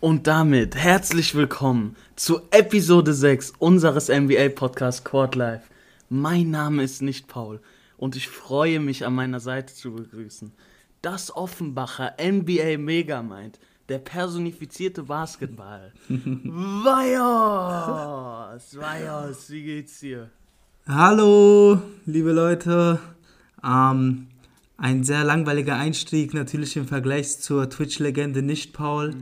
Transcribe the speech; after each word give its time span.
Und 0.00 0.26
damit 0.26 0.74
herzlich 0.74 1.34
willkommen 1.34 1.94
zu 2.16 2.40
Episode 2.50 3.12
6 3.12 3.52
unseres 3.58 4.08
NBA 4.08 4.48
Podcasts 4.54 5.04
Court 5.04 5.34
Life. 5.34 5.68
Mein 6.08 6.50
Name 6.50 6.82
ist 6.82 7.02
nicht 7.02 7.26
Paul 7.26 7.60
und 7.98 8.16
ich 8.16 8.28
freue 8.28 8.80
mich 8.80 9.04
an 9.04 9.14
meiner 9.14 9.38
Seite 9.38 9.74
zu 9.74 9.92
begrüßen. 9.92 10.52
Das 11.02 11.34
Offenbacher 11.34 12.14
NBA 12.20 12.76
Megamind, 12.78 13.60
der 13.88 13.98
personifizierte 13.98 15.04
Basketball. 15.04 15.92
Vajos! 17.28 18.76
Vajos, 18.76 19.50
wie 19.50 19.62
geht's 19.62 20.00
dir? 20.00 20.30
Hallo, 20.88 21.80
liebe 22.04 22.32
Leute. 22.32 22.98
Ähm, 23.64 24.26
ein 24.76 25.04
sehr 25.04 25.22
langweiliger 25.22 25.76
Einstieg, 25.76 26.34
natürlich 26.34 26.76
im 26.76 26.86
Vergleich 26.88 27.38
zur 27.38 27.70
Twitch-Legende 27.70 28.42
nicht 28.42 28.72
Paul. 28.72 29.14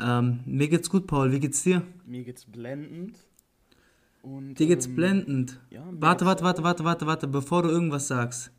Ähm, 0.00 0.40
mir 0.46 0.68
geht's 0.68 0.90
gut, 0.90 1.06
Paul. 1.06 1.32
Wie 1.32 1.40
geht's 1.40 1.62
dir? 1.64 1.82
Mir 2.06 2.22
geht's 2.22 2.44
blendend. 2.44 3.16
Und, 4.22 4.54
Dir 4.58 4.66
geht's 4.66 4.86
ähm, 4.86 4.94
blendend. 4.96 5.58
ja, 5.70 5.82
warte, 5.90 6.24
warte, 6.24 6.44
warte, 6.44 6.62
warte, 6.64 6.84
warte, 6.84 7.06
warte, 7.06 7.26
bevor 7.28 7.62
du 7.62 7.68
irgendwas 7.68 8.08
sagst. 8.08 8.50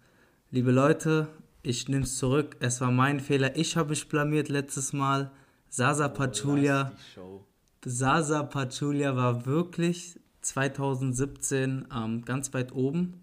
Liebe 0.51 0.71
Leute, 0.71 1.27
ich 1.67 1.89
nehm's 1.89 2.17
zurück. 2.17 2.55
Es 2.59 2.79
war 2.81 2.91
mein 2.91 3.19
Fehler. 3.19 3.55
Ich 3.57 3.75
habe 3.75 3.89
mich 3.89 4.07
blamiert 4.07 4.47
letztes 4.47 4.93
Mal. 4.93 5.31
Sasa 5.69 6.07
Pachulia. 6.07 6.91
Die 6.93 7.13
Show. 7.13 7.45
Sasa 7.83 8.43
Pachulia 8.43 9.15
war 9.15 9.45
wirklich 9.45 10.19
2017 10.41 11.87
ähm, 11.93 12.23
ganz 12.23 12.53
weit 12.53 12.71
oben. 12.71 13.21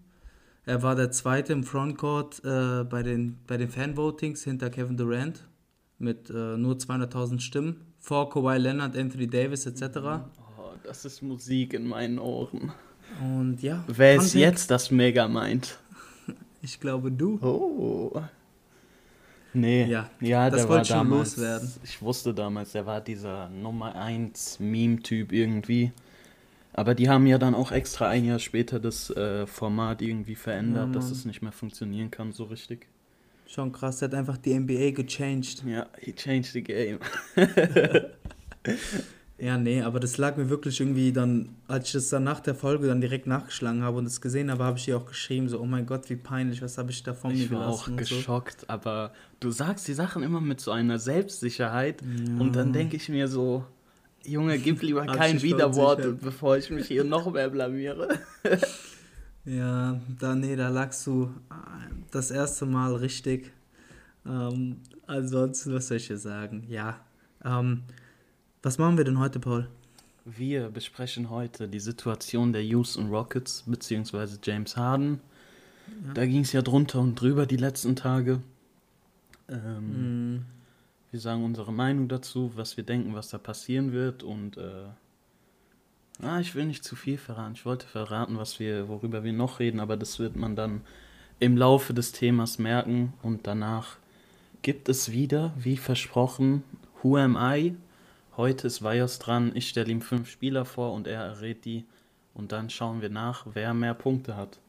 Er 0.65 0.83
war 0.83 0.95
der 0.95 1.11
Zweite 1.11 1.53
im 1.53 1.63
Frontcourt 1.63 2.43
äh, 2.43 2.83
bei, 2.83 3.03
den, 3.03 3.37
bei 3.47 3.57
den 3.57 3.69
Fanvotings 3.69 4.43
hinter 4.43 4.69
Kevin 4.69 4.97
Durant 4.97 5.43
mit 5.97 6.29
äh, 6.29 6.57
nur 6.57 6.75
200.000 6.75 7.39
Stimmen. 7.39 7.81
Vor 7.99 8.29
Kawhi 8.29 8.57
Leonard, 8.57 8.95
Anthony 8.95 9.27
Davis 9.27 9.65
etc. 9.65 9.97
Oh, 9.97 10.73
das 10.83 11.05
ist 11.05 11.21
Musik 11.23 11.73
in 11.73 11.87
meinen 11.87 12.19
Ohren. 12.19 12.71
Und 13.21 13.61
ja. 13.61 13.83
Wer 13.87 14.15
ist 14.15 14.33
jetzt 14.33 14.69
das 14.69 14.91
Megamind? 14.91 15.79
Ich 16.65 16.79
glaube 16.79 17.11
du. 17.11 17.37
Oh. 17.43 18.19
Nee, 19.53 19.85
Ja, 19.85 20.09
ja 20.19 20.49
das 20.49 20.61
der 20.61 20.69
wollte 20.69 20.89
war 20.89 20.97
schon 20.97 20.97
damals, 20.97 21.37
loswerden. 21.37 21.71
ich 21.83 22.01
wusste 22.01 22.33
damals, 22.33 22.71
der 22.71 22.85
war 22.87 23.01
dieser 23.01 23.49
Nummer 23.49 23.93
1 23.95 24.59
Meme-Typ 24.59 25.31
irgendwie. 25.31 25.91
Aber 26.73 26.95
die 26.95 27.07
haben 27.07 27.27
ja 27.27 27.37
dann 27.37 27.53
auch 27.53 27.71
extra 27.71 28.09
ein 28.09 28.25
Jahr 28.25 28.39
später 28.39 28.79
das 28.79 29.11
äh, 29.11 29.45
Format 29.45 30.01
irgendwie 30.01 30.35
verändert, 30.35 30.87
Ja, 30.87 30.91
dass 30.91 31.11
es 31.11 31.23
nicht 31.23 31.41
mehr 31.43 31.51
funktionieren 31.53 32.09
kann 32.09 32.31
so 32.33 32.45
richtig. 32.45 32.87
Schon 33.45 33.71
krass, 33.71 33.99
der 33.99 34.09
hat 34.09 34.15
einfach 34.15 34.37
die 34.37 34.59
NBA 34.59 34.89
gechanged. 34.91 35.63
Ja, 35.65 35.85
he 35.99 36.13
changed 36.13 36.51
the 36.53 36.63
game. 36.63 36.99
Ja, 39.37 39.57
nee, 39.57 39.81
aber 39.81 39.99
das 39.99 40.17
lag 40.17 40.37
mir 40.37 40.49
wirklich 40.49 40.79
irgendwie 40.79 41.11
dann, 41.11 41.49
als 41.67 41.87
ich 41.87 41.91
das 41.93 42.07
dann 42.09 42.23
nach 42.23 42.39
der 42.39 42.55
Folge 42.55 42.87
dann 42.87 43.01
direkt 43.01 43.27
nachgeschlagen 43.27 43.83
habe 43.83 43.97
und 43.97 44.05
es 44.05 44.21
gesehen 44.21 44.49
habe, 44.49 44.63
habe 44.63 44.77
ich 44.77 44.87
ihr 44.87 44.95
auch 44.95 45.05
geschrieben, 45.05 45.49
so, 45.49 45.59
oh 45.59 45.65
mein 45.65 45.85
Gott, 45.85 46.09
wie 46.09 46.15
peinlich, 46.15 46.61
was 46.61 46.77
habe 46.77 46.91
ich 46.91 47.03
da 47.03 47.13
von 47.13 47.33
mir 47.33 47.43
Ich 47.43 47.51
war 47.51 47.67
auch 47.67 47.83
gelassen 47.85 47.99
und 47.99 48.05
so. 48.07 48.15
geschockt, 48.15 48.69
aber 48.69 49.11
du 49.41 49.51
sagst 49.51 49.89
die 49.89 49.93
Sachen 49.93 50.23
immer 50.23 50.39
mit 50.39 50.61
so 50.61 50.71
einer 50.71 50.99
Selbstsicherheit 50.99 52.01
und 52.01 52.55
dann 52.55 52.71
denke 52.71 52.95
ich 52.95 53.09
mir 53.09 53.27
so, 53.27 53.65
Junge, 54.23 54.57
gib 54.57 54.81
lieber 54.81 55.05
kein 55.05 55.41
Widerwort, 55.41 56.21
bevor 56.21 56.55
ich 56.57 56.69
mich 56.69 56.87
hier 56.87 57.03
noch 57.03 57.31
mehr 57.31 57.49
blamiere. 57.49 58.17
Ja, 59.47 60.01
da, 60.19 60.33
nee, 60.33 60.55
da 60.55 60.69
lagst 60.69 61.05
du 61.05 61.25
äh, 61.51 61.93
das 62.09 62.31
erste 62.31 62.65
Mal 62.65 62.95
richtig. 62.95 63.53
Ähm, 64.25 64.77
ansonsten, 65.05 65.71
was 65.75 65.87
soll 65.87 65.97
ich 65.97 66.07
dir 66.07 66.17
sagen? 66.17 66.65
Ja. 66.67 66.99
Ähm, 67.43 67.83
was 68.65 68.79
machen 68.79 68.97
wir 68.97 69.05
denn 69.05 69.19
heute, 69.19 69.39
Paul? 69.39 69.67
Wir 70.25 70.69
besprechen 70.69 71.29
heute 71.29 71.67
die 71.67 71.79
Situation 71.79 72.51
der 72.51 72.63
Houston 72.63 73.09
Rockets 73.09 73.63
beziehungsweise 73.67 74.39
James 74.41 74.75
Harden. 74.75 75.21
Da 76.15 76.25
ging 76.25 76.41
es 76.41 76.51
ja 76.51 76.63
drunter 76.63 76.99
und 76.99 77.13
drüber 77.21 77.45
die 77.45 77.57
letzten 77.57 77.95
Tage. 77.95 78.41
Ähm, 79.47 80.37
Mm, 80.37 80.45
Wir 81.11 81.19
sagen 81.19 81.43
unsere 81.43 81.71
Meinung 81.71 82.07
dazu, 82.07 82.51
was 82.55 82.75
wir 82.75 82.83
denken, 82.83 83.13
was 83.13 83.29
da 83.29 83.37
passieren 83.37 83.91
wird 83.91 84.23
und 84.23 84.57
äh, 84.57 84.87
ah, 86.23 86.39
ich 86.39 86.55
will 86.55 86.65
nicht 86.65 86.83
zu 86.83 86.95
viel 86.95 87.19
verraten. 87.19 87.53
Ich 87.53 87.67
wollte 87.67 87.85
verraten, 87.85 88.39
was 88.39 88.59
wir, 88.59 88.87
worüber 88.89 89.23
wir 89.23 89.33
noch 89.33 89.59
reden, 89.59 89.79
aber 89.79 89.95
das 89.95 90.17
wird 90.17 90.35
man 90.35 90.55
dann 90.55 90.81
im 91.39 91.55
Laufe 91.55 91.93
des 91.93 92.13
Themas 92.13 92.57
merken 92.57 93.13
und 93.21 93.45
danach 93.45 93.97
gibt 94.63 94.89
es 94.89 95.11
wieder, 95.11 95.53
wie 95.55 95.77
versprochen, 95.77 96.63
Who 97.03 97.17
Am 97.17 97.37
I? 97.39 97.75
Heute 98.37 98.67
ist 98.67 98.83
Vajos 98.83 99.19
dran, 99.19 99.51
ich 99.53 99.69
stelle 99.69 99.91
ihm 99.91 100.01
fünf 100.01 100.29
Spieler 100.29 100.65
vor 100.65 100.93
und 100.93 101.07
er 101.07 101.21
errät 101.21 101.63
die 101.65 101.85
und 102.33 102.51
dann 102.51 102.69
schauen 102.69 103.01
wir 103.01 103.09
nach, 103.09 103.45
wer 103.53 103.73
mehr 103.73 103.93
Punkte 103.93 104.35
hat. 104.35 104.59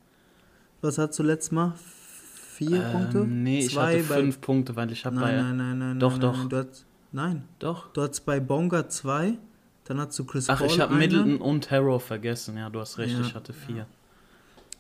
was 0.83 0.99
hast 0.99 1.19
du 1.19 1.23
letztes 1.25 1.51
Mal? 1.51 1.73
Vier 1.77 2.85
Ähm, 2.85 2.93
Punkte? 2.93 3.19
Nee, 3.27 3.59
ich 3.61 3.73
Zwei 3.75 3.99
hatte 3.99 4.09
bei- 4.09 4.21
fünf 4.21 4.41
Punkte, 4.41 4.77
weil 4.77 4.93
ich 4.93 5.05
habe 5.05 5.17
bei... 5.17 5.33
Nein, 5.33 5.57
nein, 5.57 5.57
nein, 5.57 5.79
nein. 5.79 6.01
Doch, 6.01 6.13
nein, 6.13 6.21
doch. 6.21 6.37
Nein, 6.39 6.49
du 6.49 6.57
hast, 6.59 6.87
nein, 7.13 7.45
Doch. 7.59 7.93
du 7.93 8.03
hattest 8.03 8.25
bei 8.25 8.39
Bonga 8.41 8.89
zwei, 8.89 9.37
dann 9.85 9.99
hast 10.01 10.17
du 10.19 10.25
Chris 10.25 10.49
Ach, 10.49 10.59
Paul 10.59 10.69
ich 10.69 10.79
habe. 10.81 10.95
Middleton 10.95 11.39
und 11.39 11.71
Harrow 11.71 12.03
vergessen. 12.03 12.57
Ja, 12.57 12.71
du 12.71 12.81
hast 12.81 12.99
recht, 12.99 13.15
Ja. 13.15 13.21
ich 13.21 13.35
hatte 13.35 13.53
vier. 13.53 13.87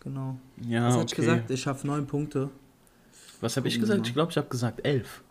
Genau. 0.00 0.38
Ja, 0.62 0.86
Was 0.86 0.94
okay. 0.94 1.00
hatte 1.02 1.10
ich 1.12 1.16
gesagt? 1.16 1.50
Ich 1.50 1.66
habe 1.66 1.86
neun 1.86 2.06
Punkte. 2.06 2.50
Was 3.40 3.56
habe 3.56 3.66
ich 3.68 3.78
gesagt? 3.80 4.06
Ich 4.06 4.14
glaube, 4.14 4.30
ich 4.30 4.36
habe 4.38 4.48
gesagt 4.48 4.86
elf. 4.86 5.22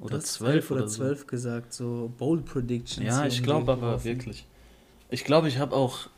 Oder 0.00 0.20
zwölf 0.20 0.70
oder 0.70 0.80
oder 0.82 0.88
so. 0.88 0.96
zwölf 0.98 1.26
gesagt, 1.26 1.72
so 1.72 2.12
Bold 2.18 2.44
Predictions. 2.44 3.06
Ja, 3.06 3.26
ich 3.26 3.42
glaube 3.42 3.72
aber 3.72 3.80
geworfen. 3.80 4.04
wirklich. 4.04 4.46
Ich 5.10 5.24
glaube, 5.24 5.48
ich 5.48 5.58
habe 5.58 5.74
auch. 5.74 6.08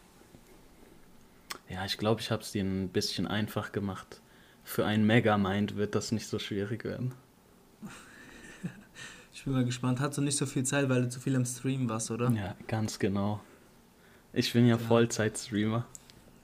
Ja, 1.68 1.84
ich 1.84 1.98
glaube, 1.98 2.20
ich 2.20 2.30
habe 2.30 2.42
es 2.42 2.52
dir 2.52 2.64
ein 2.64 2.88
bisschen 2.88 3.26
einfach 3.26 3.72
gemacht. 3.72 4.20
Für 4.64 4.84
einen 4.86 5.06
Megamind 5.06 5.76
wird 5.76 5.94
das 5.94 6.10
nicht 6.12 6.26
so 6.26 6.38
schwierig 6.38 6.84
werden. 6.84 7.12
Ich 9.32 9.44
bin 9.44 9.52
mal 9.52 9.66
gespannt. 9.66 10.00
Hast 10.00 10.16
du 10.16 10.22
nicht 10.22 10.36
so 10.38 10.46
viel 10.46 10.64
Zeit, 10.64 10.88
weil 10.88 11.02
du 11.02 11.08
zu 11.10 11.20
viel 11.20 11.36
am 11.36 11.44
Stream 11.44 11.88
warst, 11.90 12.10
oder? 12.10 12.30
Ja, 12.30 12.56
ganz 12.66 12.98
genau. 12.98 13.40
Ich 14.32 14.50
bin 14.52 14.66
ja, 14.66 14.78
Vollzeit-Streamer. 14.78 15.84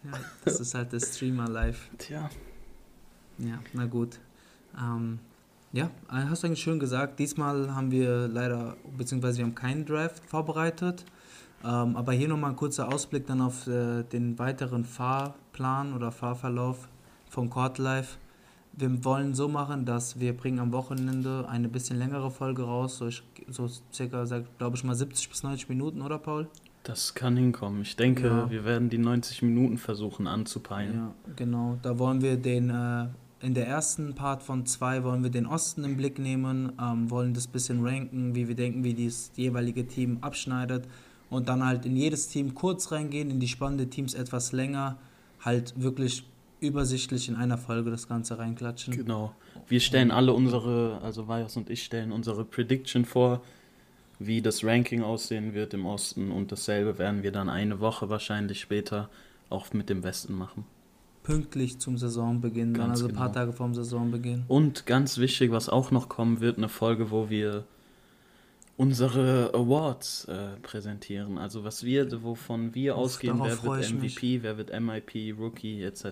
Ja, 0.04 0.12
das 0.44 0.60
ist 0.60 0.74
halt 0.74 0.92
der 0.92 1.00
Streamer 1.00 1.48
live. 1.48 1.88
Tja. 1.96 2.28
Ja, 3.38 3.58
na 3.72 3.86
gut. 3.86 4.18
Ähm, 4.78 5.20
ja, 5.72 5.86
äh, 6.10 6.24
hast 6.28 6.42
du 6.42 6.46
eigentlich 6.48 6.62
schön 6.62 6.78
gesagt. 6.78 7.18
Diesmal 7.18 7.74
haben 7.74 7.90
wir 7.90 8.28
leider, 8.28 8.76
beziehungsweise 8.96 9.38
wir 9.38 9.44
haben 9.46 9.54
keinen 9.54 9.84
Draft 9.86 10.24
vorbereitet. 10.26 11.04
Ähm, 11.64 11.96
aber 11.96 12.12
hier 12.12 12.28
nochmal 12.28 12.50
ein 12.50 12.56
kurzer 12.56 12.92
Ausblick 12.92 13.26
dann 13.26 13.40
auf 13.40 13.66
äh, 13.68 14.02
den 14.02 14.38
weiteren 14.38 14.84
Fahrplan 14.84 15.94
oder 15.94 16.10
Fahrverlauf 16.10 16.88
von 17.30 17.48
Court 17.50 17.78
Life. 17.78 18.18
Wir 18.74 19.04
wollen 19.04 19.34
so 19.34 19.48
machen, 19.48 19.84
dass 19.84 20.18
wir 20.18 20.36
bringen 20.36 20.58
am 20.58 20.72
Wochenende 20.72 21.46
eine 21.48 21.68
bisschen 21.68 21.98
längere 21.98 22.30
Folge 22.30 22.62
raus, 22.62 22.98
so, 22.98 23.06
ich, 23.06 23.22
so 23.48 23.68
circa, 23.92 24.24
glaube 24.58 24.76
ich 24.76 24.82
mal 24.82 24.94
70 24.94 25.28
bis 25.28 25.42
90 25.42 25.68
Minuten, 25.68 26.00
oder 26.02 26.18
Paul? 26.18 26.48
Das 26.82 27.14
kann 27.14 27.36
hinkommen. 27.36 27.82
Ich 27.82 27.94
denke, 27.96 28.26
Ja. 28.26 28.50
wir 28.50 28.64
werden 28.64 28.88
die 28.90 28.98
90 28.98 29.42
Minuten 29.42 29.76
versuchen 29.78 30.26
anzupeilen. 30.26 30.94
Ja, 30.94 31.14
genau. 31.36 31.78
Da 31.82 31.98
wollen 31.98 32.22
wir 32.22 32.36
den, 32.36 32.70
äh, 32.70 33.06
in 33.42 33.54
der 33.54 33.66
ersten 33.66 34.14
Part 34.14 34.42
von 34.42 34.66
zwei 34.66 35.02
wollen 35.02 35.22
wir 35.22 35.30
den 35.30 35.46
Osten 35.46 35.84
im 35.84 35.96
Blick 35.96 36.18
nehmen, 36.18 36.72
ähm, 36.80 37.10
wollen 37.10 37.34
das 37.34 37.48
bisschen 37.48 37.84
ranken, 37.84 38.34
wie 38.34 38.46
wir 38.48 38.54
denken, 38.54 38.84
wie 38.84 38.94
das 38.94 39.32
jeweilige 39.36 39.86
Team 39.86 40.18
abschneidet 40.20 40.86
und 41.28 41.48
dann 41.48 41.64
halt 41.64 41.84
in 41.84 41.96
jedes 41.96 42.28
Team 42.28 42.54
kurz 42.54 42.92
reingehen, 42.92 43.30
in 43.30 43.40
die 43.40 43.48
spannenden 43.48 43.90
Teams 43.90 44.14
etwas 44.14 44.52
länger, 44.52 44.96
halt 45.40 45.74
wirklich 45.76 46.24
übersichtlich 46.60 47.28
in 47.28 47.34
einer 47.34 47.58
Folge 47.58 47.90
das 47.90 48.06
Ganze 48.06 48.38
reinklatschen. 48.38 48.96
Genau. 48.96 49.34
Wir 49.66 49.80
stellen 49.80 50.12
alle 50.12 50.32
unsere, 50.32 51.00
also 51.02 51.26
Vajos 51.26 51.56
und 51.56 51.68
ich 51.68 51.82
stellen 51.82 52.12
unsere 52.12 52.44
Prediction 52.44 53.04
vor, 53.04 53.42
wie 54.20 54.40
das 54.40 54.62
Ranking 54.62 55.02
aussehen 55.02 55.52
wird 55.52 55.74
im 55.74 55.84
Osten 55.84 56.30
und 56.30 56.52
dasselbe 56.52 56.98
werden 56.98 57.24
wir 57.24 57.32
dann 57.32 57.48
eine 57.48 57.80
Woche 57.80 58.08
wahrscheinlich 58.08 58.60
später 58.60 59.10
auch 59.50 59.72
mit 59.72 59.90
dem 59.90 60.04
Westen 60.04 60.34
machen. 60.34 60.64
Pünktlich 61.22 61.78
zum 61.78 61.96
Saisonbeginn, 61.98 62.74
dann 62.74 62.88
Ganz 62.88 63.00
also 63.00 63.08
ein 63.08 63.14
paar 63.14 63.28
genau. 63.28 63.38
Tage 63.40 63.52
vorm 63.52 63.74
Saisonbeginn. 63.74 64.44
Und 64.48 64.86
ganz 64.86 65.18
wichtig, 65.18 65.52
was 65.52 65.68
auch 65.68 65.90
noch 65.92 66.08
kommen 66.08 66.40
wird, 66.40 66.58
eine 66.58 66.68
Folge, 66.68 67.10
wo 67.10 67.30
wir 67.30 67.64
unsere 68.76 69.50
Awards 69.54 70.24
äh, 70.24 70.56
präsentieren. 70.62 71.38
Also 71.38 71.62
was 71.62 71.84
wir, 71.84 72.22
wovon 72.22 72.74
wir 72.74 72.94
Uff, 72.94 73.02
ausgehen, 73.02 73.38
wer 73.42 73.62
wird 73.62 73.84
ich 73.84 73.94
mich. 73.94 74.14
MVP, 74.16 74.42
wer 74.42 74.56
wird 74.58 74.70
MIP, 74.78 75.38
Rookie 75.38 75.82
etc. 75.82 76.04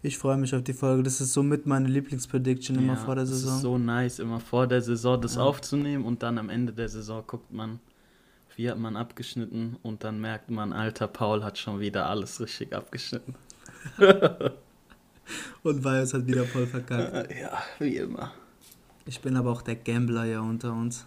Ich 0.00 0.18
freue 0.18 0.36
mich 0.36 0.54
auf 0.54 0.62
die 0.64 0.72
Folge. 0.72 1.02
Das 1.02 1.20
ist 1.20 1.32
somit 1.32 1.66
meine 1.66 1.88
Lieblingsprediction 1.88 2.76
immer 2.76 2.94
Ja, 2.94 2.98
vor 2.98 3.14
der 3.14 3.24
es 3.24 3.30
Saison. 3.30 3.54
ist 3.56 3.60
so 3.62 3.78
nice, 3.78 4.18
immer 4.20 4.40
vor 4.40 4.66
der 4.66 4.82
Saison 4.82 5.20
das 5.20 5.34
Ja. 5.36 5.42
aufzunehmen 5.42 6.04
und 6.04 6.22
dann 6.22 6.38
am 6.38 6.48
Ende 6.48 6.72
der 6.72 6.88
Saison 6.88 7.22
guckt 7.26 7.52
man, 7.52 7.78
wie 8.56 8.70
hat 8.70 8.78
man 8.78 8.96
abgeschnitten 8.96 9.76
und 9.82 10.04
dann 10.04 10.20
merkt 10.20 10.50
man, 10.50 10.72
alter 10.72 11.08
Paul 11.08 11.44
hat 11.44 11.58
schon 11.58 11.80
wieder 11.80 12.06
alles 12.08 12.40
richtig 12.40 12.72
abgeschnitten. 12.74 13.34
Und 15.62 15.82
Bios 15.82 16.12
hat 16.14 16.26
wieder 16.26 16.44
voll 16.44 16.66
verkackt. 16.66 17.32
Ja, 17.40 17.62
wie 17.78 17.96
immer. 17.96 18.32
Ich 19.06 19.20
bin 19.20 19.36
aber 19.36 19.50
auch 19.50 19.62
der 19.62 19.76
Gambler 19.76 20.24
ja 20.24 20.40
unter 20.40 20.72
uns. 20.72 21.06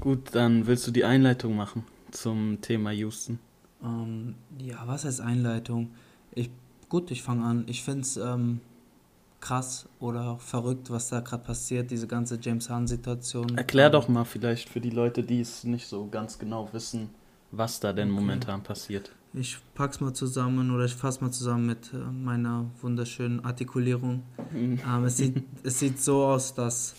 Gut, 0.00 0.34
dann 0.34 0.66
willst 0.66 0.86
du 0.86 0.90
die 0.90 1.04
Einleitung 1.04 1.56
machen 1.56 1.84
zum 2.10 2.60
Thema 2.62 2.90
Houston. 2.92 3.38
Ähm, 3.82 4.34
ja, 4.58 4.82
was 4.86 5.04
heißt 5.04 5.20
Einleitung? 5.20 5.90
Ich, 6.34 6.50
gut, 6.88 7.10
ich 7.10 7.22
fange 7.22 7.44
an. 7.44 7.64
Ich 7.66 7.82
finde 7.82 8.00
es 8.02 8.16
ähm, 8.16 8.60
krass 9.40 9.88
oder 9.98 10.30
auch 10.30 10.40
verrückt, 10.40 10.90
was 10.90 11.08
da 11.08 11.20
gerade 11.20 11.44
passiert, 11.44 11.90
diese 11.90 12.06
ganze 12.06 12.38
James 12.40 12.70
Hahn-Situation. 12.70 13.56
Erklär 13.58 13.86
Ähm, 13.86 13.92
doch 13.92 14.08
mal 14.08 14.24
vielleicht 14.24 14.68
für 14.68 14.80
die 14.80 14.90
Leute, 14.90 15.22
die 15.22 15.40
es 15.40 15.64
nicht 15.64 15.86
so 15.86 16.06
ganz 16.08 16.38
genau 16.38 16.68
wissen, 16.72 17.10
was 17.50 17.80
da 17.80 17.92
denn 17.92 18.08
Okay. 18.10 18.20
momentan 18.20 18.62
passiert. 18.62 19.12
Ich 19.32 19.58
pack's 19.74 20.00
mal 20.00 20.12
zusammen 20.12 20.72
oder 20.72 20.86
ich 20.86 20.94
fasse 20.94 21.22
mal 21.22 21.30
zusammen 21.30 21.66
mit 21.66 21.92
äh, 21.94 21.98
meiner 21.98 22.68
wunderschönen 22.82 23.44
Artikulierung. 23.44 24.24
Ähm, 24.52 25.04
es, 25.04 25.18
sieht, 25.18 25.44
es 25.62 25.78
sieht 25.78 26.00
so 26.00 26.24
aus, 26.24 26.52
dass 26.52 26.96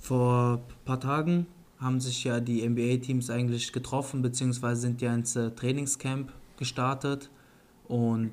vor 0.00 0.54
ein 0.54 0.84
paar 0.84 0.98
Tagen 0.98 1.46
haben 1.78 2.00
sich 2.00 2.24
ja 2.24 2.40
die 2.40 2.68
NBA-Teams 2.68 3.30
eigentlich 3.30 3.72
getroffen, 3.72 4.20
beziehungsweise 4.20 4.80
sind 4.80 5.00
ja 5.00 5.14
ins 5.14 5.36
äh, 5.36 5.52
Trainingscamp 5.52 6.32
gestartet. 6.56 7.30
Und 7.86 8.32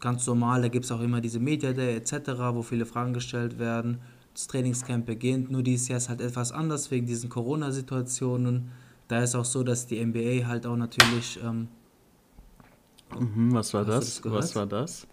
ganz 0.00 0.26
normal, 0.26 0.62
da 0.62 0.68
gibt 0.68 0.86
es 0.86 0.92
auch 0.92 1.00
immer 1.00 1.20
diese 1.20 1.38
Media 1.38 1.72
Day 1.72 1.96
etc., 1.96 2.14
wo 2.52 2.62
viele 2.62 2.86
Fragen 2.86 3.12
gestellt 3.12 3.58
werden. 3.58 4.00
Das 4.32 4.46
Trainingscamp 4.46 5.04
beginnt, 5.04 5.50
nur 5.50 5.62
dieses 5.62 5.88
Jahr 5.88 5.98
ist 5.98 6.08
halt 6.08 6.22
etwas 6.22 6.50
anders 6.50 6.90
wegen 6.90 7.06
diesen 7.06 7.28
Corona-Situationen. 7.28 8.70
Da 9.08 9.22
ist 9.22 9.34
auch 9.34 9.44
so, 9.44 9.62
dass 9.62 9.86
die 9.86 10.02
NBA 10.02 10.46
halt 10.46 10.64
auch 10.64 10.76
natürlich, 10.76 11.38
ähm, 11.44 11.68
Mhm, 13.20 13.52
was 13.54 13.72
war 13.74 13.84
das? 13.84 14.20
das 14.22 14.32
was 14.32 14.54
war 14.56 14.66
das? 14.66 15.06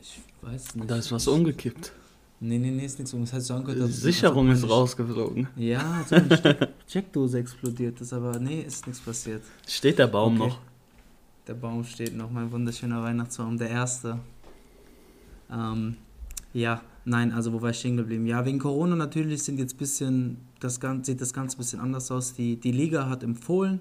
ich 0.00 0.20
weiß 0.42 0.74
nicht. 0.76 0.90
Da 0.90 0.96
ist 0.96 1.10
was 1.12 1.26
umgekippt. 1.28 1.92
Nee, 2.40 2.58
nee, 2.58 2.70
nee, 2.70 2.84
ist 2.84 2.98
nichts 2.98 3.14
um. 3.14 3.22
Das 3.22 3.32
heißt, 3.32 3.50
als- 3.50 4.00
Sicherung 4.02 4.50
ist 4.50 4.68
rausgeflogen. 4.68 5.48
Ja, 5.56 6.04
so 6.06 6.16
eine 6.16 6.36
Steck 6.36 6.68
Steckdose 6.86 7.38
explodiert 7.44 8.00
ist, 8.00 8.12
aber 8.12 8.38
nee, 8.38 8.60
ist 8.60 8.86
nichts 8.86 9.00
passiert. 9.02 9.42
Steht 9.66 9.98
der 9.98 10.08
Baum 10.08 10.40
Okay. 10.40 10.48
noch? 10.50 10.60
Der 11.46 11.54
Baum 11.54 11.84
steht 11.84 12.14
noch, 12.16 12.30
mein 12.30 12.50
wunderschöner 12.50 13.02
Weihnachtsbaum, 13.02 13.56
der 13.56 13.70
erste. 13.70 14.18
Ähm, 15.50 15.96
ja, 16.52 16.80
nein, 17.04 17.32
also 17.32 17.52
wo 17.52 17.60
war 17.62 17.70
ich 17.70 17.78
stehen 17.78 17.96
geblieben? 17.96 18.26
Ja, 18.26 18.44
wegen 18.44 18.58
Corona 18.58 18.96
natürlich 18.96 19.42
sind 19.42 19.58
jetzt 19.58 19.76
bisschen, 19.78 20.38
das 20.60 20.80
Ganze, 20.80 21.12
sieht 21.12 21.20
das 21.20 21.32
Ganze 21.32 21.56
ein 21.56 21.58
bisschen 21.58 21.80
anders 21.80 22.10
aus. 22.10 22.34
Die, 22.34 22.56
die 22.56 22.72
Liga 22.72 23.08
hat 23.08 23.22
empfohlen, 23.22 23.80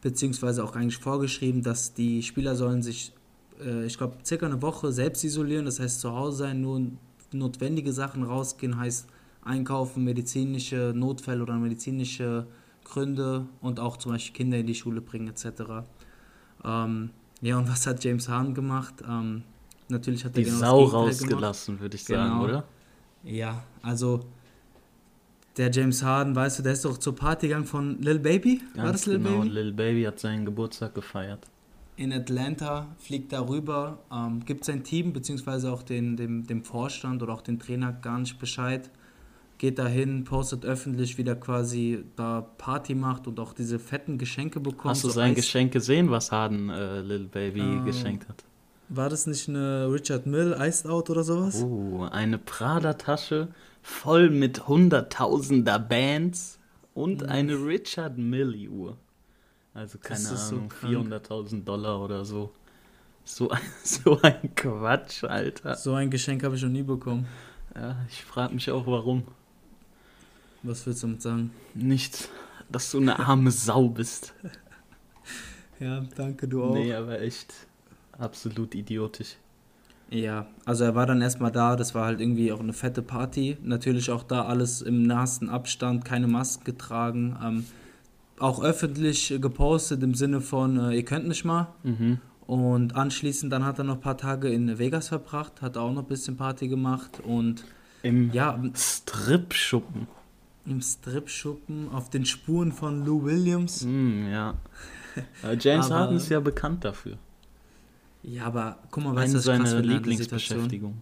beziehungsweise 0.00 0.64
auch 0.64 0.74
eigentlich 0.74 0.98
vorgeschrieben, 0.98 1.62
dass 1.62 1.92
die 1.94 2.22
Spieler 2.22 2.56
sollen 2.56 2.82
sich, 2.82 3.12
äh, 3.62 3.84
ich 3.84 3.98
glaube, 3.98 4.16
circa 4.24 4.46
eine 4.46 4.62
Woche 4.62 4.92
selbst 4.92 5.24
isolieren, 5.24 5.64
das 5.64 5.80
heißt 5.80 6.00
zu 6.00 6.12
Hause 6.12 6.38
sein, 6.38 6.60
nur 6.60 6.82
notwendige 7.32 7.92
Sachen 7.92 8.22
rausgehen, 8.22 8.76
heißt 8.78 9.06
einkaufen, 9.42 10.04
medizinische 10.04 10.92
Notfälle 10.94 11.42
oder 11.42 11.54
medizinische 11.54 12.46
Gründe 12.84 13.46
und 13.60 13.78
auch 13.80 13.96
zum 13.96 14.12
Beispiel 14.12 14.34
Kinder 14.34 14.58
in 14.58 14.66
die 14.66 14.74
Schule 14.74 15.00
bringen 15.00 15.28
etc. 15.28 15.84
Ähm, 16.64 17.10
ja, 17.40 17.58
und 17.58 17.68
was 17.68 17.86
hat 17.86 18.02
James 18.04 18.28
Hahn 18.28 18.54
gemacht? 18.54 18.94
Ähm, 19.08 19.42
natürlich 19.88 20.24
hat 20.24 20.32
er 20.32 20.42
Die 20.42 20.44
genau 20.44 20.58
Sau 20.58 20.84
rausgelassen, 20.84 21.80
würde 21.80 21.96
ich 21.96 22.04
sagen, 22.04 22.32
Genau. 22.32 22.44
oder? 22.44 22.64
Ja, 23.22 23.62
also 23.82 24.20
der 25.56 25.70
James 25.70 26.02
Harden, 26.02 26.34
weißt 26.34 26.58
du, 26.60 26.62
der 26.62 26.72
ist 26.72 26.84
doch 26.84 26.98
zur 26.98 27.14
Party 27.16 27.48
gegangen 27.48 27.66
von 27.66 28.00
Lil 28.00 28.18
Baby. 28.18 28.60
War 28.74 28.84
Ganz 28.86 29.00
das 29.02 29.06
Lil 29.06 29.18
genau. 29.18 29.38
Baby? 29.40 29.48
Lil 29.48 29.72
Baby 29.72 30.02
hat 30.04 30.18
seinen 30.20 30.44
Geburtstag 30.44 30.94
gefeiert. 30.94 31.46
In 31.96 32.12
Atlanta, 32.12 32.86
fliegt 32.98 33.32
da 33.32 33.46
rüber, 33.46 33.98
ähm, 34.10 34.44
gibt 34.46 34.64
sein 34.64 34.84
Team 34.84 35.12
beziehungsweise 35.12 35.70
auch 35.70 35.82
den, 35.82 36.16
dem, 36.16 36.46
dem 36.46 36.62
Vorstand 36.64 37.22
oder 37.22 37.34
auch 37.34 37.42
den 37.42 37.58
Trainer 37.58 37.92
gar 37.92 38.18
nicht 38.18 38.38
Bescheid. 38.38 38.88
Geht 39.58 39.78
dahin, 39.78 40.24
postet 40.24 40.64
öffentlich, 40.64 41.18
wie 41.18 41.24
der 41.24 41.36
quasi 41.36 42.02
da 42.16 42.40
Party 42.56 42.94
macht 42.94 43.26
und 43.26 43.38
auch 43.38 43.52
diese 43.52 43.78
fetten 43.78 44.16
Geschenke 44.16 44.58
bekommt. 44.60 44.92
Hast 44.92 45.04
du 45.04 45.08
so 45.08 45.14
sein 45.14 45.32
Eis- 45.32 45.36
Geschenk 45.36 45.72
gesehen, 45.72 46.10
was 46.10 46.32
Harden 46.32 46.70
äh, 46.70 47.02
Lil 47.02 47.26
Baby 47.26 47.60
Ähm, 47.60 47.84
geschenkt 47.84 48.26
hat? 48.28 48.44
War 48.88 49.10
das 49.10 49.26
nicht 49.26 49.48
eine 49.50 49.86
Richard 49.92 50.26
Mill 50.26 50.56
Iced 50.58 50.86
Out 50.86 51.10
oder 51.10 51.22
sowas? 51.22 51.62
Oh, 51.62 52.08
eine 52.10 52.38
Prada-Tasche 52.38 53.48
voll 53.82 54.30
mit 54.30 54.68
hunderttausender 54.68 55.78
Bands 55.78 56.58
und 56.94 57.24
eine 57.24 57.54
Richard 57.54 58.18
Millie 58.18 58.68
Uhr. 58.68 58.96
Also 59.74 59.98
keine 59.98 60.20
ist 60.20 60.48
so 60.48 60.56
Ahnung, 60.56 60.68
krank. 60.68 61.12
400.000 61.12 61.64
Dollar 61.64 62.00
oder 62.02 62.24
so. 62.24 62.52
So, 63.24 63.50
ein- 63.50 63.60
so 63.84 64.20
ein 64.22 64.54
Quatsch, 64.54 65.24
Alter. 65.24 65.76
So 65.76 65.94
ein 65.94 66.10
Geschenk 66.10 66.42
habe 66.42 66.56
ich 66.56 66.62
noch 66.62 66.70
nie 66.70 66.82
bekommen. 66.82 67.26
Ja, 67.74 67.96
ich 68.08 68.24
frage 68.24 68.54
mich 68.54 68.70
auch, 68.70 68.86
warum. 68.86 69.22
Was 70.62 70.84
willst 70.86 71.02
du 71.02 71.06
damit 71.06 71.22
sagen? 71.22 71.50
Nicht, 71.74 72.28
dass 72.68 72.90
du 72.90 72.98
eine 72.98 73.18
arme 73.18 73.50
Sau 73.50 73.88
bist. 73.88 74.34
Ja, 75.78 76.04
danke, 76.14 76.46
du 76.46 76.62
auch. 76.62 76.74
Nee, 76.74 76.92
aber 76.92 77.22
echt 77.22 77.54
absolut 78.18 78.74
idiotisch. 78.74 79.36
Ja, 80.10 80.46
also 80.64 80.84
er 80.84 80.94
war 80.96 81.06
dann 81.06 81.22
erstmal 81.22 81.52
da, 81.52 81.76
das 81.76 81.94
war 81.94 82.06
halt 82.06 82.20
irgendwie 82.20 82.50
auch 82.52 82.60
eine 82.60 82.72
fette 82.72 83.00
Party. 83.00 83.56
Natürlich 83.62 84.10
auch 84.10 84.24
da 84.24 84.44
alles 84.44 84.82
im 84.82 85.04
nahesten 85.04 85.48
Abstand, 85.48 86.04
keine 86.04 86.26
Masken 86.26 86.64
getragen. 86.64 87.36
Ähm, 87.42 87.64
auch 88.40 88.62
öffentlich 88.62 89.34
gepostet 89.40 90.02
im 90.02 90.14
Sinne 90.14 90.40
von, 90.40 90.78
äh, 90.78 90.96
ihr 90.96 91.04
könnt 91.04 91.28
nicht 91.28 91.44
mal. 91.44 91.68
Mhm. 91.84 92.18
Und 92.46 92.96
anschließend 92.96 93.52
dann 93.52 93.64
hat 93.64 93.78
er 93.78 93.84
noch 93.84 93.96
ein 93.96 94.00
paar 94.00 94.16
Tage 94.16 94.48
in 94.48 94.78
Vegas 94.80 95.08
verbracht, 95.08 95.62
hat 95.62 95.76
auch 95.76 95.92
noch 95.92 96.02
ein 96.02 96.08
bisschen 96.08 96.36
Party 96.36 96.66
gemacht 96.66 97.20
und 97.22 97.64
Im 98.02 98.32
ja, 98.32 98.60
Strip-Schuppen. 98.74 100.08
im 100.66 100.80
Stripschuppen 100.82 101.88
auf 101.92 102.10
den 102.10 102.24
Spuren 102.24 102.72
von 102.72 103.04
Lou 103.06 103.24
Williams. 103.24 103.84
Mm, 103.84 104.28
ja. 104.32 104.54
Äh, 105.44 105.56
James 105.60 105.90
Harden 105.90 106.16
ist 106.16 106.28
ja 106.28 106.40
bekannt 106.40 106.84
dafür. 106.84 107.18
Ja, 108.22 108.44
aber 108.46 108.78
guck 108.90 109.04
mal, 109.04 109.14
weißt 109.14 109.34
du, 109.34 109.38
Situation? 109.38 109.82
Lieblingsbeschäftigung. 109.84 111.00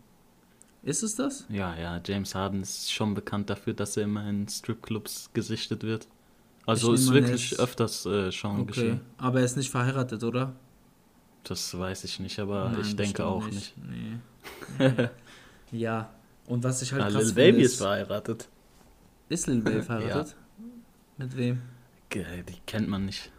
Ist 0.83 1.03
es 1.03 1.17
das? 1.17 1.45
Ja, 1.49 1.75
ja, 1.77 2.01
James 2.05 2.35
Harden 2.35 2.63
ist 2.63 2.93
schon 2.93 3.15
bekannt 3.15 3.51
dafür, 3.51 3.75
dass 3.75 3.97
er 3.97 4.05
immer 4.05 4.29
in 4.29 4.47
Stripclubs 4.49 5.31
gesichtet 5.35 5.83
wird. 5.83 6.07
Also 6.67 6.95
Ich 6.95 7.01
ist 7.01 7.13
wirklich 7.13 7.53
ist- 7.53 7.59
öfters 7.61 8.07
äh, 8.07 8.31
schon 8.31 8.61
Okay, 8.61 8.67
geschehen. 8.67 9.01
aber 9.17 9.41
er 9.41 9.45
ist 9.47 9.57
nicht 9.57 9.71
verheiratet, 9.71 10.23
oder? 10.23 10.55
Das 11.45 11.77
weiß 11.77 12.05
ich 12.05 12.21
nicht, 12.21 12.39
aber 12.39 12.71
Nein, 12.71 12.81
ich 12.83 12.95
denke 12.95 13.25
auch 13.25 13.47
nicht. 13.49 13.75
Nee. 14.79 15.09
ja, 15.73 16.11
und 16.47 16.63
was 16.63 16.83
ich 16.83 16.93
halt 16.93 17.03
Ah, 17.03 17.11
krass 17.11 17.25
Lil 17.25 17.33
Baby 17.35 17.63
ist 17.63 17.73
ist, 17.73 17.79
verheiratet. 17.79 18.49
ist 19.29 19.47
Lil 19.47 19.63
Baby 19.63 19.83
verheiratet? 19.83 20.37
Mit 21.17 21.37
wem? 21.37 21.63
Die 22.13 22.23
kennt 22.67 22.89
man 22.89 23.05
nicht. 23.07 23.31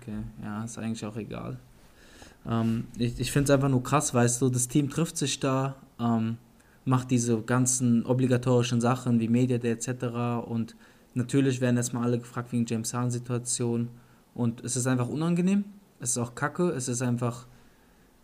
Okay, 0.00 0.18
ja, 0.42 0.64
ist 0.64 0.78
eigentlich 0.78 1.04
auch 1.04 1.16
egal. 1.16 1.58
Ähm, 2.46 2.84
ich 2.96 3.18
ich 3.20 3.32
finde 3.32 3.44
es 3.44 3.50
einfach 3.50 3.68
nur 3.68 3.82
krass, 3.82 4.14
weißt 4.14 4.42
du, 4.42 4.48
das 4.48 4.68
Team 4.68 4.90
trifft 4.90 5.16
sich 5.16 5.40
da, 5.40 5.76
ähm, 5.98 6.36
macht 6.84 7.10
diese 7.10 7.40
ganzen 7.42 8.06
obligatorischen 8.06 8.80
Sachen 8.80 9.20
wie 9.20 9.28
Media 9.28 9.58
Day 9.58 9.72
etc. 9.72 10.46
Und 10.46 10.76
natürlich 11.14 11.60
werden 11.60 11.76
erstmal 11.76 12.04
alle 12.04 12.18
gefragt 12.18 12.52
wegen 12.52 12.66
James 12.66 12.94
Harden-Situation. 12.94 13.88
Und 14.34 14.64
es 14.64 14.76
ist 14.76 14.86
einfach 14.86 15.08
unangenehm, 15.08 15.64
es 16.00 16.10
ist 16.10 16.18
auch 16.18 16.34
kacke, 16.34 16.70
es 16.70 16.88
ist 16.88 17.02
einfach, 17.02 17.46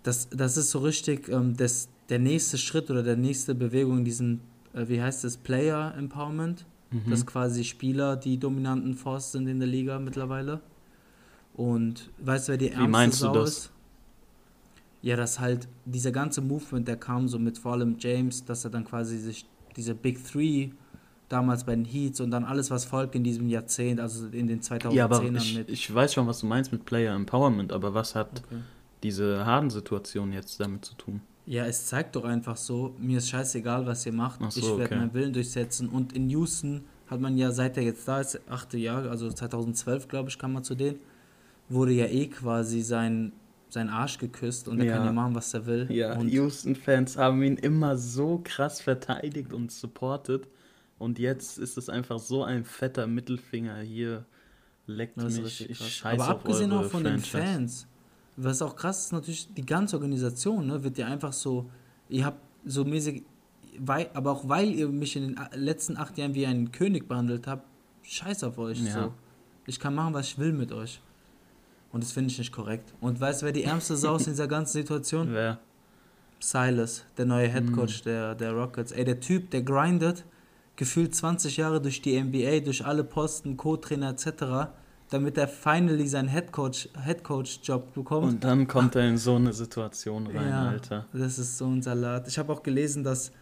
das, 0.02 0.28
das 0.30 0.56
ist 0.56 0.70
so 0.70 0.78
richtig 0.78 1.28
ähm, 1.28 1.56
das, 1.56 1.88
der 2.08 2.18
nächste 2.18 2.58
Schritt 2.58 2.90
oder 2.90 3.02
der 3.02 3.16
nächste 3.16 3.54
Bewegung 3.54 3.98
in 3.98 4.04
diesem, 4.04 4.40
äh, 4.72 4.88
wie 4.88 5.02
heißt 5.02 5.24
das, 5.24 5.36
Player 5.36 5.94
Empowerment. 5.96 6.64
Mhm. 6.90 7.10
dass 7.10 7.26
quasi 7.26 7.64
Spieler 7.64 8.16
die 8.16 8.38
dominanten 8.38 8.94
Force 8.94 9.32
sind 9.32 9.48
in 9.48 9.58
der 9.58 9.68
Liga 9.68 9.98
mittlerweile. 9.98 10.60
Und 11.54 12.10
weißt 12.18 12.48
du, 12.48 12.52
wer 12.52 12.58
die 12.58 12.68
ärmste 12.68 12.88
meinst 12.88 13.20
du 13.20 13.26
Sau 13.26 13.34
das? 13.34 13.50
ist? 13.50 13.70
Ja, 15.06 15.14
dass 15.14 15.38
halt 15.38 15.68
dieser 15.84 16.10
ganze 16.10 16.40
Movement, 16.40 16.88
der 16.88 16.96
kam 16.96 17.28
so 17.28 17.38
mit 17.38 17.58
vor 17.58 17.74
allem 17.74 17.94
James, 18.00 18.44
dass 18.44 18.64
er 18.64 18.70
dann 18.70 18.84
quasi 18.84 19.18
sich 19.18 19.46
diese 19.76 19.94
Big 19.94 20.18
Three 20.26 20.70
damals 21.28 21.62
bei 21.62 21.76
den 21.76 21.84
Heats 21.84 22.20
und 22.20 22.32
dann 22.32 22.42
alles, 22.42 22.72
was 22.72 22.84
folgt 22.84 23.14
in 23.14 23.22
diesem 23.22 23.48
Jahrzehnt, 23.48 24.00
also 24.00 24.26
in 24.26 24.48
den 24.48 24.60
2010ern 24.62 24.92
ja, 24.92 25.04
aber 25.04 25.22
ich, 25.22 25.56
mit. 25.58 25.70
ich 25.70 25.94
weiß 25.94 26.12
schon, 26.12 26.26
was 26.26 26.40
du 26.40 26.46
meinst 26.46 26.72
mit 26.72 26.84
Player 26.84 27.14
Empowerment, 27.14 27.72
aber 27.72 27.94
was 27.94 28.16
hat 28.16 28.42
Okay. 28.46 28.56
diese 29.04 29.46
Harden-Situation 29.46 30.32
jetzt 30.32 30.58
damit 30.58 30.84
zu 30.84 30.96
tun? 30.96 31.20
Ja, 31.46 31.66
es 31.66 31.86
zeigt 31.86 32.16
doch 32.16 32.24
einfach 32.24 32.56
so, 32.56 32.96
mir 32.98 33.18
ist 33.18 33.28
scheißegal, 33.28 33.86
was 33.86 34.04
ihr 34.06 34.12
macht. 34.12 34.40
Ach 34.42 34.50
so, 34.50 34.60
ich 34.60 34.66
werde 34.70 34.86
okay. 34.86 34.96
meinen 34.96 35.14
Willen 35.14 35.32
durchsetzen. 35.32 35.88
Und 35.88 36.14
in 36.14 36.28
Houston 36.30 36.82
hat 37.06 37.20
man 37.20 37.36
ja, 37.36 37.52
seit 37.52 37.76
er 37.76 37.84
jetzt 37.84 38.08
da 38.08 38.20
ist, 38.20 38.40
achte 38.50 38.76
Jahre, 38.76 39.10
also 39.10 39.30
2012, 39.30 40.08
glaube 40.08 40.30
ich, 40.30 40.36
kam 40.36 40.54
man 40.54 40.64
zu 40.64 40.74
denen, 40.74 40.98
wurde 41.68 41.92
ja 41.92 42.06
eh 42.06 42.26
quasi 42.26 42.82
sein 42.82 43.30
seinen 43.76 43.90
Arsch 43.90 44.18
geküsst 44.18 44.68
und 44.68 44.78
er 44.80 44.86
Ja. 44.86 44.96
kann 44.96 45.06
ja 45.06 45.12
machen, 45.12 45.34
was 45.34 45.52
er 45.54 45.66
will. 45.66 45.86
Ja, 45.90 46.16
und 46.18 46.28
Houston-Fans 46.28 47.16
haben 47.16 47.42
ihn 47.42 47.56
immer 47.56 47.96
so 47.96 48.40
krass 48.42 48.80
verteidigt 48.80 49.52
und 49.52 49.70
supportet. 49.70 50.48
Und 50.98 51.18
jetzt 51.18 51.58
ist 51.58 51.76
es 51.76 51.88
einfach 51.90 52.18
so 52.18 52.42
ein 52.42 52.64
fetter 52.64 53.06
Mittelfinger 53.06 53.76
hier. 53.80 54.24
Leckt 54.86 55.18
Das 55.18 55.34
mich. 55.34 55.44
richtig 55.44 55.70
Ich 55.72 55.96
scheiße 55.96 56.22
Aber 56.22 56.28
abgesehen 56.32 56.72
auch 56.72 56.84
von 56.84 57.02
Franchise. 57.02 57.36
den 57.36 57.42
Fans, 57.44 57.86
was 58.36 58.62
auch 58.62 58.76
krass 58.76 59.06
ist, 59.06 59.12
natürlich 59.12 59.52
die 59.52 59.66
ganze 59.66 59.96
Organisation, 59.96 60.66
ne, 60.68 60.82
wird 60.84 60.96
ja 60.96 61.06
einfach 61.06 61.32
so, 61.34 61.68
ihr 62.08 62.24
habt 62.24 62.40
so 62.64 62.84
mäßig, 62.84 63.24
weil, 63.78 64.08
aber 64.14 64.30
auch 64.32 64.48
weil 64.48 64.70
ihr 64.72 64.88
mich 64.88 65.16
in 65.16 65.34
den 65.34 65.36
letzten 65.54 65.96
acht 65.98 66.16
Jahren 66.16 66.34
wie 66.34 66.46
einen 66.46 66.70
König 66.72 67.08
behandelt 67.08 67.46
habt, 67.46 67.66
scheiß 68.04 68.44
auf 68.44 68.56
euch. 68.58 68.80
Ja. 68.80 68.92
So. 68.92 69.14
Ich 69.66 69.78
kann 69.80 69.94
machen, 69.94 70.14
was 70.14 70.28
ich 70.28 70.38
will 70.38 70.52
mit 70.52 70.72
euch. 70.72 71.00
Und 71.96 72.04
das 72.04 72.12
finde 72.12 72.30
ich 72.30 72.36
nicht 72.38 72.52
korrekt. 72.52 72.92
Und 73.00 73.18
weißt 73.18 73.40
du, 73.40 73.46
wer 73.46 73.52
die 73.52 73.64
ärmste 73.64 73.96
Sau 73.96 74.16
ist 74.16 74.26
in 74.26 74.34
dieser 74.34 74.48
ganzen 74.48 74.74
Situation? 74.74 75.32
Wer? 75.32 75.58
Silas, 76.38 77.04
der 77.16 77.24
neue. 77.24 77.48
Headcoach 77.48 78.02
der, 78.04 78.34
der 78.34 78.52
Rockets. 78.52 78.92
Ey, 78.92 79.06
der 79.06 79.18
Typ, 79.18 79.50
der 79.50 79.62
grindet 79.62 80.26
gefühlt 80.76 81.14
20 81.14 81.56
Jahre 81.56 81.80
durch 81.80 82.02
die 82.02 82.20
NBA, 82.22 82.60
durch 82.60 82.84
alle 82.84 83.02
Posten, 83.02 83.56
Co-Trainer 83.56 84.10
etc., 84.10 84.68
damit 85.08 85.38
er 85.38 85.48
finally 85.48 86.06
seinen 86.06 86.28
Headcoach, 86.28 86.90
Headcoach-Job 87.02 87.94
bekommt. 87.94 88.26
Und 88.26 88.44
dann 88.44 88.66
kommt 88.66 88.94
er 88.94 89.08
in 89.08 89.16
so 89.16 89.36
eine 89.36 89.54
Situation 89.54 90.26
rein, 90.26 90.50
ja, 90.50 90.68
Alter. 90.68 91.06
das 91.14 91.38
ist 91.38 91.56
so 91.56 91.64
ein 91.66 91.80
Salat. 91.80 92.28
Ich 92.28 92.38
habe 92.38 92.52
auch 92.52 92.62
gelesen, 92.62 93.04
dass 93.04 93.32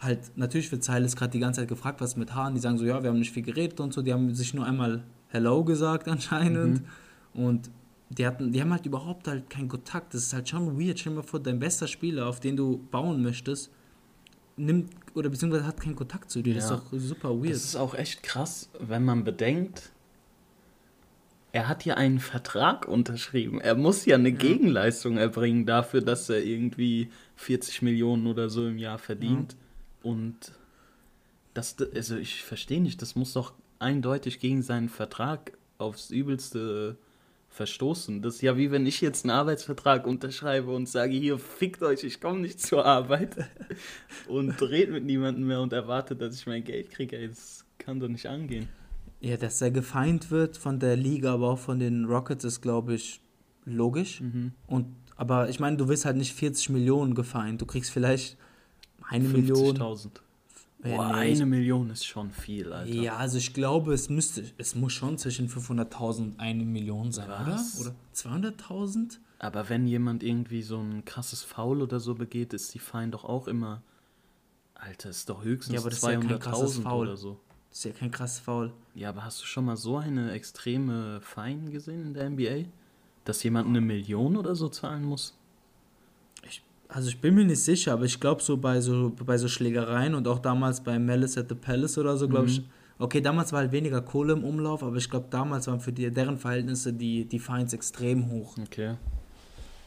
halt, 0.00 0.36
natürlich 0.36 0.72
wird 0.72 0.82
Silas 0.82 1.14
gerade 1.14 1.30
die 1.30 1.38
ganze 1.38 1.60
Zeit 1.60 1.68
gefragt, 1.68 2.00
was 2.00 2.16
mit 2.16 2.34
Haaren. 2.34 2.56
Die 2.56 2.60
sagen 2.60 2.78
so, 2.78 2.84
ja, 2.84 3.00
wir 3.00 3.10
haben 3.10 3.18
nicht 3.20 3.30
viel 3.30 3.44
geredet 3.44 3.78
und 3.78 3.94
so. 3.94 4.02
Die 4.02 4.12
haben 4.12 4.34
sich 4.34 4.52
nur 4.52 4.66
einmal 4.66 5.04
Hello 5.28 5.62
gesagt 5.62 6.08
anscheinend. 6.08 6.80
Mhm. 6.80 6.86
Und 7.36 7.70
die, 8.08 8.26
hatten, 8.26 8.50
die 8.52 8.60
haben 8.60 8.72
halt 8.72 8.86
überhaupt 8.86 9.28
halt 9.28 9.50
keinen 9.50 9.68
Kontakt. 9.68 10.14
Das 10.14 10.22
ist 10.22 10.32
halt 10.32 10.48
schon 10.48 10.78
weird. 10.80 10.98
Stell 10.98 11.12
dir 11.12 11.16
mal 11.18 11.22
vor, 11.22 11.40
dein 11.40 11.58
bester 11.58 11.86
Spieler, 11.86 12.26
auf 12.26 12.40
den 12.40 12.56
du 12.56 12.78
bauen 12.90 13.22
möchtest, 13.22 13.70
nimmt 14.56 14.90
oder 15.14 15.28
beziehungsweise 15.28 15.66
hat 15.66 15.80
keinen 15.80 15.96
Kontakt 15.96 16.30
zu 16.30 16.42
dir. 16.42 16.54
Das 16.54 16.70
Ja. 16.70 16.76
ist 16.76 16.84
doch 16.92 16.98
super 16.98 17.30
weird. 17.30 17.50
Das 17.54 17.64
ist 17.64 17.76
auch 17.76 17.94
echt 17.94 18.22
krass, 18.22 18.70
wenn 18.80 19.04
man 19.04 19.22
bedenkt, 19.24 19.92
er 21.52 21.68
hat 21.68 21.84
ja 21.84 21.94
einen 21.94 22.20
Vertrag 22.20 22.86
unterschrieben. 22.86 23.60
Er 23.60 23.74
muss 23.74 24.04
ja 24.04 24.16
eine 24.16 24.32
Gegenleistung 24.32 25.16
erbringen 25.16 25.64
dafür, 25.64 26.02
dass 26.02 26.28
er 26.28 26.44
irgendwie 26.44 27.10
40 27.36 27.80
Millionen 27.82 28.26
oder 28.26 28.50
so 28.50 28.66
im 28.66 28.76
Jahr 28.78 28.98
verdient. 28.98 29.56
Und 30.02 30.52
das, 31.54 31.76
also 31.94 32.16
ich 32.16 32.42
verstehe 32.42 32.82
nicht, 32.82 33.00
das 33.00 33.16
muss 33.16 33.32
doch 33.32 33.54
eindeutig 33.78 34.38
gegen 34.38 34.60
seinen 34.62 34.90
Vertrag 34.90 35.52
aufs 35.78 36.10
Übelste 36.10 36.96
verstoßen. 37.56 38.22
Das 38.22 38.36
ist 38.36 38.42
ja 38.42 38.56
wie 38.56 38.70
wenn 38.70 38.86
ich 38.86 39.00
jetzt 39.00 39.24
einen 39.24 39.30
Arbeitsvertrag 39.30 40.06
unterschreibe 40.06 40.70
und 40.70 40.88
sage, 40.88 41.14
hier, 41.14 41.38
fickt 41.38 41.82
euch, 41.82 42.04
ich 42.04 42.20
komme 42.20 42.40
nicht 42.40 42.60
zur 42.60 42.84
Arbeit 42.84 43.36
und 44.28 44.60
red 44.62 44.90
mit 44.90 45.04
niemandem 45.04 45.46
mehr 45.46 45.60
und 45.60 45.72
erwartet, 45.72 46.20
dass 46.20 46.36
ich 46.36 46.46
mein 46.46 46.62
Geld 46.62 46.90
kriege. 46.90 47.16
Ey, 47.16 47.28
das 47.28 47.64
kann 47.78 47.98
doch 47.98 48.08
nicht 48.08 48.26
angehen. 48.26 48.68
ja, 49.20 49.36
dass 49.36 49.60
er 49.62 49.70
gefeind 49.70 50.30
wird 50.30 50.56
von 50.56 50.78
der 50.78 50.96
Liga, 50.96 51.32
aber 51.32 51.50
auch 51.50 51.58
von 51.58 51.78
den 51.78 52.04
Rockets, 52.04 52.44
ist, 52.44 52.60
glaube 52.60 52.94
ich, 52.94 53.20
logisch. 53.64 54.20
Mhm. 54.20 54.52
Und, 54.66 54.86
aber 55.16 55.48
ich 55.48 55.58
meine, 55.58 55.78
du 55.78 55.88
wirst 55.88 56.04
halt 56.04 56.16
nicht 56.16 56.34
40 56.34 56.70
Millionen 56.70 57.14
gefeind. 57.14 57.60
Du 57.60 57.66
kriegst 57.66 57.90
vielleicht 57.90 58.36
eine 59.08 59.28
Million. 59.28 59.76
50.000. 59.78 60.10
Ja, 60.88 60.96
Boah, 60.96 61.14
eine 61.14 61.46
Million 61.46 61.90
ist 61.90 62.04
schon 62.06 62.30
viel, 62.30 62.72
Alter. 62.72 62.92
Ja, 62.92 63.16
also 63.16 63.38
ich 63.38 63.52
glaube, 63.54 63.92
es 63.94 64.08
müsste, 64.08 64.44
es 64.58 64.74
muss 64.74 64.92
schon 64.92 65.18
zwischen 65.18 65.48
500.000 65.48 66.18
und 66.20 66.40
eine 66.40 66.64
Million 66.64 67.12
sein, 67.12 67.28
Was? 67.28 67.80
oder? 67.80 67.90
Oder 67.90 68.50
200.000? 68.50 69.18
Aber 69.38 69.68
wenn 69.68 69.86
jemand 69.86 70.22
irgendwie 70.22 70.62
so 70.62 70.78
ein 70.78 71.04
krasses 71.04 71.42
Foul 71.42 71.82
oder 71.82 72.00
so 72.00 72.14
begeht, 72.14 72.52
ist 72.52 72.72
die 72.74 72.78
Fein 72.78 73.10
doch 73.10 73.24
auch 73.24 73.48
immer. 73.48 73.82
Alter, 74.74 75.10
ist 75.10 75.28
doch 75.28 75.42
höchstens 75.44 75.74
Ja, 75.74 75.80
aber 75.80 75.90
das 75.90 75.98
ist 75.98 76.04
ja 76.04 76.20
kein 76.20 76.38
krasses 76.38 76.78
200.000 76.78 76.82
Foul. 76.82 77.06
oder 77.06 77.16
so. 77.16 77.40
Das 77.70 77.78
ist 77.78 77.84
ja 77.84 77.92
kein 77.92 78.10
krasses 78.10 78.38
Foul. 78.40 78.72
Ja, 78.94 79.10
aber 79.10 79.24
hast 79.24 79.42
du 79.42 79.46
schon 79.46 79.64
mal 79.64 79.76
so 79.76 79.96
eine 79.98 80.32
extreme 80.32 81.20
Fein 81.20 81.70
gesehen 81.70 82.02
in 82.06 82.14
der 82.14 82.30
NBA? 82.30 82.68
Dass 83.24 83.42
jemand 83.42 83.68
eine 83.68 83.80
Million 83.80 84.36
oder 84.36 84.54
so 84.54 84.68
zahlen 84.68 85.04
muss? 85.04 85.36
Also 86.88 87.08
ich 87.08 87.20
bin 87.20 87.34
mir 87.34 87.44
nicht 87.44 87.62
sicher, 87.62 87.92
aber 87.92 88.04
ich 88.04 88.20
glaube 88.20 88.42
so 88.42 88.56
bei 88.56 88.80
so 88.80 89.12
bei 89.24 89.38
so 89.38 89.48
Schlägereien 89.48 90.14
und 90.14 90.26
auch 90.28 90.38
damals 90.38 90.80
bei 90.82 90.98
Malice 90.98 91.38
at 91.38 91.48
the 91.48 91.54
Palace 91.54 91.98
oder 91.98 92.16
so, 92.16 92.28
glaube 92.28 92.46
ich. 92.48 92.62
Okay, 92.98 93.20
damals 93.20 93.52
war 93.52 93.60
halt 93.60 93.72
weniger 93.72 94.00
Kohle 94.00 94.32
im 94.32 94.44
Umlauf, 94.44 94.82
aber 94.82 94.96
ich 94.96 95.10
glaube 95.10 95.26
damals 95.30 95.66
waren 95.66 95.80
für 95.80 95.92
die, 95.92 96.10
deren 96.10 96.38
Verhältnisse 96.38 96.92
die, 96.92 97.24
die 97.26 97.38
Fines 97.38 97.72
extrem 97.74 98.30
hoch. 98.30 98.56
Okay. 98.58 98.94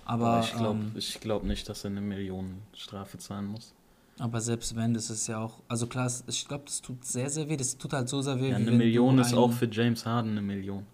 Aber, 0.06 0.28
Aber 0.28 0.44
ich 0.44 0.52
glaube 0.54 0.80
ähm, 0.80 0.92
ich 0.96 1.20
glaub 1.20 1.44
nicht, 1.44 1.68
dass 1.70 1.84
er 1.86 1.92
eine 1.92 2.02
Million 2.02 2.56
Strafe 2.76 3.18
zahlen 3.18 3.46
muss. 3.48 3.74
aber 4.20 4.42
selbst 4.42 4.76
wenn, 4.76 4.94
das 4.94 5.10
ist 5.10 5.28
ja 5.28 5.40
auch, 5.40 5.60
also 5.68 5.88
klar, 5.88 6.12
ich 6.28 6.48
glaube, 6.48 6.66
das 6.66 6.82
tut 6.82 7.04
sehr, 7.06 7.30
sehr 7.30 7.48
weh. 7.50 7.56
Das 7.58 7.78
tut 7.78 7.94
halt 7.94 8.10
so 8.10 8.22
sehr 8.22 8.40
weh. 8.42 8.50
Ja, 8.50 8.58
eine 8.58 8.72
Million 8.72 9.18
ist 9.20 9.34
auch 9.34 9.52
für 9.52 9.68
James 9.72 10.06
Harden 10.06 10.32
eine 10.32 10.42
Million. 10.42 10.86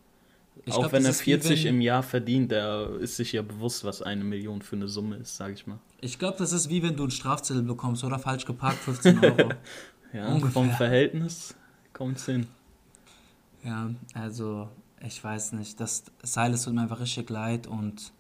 Ich 0.68 0.74
auch 0.74 0.80
glaub, 0.80 0.92
wenn 0.94 1.04
er 1.04 1.10
das 1.10 1.18
ist 1.18 1.22
wie 1.28 1.32
40 1.32 1.64
wenn- 1.66 1.76
im 1.76 1.82
Jahr 1.82 2.02
verdient, 2.04 2.52
der 2.52 2.90
ist 3.00 3.16
sich 3.18 3.32
ja 3.34 3.42
bewusst, 3.44 3.84
was 3.84 4.02
eine 4.02 4.24
Million 4.24 4.62
für 4.62 4.76
eine 4.76 4.88
Summe 4.88 5.18
ist, 5.18 5.38
sag 5.38 5.54
ich 5.54 5.68
mal. 5.68 5.78
Ich 6.02 6.18
glaube, 6.20 6.38
das 6.40 6.52
ist 6.54 6.70
wie 6.70 6.82
wenn 6.82 6.96
du 6.96 7.04
einen 7.04 7.12
Strafzettel 7.12 7.62
bekommst 7.64 8.04
oder 8.04 8.18
falsch 8.20 8.46
geparkt, 8.46 8.80
15 8.80 9.20
Euro. 9.24 9.50
Ja, 10.14 10.28
Ungefähr. 10.30 10.52
vom 10.52 10.72
Verhältnis 10.72 11.56
kommt's 11.92 12.26
hin. 12.26 12.48
ja, 13.64 13.90
also 14.14 14.70
ich 15.06 15.22
weiß 15.22 15.52
nicht. 15.54 15.78
Das 15.80 16.04
Silas 16.24 16.64
tut 16.64 16.74
mir 16.74 16.82
einfach 16.82 17.00
richtig 17.02 17.30
leid 17.30 17.68
und 17.68 18.12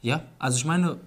ja, 0.00 0.22
also 0.38 0.56
ich 0.58 0.64
meine, 0.64 0.98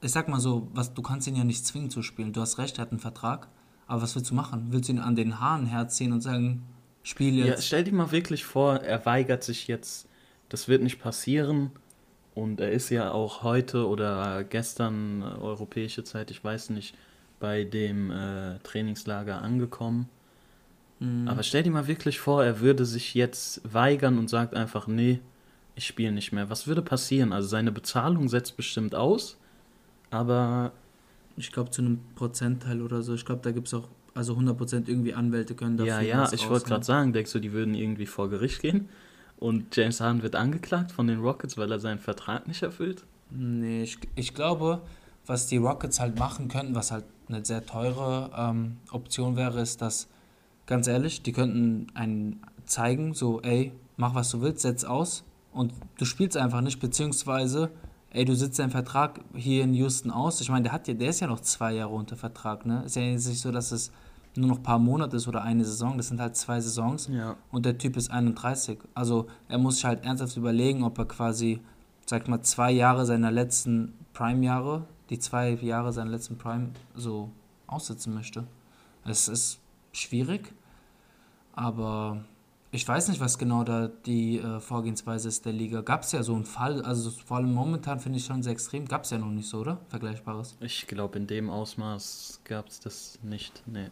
ich 0.00 0.10
sag 0.10 0.28
mal 0.28 0.40
so, 0.40 0.68
was, 0.72 0.94
du 0.94 1.02
kannst 1.02 1.26
ihn 1.28 1.36
ja 1.36 1.44
nicht 1.44 1.66
zwingen 1.66 1.90
zu 1.90 2.02
spielen. 2.02 2.32
Du 2.32 2.40
hast 2.40 2.56
recht, 2.58 2.78
er 2.78 2.82
hat 2.82 2.92
einen 2.92 3.00
Vertrag, 3.00 3.48
aber 3.86 4.00
was 4.02 4.14
willst 4.16 4.30
du 4.30 4.34
machen? 4.34 4.68
Willst 4.70 4.88
du 4.88 4.94
ihn 4.94 4.98
an 5.00 5.16
den 5.16 5.38
Haaren 5.38 5.66
herziehen 5.66 6.12
und 6.12 6.22
sagen, 6.22 6.62
spiel 7.02 7.34
Ja, 7.38 7.46
jetzt? 7.46 7.66
stell 7.66 7.84
dir 7.84 7.92
mal 7.92 8.10
wirklich 8.10 8.44
vor, 8.44 8.76
er 8.76 9.04
weigert 9.04 9.44
sich 9.44 9.66
jetzt. 9.68 10.06
Das 10.50 10.68
wird 10.68 10.82
nicht 10.82 11.00
passieren. 11.00 11.70
Und 12.34 12.60
er 12.60 12.70
ist 12.70 12.90
ja 12.90 13.10
auch 13.10 13.42
heute 13.42 13.88
oder 13.88 14.44
gestern 14.44 15.22
äh, 15.22 15.24
europäische 15.24 16.04
Zeit, 16.04 16.30
ich 16.30 16.44
weiß 16.44 16.70
nicht, 16.70 16.94
bei 17.40 17.64
dem 17.64 18.10
äh, 18.10 18.58
Trainingslager 18.62 19.42
angekommen. 19.42 20.08
Mhm. 21.00 21.26
Aber 21.26 21.42
stell 21.42 21.62
dir 21.62 21.70
mal 21.70 21.86
wirklich 21.86 22.20
vor, 22.20 22.44
er 22.44 22.60
würde 22.60 22.84
sich 22.84 23.14
jetzt 23.14 23.60
weigern 23.72 24.18
und 24.18 24.28
sagt 24.28 24.54
einfach, 24.54 24.86
nee, 24.86 25.20
ich 25.74 25.86
spiele 25.86 26.12
nicht 26.12 26.32
mehr. 26.32 26.50
Was 26.50 26.66
würde 26.66 26.82
passieren? 26.82 27.32
Also 27.32 27.48
seine 27.48 27.72
Bezahlung 27.72 28.28
setzt 28.28 28.56
bestimmt 28.56 28.94
aus, 28.94 29.38
aber 30.10 30.72
Ich 31.36 31.52
glaube 31.52 31.70
zu 31.70 31.82
einem 31.82 32.00
Prozentteil 32.16 32.82
oder 32.82 33.02
so. 33.02 33.14
Ich 33.14 33.24
glaube, 33.24 33.40
da 33.42 33.50
gibt 33.50 33.68
es 33.68 33.74
auch, 33.74 33.88
also 34.14 34.34
100% 34.34 34.88
irgendwie 34.88 35.14
Anwälte 35.14 35.54
können 35.54 35.78
dafür 35.78 36.00
ja, 36.02 36.24
ja, 36.24 36.32
ich 36.32 36.48
wollte 36.50 36.66
gerade 36.66 36.84
sagen, 36.84 37.12
denkst 37.12 37.32
du, 37.32 37.38
die 37.38 37.52
würden 37.52 37.74
irgendwie 37.74 38.06
vor 38.06 38.28
Gericht 38.28 38.60
gehen? 38.60 38.88
Und 39.40 39.74
James 39.74 40.00
Harden 40.00 40.22
wird 40.22 40.36
angeklagt 40.36 40.92
von 40.92 41.06
den 41.06 41.20
Rockets, 41.20 41.56
weil 41.56 41.72
er 41.72 41.80
seinen 41.80 41.98
Vertrag 41.98 42.46
nicht 42.46 42.62
erfüllt? 42.62 43.04
Nee, 43.30 43.82
ich, 43.82 43.98
ich 44.14 44.34
glaube, 44.34 44.82
was 45.26 45.46
die 45.46 45.56
Rockets 45.56 45.98
halt 45.98 46.18
machen 46.18 46.48
könnten, 46.48 46.74
was 46.74 46.92
halt 46.92 47.04
eine 47.28 47.44
sehr 47.44 47.64
teure 47.64 48.30
ähm, 48.36 48.76
Option 48.90 49.36
wäre, 49.36 49.60
ist, 49.60 49.80
dass, 49.80 50.08
ganz 50.66 50.86
ehrlich, 50.86 51.22
die 51.22 51.32
könnten 51.32 51.86
einen 51.94 52.42
zeigen, 52.66 53.14
so, 53.14 53.40
ey, 53.40 53.72
mach 53.96 54.14
was 54.14 54.30
du 54.30 54.42
willst, 54.42 54.60
setz 54.60 54.84
aus 54.84 55.24
und 55.52 55.72
du 55.96 56.04
spielst 56.04 56.36
einfach 56.36 56.60
nicht, 56.60 56.78
beziehungsweise, 56.78 57.70
ey, 58.10 58.26
du 58.26 58.34
sitzt 58.34 58.58
deinen 58.58 58.70
Vertrag 58.70 59.20
hier 59.34 59.64
in 59.64 59.72
Houston 59.72 60.10
aus. 60.10 60.40
Ich 60.40 60.50
meine, 60.50 60.64
der 60.64 60.72
hat 60.72 60.86
ja, 60.86 60.94
der 60.94 61.10
ist 61.10 61.20
ja 61.20 61.26
noch 61.26 61.40
zwei 61.40 61.72
Jahre 61.72 61.94
unter 61.94 62.16
Vertrag, 62.16 62.66
ne? 62.66 62.82
Ist 62.84 62.96
ja 62.96 63.02
nicht 63.02 63.22
so, 63.22 63.52
dass 63.52 63.72
es 63.72 63.90
nur 64.36 64.48
noch 64.48 64.58
ein 64.58 64.62
paar 64.62 64.78
Monate 64.78 65.16
ist 65.16 65.26
oder 65.28 65.42
eine 65.42 65.64
Saison, 65.64 65.96
das 65.96 66.08
sind 66.08 66.20
halt 66.20 66.36
zwei 66.36 66.60
Saisons 66.60 67.08
Ja. 67.08 67.36
und 67.50 67.66
der 67.66 67.78
Typ 67.78 67.96
ist 67.96 68.10
31. 68.10 68.78
Also 68.94 69.26
er 69.48 69.58
muss 69.58 69.76
sich 69.76 69.84
halt 69.84 70.04
ernsthaft 70.04 70.36
überlegen, 70.36 70.84
ob 70.84 70.98
er 70.98 71.04
quasi, 71.06 71.60
sag 72.06 72.22
ich 72.22 72.28
mal, 72.28 72.40
zwei 72.42 72.70
Jahre 72.70 73.04
seiner 73.06 73.30
letzten 73.30 73.94
Prime-Jahre, 74.12 74.84
die 75.10 75.18
zwei 75.18 75.50
Jahre 75.50 75.92
seiner 75.92 76.10
letzten 76.10 76.38
Prime 76.38 76.70
so 76.94 77.30
aussitzen 77.66 78.14
möchte. 78.14 78.46
Es 79.04 79.26
ist 79.28 79.58
schwierig, 79.92 80.52
aber 81.52 82.24
ich 82.72 82.86
weiß 82.86 83.08
nicht, 83.08 83.20
was 83.20 83.36
genau 83.38 83.64
da 83.64 83.88
die 84.06 84.38
äh, 84.38 84.60
Vorgehensweise 84.60 85.26
ist 85.28 85.44
der 85.44 85.52
Liga. 85.52 85.80
Gab 85.80 86.02
es 86.02 86.12
ja 86.12 86.22
so 86.22 86.34
einen 86.34 86.44
Fall, 86.44 86.82
also 86.82 87.10
vor 87.10 87.38
allem 87.38 87.52
momentan 87.52 87.98
finde 87.98 88.18
ich 88.18 88.24
schon 88.24 88.42
sehr 88.44 88.52
extrem, 88.52 88.86
gab 88.86 89.02
es 89.04 89.10
ja 89.10 89.18
noch 89.18 89.26
nicht 89.30 89.48
so, 89.48 89.58
oder? 89.58 89.78
Vergleichbares. 89.88 90.56
Ich 90.60 90.86
glaube, 90.86 91.18
in 91.18 91.26
dem 91.26 91.50
Ausmaß 91.50 92.40
gab 92.44 92.68
es 92.68 92.78
das 92.78 93.18
nicht. 93.22 93.62
Nee. 93.66 93.88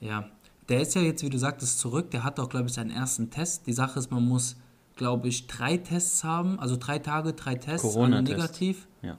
Ja, 0.00 0.28
der 0.68 0.80
ist 0.80 0.94
ja 0.94 1.02
jetzt, 1.02 1.22
wie 1.22 1.30
du 1.30 1.38
sagtest, 1.38 1.78
zurück. 1.78 2.10
Der 2.10 2.24
hat 2.24 2.38
auch, 2.40 2.48
glaube 2.48 2.66
ich, 2.66 2.72
seinen 2.72 2.90
ersten 2.90 3.30
Test. 3.30 3.66
Die 3.66 3.72
Sache 3.72 3.98
ist, 3.98 4.10
man 4.10 4.26
muss, 4.26 4.56
glaube 4.96 5.28
ich, 5.28 5.46
drei 5.46 5.76
Tests 5.76 6.24
haben, 6.24 6.58
also 6.58 6.76
drei 6.76 6.98
Tage, 6.98 7.32
drei 7.32 7.54
Tests, 7.54 7.84
alle 7.84 7.92
Corona-Test. 7.94 8.38
negativ. 8.38 8.88
Ja. 9.02 9.16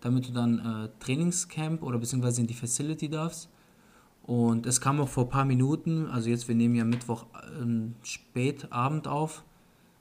damit 0.00 0.28
du 0.28 0.32
dann 0.32 0.58
äh, 0.58 0.88
Trainingscamp 1.02 1.82
oder 1.82 1.98
beziehungsweise 1.98 2.40
in 2.42 2.46
die 2.46 2.54
Facility 2.54 3.08
darfst. 3.08 3.48
Und 4.22 4.66
es 4.66 4.80
kam 4.80 5.00
auch 5.00 5.08
vor 5.08 5.24
ein 5.24 5.30
paar 5.30 5.44
Minuten, 5.44 6.06
also 6.06 6.30
jetzt, 6.30 6.48
wir 6.48 6.54
nehmen 6.54 6.74
ja 6.74 6.84
Mittwoch 6.84 7.26
ähm, 7.60 7.94
spät 8.02 8.72
Abend 8.72 9.06
auf, 9.06 9.44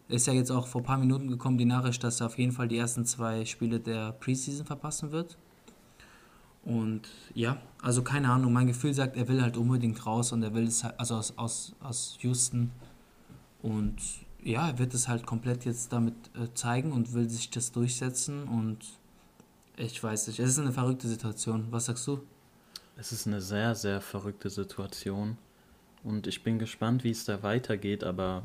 ist 0.07 0.27
ja 0.27 0.33
jetzt 0.33 0.51
auch 0.51 0.67
vor 0.67 0.81
ein 0.81 0.85
paar 0.85 0.97
Minuten 0.97 1.27
gekommen, 1.27 1.57
die 1.57 1.65
Nachricht, 1.65 2.03
dass 2.03 2.21
er 2.21 2.27
auf 2.27 2.37
jeden 2.37 2.51
Fall 2.51 2.67
die 2.67 2.77
ersten 2.77 3.05
zwei 3.05 3.45
Spiele 3.45 3.79
der 3.79 4.13
Preseason 4.13 4.65
verpassen 4.65 5.11
wird. 5.11 5.37
Und 6.65 7.01
ja, 7.33 7.61
also 7.81 8.03
keine 8.03 8.29
Ahnung, 8.29 8.53
mein 8.53 8.67
Gefühl 8.67 8.93
sagt, 8.93 9.17
er 9.17 9.27
will 9.27 9.41
halt 9.41 9.57
unbedingt 9.57 10.05
raus 10.05 10.31
und 10.31 10.43
er 10.43 10.53
will 10.53 10.65
es 10.65 10.83
halt, 10.83 10.97
also 10.99 11.15
aus, 11.15 11.37
aus, 11.37 11.75
aus 11.81 12.17
Houston. 12.21 12.71
Und 13.61 13.95
ja, 14.43 14.69
er 14.69 14.79
wird 14.79 14.93
es 14.93 15.07
halt 15.07 15.25
komplett 15.25 15.65
jetzt 15.65 15.91
damit 15.91 16.15
äh, 16.35 16.53
zeigen 16.53 16.91
und 16.91 17.13
will 17.13 17.29
sich 17.29 17.49
das 17.49 17.71
durchsetzen 17.71 18.43
und 18.47 18.79
ich 19.75 20.03
weiß 20.03 20.27
nicht, 20.27 20.39
es 20.39 20.49
ist 20.51 20.59
eine 20.59 20.71
verrückte 20.71 21.07
Situation. 21.07 21.67
Was 21.71 21.85
sagst 21.85 22.05
du? 22.07 22.21
Es 22.95 23.11
ist 23.11 23.25
eine 23.25 23.41
sehr, 23.41 23.73
sehr 23.73 24.01
verrückte 24.01 24.49
Situation. 24.49 25.37
Und 26.03 26.27
ich 26.27 26.43
bin 26.43 26.59
gespannt, 26.59 27.03
wie 27.03 27.09
es 27.09 27.25
da 27.25 27.41
weitergeht, 27.41 28.03
aber 28.03 28.43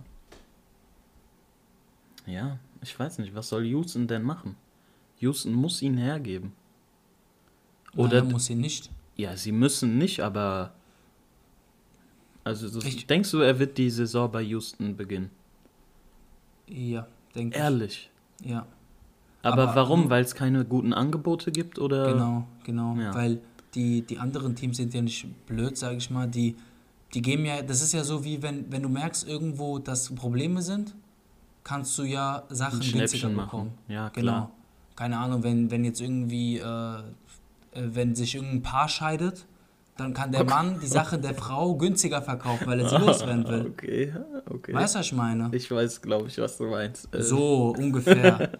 ja, 2.25 2.59
ich 2.81 2.99
weiß 2.99 3.19
nicht, 3.19 3.35
was 3.35 3.49
soll 3.49 3.67
Houston 3.67 4.07
denn 4.07 4.23
machen? 4.23 4.57
Houston 5.19 5.53
muss 5.53 5.83
ihn 5.83 5.99
hergeben. 5.99 6.53
Oder 7.99 8.23
Nein, 8.23 8.33
muss 8.33 8.49
ihn 8.51 8.61
nicht. 8.61 8.91
ja, 9.17 9.37
sie 9.37 9.53
müssen 9.53 9.99
nicht, 9.99 10.21
aber 10.21 10.73
also 12.45 12.69
das, 12.69 12.85
Ich- 12.85 13.07
denkst 13.07 13.31
du, 13.33 13.39
er 13.41 13.59
wird 13.59 13.77
die 13.77 13.91
Saison 13.91 14.31
bei 14.31 14.43
Houston 14.43 14.97
beginnen? 14.97 15.31
Ja, 16.69 17.07
denke 17.35 17.57
ich. 17.57 17.63
Ehrlich. 17.63 18.11
Ja, 18.45 18.67
Aber, 19.43 19.65
Aber- 19.65 19.75
warum? 19.77 20.11
Weil 20.11 20.23
es 20.25 20.35
keine 20.35 20.65
guten 20.65 20.93
Angebote 20.93 21.51
gibt 21.53 21.79
oder? 21.79 22.13
genau, 22.13 22.47
genau. 22.65 22.95
ja. 22.97 23.15
Weil 23.15 23.41
die, 23.75 24.03
die 24.03 24.19
anderen 24.19 24.55
Teams 24.55 24.77
sind 24.77 24.95
ja 24.95 25.03
nicht 25.03 25.27
blöd, 25.47 25.77
sage 25.77 25.97
ich 25.97 26.11
mal. 26.11 26.27
Die, 26.29 26.57
die 27.15 27.23
geben 27.23 27.45
ja, 27.45 27.63
das 27.63 27.83
ist 27.83 27.93
ja 27.93 28.05
so 28.05 28.25
wie 28.25 28.43
wenn, 28.43 28.71
wenn 28.71 28.83
du 28.83 28.89
merkst 28.89 29.27
irgendwo, 29.29 29.79
dass 29.79 30.15
Probleme 30.15 30.63
sind, 30.63 30.95
kannst 31.65 31.97
du 31.99 32.05
ja 32.05 32.45
Sachen 32.49 32.81
günstiger 32.81 33.29
bekommen. 33.29 33.37
machen. 33.37 33.71
Ja, 33.89 34.09
Genau. 34.11 34.23
klar. 34.33 34.51
Keine 34.97 35.19
Ahnung, 35.19 35.43
wenn, 35.45 35.71
wenn 35.71 35.85
jetzt 35.85 36.01
irgendwie, 36.01 36.59
äh, 36.59 37.03
wenn 37.93 38.15
sich 38.15 38.35
irgendein 38.35 38.63
Paar 38.63 38.89
scheidet, 38.89 39.47
dann 39.97 40.15
kann 40.15 40.31
der 40.31 40.45
Mann 40.45 40.79
die 40.81 40.87
Sache 40.87 41.19
der 41.19 41.35
Frau 41.35 41.75
günstiger 41.77 42.23
verkaufen, 42.23 42.67
weil 42.67 42.81
er 42.81 42.89
sie 42.89 42.97
loswerden 43.05 43.49
will. 43.49 43.67
Okay, 43.67 44.13
okay. 44.49 44.73
Weißt 44.75 44.95
du, 44.95 44.99
was 45.01 45.07
ich 45.07 45.13
meine? 45.13 45.49
Ich 45.53 45.71
weiß, 45.71 46.01
glaube 46.03 46.29
ich, 46.29 46.39
was 46.39 46.57
du 46.57 46.67
meinst. 46.67 47.13
Äh, 47.15 47.23
So 47.23 47.75
ungefähr. 47.77 48.53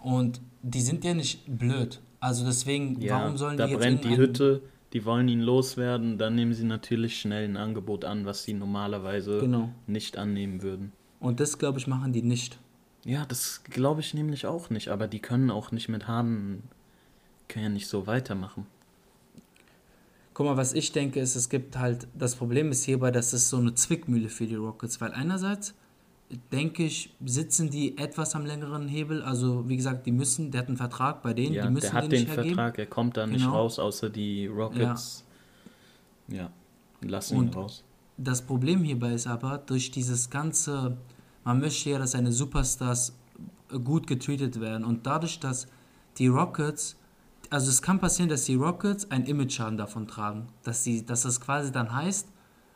Und 0.00 0.40
die 0.62 0.80
sind 0.80 1.04
ja 1.04 1.14
nicht 1.14 1.44
blöd. 1.46 2.00
Also 2.18 2.44
deswegen, 2.44 3.00
ja, 3.00 3.20
warum 3.20 3.36
sollen 3.36 3.56
da 3.56 3.66
die 3.66 3.72
jetzt 3.72 3.80
brennt 3.80 4.04
die 4.04 4.16
Hütte, 4.16 4.62
die 4.92 5.04
wollen 5.04 5.28
ihn 5.28 5.40
loswerden, 5.40 6.18
dann 6.18 6.34
nehmen 6.34 6.52
sie 6.52 6.64
natürlich 6.64 7.20
schnell 7.20 7.44
ein 7.44 7.56
Angebot 7.56 8.04
an, 8.04 8.26
was 8.26 8.42
sie 8.42 8.52
normalerweise 8.54 9.38
Genau. 9.38 9.70
nicht 9.86 10.18
annehmen 10.18 10.62
würden. 10.62 10.92
Und 11.20 11.38
das, 11.40 11.58
glaube 11.58 11.78
ich, 11.78 11.86
machen 11.86 12.12
die 12.12 12.22
nicht. 12.22 12.58
Ja, 13.04 13.24
das 13.26 13.62
glaube 13.64 14.00
ich 14.00 14.12
nämlich 14.12 14.44
auch 14.46 14.68
nicht, 14.70 14.88
aber 14.88 15.06
die 15.06 15.20
können 15.20 15.50
auch 15.50 15.70
nicht 15.72 15.88
mit 15.88 16.08
Harden, 16.08 16.64
können 17.50 17.64
ja 17.64 17.68
nicht 17.68 17.88
so 17.88 18.06
weitermachen. 18.06 18.66
Guck 20.32 20.46
mal, 20.46 20.56
was 20.56 20.72
ich 20.72 20.92
denke, 20.92 21.20
ist, 21.20 21.36
es 21.36 21.48
gibt 21.50 21.76
halt, 21.76 22.08
das 22.14 22.34
Problem 22.36 22.70
ist 22.70 22.84
hierbei, 22.84 23.10
dass 23.10 23.32
es 23.34 23.50
so 23.50 23.58
eine 23.58 23.74
Zwickmühle 23.74 24.28
für 24.30 24.46
die 24.46 24.54
Rockets, 24.54 25.00
weil 25.00 25.12
einerseits 25.12 25.74
denke 26.52 26.84
ich, 26.84 27.12
sitzen 27.24 27.70
die 27.70 27.98
etwas 27.98 28.34
am 28.36 28.46
längeren 28.46 28.86
Hebel, 28.88 29.22
also 29.22 29.68
wie 29.68 29.76
gesagt, 29.76 30.06
die 30.06 30.12
müssen, 30.12 30.50
der 30.52 30.60
hat 30.62 30.68
einen 30.68 30.76
Vertrag 30.76 31.22
bei 31.22 31.34
denen, 31.34 31.54
Ja, 31.54 31.66
die 31.66 31.72
müssen 31.72 31.86
der 31.86 31.92
hat 31.92 32.04
den 32.04 32.10
den 32.10 32.20
nicht. 32.22 32.32
Vertrag, 32.32 32.78
er 32.78 32.86
kommt 32.86 33.16
da 33.16 33.26
nicht 33.26 33.40
Genau. 33.42 33.56
raus, 33.56 33.78
außer 33.78 34.08
die 34.08 34.46
Rockets. 34.46 35.24
Ja, 36.28 36.50
lassen 37.02 37.36
ihn 37.36 37.48
raus. 37.48 37.82
Das 38.16 38.42
Problem 38.42 38.84
hierbei 38.84 39.12
ist 39.14 39.26
aber, 39.26 39.58
durch 39.58 39.90
dieses 39.90 40.30
ganze, 40.30 40.96
man 41.44 41.58
möchte 41.58 41.90
ja, 41.90 41.98
dass 41.98 42.12
seine 42.12 42.30
Superstars 42.32 43.12
gut 43.84 44.06
getreatet 44.06 44.60
werden 44.60 44.84
und 44.84 45.06
dadurch, 45.06 45.40
dass 45.40 45.66
die 46.18 46.28
Rockets, 46.28 46.96
also 47.50 47.68
es 47.68 47.82
kann 47.82 48.00
passieren, 48.00 48.28
dass 48.28 48.44
die 48.44 48.54
Rockets 48.54 49.10
einen 49.10 49.26
Image-Schaden 49.26 49.76
davon 49.76 50.06
tragen, 50.06 50.48
dass, 50.62 50.84
sie, 50.84 51.04
dass 51.04 51.22
das 51.22 51.40
quasi 51.40 51.72
dann 51.72 51.92
heißt, 51.92 52.28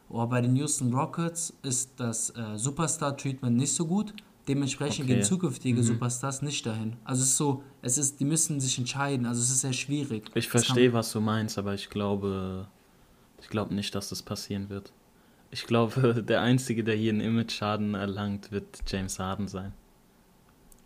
oh, 0.08 0.26
bei 0.26 0.40
den 0.40 0.56
Houston 0.56 0.92
Rockets 0.92 1.54
ist 1.62 1.92
das 1.98 2.30
äh, 2.30 2.56
Superstar-Treatment 2.58 3.56
nicht 3.56 3.72
so 3.72 3.86
gut, 3.86 4.12
dementsprechend 4.48 5.06
Okay. 5.06 5.14
gehen 5.14 5.22
zukünftige 5.22 5.82
Superstars 5.82 6.42
nicht 6.42 6.66
dahin. 6.66 6.96
Also 7.04 7.22
es 7.22 7.30
ist 7.30 7.36
so, 7.36 7.62
es 7.82 7.98
ist, 7.98 8.20
die 8.20 8.24
müssen 8.24 8.60
sich 8.60 8.76
entscheiden, 8.78 9.26
also 9.26 9.40
es 9.40 9.50
ist 9.50 9.60
sehr 9.60 9.72
schwierig. 9.72 10.30
Ich 10.34 10.48
verstehe, 10.48 10.92
was 10.92 11.12
du 11.12 11.20
meinst, 11.20 11.56
aber 11.56 11.74
ich 11.74 11.88
glaube, 11.88 12.66
ich 13.40 13.48
glaube 13.48 13.74
nicht, 13.74 13.94
dass 13.94 14.08
das 14.08 14.22
passieren 14.22 14.68
wird. 14.68 14.92
Ich 15.50 15.66
glaube, 15.66 16.22
der 16.28 16.40
Einzige, 16.42 16.82
der 16.82 16.96
hier 16.96 17.12
einen 17.12 17.20
Image-Schaden 17.20 17.94
erlangt, 17.94 18.50
wird 18.50 18.82
James 18.88 19.20
Harden 19.20 19.46
sein. 19.46 19.72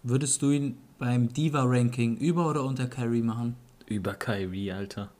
Würdest 0.02 0.42
du 0.42 0.50
ihn 0.50 0.78
beim 0.98 1.32
Diva-Ranking 1.32 2.16
über 2.18 2.48
oder 2.48 2.64
unter 2.64 2.86
Kyrie 2.86 3.22
machen? 3.22 3.56
Über 3.88 4.14
Kyrie, 4.14 4.72
Alter. 4.72 5.10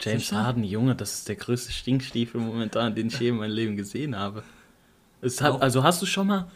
James 0.00 0.28
Sicher? 0.28 0.44
Harden, 0.44 0.64
Junge, 0.64 0.94
das 0.94 1.14
ist 1.14 1.28
der 1.28 1.36
größte 1.36 1.72
Stinkstiefel 1.72 2.40
momentan, 2.40 2.94
den 2.94 3.08
ich 3.08 3.18
je 3.18 3.28
in 3.30 3.36
meinem 3.36 3.52
Leben 3.52 3.76
gesehen 3.76 4.16
habe. 4.16 4.42
Hat, 5.22 5.42
Auch- 5.42 5.60
also 5.60 5.82
hast 5.82 6.00
du 6.00 6.06
schon 6.06 6.28
mal, 6.28 6.50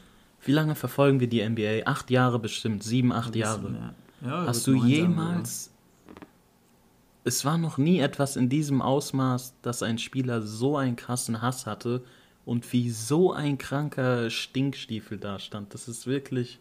wie 0.45 0.53
lange 0.53 0.75
verfolgen 0.77 1.19
wir 1.21 1.29
die 1.29 1.41
NBA? 1.41 1.85
Acht 1.87 2.11
Jahre 2.11 2.39
bestimmt, 2.39 2.83
sieben, 2.85 3.13
acht 3.13 3.35
Jahre. 3.35 3.95
Ja. 4.25 4.47
Hast 4.47 4.67
du 4.67 4.73
neun 4.73 4.81
sein, 4.83 4.89
jemals. 4.91 5.71
Es 7.25 7.45
war 7.45 7.59
noch 7.59 7.79
nie 7.79 7.99
etwas 8.01 8.37
in 8.37 8.49
diesem 8.49 8.83
Ausmaß, 8.83 9.55
dass 9.63 9.83
ein 9.83 9.99
Spieler 9.99 10.43
so 10.43 10.77
einen 10.77 10.97
krassen 10.97 11.41
Hass 11.43 11.67
hatte 11.67 12.03
und 12.45 12.73
wie 12.73 12.91
so 12.91 13.33
ein 13.33 13.59
kranker 13.59 14.31
Stinkstiefel 14.31 15.19
da 15.19 15.39
stand. 15.39 15.75
Das 15.75 15.87
ist 15.89 16.07
wirklich. 16.07 16.59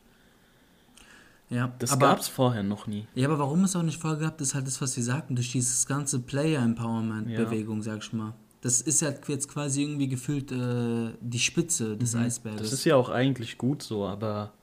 Ja, 1.51 1.71
Das 1.79 1.91
aber, 1.91 2.07
gab's 2.07 2.27
vorher 2.29 2.63
noch 2.63 2.87
nie. 2.87 3.05
ja, 3.13 3.27
aber 3.27 3.37
warum 3.37 3.63
es 3.65 3.75
auch 3.75 3.83
nicht 3.83 3.99
vorher 4.01 4.19
gab, 4.19 4.39
ist 4.41 4.55
halt 4.55 4.65
das, 4.65 4.81
was 4.81 4.95
wir 4.95 5.03
sagten, 5.03 5.35
durch 5.35 5.51
dieses 5.51 5.85
ganze 5.85 6.19
Player-Empowerment-Bewegung, 6.21 7.81
sag 7.83 7.99
ich 8.03 8.13
mal. 8.13 8.33
Das 8.61 8.79
ist 8.79 9.01
ja 9.01 9.11
jetzt 9.27 9.47
quasi 9.49 9.81
irgendwie 9.83 10.07
gefühlt 10.07 10.51
äh, 10.51 11.11
die 11.19 11.39
Spitze 11.39 11.97
des 11.97 12.15
Eisberges. 12.15 12.59
Mhm. 12.59 12.63
Das 12.63 12.73
ist 12.73 12.85
ja 12.85 12.95
auch 12.95 13.09
eigentlich 13.09 13.57
gut 13.57 13.83
so, 13.83 14.05
aber. 14.05 14.53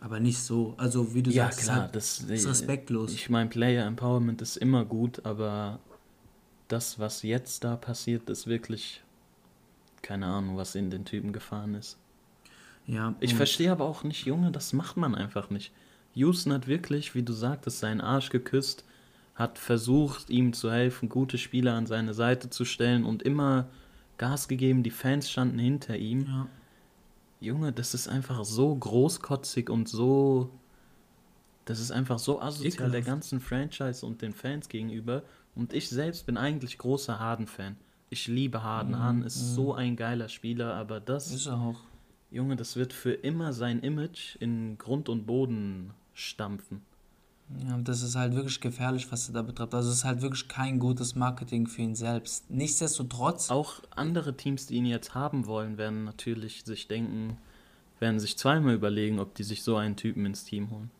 aber 0.00 0.20
nicht 0.20 0.38
so. 0.38 0.74
Also, 0.78 1.12
wie 1.14 1.22
du 1.22 1.30
Ja, 1.30 1.44
sagst, 1.46 1.60
klar, 1.60 1.76
ist, 1.76 1.82
halt, 1.82 1.96
das 1.96 2.20
ist 2.20 2.46
respektlos. 2.48 3.12
Ich 3.12 3.28
meine, 3.28 3.50
Player 3.50 3.84
Empowerment 3.86 4.40
ist 4.42 4.56
immer 4.56 4.84
gut, 4.84 5.26
aber 5.26 5.80
das, 6.68 6.98
was 6.98 7.22
jetzt 7.22 7.62
da 7.64 7.76
passiert, 7.76 8.30
ist 8.30 8.46
wirklich. 8.46 9.02
Keine 10.00 10.26
Ahnung, 10.26 10.56
was 10.56 10.74
in 10.74 10.90
den 10.90 11.04
Typen 11.04 11.32
gefahren 11.32 11.74
ist. 11.74 11.98
Ja, 12.86 13.14
Ich 13.20 13.34
verstehe 13.34 13.72
aber 13.72 13.84
auch 13.84 14.04
nicht, 14.04 14.26
Junge, 14.26 14.50
das 14.50 14.72
macht 14.72 14.96
man 14.96 15.14
einfach 15.14 15.50
nicht. 15.50 15.72
Houston 16.14 16.52
hat 16.52 16.66
wirklich, 16.66 17.14
wie 17.14 17.22
du 17.22 17.32
sagtest, 17.32 17.80
seinen 17.80 18.00
Arsch 18.00 18.30
geküsst, 18.30 18.84
hat 19.34 19.58
versucht, 19.58 20.30
ihm 20.30 20.52
zu 20.52 20.70
helfen, 20.70 21.08
gute 21.08 21.38
Spieler 21.38 21.74
an 21.74 21.86
seine 21.86 22.14
Seite 22.14 22.50
zu 22.50 22.64
stellen 22.64 23.04
und 23.04 23.22
immer 23.22 23.66
Gas 24.16 24.46
gegeben, 24.46 24.82
die 24.82 24.90
Fans 24.90 25.30
standen 25.30 25.58
hinter 25.58 25.96
ihm. 25.96 26.26
Ja. 26.26 26.46
Junge, 27.40 27.72
das 27.72 27.94
ist 27.94 28.08
einfach 28.08 28.44
so 28.44 28.74
großkotzig 28.74 29.68
und 29.68 29.88
so. 29.88 30.50
Das 31.64 31.80
ist 31.80 31.90
einfach 31.90 32.18
so 32.18 32.40
asozial 32.40 32.90
der 32.90 33.00
Ekelhaft. 33.00 33.06
ganzen 33.06 33.40
Franchise 33.40 34.06
und 34.06 34.22
den 34.22 34.32
Fans 34.32 34.68
gegenüber. 34.68 35.22
Und 35.54 35.72
ich 35.72 35.88
selbst 35.88 36.26
bin 36.26 36.36
eigentlich 36.36 36.78
großer 36.78 37.18
Harden-Fan. 37.18 37.76
Ich 38.10 38.28
liebe 38.28 38.62
Harden. 38.62 38.98
Harden 38.98 39.22
ist 39.22 39.54
so 39.54 39.74
ein 39.74 39.96
geiler 39.96 40.28
Spieler, 40.28 40.74
aber 40.74 41.00
das. 41.00 41.32
Ist 41.32 41.46
er 41.46 41.58
auch. 41.58 41.80
Junge, 42.34 42.56
das 42.56 42.74
wird 42.74 42.92
für 42.92 43.12
immer 43.12 43.52
sein 43.52 43.78
Image 43.80 44.36
in 44.40 44.76
Grund 44.76 45.08
und 45.08 45.24
Boden 45.24 45.94
stampfen. 46.14 46.82
Ja, 47.64 47.78
das 47.78 48.02
ist 48.02 48.16
halt 48.16 48.34
wirklich 48.34 48.60
gefährlich, 48.60 49.12
was 49.12 49.28
er 49.28 49.34
da 49.34 49.42
betreibt. 49.42 49.74
Also, 49.74 49.90
es 49.90 49.98
ist 49.98 50.04
halt 50.04 50.20
wirklich 50.22 50.48
kein 50.48 50.78
gutes 50.78 51.14
Marketing 51.14 51.66
für 51.66 51.82
ihn 51.82 51.94
selbst. 51.94 52.50
Nichtsdestotrotz, 52.50 53.50
Auch 53.50 53.82
andere 53.94 54.36
Teams, 54.36 54.66
die 54.66 54.76
ihn 54.76 54.86
jetzt 54.86 55.14
haben 55.14 55.46
wollen, 55.46 55.78
werden 55.78 56.04
natürlich 56.04 56.64
sich 56.64 56.88
denken, 56.88 57.36
werden 58.00 58.18
sich 58.18 58.36
zweimal 58.36 58.74
überlegen, 58.74 59.20
ob 59.20 59.34
die 59.34 59.44
sich 59.44 59.62
so 59.62 59.76
einen 59.76 59.94
Typen 59.94 60.26
ins 60.26 60.44
Team 60.44 60.70
holen. 60.70 60.90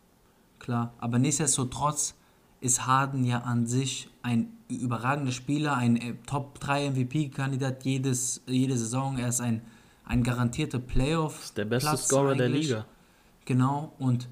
Klar, 0.59 0.93
aber 0.99 1.19
nichtsdestotrotz 1.19 2.15
ist 2.61 2.87
Harden 2.87 3.25
ja 3.25 3.41
an 3.41 3.67
sich 3.67 4.09
ein 4.21 4.53
überragender 4.69 5.31
Spieler, 5.31 5.75
ein 5.75 5.97
äh, 5.97 6.15
Top 6.25 6.59
3 6.59 6.91
MVP-Kandidat 6.91 7.83
jedes 7.83 8.41
jede 8.47 8.77
Saison. 8.77 9.17
Er 9.17 9.27
ist 9.27 9.41
ein, 9.41 9.61
ein 10.05 10.23
garantierter 10.23 10.79
Playoff. 10.79 11.43
Ist 11.43 11.57
der 11.57 11.65
beste 11.65 11.89
Platz 11.89 12.07
Scorer 12.07 12.35
der 12.35 12.47
eigentlich. 12.47 12.67
Liga. 12.67 12.85
Genau, 13.45 13.93
und 13.99 14.27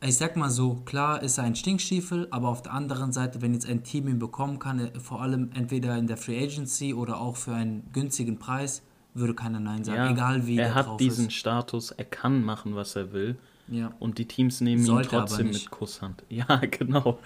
ich 0.00 0.16
sag 0.16 0.36
mal 0.36 0.50
so, 0.50 0.76
klar 0.84 1.22
ist 1.22 1.38
er 1.38 1.44
ein 1.44 1.56
Stinkstiefel, 1.56 2.28
aber 2.30 2.48
auf 2.48 2.62
der 2.62 2.72
anderen 2.72 3.12
Seite, 3.12 3.42
wenn 3.42 3.52
jetzt 3.52 3.68
ein 3.68 3.82
Team 3.82 4.08
ihn 4.08 4.18
bekommen 4.18 4.58
kann, 4.58 4.78
äh, 4.78 5.00
vor 5.00 5.20
allem 5.22 5.50
entweder 5.54 5.96
in 5.96 6.06
der 6.06 6.16
Free 6.16 6.42
Agency 6.42 6.94
oder 6.94 7.20
auch 7.20 7.36
für 7.36 7.54
einen 7.54 7.88
günstigen 7.92 8.38
Preis, 8.38 8.82
würde 9.14 9.34
keiner 9.34 9.58
Nein 9.58 9.84
sagen, 9.84 9.98
Ja, 9.98 10.10
egal 10.10 10.46
wie 10.46 10.56
er 10.58 10.66
der 10.66 10.74
hat 10.74 11.00
diesen 11.00 11.26
ist. 11.26 11.34
Status, 11.34 11.90
er 11.90 12.04
kann 12.04 12.44
machen, 12.44 12.76
was 12.76 12.94
er 12.94 13.12
will. 13.12 13.36
Ja. 13.66 13.92
Und 13.98 14.18
die 14.18 14.26
Teams 14.26 14.60
nehmen 14.60 14.82
Sollte 14.82 15.16
ihn 15.16 15.18
trotzdem 15.18 15.48
mit 15.48 15.70
Kusshand. 15.70 16.22
Ja, 16.30 16.46
genau. 16.70 17.18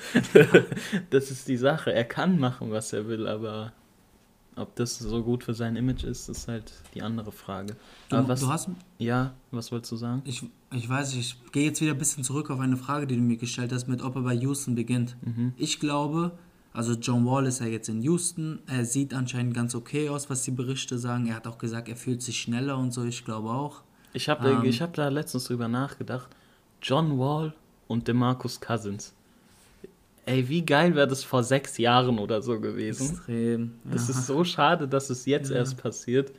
das 1.11 1.31
ist 1.31 1.47
die 1.47 1.57
Sache. 1.57 1.93
Er 1.93 2.05
kann 2.05 2.39
machen, 2.39 2.71
was 2.71 2.93
er 2.93 3.07
will, 3.07 3.29
aber 3.29 3.73
Ob 4.57 4.77
das 4.77 4.99
so 4.99 5.23
gut 5.23 5.45
für 5.45 5.55
sein 5.55 5.77
Image 5.77 6.05
ist, 6.05 6.29
ist 6.29 6.47
halt 6.47 6.73
die 6.95 7.01
andere 7.03 7.33
Frage. 7.33 7.75
Du, 8.11 8.17
Aber 8.17 8.29
was, 8.29 8.41
du 8.41 8.49
hast, 8.49 8.69
ja, 8.99 9.33
was 9.51 9.73
wolltest 9.73 9.93
du 9.93 9.97
sagen? 9.97 10.21
ich, 10.27 10.45
ich 10.75 10.89
weiß, 10.89 11.15
ich 11.15 11.37
gehe 11.53 11.65
jetzt 11.65 11.81
wieder 11.81 11.93
ein 11.93 11.99
bisschen 11.99 12.23
zurück 12.23 12.51
auf 12.51 12.61
eine 12.61 12.77
Frage, 12.77 13.07
die 13.07 13.17
du 13.17 13.23
mir 13.23 13.39
gestellt 13.39 13.73
hast, 13.73 13.89
mit 13.89 14.03
ob 14.03 14.15
er 14.17 14.23
bei 14.23 14.35
Houston 14.35 14.75
beginnt. 14.75 15.17
Mhm. 15.23 15.55
Ich 15.57 15.81
glaube, 15.81 16.33
also 16.75 16.93
John 16.93 17.25
Wall 17.27 17.47
ist 17.47 17.61
ja 17.61 17.67
jetzt 17.67 17.89
in 17.89 18.03
Houston, 18.03 18.59
er 18.67 18.85
sieht 18.85 19.15
anscheinend 19.15 19.55
ganz 19.55 19.75
okay 19.75 20.09
aus, 20.11 20.29
was 20.29 20.43
die 20.43 20.51
Berichte 20.51 20.99
sagen. 20.99 21.27
Er 21.29 21.37
hat 21.37 21.47
auch 21.47 21.59
gesagt, 21.59 21.89
er 21.89 21.97
fühlt 21.97 22.21
sich 22.23 22.39
schneller 22.41 22.77
und 22.77 22.93
so, 22.93 23.05
ich 23.05 23.25
glaube 23.25 23.51
auch. 23.51 23.83
Ich 24.13 24.29
habe 24.29 24.49
Ähm. 24.51 24.65
ich 24.65 24.83
hab 24.83 24.93
da 24.95 25.09
letztens 25.09 25.45
drüber 25.45 25.69
nachgedacht. 25.69 26.29
John 26.83 27.19
Wall 27.19 27.55
und 27.89 28.07
DeMarcus 28.09 28.61
Cousins. 28.61 29.15
Ey, 30.25 30.49
wie 30.49 30.65
geil 30.65 30.95
wäre 30.95 31.09
das 31.09 31.25
vor 31.25 31.43
sechs 31.43 31.79
Jahren 31.79 32.19
oder 32.19 32.43
so 32.43 32.61
gewesen? 32.61 33.11
Extrem. 33.11 33.73
Es 33.93 34.09
ja. 34.09 34.15
ist 34.15 34.27
so 34.27 34.45
schade, 34.45 34.87
dass 34.87 35.11
es 35.11 35.27
jetzt 35.27 35.51
Ja. 35.51 35.57
erst 35.57 35.79
passiert. 35.79 36.33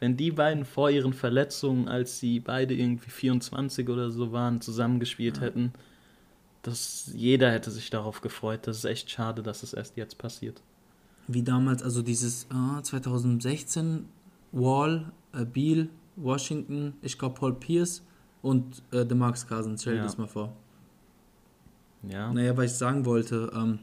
Wenn 0.00 0.16
die 0.16 0.30
beiden 0.30 0.64
vor 0.64 0.90
ihren 0.90 1.12
Verletzungen, 1.12 1.88
als 1.88 2.20
sie 2.20 2.38
beide 2.40 2.74
irgendwie 2.74 3.10
24 3.10 3.88
oder 3.88 4.10
so 4.10 4.32
waren, 4.32 4.60
zusammengespielt 4.60 5.40
hätten, 5.40 5.72
das, 6.62 7.10
jeder 7.14 7.50
hätte 7.50 7.70
sich 7.70 7.90
darauf 7.90 8.20
gefreut. 8.20 8.60
Das 8.66 8.78
ist 8.78 8.84
echt 8.84 9.10
schade, 9.10 9.42
dass 9.42 9.62
es 9.62 9.72
erst 9.74 9.96
jetzt 9.96 10.16
passiert. 10.18 10.62
Wie 11.26 11.42
damals, 11.42 11.82
also 11.82 12.02
dieses 12.02 12.44
äh, 12.44 12.82
2016, 12.82 14.06
Wall, 14.52 15.12
äh, 15.32 15.44
Beal, 15.44 15.88
Washington, 16.16 16.94
ich 17.02 17.18
glaube 17.18 17.34
Paul 17.38 17.54
Pierce 17.54 18.02
und 18.42 18.82
äh, 18.92 19.04
DeMarcus 19.04 19.46
Cousins, 19.46 19.82
stell 19.82 19.94
dir 19.94 19.98
Ja. 20.00 20.04
das 20.04 20.18
mal 20.18 20.28
vor. 20.28 20.54
Ja, 22.08 22.32
Naja, 22.32 22.56
was 22.56 22.72
ich 22.72 22.78
sagen 22.78 23.04
wollte, 23.04 23.50
ähm, 23.54 23.78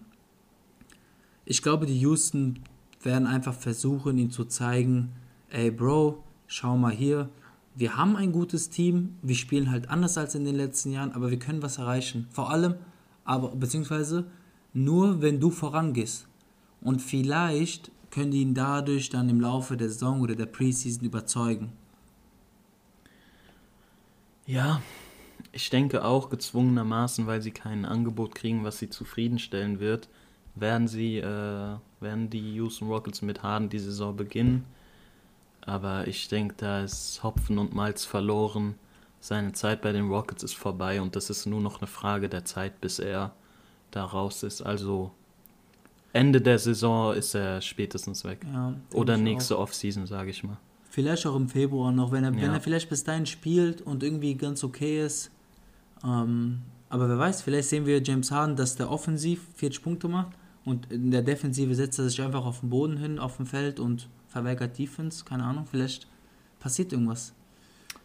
ich 1.45 1.61
glaube, 1.61 1.85
die 1.85 1.99
Houston 1.99 2.59
werden 3.01 3.27
einfach 3.27 3.53
versuchen, 3.53 4.17
ihm 4.17 4.31
zu 4.31 4.45
zeigen, 4.45 5.11
ey 5.49 5.71
Bro, 5.71 6.23
schau 6.47 6.77
mal 6.77 6.91
hier, 6.91 7.29
wir 7.75 7.97
haben 7.97 8.15
ein 8.15 8.31
gutes 8.31 8.69
Team, 8.69 9.15
wir 9.21 9.35
spielen 9.35 9.71
halt 9.71 9.89
anders 9.89 10.17
als 10.17 10.35
in 10.35 10.45
den 10.45 10.55
letzten 10.55 10.91
Jahren, 10.91 11.13
aber 11.13 11.31
wir 11.31 11.39
können 11.39 11.63
was 11.63 11.77
erreichen. 11.77 12.27
Vor 12.31 12.51
allem, 12.51 12.75
aber 13.23 13.55
beziehungsweise 13.55 14.25
nur, 14.73 15.21
wenn 15.21 15.39
du 15.39 15.49
vorangehst. 15.49 16.27
Und 16.81 17.01
vielleicht 17.01 17.91
können 18.09 18.31
die 18.31 18.41
ihn 18.41 18.53
dadurch 18.53 19.09
dann 19.09 19.29
im 19.29 19.39
Laufe 19.39 19.77
der 19.77 19.89
Saison 19.89 20.21
oder 20.21 20.35
der 20.35 20.47
Preseason 20.47 21.05
überzeugen. 21.05 21.71
Ja, 24.45 24.81
ich 25.51 25.69
denke 25.69 26.03
auch 26.03 26.29
gezwungenermaßen, 26.29 27.27
weil 27.27 27.41
sie 27.41 27.51
kein 27.51 27.85
Angebot 27.85 28.35
kriegen, 28.35 28.63
was 28.63 28.79
sie 28.79 28.89
zufriedenstellen 28.89 29.79
wird, 29.79 30.09
werden 30.55 30.87
sie, 30.87 31.17
äh, 31.17 31.75
werden 31.99 32.29
die 32.29 32.55
Houston 32.55 32.87
Rockets 32.87 33.21
mit 33.21 33.43
Harden 33.43 33.69
die 33.69 33.79
Saison 33.79 34.15
beginnen. 34.15 34.65
Aber 35.61 36.07
ich 36.07 36.27
denke, 36.27 36.55
da 36.57 36.83
ist 36.83 37.23
Hopfen 37.23 37.57
und 37.57 37.73
Malz 37.73 38.03
verloren. 38.05 38.75
Seine 39.19 39.51
Zeit 39.53 39.81
bei 39.81 39.91
den 39.91 40.09
Rockets 40.09 40.43
ist 40.43 40.55
vorbei 40.55 41.01
und 41.01 41.15
das 41.15 41.29
ist 41.29 41.45
nur 41.45 41.61
noch 41.61 41.79
eine 41.79 41.87
Frage 41.87 42.27
der 42.27 42.43
Zeit, 42.43 42.81
bis 42.81 42.97
er 42.97 43.33
da 43.91 44.03
raus 44.03 44.41
ist. 44.41 44.61
Also 44.61 45.11
Ende 46.13 46.41
der 46.41 46.59
Saison 46.59 47.13
ist 47.13 47.35
er 47.35 47.61
spätestens 47.61 48.25
weg. 48.25 48.39
Ja, 48.51 48.73
Oder 48.93 49.17
nächste. 49.17 49.59
Offseason, 49.59 50.07
sage 50.07 50.31
ich 50.31 50.43
mal. 50.43 50.57
Vielleicht 50.93 51.25
auch 51.25 51.35
im 51.37 51.47
Februar 51.49 51.91
noch, 51.91 52.11
wenn 52.11 52.23
er, 52.25 52.33
wenn 52.33 52.39
Ja. 52.41 52.53
er 52.53 52.61
vielleicht 52.61 52.89
bis 52.89 53.03
dahin 53.03 53.25
spielt 53.25 53.81
und 53.81 54.03
irgendwie 54.03 54.35
ganz 54.35 54.63
okay 54.63 55.03
ist. 55.03 55.31
Ähm, 56.03 56.59
aber 56.89 57.07
wer 57.07 57.17
weiß, 57.17 57.41
vielleicht 57.41 57.69
sehen 57.69 57.85
wir 57.85 58.03
James 58.03 58.29
Harden, 58.29 58.55
dass 58.57 58.75
der 58.75 58.91
offensiv 58.91 59.41
40 59.55 59.81
Punkte 59.83 60.07
macht 60.09 60.31
und 60.65 60.91
in 60.91 61.09
der 61.09 61.21
Defensive 61.21 61.73
setzt 61.75 61.97
er 61.97 62.09
sich 62.09 62.21
einfach 62.21 62.45
auf 62.45 62.59
den 62.59 62.69
Boden 62.69 62.97
hin, 62.97 63.19
auf 63.19 63.37
dem 63.37 63.45
Feld 63.45 63.79
und 63.79 64.09
verweigert 64.27 64.77
Defense. 64.77 65.23
Keine 65.23 65.45
Ahnung, 65.45 65.65
vielleicht 65.69 66.07
passiert 66.59 66.91
irgendwas. 66.91 67.33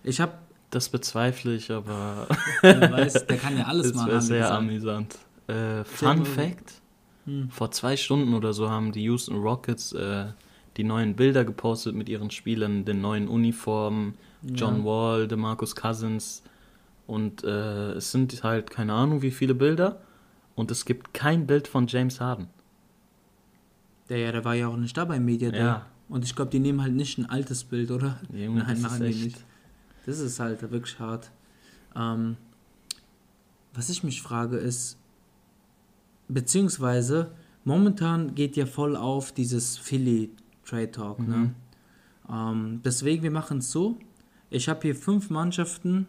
Ich 0.05 0.20
habe, 0.20 0.33
Das 0.70 0.88
bezweifle 0.88 1.55
ich, 1.57 1.70
aber 1.72 2.29
wer 2.62 2.90
weiß, 2.92 3.27
der 3.27 3.37
kann 3.38 3.57
ja 3.59 3.64
alles 3.66 3.88
das 3.88 3.96
machen. 3.96 4.09
wäre 4.09 4.18
haben 4.20 4.68
wir 4.68 4.81
sehr 4.81 4.94
amüsant. 4.94 5.18
Äh, 5.49 5.85
Fun 5.85 6.25
Fact: 6.25 6.81
Hm. 7.25 7.51
Vor 7.51 7.70
zwei 7.72 7.96
Stunden 7.96 8.33
oder 8.35 8.53
so 8.53 8.70
haben 8.70 8.92
die 8.92 9.03
Houston 9.05 9.37
Rockets 9.37 9.92
äh, 9.92 10.27
die 10.77 10.85
neuen 10.85 11.17
Bilder 11.17 11.45
gepostet 11.45 11.95
mit 11.95 12.09
ihren 12.09 12.31
Spielern, 12.31 12.85
den 12.85 13.01
neuen 13.01 13.29
Uniformen, 13.29 14.15
John 14.43 14.79
Ja. 14.79 14.85
Wall, 14.85 15.29
DeMarcus 15.29 15.75
Cousins. 15.75 16.43
Und 17.07 17.45
äh, 17.45 17.93
es 17.93 18.12
sind 18.12 18.43
halt 18.43 18.71
keine 18.71 18.93
Ahnung 18.93 19.23
wie 19.23 19.31
viele 19.31 19.55
Bilder. 19.55 20.01
Und 20.55 20.71
es 20.71 20.85
gibt 20.85 21.15
kein 21.15 21.47
Bild 21.47 21.69
von 21.69 21.87
James 21.87 22.21
Harden. 22.21 22.49
Der, 24.09 24.19
ja, 24.19 24.33
der 24.33 24.45
war 24.45 24.55
ja 24.55 24.69
auch 24.69 24.77
nicht 24.77 24.97
da 24.97 25.05
beim 25.05 25.25
Media 25.25 25.51
Day. 25.51 25.61
Ja. 25.61 25.87
Und 26.09 26.25
ich 26.25 26.35
glaube, 26.37 26.51
die 26.51 26.61
nehmen 26.61 26.83
halt 26.83 26.95
nicht 26.95 27.19
ein 27.19 27.27
altes 27.29 27.65
Bild, 27.65 27.91
oder? 27.91 28.21
Junge, 28.33 28.61
Nein, 28.61 28.81
machen 28.81 29.05
die 29.05 29.15
nicht. 29.25 29.45
Das 30.05 30.19
ist 30.21 30.39
halt 30.39 30.62
wirklich 30.71 30.99
hart. 31.01 31.31
Ähm, 31.97 32.37
was 33.75 33.89
ich 33.89 34.05
mich 34.05 34.23
frage 34.23 34.57
ist, 34.57 34.99
beziehungsweise 36.29 37.33
momentan 37.65 38.35
geht 38.35 38.57
ja 38.57 38.67
voll 38.67 38.97
auf 38.97 39.33
dieses 39.33 39.79
Philly 39.79 40.31
Trade 40.67 40.91
Talk. 40.91 41.19
Ne? 41.21 41.37
Mhm. 41.37 41.55
Ähm, 42.31 42.81
deswegen, 42.85 43.23
wir 43.23 43.31
machen 43.31 43.59
es 43.59 43.71
so. 43.71 43.99
Ich 44.51 44.69
habe 44.69 44.81
hier 44.83 44.95
fünf 44.95 45.31
Mannschaften 45.31 46.07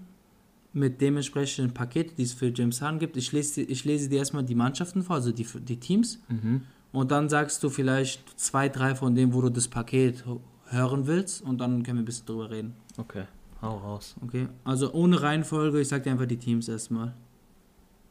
mit 0.74 1.02
dementsprechenden 1.02 1.74
Paketen, 1.74 2.16
die 2.18 2.24
es 2.24 2.34
für 2.34 2.52
James 2.54 2.82
Harden 2.82 3.00
gibt. 3.00 3.18
Ich 3.18 3.32
lese, 3.32 3.62
ich 3.62 3.86
lese 3.86 4.10
dir 4.10 4.20
erstmal 4.20 4.44
die 4.44 4.56
Mannschaften 4.56 5.04
vor, 5.04 5.16
also 5.16 5.32
die, 5.32 5.46
die 5.62 5.80
Teams. 5.80 6.20
Mhm. 6.28 6.62
Und 6.92 7.12
dann 7.12 7.30
sagst 7.30 7.64
du 7.64 7.70
vielleicht 7.70 8.40
zwei, 8.40 8.70
drei 8.70 8.96
von 8.96 9.16
denen, 9.16 9.34
wo 9.34 9.42
du 9.42 9.50
das 9.50 9.68
Paket 9.68 10.24
hören 10.66 11.08
willst. 11.08 11.42
Und 11.42 11.60
dann 11.60 11.84
können 11.84 11.98
wir 11.98 12.04
ein 12.04 12.06
bisschen 12.06 12.26
drüber 12.26 12.50
reden. 12.50 12.74
Okay, 12.98 13.26
hau 13.62 13.78
raus. 13.78 14.16
Okay? 14.24 14.48
Also 14.64 14.94
ohne 14.94 15.22
Reihenfolge, 15.22 15.82
ich 15.82 15.88
sag 15.88 16.04
dir 16.04 16.12
einfach 16.12 16.26
die 16.26 16.38
Teams 16.38 16.68
erstmal. 16.68 17.14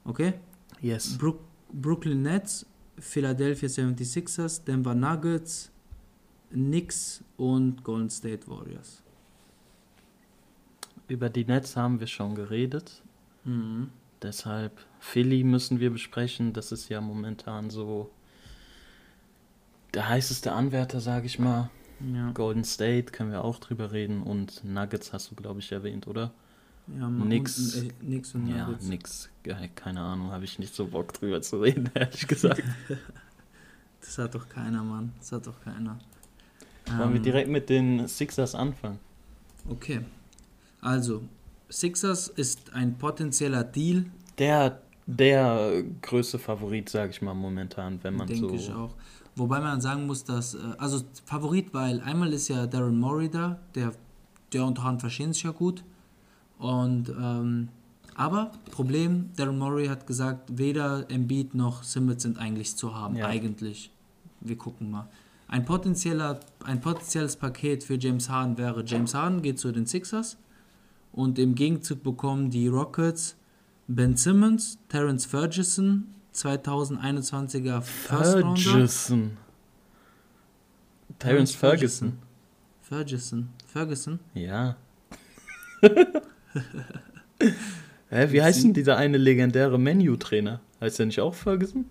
Okay? 0.05 0.35
Yes. 0.81 1.17
Brook, 1.19 1.41
Brooklyn 1.73 2.23
Nets, 2.23 2.67
Philadelphia 2.99 3.69
76ers, 3.69 4.65
Denver 4.65 4.95
Nuggets, 4.95 5.71
Knicks 6.51 7.23
und 7.37 7.83
Golden 7.85 8.11
State 8.11 8.49
Warriors. 8.49 9.03
Über 11.09 11.29
die 11.29 11.45
Nets 11.45 11.77
haben 11.77 12.01
wir 12.01 12.07
schon 12.07 12.35
geredet. 12.35 13.03
Mhm. 13.45 13.91
Deshalb 14.23 14.73
Philly 14.99 15.45
müssen 15.45 15.79
wir 15.81 15.91
besprechen. 15.91 16.53
Das 16.53 16.73
ist 16.73 16.89
ja 16.89 17.01
momentan 17.01 17.71
so 17.71 18.11
der 19.95 20.09
heißeste 20.09 20.53
Anwärter, 20.53 21.01
sage 21.01 21.27
ich 21.27 21.39
mal. 21.39 21.71
Ja, 22.13 22.31
Golden 22.33 22.65
State 22.65 23.13
können 23.13 23.31
wir 23.31 23.45
auch 23.45 23.59
drüber 23.59 23.93
reden 23.93 24.23
und 24.23 24.63
Nuggets 24.65 25.13
hast 25.13 25.31
du, 25.31 25.35
glaube 25.35 25.61
ich, 25.61 25.73
erwähnt, 25.73 26.07
oder? 26.07 26.33
ja 26.99 27.09
Nix. 27.09 27.75
Und, 27.77 27.85
äh, 27.85 27.93
Nix 28.03 28.35
und 28.35 28.47
Ja, 28.49 28.67
Nuggets. 28.67 28.87
nix. 28.89 29.31
Keine 29.75 30.01
Ahnung, 30.01 30.31
habe 30.33 30.45
ich 30.45 30.59
nicht 30.59 30.75
so 30.75 30.87
Bock 30.89 31.13
drüber 31.15 31.41
zu 31.41 31.61
reden, 31.61 31.91
ehrlich 31.95 32.27
gesagt. 32.27 32.63
Das 33.99 34.19
hat 34.19 34.37
doch 34.37 34.49
keiner, 34.49 34.85
Mann. 34.85 35.13
Das 35.19 35.33
hat 35.33 35.49
doch 35.49 35.61
keiner. 35.63 35.99
Wollen 36.88 37.11
wir 37.11 37.16
Ähm, 37.16 37.22
direkt 37.22 37.49
mit 37.51 37.68
den 37.68 38.07
Sixers 38.09 38.55
anfangen? 38.55 38.99
Okay. 39.68 40.01
Also, 40.81 41.22
Sixers 41.68 42.29
ist 42.29 42.72
ein 42.75 42.96
potenzieller 42.96 43.64
Deal, 43.64 44.07
Der, 44.38 44.81
der 45.07 45.83
größte 46.03 46.38
Favorit, 46.38 46.88
sage 46.88 47.11
ich 47.11 47.22
mal, 47.22 47.35
momentan, 47.35 47.99
wenn 48.03 48.14
man 48.14 48.29
denke 48.29 48.49
so. 48.51 48.55
ich 48.55 48.70
auch. 48.72 48.94
Wobei 49.35 49.61
man 49.61 49.81
sagen 49.81 50.07
muss, 50.07 50.25
dass, 50.25 50.55
äh, 50.55 50.59
also 50.79 51.03
Favorit, 51.25 51.75
weil 51.75 52.01
einmal 52.01 52.33
ist 52.33 52.49
ja 52.49 52.66
Darren 52.66 52.99
Murray 52.99 53.29
da, 53.29 53.59
der, 53.75 53.92
der 54.53 54.64
und 54.64 54.83
Hahn 54.83 55.01
verstehen 55.01 55.33
sich 55.33 55.42
ja 55.42 55.51
gut. 55.51 55.83
Und, 56.59 57.09
ähm, 57.11 57.68
aber 58.14 58.53
Problem, 58.70 59.31
Darren 59.37 59.59
Murray 59.59 59.88
hat 59.88 60.07
gesagt, 60.07 60.57
weder 60.57 61.11
Embiid 61.11 61.55
noch 61.55 61.83
Simmons 61.83 62.22
sind 62.22 62.38
eigentlich 62.38 62.75
zu 62.77 62.94
haben, 62.94 63.16
Ja. 63.16 63.27
eigentlich. 63.27 63.90
Wir 64.40 64.57
gucken 64.57 64.90
mal. 64.90 65.09
Ein, 65.49 65.65
potenzieller, 65.65 66.41
ein 66.65 66.81
potenzielles 66.81 67.37
Paket 67.37 67.85
für 67.85 67.95
James 67.95 68.29
Harden 68.29 68.59
wäre, 68.59 68.85
James 68.85 69.15
Harden 69.15 69.43
geht 69.43 69.59
zu 69.59 69.71
den 69.71 69.87
Sixers 69.87 70.37
und 71.13 71.39
im 71.39 71.55
Gegenzug 71.55 72.03
bekommen 72.03 72.51
die 72.51 72.69
Rockets 72.69 73.37
Ben 73.89 74.17
Simmons, 74.17 74.79
Terence 74.89 75.25
Ferguson, 75.27 76.09
2021er 76.35 77.81
First 77.81 78.37
Rounder. 78.37 78.57
Ferguson. 78.61 79.37
Terence 81.19 81.55
Ferguson. 81.55 82.19
Ferguson. 82.83 83.49
Ferguson? 83.67 84.19
Ja. 84.35 84.77
Hä, 88.09 88.29
wie 88.31 88.43
heißt 88.43 88.65
denn 88.65 88.75
dieser 88.75 88.97
eine 88.97 89.19
legendäre 89.19 89.79
Menu-Trainer? 89.79 90.61
Heißt 90.81 90.99
der 90.99 91.07
nicht 91.07 91.21
auch 91.21 91.35
Ferguson? 91.35 91.87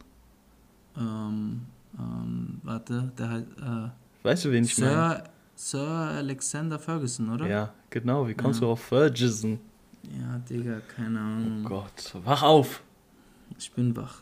Ähm, 0.97 1.61
ähm, 1.97 2.59
warte, 2.63 3.11
der 3.17 3.29
heißt, 3.29 3.45
äh, 3.61 3.89
Weißt 4.23 4.45
du, 4.45 4.51
wen 4.51 4.63
ich 4.63 4.77
meine? 4.79 5.23
Sir, 5.55 5.79
Alexander 5.87 6.77
Ferguson, 6.79 7.29
oder? 7.29 7.47
Ja, 7.47 7.73
genau. 7.89 8.27
Wie 8.27 8.33
kommst 8.33 8.59
Ja. 8.59 8.67
du 8.67 8.71
auf 8.73 8.81
Ferguson? 8.81 9.59
Ja, 10.03 10.37
Digga, 10.49 10.81
keine 10.95 11.17
Oh 11.17 11.21
Ahnung. 11.21 11.63
Gott, 11.63 12.15
wach 12.25 12.43
auf! 12.43 12.83
Ich 13.57 13.71
bin 13.71 13.95
wach. 13.95 14.21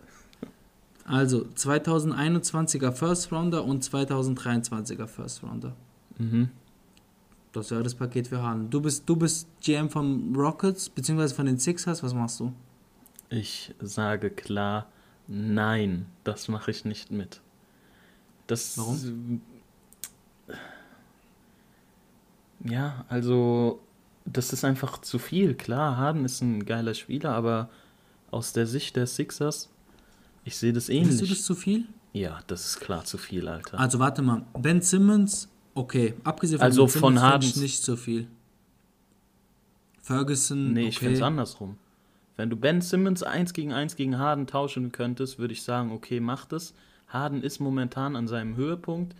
Also 1.05 1.45
2021er 1.55 2.91
First 2.91 3.31
Rounder 3.31 3.63
und 3.65 3.83
2023er 3.83 5.07
First 5.07 5.43
Rounder. 5.43 5.73
Mhm. 6.17 6.49
Das 7.51 7.71
wäre 7.71 7.83
das 7.83 7.95
Paket 7.95 8.27
für 8.27 8.41
Harden. 8.41 8.69
Du 8.69 8.81
bist, 8.81 9.03
du 9.07 9.15
bist 9.15 9.47
GM 9.61 9.89
von 9.89 10.33
Rockets, 10.35 10.89
beziehungsweise 10.89 11.35
von 11.35 11.45
den 11.45 11.57
Sixers. 11.59 12.01
Was 12.03 12.13
machst 12.13 12.39
du? 12.39 12.53
Ich 13.29 13.73
sage 13.81 14.29
klar, 14.29 14.87
nein, 15.27 16.05
das 16.23 16.47
mache 16.47 16.71
ich 16.71 16.85
nicht 16.85 17.11
mit. 17.11 17.41
Das. 18.53 18.77
Warum? 18.77 19.41
Ja, 22.63 23.05
also, 23.09 23.79
das 24.25 24.53
ist 24.53 24.63
einfach 24.63 24.99
zu 25.01 25.19
viel. 25.19 25.53
Klar, 25.55 25.97
Harden 25.97 26.23
ist 26.25 26.41
ein 26.41 26.65
geiler 26.65 26.93
Spieler, 26.93 27.31
aber 27.31 27.69
aus 28.31 28.53
der 28.53 28.65
Sicht 28.67 28.95
der 28.95 29.05
Sixers, 29.07 29.69
ich 30.45 30.55
sehe 30.57 30.73
das 30.73 30.85
Findest 30.87 31.11
ähnlich. 31.19 31.29
du 31.29 31.35
das 31.35 31.45
zu 31.45 31.55
viel? 31.55 31.85
ja, 32.13 32.39
das 32.47 32.65
ist 32.67 32.79
klar 32.79 33.03
zu 33.05 33.17
viel, 33.17 33.47
Alter. 33.47 33.79
Also 33.79 33.97
warte 33.99 34.21
mal. 34.21 34.45
Ben 34.57 34.81
Simmons, 34.81 35.49
okay. 35.73 36.13
Abgesehen 36.23 36.59
von 36.59 36.65
Also 36.65 36.83
Ben 36.85 36.91
von 36.91 36.99
Simmons 36.99 37.19
find 37.21 37.31
Hardens- 37.31 37.55
ich 37.55 37.61
nicht 37.61 37.83
so 37.83 37.95
viel. 37.95 38.27
Ferguson, 40.01 40.73
Nee, 40.73 40.89
ich 40.89 40.99
finde 40.99 41.13
es 41.15 41.19
okay. 41.21 41.27
andersrum. 41.27 41.77
Wenn 42.35 42.49
du 42.49 42.55
Ben 42.55 42.81
Simmons 42.81 43.23
1 43.23 43.53
gegen 43.53 43.73
1 43.73 43.95
gegen 43.95 44.17
Harden 44.19 44.47
tauschen 44.47 44.91
könntest, 44.91 45.39
würde 45.39 45.53
ich 45.53 45.63
sagen, 45.63 45.91
okay, 45.91 46.19
mach 46.19 46.45
das. 46.45 46.73
Harden 47.13 47.43
ist 47.43 47.59
momentan 47.59 48.15
an 48.15 48.27
seinem 48.27 48.55
Höhepunkt 48.55 49.15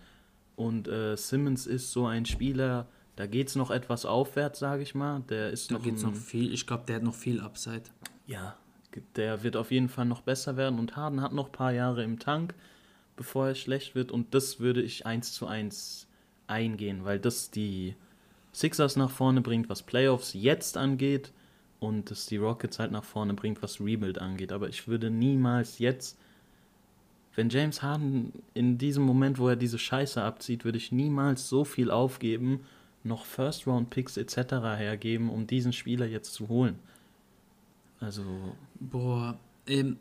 und 0.56 0.88
äh, 0.88 1.16
Simmons 1.16 1.68
ist 1.68 1.92
so 1.92 2.06
ein 2.08 2.26
Spieler, 2.26 2.88
da 3.16 3.28
geht 3.28 3.48
es 3.50 3.56
noch 3.56 3.70
etwas 3.70 4.06
aufwärts, 4.06 4.58
sage 4.60 4.82
ich 4.82 4.96
mal. 4.96 5.22
Der 5.30 5.52
ist 5.52 5.70
Da 5.70 5.76
noch, 5.76 5.84
geht's 5.84 6.04
ein, 6.04 6.12
noch 6.12 6.18
viel. 6.18 6.52
Ich 6.52 6.66
glaube, 6.66 6.84
der 6.88 6.96
hat 6.98 7.04
noch 7.04 7.14
viel 7.16 7.40
Upside. 7.40 7.84
ja, 8.26 8.56
der 9.16 9.42
wird 9.44 9.56
auf 9.56 9.72
jeden 9.72 9.90
Fall 9.90 10.06
noch 10.06 10.22
besser 10.22 10.56
werden 10.56 10.78
und 10.78 10.96
Harden 10.96 11.22
hat 11.22 11.34
noch 11.34 11.48
ein 11.48 11.52
paar 11.52 11.72
Jahre 11.72 12.04
im 12.04 12.20
Tank, 12.20 12.54
bevor 13.16 13.48
er 13.48 13.56
schlecht 13.56 13.96
wird 13.96 14.12
und 14.12 14.34
das 14.36 14.60
würde 14.60 14.82
ich 14.84 15.06
1 15.08 15.34
zu 15.34 15.48
1 15.48 16.08
eingehen, 16.46 17.04
weil 17.04 17.20
das 17.20 17.50
die 17.50 17.96
Sixers 18.52 18.96
nach 18.96 19.10
vorne 19.10 19.42
bringt, 19.42 19.68
was 19.70 19.82
Playoffs 19.82 20.34
jetzt 20.34 20.78
angeht 20.78 21.32
und 21.80 22.12
das 22.12 22.28
die 22.28 22.38
Rockets 22.38 22.78
halt 22.78 22.92
nach 22.92 23.04
vorne 23.04 23.34
bringt, 23.34 23.64
was 23.64 23.82
Rebuild 23.82 24.20
angeht. 24.20 24.52
Aber 24.52 24.70
ich 24.70 24.88
würde 24.88 25.10
niemals 25.10 25.80
jetzt, 25.80 26.20
wenn 27.36 27.50
James 27.50 27.82
Harden 27.82 28.32
in 28.54 28.78
diesem 28.78 29.04
Moment, 29.04 29.40
wo 29.40 29.48
er 29.50 29.56
diese 29.56 29.80
Scheiße 29.80 30.22
abzieht, 30.22 30.66
würde 30.66 30.78
ich 30.78 30.92
niemals 30.92 31.50
so 31.50 31.66
viel 31.66 31.90
aufgeben, 31.92 32.62
noch 33.04 33.26
First-Round-Picks 33.26 34.18
etc. 34.18 34.38
hergeben, 34.78 35.30
um 35.30 35.46
diesen 35.48 35.74
Spieler 35.74 36.06
jetzt 36.06 36.34
zu 36.34 36.48
holen. 36.48 36.78
Also, 38.00 38.24
Boah, 38.80 39.38
ähm, 39.68 39.98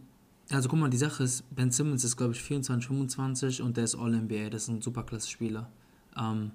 also 0.50 0.68
guck 0.68 0.78
mal, 0.78 0.90
die 0.90 0.96
Sache 0.96 1.22
ist, 1.24 1.44
Ben 1.54 1.70
Simmons 1.70 2.04
ist, 2.04 2.16
glaube 2.16 2.32
ich, 2.32 2.42
24, 2.42 2.86
25 2.88 3.62
und 3.62 3.76
der 3.76 3.84
ist 3.84 3.94
All-NBA. 3.94 4.50
Das 4.50 4.62
ist 4.64 4.68
ein 4.68 4.82
Superklasse-Spieler. 4.82 5.68
Ähm, 6.18 6.52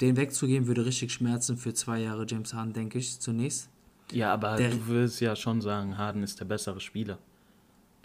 den 0.00 0.16
wegzugeben 0.16 0.66
würde 0.66 0.84
richtig 0.84 1.12
schmerzen 1.12 1.56
für 1.56 1.72
zwei 1.72 2.00
Jahre 2.00 2.26
James 2.28 2.52
Harden, 2.52 2.72
denke 2.72 2.98
ich, 2.98 3.18
zunächst. 3.20 3.68
ja, 4.12 4.32
aber 4.34 4.56
Der- 4.56 4.70
du 4.70 4.86
würdest 4.86 5.20
ja 5.20 5.34
schon 5.36 5.60
sagen, 5.60 5.96
Harden 5.96 6.22
ist 6.22 6.38
der 6.40 6.44
bessere 6.44 6.80
Spieler. 6.80 7.18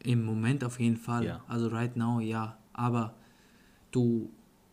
Im 0.03 0.23
Moment 0.23 0.63
auf 0.63 0.79
jeden 0.79 0.97
Fall. 0.97 1.25
Ja. 1.25 1.43
Also 1.47 1.67
right 1.67 1.95
now, 1.95 2.19
ja. 2.19 2.57
Aber 2.73 3.15
du, 3.91 4.29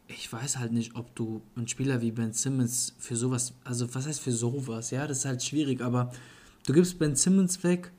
ich 0.06 0.32
weiß 0.32 0.58
halt 0.58 0.72
nicht, 0.72 0.94
ob 0.94 1.14
du 1.14 1.42
einen 1.56 1.68
Spieler 1.68 2.00
wie 2.00 2.12
Ben 2.12 2.32
Simmons 2.32 2.94
für 2.98 3.16
sowas, 3.16 3.54
also 3.64 3.92
was 3.94 4.06
heißt 4.06 4.20
für 4.20 4.32
sowas, 4.32 4.90
ja, 4.90 5.06
das 5.06 5.18
ist 5.18 5.24
halt 5.24 5.42
schwierig, 5.42 5.80
aber 5.80 6.12
du 6.66 6.72
gibst 6.72 6.98
Ben 6.98 7.16
Simmons 7.16 7.62
weg, 7.64 7.90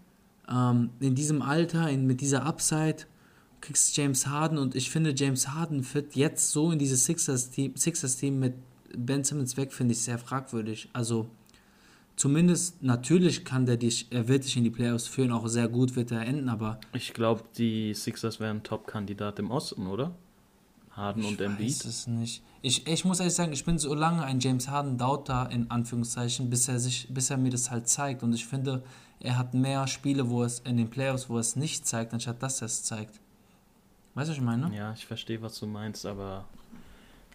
ähm, 0.49 0.91
in 0.99 1.15
diesem 1.15 1.41
Alter, 1.41 1.89
in, 1.89 2.05
mit 2.05 2.21
dieser 2.21 2.45
Upside, 2.45 3.05
kriegst 3.59 3.97
James 3.97 4.27
Harden 4.27 4.57
und 4.57 4.75
ich 4.75 4.89
finde, 4.89 5.13
James 5.15 5.49
Harden 5.49 5.83
fit 5.83 6.15
jetzt 6.15 6.51
so 6.51 6.71
in 6.71 6.79
dieses 6.79 7.05
Sixers-Team 7.05 7.75
Sixers 7.75 8.17
-Team 8.17 8.33
mit 8.33 8.53
Ben 8.95 9.23
Simmons 9.23 9.57
weg, 9.57 9.73
finde 9.73 9.93
ich 9.93 10.01
sehr 10.01 10.17
fragwürdig. 10.17 10.89
Also 10.93 11.27
zumindest, 12.17 12.83
natürlich 12.83 13.45
kann 13.45 13.65
der 13.65 13.77
dich, 13.77 14.07
er 14.11 14.27
wird 14.27 14.43
dich 14.43 14.57
in 14.57 14.65
die 14.65 14.69
Playoffs 14.69 15.07
führen, 15.07 15.31
auch 15.31 15.47
sehr 15.47 15.69
gut 15.69 15.95
wird 15.95 16.11
er 16.11 16.25
enden, 16.25 16.49
aber 16.49 16.79
Ich 16.91 17.13
glaube, 17.13 17.43
die 17.57 17.93
Sixers 17.93 18.41
wären 18.41 18.63
Top-Kandidat 18.63 19.39
im 19.39 19.49
Osten, 19.51 19.87
oder? 19.87 20.13
Harden 20.91 21.23
und 21.23 21.33
Ich 21.39 21.41
Embiid. 21.41 21.67
weiß 21.69 21.85
es 21.85 22.07
nicht. 22.07 22.43
Ich, 22.63 22.87
ich 22.87 23.05
muss 23.05 23.19
ehrlich 23.19 23.35
sagen, 23.35 23.53
ich 23.53 23.63
bin 23.63 23.77
so 23.77 23.93
lange 23.93 24.23
ein 24.23 24.39
James 24.39 24.67
Harden 24.67 24.97
Daughter 24.97 25.47
in 25.51 25.69
Anführungszeichen, 25.69 26.49
bis 26.49 26.67
er 26.67 26.79
sich, 26.79 27.07
bis 27.13 27.29
er 27.29 27.37
mir 27.37 27.51
das 27.51 27.69
halt 27.69 27.87
zeigt. 27.87 28.23
Und 28.23 28.33
ich 28.33 28.45
finde, 28.47 28.83
er 29.19 29.37
hat 29.37 29.53
mehr 29.53 29.85
Spiele, 29.87 30.27
wo 30.29 30.43
es 30.43 30.59
in 30.59 30.75
den 30.77 30.89
Playoffs, 30.89 31.29
wo 31.29 31.35
er 31.35 31.41
es 31.41 31.55
nicht 31.55 31.85
zeigt, 31.85 32.13
anstatt 32.13 32.41
dass 32.41 32.61
er 32.61 32.65
es 32.65 32.83
zeigt. 32.83 33.19
Weißt 34.15 34.27
du, 34.27 34.31
was 34.31 34.37
ich 34.39 34.43
meine? 34.43 34.75
Ja, 34.75 34.91
ich 34.93 35.05
verstehe, 35.05 35.39
was 35.43 35.59
du 35.59 35.67
meinst, 35.67 36.03
aber 36.07 36.45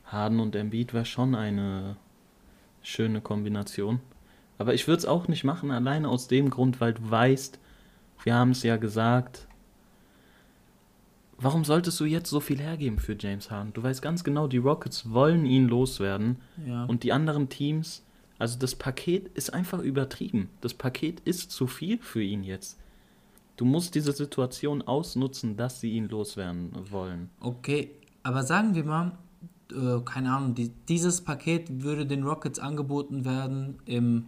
Harden 0.07 0.41
und 0.41 0.57
Embiid 0.57 0.93
wäre 0.93 1.05
schon 1.05 1.37
eine 1.37 1.97
schöne 2.83 3.21
Kombination. 3.21 4.01
Aber 4.63 4.75
ich 4.75 4.87
würde 4.87 4.99
es 4.99 5.07
auch 5.07 5.27
nicht 5.27 5.43
machen, 5.43 5.73
alleine 5.73 6.09
aus 6.09 6.29
dem 6.29 6.49
Grund, 6.49 6.81
weil 6.81 6.95
du 6.95 7.11
weißt, 7.11 7.59
wir 8.23 8.35
haben 8.37 8.53
es 8.53 8.63
ja 8.63 8.77
gesagt, 8.77 9.49
warum 11.37 11.65
solltest 11.65 11.99
du 11.99 12.05
jetzt 12.05 12.31
so 12.31 12.39
viel 12.39 12.61
hergeben 12.61 13.01
für 13.01 13.17
James 13.19 13.51
Harden? 13.51 13.73
Du 13.73 13.83
weißt 13.83 14.01
ganz 14.01 14.23
genau, 14.23 14.47
die 14.47 14.59
Rockets 14.59 15.11
wollen 15.11 15.47
ihn 15.47 15.67
loswerden 15.67 16.37
Ja. 16.65 16.85
und 16.85 17.03
die 17.03 17.13
anderen 17.13 17.49
Teams, 17.49 18.05
also 18.39 18.57
das 18.57 18.77
Paket 18.77 19.27
ist 19.37 19.53
einfach 19.53 19.81
übertrieben. 19.81 20.49
Das 20.61 20.75
Paket 20.75 21.19
ist 21.25 21.51
zu 21.51 21.67
viel 21.67 21.99
für 21.99 22.23
ihn 22.23 22.45
jetzt. 22.45 22.79
Du 23.57 23.65
musst 23.65 23.97
diese 23.97 24.13
Situation 24.13 24.83
ausnutzen, 24.83 25.57
dass 25.57 25.81
sie 25.81 25.91
ihn 25.91 26.09
loswerden 26.09 26.71
wollen. 26.93 27.31
Okay, 27.41 27.91
aber 28.23 28.45
sagen 28.45 28.77
wir 28.77 28.85
mal, 28.85 29.19
äh, 29.73 29.99
keine 30.05 30.33
Ahnung, 30.37 30.55
die, 30.55 30.69
dieses 30.89 31.21
Paket 31.21 31.83
würde 31.83 32.07
den 32.07 32.23
Rockets 32.23 32.61
angeboten 32.61 33.25
werden 33.25 33.79
im 33.87 34.27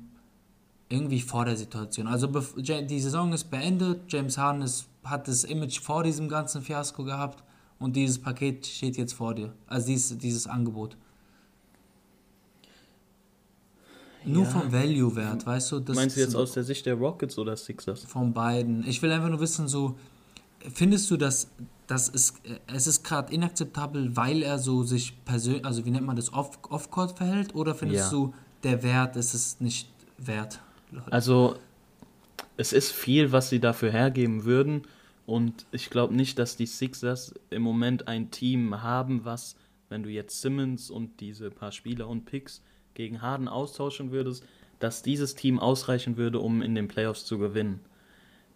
irgendwie 0.88 1.20
vor 1.20 1.44
der 1.44 1.56
Situation. 1.56 2.06
Also 2.06 2.26
die 2.26 3.00
Saison 3.00 3.32
ist 3.32 3.50
beendet, 3.50 4.00
James 4.12 4.36
Harden 4.38 4.62
ist, 4.62 4.86
hat 5.02 5.26
das 5.28 5.44
Image 5.44 5.80
vor 5.80 6.02
diesem 6.04 6.28
ganzen 6.28 6.62
Fiasko 6.62 7.04
gehabt 7.04 7.42
und 7.78 7.96
dieses 7.96 8.18
Paket 8.20 8.66
steht 8.66 8.96
jetzt 8.96 9.14
vor 9.14 9.34
dir. 9.34 9.52
Also 9.66 9.86
dieses, 9.88 10.16
dieses 10.18 10.46
Angebot. 10.46 10.96
Nur 14.26 14.44
Ja. 14.44 14.50
vom 14.50 14.72
Value-Wert, 14.72 15.44
weißt 15.46 15.72
du? 15.72 15.80
Meinst 15.94 16.16
du 16.16 16.20
jetzt 16.20 16.34
aus 16.34 16.52
der 16.52 16.64
Sicht 16.64 16.86
der 16.86 16.94
Rockets 16.94 17.36
oder 17.38 17.56
Sixers? 17.56 18.04
von 18.04 18.32
beiden. 18.32 18.86
Ich 18.88 19.02
will 19.02 19.10
einfach 19.12 19.28
nur 19.28 19.40
wissen, 19.40 19.68
so, 19.68 19.96
findest 20.72 21.10
du, 21.10 21.16
dass 21.18 21.48
das 21.86 22.08
ist, 22.08 22.36
es 22.66 22.86
ist 22.86 23.04
gerade 23.04 23.30
inakzeptabel, 23.34 24.16
weil 24.16 24.42
er 24.42 24.58
so 24.58 24.82
sich 24.84 25.22
persönlich, 25.26 25.66
also 25.66 25.84
wie 25.84 25.90
nennt 25.90 26.06
man 26.06 26.16
das, 26.16 26.32
off- 26.32 26.58
off-court 26.70 27.18
verhält? 27.18 27.54
Oder 27.54 27.74
findest 27.74 28.04
Ja. 28.04 28.18
du, 28.18 28.34
der 28.62 28.82
Wert 28.82 29.16
ist 29.16 29.34
es 29.34 29.60
nicht 29.60 29.90
wert? 30.16 30.60
Also, 31.10 31.56
es 32.56 32.72
ist 32.72 32.92
viel, 32.92 33.32
was 33.32 33.50
sie 33.50 33.60
dafür 33.60 33.90
hergeben 33.90 34.44
würden. 34.44 34.82
Und 35.26 35.66
ich 35.72 35.90
glaube 35.90 36.14
nicht, 36.14 36.38
dass 36.38 36.56
die 36.56 36.66
Sixers 36.66 37.34
im 37.50 37.62
Moment 37.62 38.08
ein 38.08 38.30
Team 38.30 38.82
haben, 38.82 39.24
was, 39.24 39.56
wenn 39.88 40.02
du 40.02 40.10
jetzt 40.10 40.40
Simmons 40.40 40.90
und 40.90 41.20
diese 41.20 41.50
paar 41.50 41.72
Spieler 41.72 42.08
und 42.08 42.26
Picks 42.26 42.62
gegen 42.92 43.22
Harden 43.22 43.48
austauschen 43.48 44.10
würdest, 44.10 44.44
dass 44.78 45.02
dieses 45.02 45.34
Team 45.34 45.58
ausreichen 45.58 46.16
würde, 46.16 46.40
um 46.40 46.60
in 46.62 46.74
den 46.74 46.88
Playoffs 46.88 47.24
zu 47.24 47.38
gewinnen. 47.38 47.80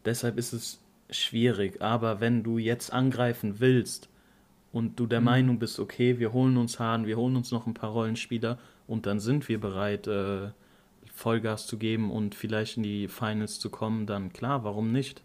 Deshalb 0.05 0.38
ist 0.38 0.53
es 0.53 0.81
schwierig. 1.11 1.81
Aber 1.81 2.20
wenn 2.20 2.42
du 2.42 2.59
jetzt 2.59 2.92
angreifen 2.92 3.61
willst 3.61 4.09
und 4.72 5.01
du 5.01 5.07
der 5.07 5.20
Meinung 5.20 5.59
bist, 5.59 5.81
okay, 5.81 6.18
wir 6.18 6.33
holen 6.33 6.57
uns 6.57 6.79
Harden, 6.79 7.07
wir 7.07 7.16
holen 7.16 7.37
uns 7.37 7.51
noch 7.51 7.66
ein 7.66 7.74
paar 7.74 7.90
Rollenspieler 7.90 8.59
und 8.87 9.07
dann 9.07 9.20
sind 9.20 9.48
wir 9.48 9.59
bereit, 9.59 10.07
äh, 10.07 10.51
Vollgas 11.18 11.66
zu 11.66 11.78
geben 11.78 12.12
und 12.12 12.37
vielleicht 12.37 12.76
in 12.76 12.85
die 12.85 13.09
Finals 13.09 13.59
zu 13.59 13.70
kommen, 13.70 14.07
dann 14.07 14.33
klar, 14.33 14.62
warum 14.62 14.92
nicht? 14.92 15.22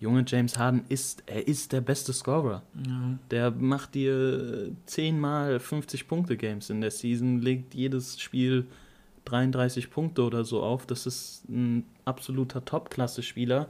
Junge 0.00 0.24
James 0.26 0.58
Harden 0.58 0.84
ist, 0.88 1.22
er 1.26 1.46
ist 1.46 1.72
der 1.72 1.82
beste 1.82 2.14
Scorer. 2.14 2.62
Ja. 2.86 3.18
Der 3.30 3.50
macht 3.50 3.94
dir 3.94 4.70
10 4.86 5.20
mal 5.20 5.60
50 5.60 6.08
Punkte 6.08 6.38
Games 6.38 6.70
in 6.70 6.80
der 6.80 6.90
Season, 6.90 7.40
legt 7.40 7.74
jedes 7.74 8.18
Spiel 8.18 8.66
33 9.26 9.90
Punkte 9.90 10.22
oder 10.22 10.44
so 10.44 10.62
auf. 10.62 10.86
Das 10.86 11.06
ist 11.06 11.46
ein 11.48 11.84
absoluter 12.06 12.64
Top-Klasse-Spieler. 12.64 13.68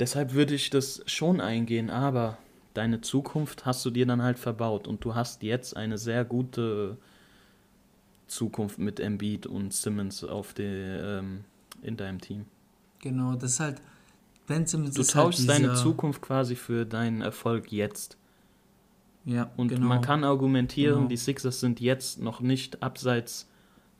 Deshalb 0.00 0.34
würde 0.34 0.54
ich 0.54 0.70
das 0.70 1.02
schon 1.06 1.40
eingehen, 1.40 1.90
aber 1.90 2.38
deine 2.74 3.00
Zukunft 3.00 3.66
hast 3.66 3.84
du 3.84 3.90
dir 3.90 4.06
dann 4.06 4.22
halt 4.22 4.38
verbaut 4.38 4.88
und 4.88 5.04
du 5.04 5.14
hast 5.14 5.44
jetzt 5.44 5.76
eine 5.76 5.96
sehr 5.98 6.24
gute 6.24 6.96
Zukunft 8.28 8.78
mit 8.78 9.00
Embiid 9.00 9.46
und 9.46 9.72
Simmons 9.72 10.22
auf 10.24 10.54
der, 10.54 11.18
ähm, 11.20 11.44
in 11.82 11.96
deinem 11.96 12.20
Team. 12.20 12.44
Genau, 13.00 13.34
das 13.34 13.52
ist 13.52 13.60
halt, 13.60 13.80
Ben 14.46 14.66
Simmons 14.66 14.94
Du 14.94 15.02
ist 15.02 15.14
halt 15.14 15.26
tauschst 15.26 15.48
deine 15.48 15.70
dieser- 15.70 15.74
Zukunft 15.82 16.22
quasi 16.22 16.56
für 16.56 16.84
deinen 16.86 17.20
Erfolg 17.22 17.70
jetzt. 17.72 18.16
Ja, 19.24 19.50
Und 19.56 19.68
genau. 19.68 19.86
man 19.86 20.00
kann 20.00 20.24
argumentieren, 20.24 20.94
Genau. 20.96 21.08
die 21.08 21.16
Sixers 21.16 21.60
sind 21.60 21.80
jetzt 21.80 22.20
noch 22.20 22.40
nicht 22.40 22.82
abseits 22.82 23.46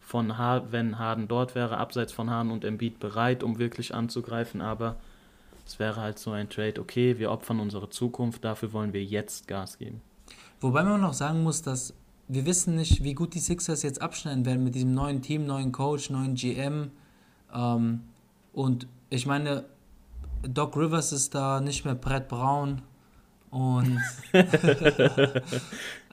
von 0.01 0.39
Harden, 0.39 0.73
wenn 0.73 0.99
Harden 0.99 1.29
dort 1.29 1.55
wäre, 1.55 1.77
abseits 1.77 2.13
von 2.13 2.31
Harden 2.31 2.51
und 2.51 2.65
Embiid 2.65 2.99
bereit, 2.99 3.43
um 3.43 3.59
wirklich 3.59 3.95
anzugreifen, 3.95 4.61
aber 4.61 4.97
Es 5.67 5.79
wäre 5.79 5.97
halt 6.01 6.19
so 6.19 6.31
ein 6.31 6.49
Trade, 6.49 6.81
okay, 6.81 7.19
wir 7.19 7.31
opfern 7.31 7.61
unsere 7.61 7.91
Zukunft, 7.91 8.43
dafür 8.43 8.73
wollen 8.73 8.95
wir 8.95 9.05
jetzt 9.05 9.47
Gas 9.49 9.77
geben. 9.77 10.01
Wobei 10.63 10.83
man 10.83 10.99
noch 10.99 11.13
sagen 11.13 11.43
muss, 11.43 11.61
dass 11.61 11.93
wir 12.29 12.45
wissen 12.47 12.77
nicht, 12.77 13.03
wie 13.03 13.15
gut 13.15 13.35
die 13.35 13.41
Sixers 13.41 13.83
jetzt 13.83 14.03
abschneiden 14.03 14.45
werden 14.45 14.63
mit 14.63 14.75
diesem 14.75 14.93
neuen 14.95 15.23
Team, 15.23 15.47
neuen 15.47 15.73
Coach, 15.73 16.11
neuen 16.11 16.35
GM. 16.35 16.91
Ähm, 17.53 18.03
und 18.53 18.87
ich 19.11 19.27
meine, 19.27 19.65
Doc 20.43 20.77
Rivers 20.77 21.13
ist 21.13 21.35
da 21.35 21.61
nicht 21.61 21.85
mehr 21.85 21.95
Brett 21.95 22.29
Brown 22.29 22.83
und 23.51 23.99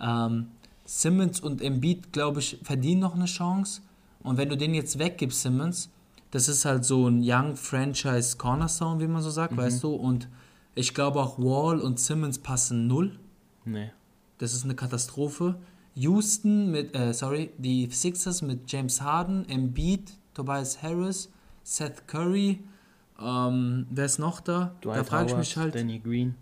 ähm, 0.01 0.47
Simmons 0.85 1.39
und 1.41 1.61
Embiid, 1.61 2.13
glaube 2.13 2.39
ich, 2.39 2.59
verdienen 2.63 3.01
noch 3.01 3.15
eine 3.15 3.25
Chance. 3.25 3.81
Und 4.23 4.37
wenn 4.37 4.49
du 4.49 4.57
den 4.57 4.73
jetzt 4.73 4.97
weggibst, 4.97 5.41
Simmons, 5.41 5.89
das 6.31 6.47
ist 6.47 6.65
halt 6.65 6.85
so 6.85 7.07
ein 7.07 7.21
Young 7.23 7.55
Franchise 7.55 8.37
Cornerstone, 8.37 9.01
wie 9.01 9.07
man 9.07 9.21
so 9.21 9.29
sagt, 9.29 9.55
weißt 9.55 9.83
du? 9.83 9.93
Und 9.93 10.27
ich 10.75 10.93
glaube 10.93 11.19
auch 11.19 11.37
Wall 11.39 11.79
und 11.79 11.99
Simmons 11.99 12.39
passen 12.39 12.87
null. 12.87 13.19
Nee. 13.65 13.91
Das 14.37 14.53
ist 14.53 14.63
eine 14.63 14.75
Katastrophe. 14.75 15.55
Houston 15.95 16.71
mit, 16.71 16.95
äh, 16.95 17.13
sorry, 17.13 17.51
die 17.57 17.87
Sixers 17.89 18.41
mit 18.41 18.69
James 18.71 19.01
Harden, 19.01 19.47
Embiid, 19.49 20.11
Tobias 20.33 20.81
Harris, 20.83 21.29
Seth 21.63 22.07
Curry, 22.07 22.59
ähm, 23.19 23.87
wer 23.89 24.05
ist 24.05 24.19
noch 24.19 24.41
da? 24.41 24.75
Dwight 24.83 24.97
da 24.99 25.03
frage 25.05 25.31
ich 25.31 25.37
mich 25.37 25.55
halt, 25.57 25.73
Danny 25.75 25.99
Green. 25.99 26.35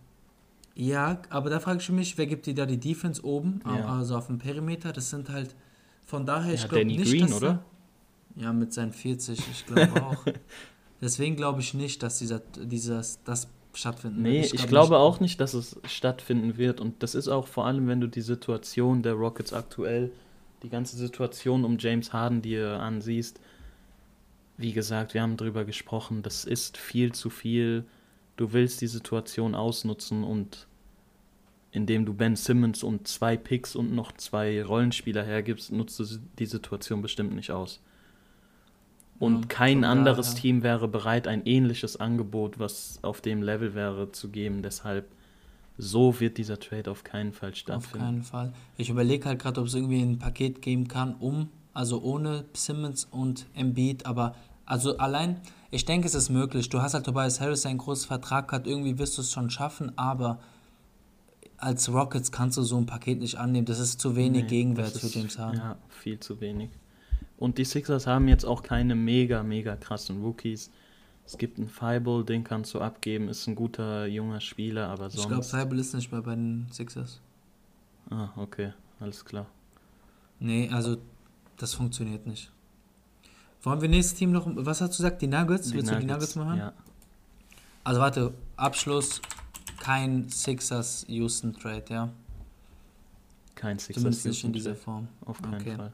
ja, 0.76 1.22
aber 1.30 1.52
da 1.52 1.60
frage 1.60 1.80
ich 1.80 1.90
mich, 1.92 2.18
wer 2.18 2.26
gibt 2.26 2.48
dir 2.48 2.56
da 2.56 2.66
die 2.66 2.80
Defense 2.80 3.24
oben, 3.24 3.60
Ja. 3.66 3.98
also 3.98 4.18
auf 4.18 4.26
dem 4.28 4.40
Perimeter? 4.40 4.92
Das 4.92 5.12
sind 5.12 5.30
halt, 5.30 5.56
von 6.06 6.26
daher, 6.26 6.54
ich 6.56 6.62
Ja, 6.64 6.68
glaube 6.68 6.84
Danny 6.86 6.98
nicht, 6.98 7.12
Green, 7.12 7.28
dass 7.28 7.34
oder? 7.38 7.64
Ja, 8.36 8.52
mit 8.52 8.74
seinen 8.74 8.92
40, 8.94 9.40
ich 9.52 9.66
glaube 9.68 10.02
auch. 10.04 10.26
Deswegen 11.00 11.36
glaube 11.36 11.62
ich 11.62 11.76
nicht, 11.76 12.02
dass 12.02 12.18
dieser, 12.18 12.40
dieses, 12.40 13.20
das 13.24 13.48
stattfinden 13.74 14.22
Nee, 14.22 14.42
wird. 14.44 14.54
ich, 14.54 14.68
glaub 14.68 14.70
glaube 14.70 14.90
nicht. 14.96 15.00
auch 15.02 15.20
nicht, 15.20 15.40
dass 15.40 15.54
es 15.54 15.80
stattfinden 15.86 16.58
wird. 16.58 16.80
Und 16.80 17.02
das 17.04 17.16
ist 17.16 17.28
auch 17.28 17.48
vor 17.48 17.66
allem, 17.66 17.88
wenn 17.88 18.02
du 18.02 18.08
die 18.08 18.22
Situation 18.22 19.04
der 19.04 19.14
Rockets 19.14 19.54
aktuell, 19.54 20.12
die 20.64 20.70
ganze 20.70 20.96
Situation 20.98 21.66
um 21.66 21.78
James 21.78 22.14
Harden 22.14 22.42
dir 22.42 22.80
ansiehst. 22.80 23.40
Wie 24.58 24.72
gesagt, 24.74 25.14
wir 25.14 25.22
haben 25.22 25.36
drüber 25.38 25.66
gesprochen, 25.66 26.22
das 26.22 26.46
ist 26.46 26.78
viel 26.78 27.12
zu 27.12 27.30
viel. 27.30 27.86
Du 28.38 28.54
willst 28.54 28.82
die 28.82 28.88
Situation 28.88 29.56
ausnutzen 29.56 30.24
und 30.24 30.68
indem 31.72 32.06
du 32.06 32.14
Ben 32.14 32.36
Simmons 32.36 32.84
und 32.84 33.08
zwei 33.08 33.36
Picks 33.36 33.76
und 33.76 33.94
noch 33.94 34.12
zwei 34.14 34.64
Rollenspieler 34.64 35.24
hergibst, 35.24 35.72
nutzt 35.72 36.00
du 36.00 36.06
die 36.38 36.46
Situation 36.46 37.02
bestimmt 37.02 37.34
nicht 37.36 37.50
aus. 37.52 37.82
Und 39.20 39.42
Ja, 39.42 39.48
kein 39.48 39.84
anderes 39.84 40.30
daher- 40.32 40.42
Team 40.42 40.64
wäre 40.64 40.88
bereit, 40.88 41.28
ein 41.28 41.46
ähnliches 41.46 41.98
Angebot, 42.00 42.60
was 42.60 43.00
auf 43.04 43.22
dem 43.22 43.42
Level 43.42 43.74
wäre, 43.74 44.12
zu 44.12 44.30
geben. 44.30 44.62
Deshalb, 44.64 45.08
so 45.78 46.20
wird 46.20 46.38
dieser 46.38 46.60
Trade 46.60 46.92
auf 46.92 47.04
keinen 47.04 47.32
Fall 47.34 47.50
Auf 47.52 47.56
stattfinden. 47.56 48.06
keinen 48.06 48.24
Fall. 48.24 48.54
Ich 48.78 48.90
überlege 48.90 49.26
halt 49.26 49.40
gerade, 49.42 49.62
ob 49.62 49.68
es 49.68 49.74
irgendwie 49.76 50.02
ein 50.02 50.20
Paket 50.20 50.62
geben 50.62 50.88
kann, 50.88 51.16
um, 51.16 51.50
also 51.74 52.02
ohne 52.02 52.46
Simmons 52.54 53.06
und 53.06 53.46
Embiid, 53.56 54.06
aber 54.06 54.36
also 54.66 54.98
allein, 54.98 55.40
ich 55.72 55.86
denke, 55.86 56.08
es 56.08 56.16
ist 56.16 56.30
möglich. 56.30 56.70
Du 56.70 56.82
hast 56.82 56.94
halt 56.94 57.06
Tobias 57.06 57.40
Harris, 57.42 57.66
einen 57.66 57.78
großen 57.80 58.08
Vertrag 58.08 58.52
hat, 58.52 58.68
irgendwie 58.68 58.98
wirst 59.00 59.18
du 59.18 59.22
es 59.22 59.32
schon 59.32 59.50
schaffen, 59.50 59.98
aber 59.98 60.40
als 61.58 61.92
Rockets 61.92 62.32
kannst 62.32 62.58
du 62.58 62.64
so 62.64 62.78
ein 62.78 62.86
Paket 62.86 63.20
nicht 63.20 63.38
annehmen. 63.38 63.66
Das 63.66 63.80
ist 63.80 64.00
zu 64.02 64.16
wenig 64.16 64.44
Nee, 64.44 64.50
Gegenwert 64.50 64.94
das 64.96 65.00
für 65.02 65.08
ist- 65.08 65.16
James 65.16 65.40
Harden. 65.40 65.60
Ja, 65.60 65.78
viel 65.90 66.20
zu 66.20 66.40
wenig. 66.42 66.70
Und 67.38 67.58
die 67.58 67.66
Sixers 67.66 68.08
haben 68.08 68.28
jetzt 68.28 68.46
auch 68.46 68.64
keine 68.64 68.96
mega, 68.96 69.44
mega 69.44 69.76
krassen 69.76 70.22
Rookies. 70.22 70.72
Es 71.26 71.38
gibt 71.38 71.58
einen 71.58 71.68
Fireball, 71.70 72.24
den 72.24 72.44
kannst 72.44 72.74
du 72.74 72.82
abgeben, 72.82 73.30
ist 73.30 73.48
ein 73.48 73.56
guter 73.56 74.06
junger 74.06 74.42
Spieler, 74.42 74.90
aber 74.90 75.08
Ich 75.08 75.14
glaube, 75.16 75.36
sonst. 75.36 75.50
Seibel 75.50 75.80
ist 75.80 75.94
nicht 75.94 76.12
mehr 76.12 76.22
bei 76.22 76.36
den 76.36 76.68
Sixers. 76.72 77.22
ah, 78.10 78.30
okay, 78.36 78.74
alles 79.00 79.24
klar. 79.24 79.46
Nee, 80.40 80.70
also 80.70 80.98
das 81.58 81.74
funktioniert 81.74 82.28
nicht. 82.28 82.52
Wollen 83.62 83.82
wir 83.82 83.88
nächstes 83.88 84.18
Team 84.20 84.32
noch, 84.34 84.46
was 84.48 84.82
hast 84.82 84.92
du 84.94 84.98
gesagt, 85.04 85.22
die 85.22 85.28
Nuggets? 85.28 85.72
Willst 85.74 85.90
du 85.92 85.98
die 86.00 86.06
Nuggets 86.06 86.36
machen? 86.36 86.58
Ja, 86.58 86.74
Also 87.86 88.02
warte, 88.02 88.34
Abschluss, 88.58 89.22
kein 89.80 90.28
Sixers 90.28 91.06
Houston 91.08 91.54
Trade, 91.54 91.86
ja? 91.90 92.10
kein 93.56 93.80
Sixers. 93.80 93.96
Zumindest 94.02 94.26
nicht 94.26 94.44
in 94.44 94.54
dieser. 94.54 94.76
Form. 94.76 95.08
Auf 95.26 95.42
keinen 95.42 95.62
Okay. 95.62 95.76
Fall. 95.78 95.94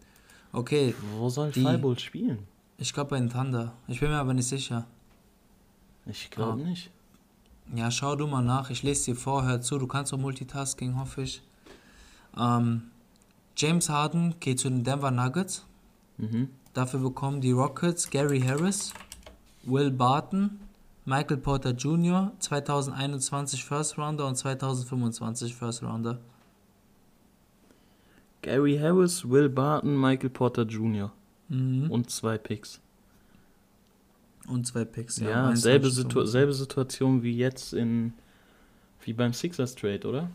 Okay, 0.52 0.96
Wo 1.18 1.30
soll 1.30 1.52
Die- 1.52 1.62
Fireball 1.62 1.98
spielen? 2.00 2.40
ich 2.78 2.94
glaube 2.94 3.12
bei 3.12 3.20
den 3.20 3.30
Thunder. 3.30 3.74
Ich 3.88 4.00
bin 4.00 4.10
mir 4.10 4.18
aber 4.18 4.34
nicht 4.34 4.48
sicher. 4.48 4.86
Ich 6.06 6.30
glaube 6.32 6.62
Ah. 6.64 6.66
nicht. 6.68 6.90
Ja, 7.76 7.92
schau 7.92 8.16
du 8.16 8.26
mal 8.26 8.42
nach. 8.42 8.72
Ich 8.72 8.82
lese 8.82 9.12
dir 9.12 9.16
vor, 9.16 9.44
hör 9.46 9.62
zu. 9.62 9.78
Du 9.78 9.86
kannst 9.86 10.12
auch 10.14 10.18
Multitasking, 10.18 10.98
hoffe 11.00 11.22
ich. 11.22 11.44
Ähm, 12.38 12.84
James 13.56 13.90
Harden 13.90 14.36
geht 14.40 14.60
zu 14.60 14.70
den 14.70 14.84
Denver 14.84 15.12
Nuggets. 15.12 15.66
Mhm. 16.18 16.50
Dafür 16.74 17.00
bekommen 17.00 17.42
die 17.42 17.52
Rockets 17.52 18.10
Gary 18.10 18.42
Harris, 18.42 18.94
Will 19.64 19.92
Barton, 19.92 20.60
Michael 21.06 21.38
Porter 21.38 21.72
Jr., 21.72 22.32
2021 22.40 23.64
First 23.66 23.98
Rounder 23.98 24.26
und 24.28 24.36
2025 24.36 25.54
First 25.56 25.84
Rounder. 25.84 26.20
Gary 28.42 28.78
Harris, 28.78 29.30
Will 29.30 29.50
Barton, 29.50 30.00
Michael 30.00 30.30
Porter 30.30 30.64
Jr. 30.64 31.12
Mhm. 31.50 31.90
und 31.92 32.10
zwei 32.10 32.38
Picks. 32.38 32.80
Und 34.48 34.66
zwei 34.66 34.86
Picks. 34.86 35.18
Ja, 35.20 35.48
21, 35.50 35.62
selbe, 35.62 35.90
Situ 35.90 36.10
25. 36.10 36.32
selbe 36.32 36.54
Situation 36.54 37.24
wie 37.24 37.38
jetzt 37.38 37.74
in 37.74 38.14
wie 39.04 39.14
beim 39.14 39.34
Sixers 39.34 39.76
Trade, 39.76 40.08
oder? 40.08 40.30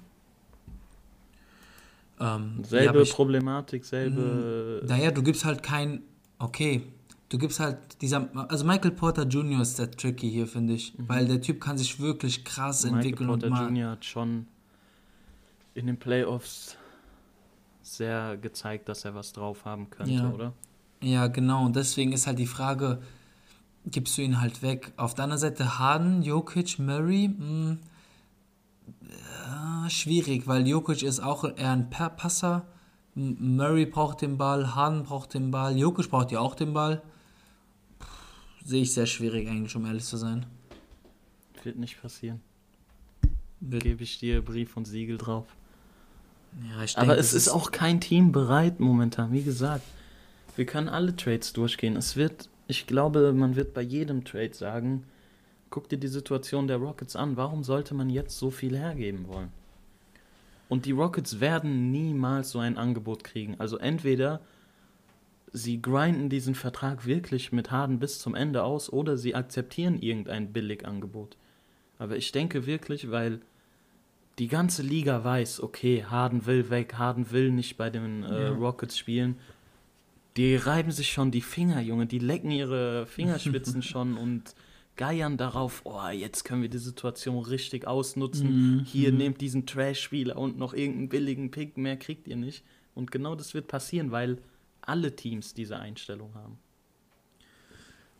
Ähm, 2.21 2.59
ja, 2.59 2.64
Selbe 2.64 2.88
aber 2.90 3.01
ich- 3.03 3.12
Problematik, 3.12 3.85
selbe. 3.85 4.83
Naja, 4.87 5.11
du 5.11 5.23
gibst 5.23 5.45
halt 5.45 5.62
kein. 5.62 6.03
Okay. 6.38 6.83
Du 7.29 7.38
gibst 7.38 7.59
halt 7.59 7.79
dieser. 8.03 8.29
Also 8.51 8.64
Michael 8.64 8.93
Porter 8.93 9.25
Jr. 9.25 9.61
ist 9.62 9.79
der 9.79 9.90
tricky 9.90 10.31
hier, 10.31 10.47
finde 10.47 10.75
ich. 10.75 10.93
Weil 10.99 11.27
der 11.27 11.40
Typ 11.40 11.61
kann 11.61 11.77
sich 11.77 11.99
wirklich 12.01 12.45
krass 12.45 12.85
Michael 12.85 12.99
entwickeln 13.01 13.27
Porter 13.29 13.47
und 13.47 13.53
mal. 13.53 13.69
Jr. 13.71 13.90
hat 13.90 14.05
schon 14.05 14.47
in 15.75 15.87
den 15.87 15.97
Playoffs 15.99 16.77
sehr 17.85 18.37
gezeigt, 18.37 18.88
dass 18.88 19.05
er 19.05 19.14
was 19.14 19.33
drauf 19.33 19.64
haben 19.64 19.90
könnte, 19.90 20.12
Ja. 20.14 20.31
oder? 20.31 20.53
Ja, 21.03 21.27
genau. 21.29 21.64
Und 21.66 21.77
deswegen 21.77 22.12
ist 22.12 22.27
halt 22.27 22.38
die 22.38 22.47
Frage, 22.47 23.03
gibst 23.87 24.16
du 24.16 24.23
ihn 24.23 24.40
halt 24.40 24.62
weg? 24.62 24.92
Auf 24.97 25.14
der 25.14 25.25
anderen 25.25 25.40
Seite 25.40 25.79
Harden, 25.79 26.23
Jokic, 26.23 26.79
Murray, 26.79 27.29
mh, 27.29 27.77
äh, 29.87 29.90
schwierig, 29.90 30.47
weil 30.47 30.66
Jokic 30.66 31.03
ist 31.03 31.20
auch 31.20 31.44
eher 31.44 31.73
ein 31.73 31.90
Pa- 31.90 32.09
Passer. 32.09 32.64
Murray 33.14 33.87
braucht 33.87 34.23
den 34.23 34.38
Ball, 34.38 34.75
Harden 34.75 35.05
braucht 35.05 35.35
den 35.35 35.51
Ball, 35.51 35.77
Jokic 35.77 36.11
braucht 36.11 36.33
ja 36.33 36.40
auch 36.40 36.55
den 36.55 36.73
Ball. 36.73 37.03
Sehe 38.64 38.83
ich 38.83 38.94
sehr 38.94 39.07
schwierig 39.07 39.47
eigentlich, 39.49 39.77
um 39.77 39.85
ehrlich 39.85 40.05
zu 40.05 40.16
sein. 40.16 40.47
Wird 41.62 41.77
nicht 41.77 42.01
passieren. 42.01 42.40
Gebe 43.61 44.03
ich 44.03 44.18
dir 44.18 44.42
Brief 44.42 44.77
und 44.77 44.87
Siegel 44.87 45.16
drauf. 45.18 45.47
Ja, 46.62 46.85
ich 46.85 46.97
Aber 46.97 47.09
denke, 47.09 47.21
es 47.21 47.33
ist 47.33 47.49
auch 47.49 47.71
kein 47.71 48.01
Team 48.01 48.33
bereit 48.33 48.81
momentan. 48.81 49.33
Wie 49.33 49.43
gesagt, 49.43 49.85
wir 50.57 50.67
können 50.67 50.88
alle 50.88 51.17
Trades 51.17 51.53
durchgehen. 51.53 51.97
Es 51.97 52.17
wird, 52.17 52.49
ich 52.69 52.87
glaube, 52.87 53.33
man 53.33 53.57
wird 53.57 53.75
bei 53.75 53.83
jedem 53.83 54.25
Trade 54.25 54.55
sagen, 54.55 55.05
guck 55.71 55.88
dir 55.88 55.99
die 55.99 56.09
Situation 56.09 56.69
der 56.69 56.77
Rockets 56.77 57.17
an. 57.17 57.37
Warum 57.37 57.64
sollte 57.64 57.95
man 57.95 58.09
jetzt 58.09 58.38
so 58.38 58.51
viel 58.51 58.79
hergeben 58.79 59.27
wollen? 59.27 59.49
Und 60.69 60.87
die 60.87 60.93
Rockets 60.93 61.40
werden 61.40 61.90
niemals 61.90 62.51
so 62.51 62.59
ein 62.59 62.79
Angebot 62.79 63.25
kriegen. 63.25 63.57
Also 63.59 63.79
entweder 63.79 64.40
sie 65.53 65.81
grinden 65.81 66.29
diesen 66.29 66.55
Vertrag 66.55 67.07
wirklich 67.07 67.53
mit 67.53 67.71
Harden 67.71 67.99
bis 67.99 68.19
zum 68.19 68.35
Ende 68.35 68.64
aus 68.64 68.93
oder 68.93 69.17
sie 69.17 69.35
akzeptieren 69.35 70.01
irgendein 70.01 70.53
Billigangebot. 70.53 71.37
Aber 71.99 72.17
ich 72.17 72.33
denke 72.33 72.67
wirklich, 72.67 73.11
weil 73.11 73.40
die 74.38 74.49
ganze 74.49 74.83
Liga 74.83 75.23
weiß, 75.25 75.62
okay, 75.62 76.05
Harden 76.05 76.47
will 76.47 76.70
weg, 76.70 76.94
Harden 76.99 77.31
will 77.31 77.51
nicht 77.51 77.77
bei 77.77 77.90
den 77.90 78.23
äh, 78.25 78.44
Ja. 78.44 78.51
Rockets 78.51 78.99
spielen. 78.99 79.37
Die 80.37 80.57
reiben 80.57 80.90
sich 80.90 81.12
schon 81.12 81.31
die 81.31 81.40
Finger, 81.40 81.81
Junge, 81.81 82.07
die 82.07 82.18
lecken 82.18 82.51
ihre 82.51 83.07
Fingerspitzen 83.07 83.83
schon 83.90 84.16
und 84.16 84.55
geiern 84.97 85.37
darauf, 85.37 85.83
oh, 85.85 86.09
jetzt 86.09 86.44
können 86.44 86.62
wir 86.62 86.68
die 86.68 86.79
Situation 86.79 87.38
richtig 87.44 87.87
ausnutzen. 87.87 88.77
Mhm, 88.79 88.85
Hier 88.85 89.12
nehmt 89.12 89.40
diesen 89.40 89.67
Trash-Spieler 89.67 90.37
und 90.37 90.58
noch 90.58 90.75
irgendeinen 90.75 91.08
billigen 91.08 91.50
Pick, 91.50 91.77
mehr 91.77 91.96
kriegt 91.96 92.27
ihr 92.27 92.37
nicht. 92.37 92.65
Und 92.94 93.11
genau 93.13 93.35
das 93.37 93.54
wird 93.54 93.69
passieren, 93.69 94.11
weil 94.11 94.38
alle 94.81 95.15
Teams 95.15 95.54
diese 95.54 95.79
Einstellung 95.79 96.35
haben. 96.35 96.58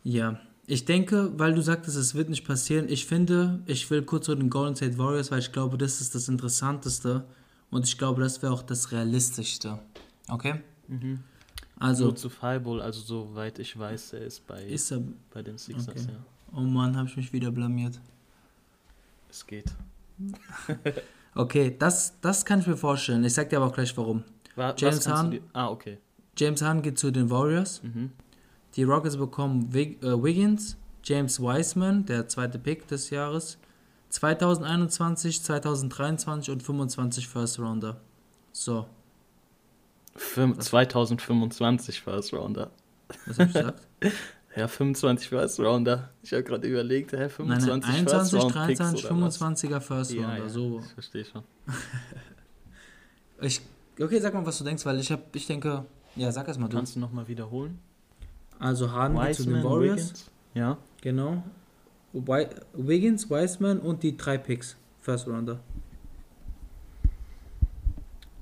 Ja, 0.03 0.39
ich 0.67 0.85
denke, 0.85 1.31
weil 1.37 1.53
du 1.53 1.61
sagtest, 1.61 1.95
es 1.97 2.15
wird 2.15 2.29
nicht 2.29 2.45
passieren, 2.45 2.87
ich 2.89 3.05
finde, 3.05 3.59
ich 3.65 3.89
will 3.91 4.01
kurz 4.03 4.25
zu 4.25 4.35
den 4.35 4.49
Golden 4.49 4.75
State 4.75 4.97
Warriors, 4.97 5.31
weil 5.31 5.39
ich 5.39 5.51
glaube, 5.51 5.77
das 5.77 6.01
ist 6.01 6.15
das 6.15 6.27
Interessanteste 6.27 7.25
und 7.71 7.85
ich 7.87 7.97
glaube, 7.97 8.21
das 8.21 8.41
wäre 8.41 8.51
auch 8.53 8.63
das 8.63 8.91
Realistischste. 8.91 9.79
Okay? 10.29 10.61
Also, 11.79 12.05
So 12.07 12.11
zu 12.13 12.29
Fireball, 12.29 12.81
also 12.81 13.01
soweit 13.01 13.59
ich 13.59 13.77
weiß, 13.77 14.13
er 14.13 14.21
ist 14.25 14.47
bei, 14.47 14.63
ist 14.63 14.91
er. 14.91 15.01
bei 15.33 15.41
den 15.41 15.57
Sixers, 15.57 15.89
okay. 15.89 16.07
ja. 16.09 16.57
Oh 16.57 16.61
Mann, 16.61 16.95
habe 16.95 17.07
ich 17.09 17.17
mich 17.17 17.33
wieder 17.33 17.51
blamiert. 17.51 17.99
Es 19.29 19.45
geht. 19.45 19.65
Okay, 21.37 21.75
das, 21.77 22.13
das 22.21 22.45
kann 22.45 22.61
ich 22.61 22.67
mir 22.67 22.77
vorstellen. 22.77 23.21
Ich 23.25 23.33
sag 23.33 23.49
dir 23.49 23.57
aber 23.57 23.65
auch 23.67 23.73
gleich 23.73 23.95
warum. 23.97 24.23
Wa- 24.55 24.73
James 24.77 25.03
dir- 25.03 25.41
Ah, 25.51 25.67
okay. 25.67 25.97
James 26.37 26.61
Harden 26.61 26.81
geht 26.81 26.97
zu 26.97 27.11
den 27.11 27.29
Warriors. 27.29 27.83
Mhm. 27.83 28.11
Die 28.75 28.83
Rockets 28.83 29.17
bekommen 29.17 29.73
Wig, 29.73 30.01
äh, 30.03 30.21
Wiggins, 30.21 30.77
James 31.03 31.39
Wiseman, 31.39 32.05
der 32.05 32.27
zweite 32.27 32.59
Pick 32.59 32.87
des 32.87 33.09
Jahres, 33.09 33.57
2021, 34.09 35.41
2023 35.43 36.51
und 36.51 36.63
25 36.63 37.27
First 37.27 37.59
Rounder. 37.59 38.01
So, 38.51 38.87
Fünf- 40.15 40.59
2025 40.59 42.01
First 42.01 42.33
Rounder. 42.33 42.71
was 43.25 43.39
hab 43.39 43.47
ich 43.47 43.53
gesagt? 43.53 43.81
Ja, 44.57 44.69
25 44.69 45.27
First 45.27 45.59
Rounder. 45.59 46.11
Ich 46.23 46.31
habe 46.31 46.41
gerade 46.41 46.65
überlegt, 46.65 47.11
hä, 47.11 47.17
Nein, 47.17 47.29
25 47.29 47.69
nein, 47.83 48.07
First 48.07 48.33
21, 48.33 48.41
Round 48.41 48.55
23, 48.55 49.01
Picks 49.01 49.11
oder 49.11 49.21
was? 49.25 49.41
25er 49.41 49.79
First 49.81 50.13
Ja, 50.13 50.21
Rounder. 50.29 50.43
ja, 50.43 50.49
So. 50.49 50.79
ich 50.79 50.93
verstehe 50.93 51.25
schon. 51.25 51.43
Ich, 53.41 53.59
okay, 53.99 54.19
sag 54.21 54.33
mal, 54.33 54.45
was 54.45 54.57
du 54.57 54.63
denkst, 54.63 54.85
weil 54.85 54.97
ich 54.97 55.11
hab, 55.11 55.35
ich 55.35 55.45
denke, 55.45 55.85
ja, 56.15 56.31
sag 56.31 56.47
erst 56.47 56.57
mal 56.57 56.69
du. 56.69 56.77
Kannst 56.77 56.95
du 56.95 57.01
nochmal 57.01 57.27
wiederholen? 57.27 57.79
Also 58.59 58.91
Harden 58.91 59.17
geht 59.19 59.35
zu 59.35 59.43
den 59.43 59.55
Wiseman, 59.55 59.71
Warriors. 59.71 59.99
Wiggins? 60.01 60.31
Ja. 60.53 60.77
Genau. 61.01 61.43
Wi 62.13 62.47
Wiggins, 62.73 63.29
Wiseman 63.29 63.79
und 63.79 64.01
die 64.03 64.15
drei 64.15 64.37
Picks. 64.37 64.75
First 65.01 65.27
Rounder. 65.27 65.59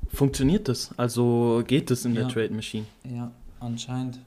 Funktioniert 0.09 0.68
das? 0.70 0.93
Also 0.97 1.64
geht 1.66 1.89
es 1.89 2.05
in 2.05 2.14
Ja. 2.14 2.22
der 2.22 2.30
Trade 2.30 2.53
Machine? 2.53 2.86
Ja, 3.03 3.32
anscheinend. 3.59 4.20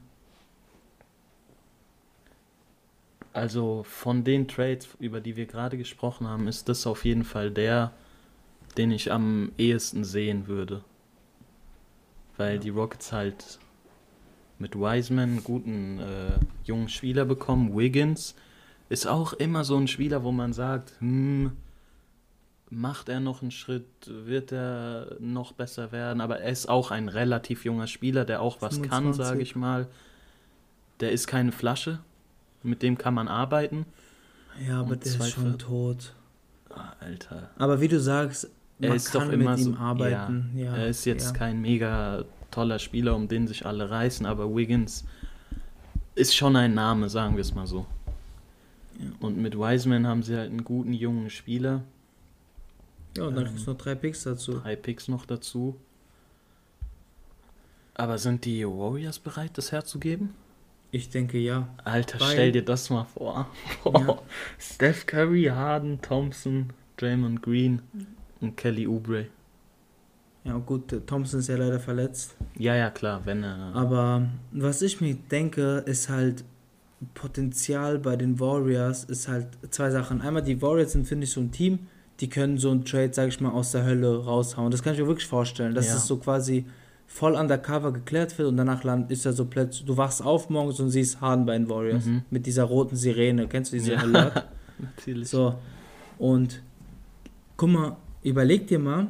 Also 3.33 3.83
von 3.83 4.23
den 4.23 4.47
Trades, 4.47 4.87
über 4.99 5.21
die 5.21 5.35
wir 5.35 5.45
gerade 5.45 5.77
gesprochen 5.77 6.27
haben, 6.27 6.47
ist 6.47 6.67
das 6.69 6.87
auf 6.87 7.05
jeden 7.05 7.23
Fall 7.23 7.51
der, 7.51 7.91
den 8.77 8.91
ich 8.91 9.11
am 9.11 9.51
ehesten 9.57 10.03
sehen 10.03 10.47
würde. 10.47 10.83
Weil 12.35 12.55
Ja. 12.55 12.59
die 12.61 12.69
Rockets 12.69 13.11
halt 13.11 13.59
mit 14.59 14.75
Wiseman 14.75 15.29
einen 15.29 15.43
guten 15.43 15.99
äh, 15.99 16.39
jungen 16.63 16.89
Spieler 16.89 17.25
bekommen. 17.25 17.77
Wiggins 17.77 18.35
ist 18.89 19.07
auch 19.07 19.33
immer 19.33 19.63
so 19.63 19.77
ein 19.77 19.87
Spieler, 19.87 20.23
wo 20.23 20.31
man 20.31 20.53
sagt, 20.53 20.93
hm, 20.99 21.51
macht 22.69 23.09
er 23.09 23.19
noch 23.19 23.41
einen 23.41 23.51
Schritt, 23.51 23.85
wird 24.07 24.51
er 24.51 25.15
noch 25.19 25.53
besser 25.53 25.91
werden, 25.91 26.21
aber 26.21 26.39
er 26.39 26.51
ist 26.51 26.67
auch 26.67 26.91
ein 26.91 27.09
relativ 27.09 27.65
junger 27.65 27.87
Spieler, 27.87 28.25
der 28.25 28.41
auch 28.41 28.61
was 28.61 28.81
kann, 28.81 29.13
25. 29.13 29.25
sage 29.25 29.41
ich 29.41 29.55
mal. 29.55 29.87
Der 30.99 31.11
ist 31.11 31.27
keine 31.27 31.51
Flasche, 31.51 31.99
mit 32.63 32.81
dem 32.81 32.97
kann 32.97 33.13
man 33.13 33.27
arbeiten. 33.27 33.85
Ja, 34.67 34.81
aber 34.81 34.91
Und 34.91 35.05
der 35.05 35.11
ist 35.11 35.29
schon 35.31 35.59
tot. 35.59 36.13
Ah, 36.69 36.93
Alter. 36.99 37.49
Aber 37.57 37.79
wie 37.79 37.87
du 37.87 37.99
sagst, 37.99 38.49
Er 38.79 38.89
man 38.89 38.97
ist 38.97 39.11
kann 39.11 39.27
doch 39.27 39.33
immer 39.33 39.51
mit 39.51 39.59
ihm 39.59 39.73
so, 39.75 39.79
arbeiten. 39.79 40.51
Ja. 40.55 40.75
er 40.75 40.87
ist 40.87 41.05
jetzt 41.05 41.27
ja. 41.27 41.37
kein 41.37 41.61
mega 41.61 42.25
toller 42.51 42.79
Spieler, 42.79 43.15
um 43.15 43.27
den 43.27 43.47
sich 43.47 43.65
alle 43.65 43.89
reißen, 43.89 44.25
aber 44.25 44.53
Wiggins 44.55 45.05
ist 46.15 46.35
schon 46.35 46.55
ein 46.55 46.73
Name, 46.73 47.09
sagen 47.09 47.35
wir 47.35 47.41
es 47.41 47.53
mal 47.53 47.67
so. 47.67 47.85
Und 49.19 49.37
mit 49.37 49.55
Wiseman 49.57 50.07
haben 50.07 50.23
sie 50.23 50.35
halt 50.35 50.49
einen 50.49 50.63
guten 50.63 50.93
jungen 50.93 51.29
Spieler, 51.29 51.83
Ja, 53.15 53.25
und 53.25 53.35
dann 53.35 53.45
ähm, 53.45 53.51
kriegst 53.51 53.67
du 53.67 53.71
noch 53.71 53.77
drei 53.77 53.93
Picks 53.95 54.23
dazu. 54.23 54.53
drei 54.59 54.75
Picks 54.75 55.07
noch 55.07 55.25
dazu. 55.25 55.75
Aber 57.93 58.17
sind 58.17 58.45
die 58.45 58.65
Warriors 58.65 59.19
bereit, 59.19 59.51
das 59.57 59.71
herzugeben? 59.71 60.33
Ich 60.91 61.09
denke 61.09 61.37
ja. 61.37 61.67
Alter, 61.83 62.19
Weil- 62.19 62.31
stell 62.31 62.51
dir 62.51 62.63
das 62.63 62.89
mal 62.89 63.03
vor. 63.05 63.47
Ja. 63.85 64.19
Steph 64.59 65.05
Curry, 65.05 65.45
Harden, 65.45 66.01
Thompson, 66.01 66.71
Draymond 66.97 67.41
Green 67.41 67.81
und 68.39 68.55
Kelly 68.55 68.87
Oubre. 68.87 69.27
Ja, 70.47 70.57
gut, 70.57 71.05
Thompson 71.05 71.39
ist 71.41 71.49
ja 71.49 71.57
leider 71.57 71.79
verletzt. 71.79 72.35
Ja, 72.57 72.73
ja, 72.75 72.89
klar, 72.89 73.21
wenn 73.25 73.43
er. 73.43 73.71
Aber 73.75 74.23
was 74.51 74.81
ich 74.81 75.01
mir 75.01 75.15
denke, 75.29 75.83
ist 75.85 76.07
halt 76.09 76.43
Potenzial 77.13 77.99
bei 77.99 78.15
den 78.15 78.39
Warriors 78.39 79.03
ist 79.03 79.27
halt 79.27 79.47
zwei 79.69 79.91
Sachen. 79.91 80.21
Einmal 80.21 80.41
die 80.41 80.59
Warriors 80.61 80.93
sind, 80.93 81.07
finde 81.07 81.25
ich, 81.25 81.31
so 81.31 81.41
ein 81.41 81.51
Team, 81.51 81.79
die 82.19 82.29
können 82.29 82.57
so 82.57 82.71
ein 82.71 82.85
Trade, 82.85 83.09
sag 83.13 83.27
ich 83.27 83.39
mal, 83.39 83.51
aus 83.51 83.71
der 83.71 83.83
Hölle 83.85 84.23
raushauen. 84.23 84.71
Das 84.71 84.81
kann 84.81 84.93
ich 84.93 84.99
mir 84.99 85.07
wirklich 85.07 85.27
vorstellen, 85.27 85.75
dass 85.75 85.87
Ja. 85.87 85.95
es 85.95 86.07
so 86.07 86.17
quasi 86.17 86.65
voll 87.05 87.35
undercover 87.35 87.93
geklärt 87.93 88.37
wird 88.37 88.47
und 88.49 88.57
danach 88.57 88.83
ist 89.09 89.25
er 89.25 89.33
so 89.33 89.45
plötzlich, 89.45 89.85
du 89.85 89.95
wachst 89.95 90.23
auf 90.23 90.49
morgens 90.49 90.79
und 90.79 90.89
siehst 90.89 91.21
Harden 91.21 91.45
bei 91.45 91.53
den 91.57 91.69
Warriors 91.69 92.05
Mhm. 92.05 92.23
mit 92.31 92.45
dieser 92.45 92.63
roten 92.63 92.95
Sirene. 92.95 93.47
Kennst 93.47 93.71
du 93.73 93.77
diese 93.77 93.93
Ja. 93.93 93.99
Alert? 93.99 94.45
Natürlich. 94.79 95.29
So, 95.29 95.55
und 96.17 96.61
guck 97.57 97.69
mal, 97.69 97.97
überleg 98.23 98.67
dir 98.67 98.79
mal, 98.79 99.07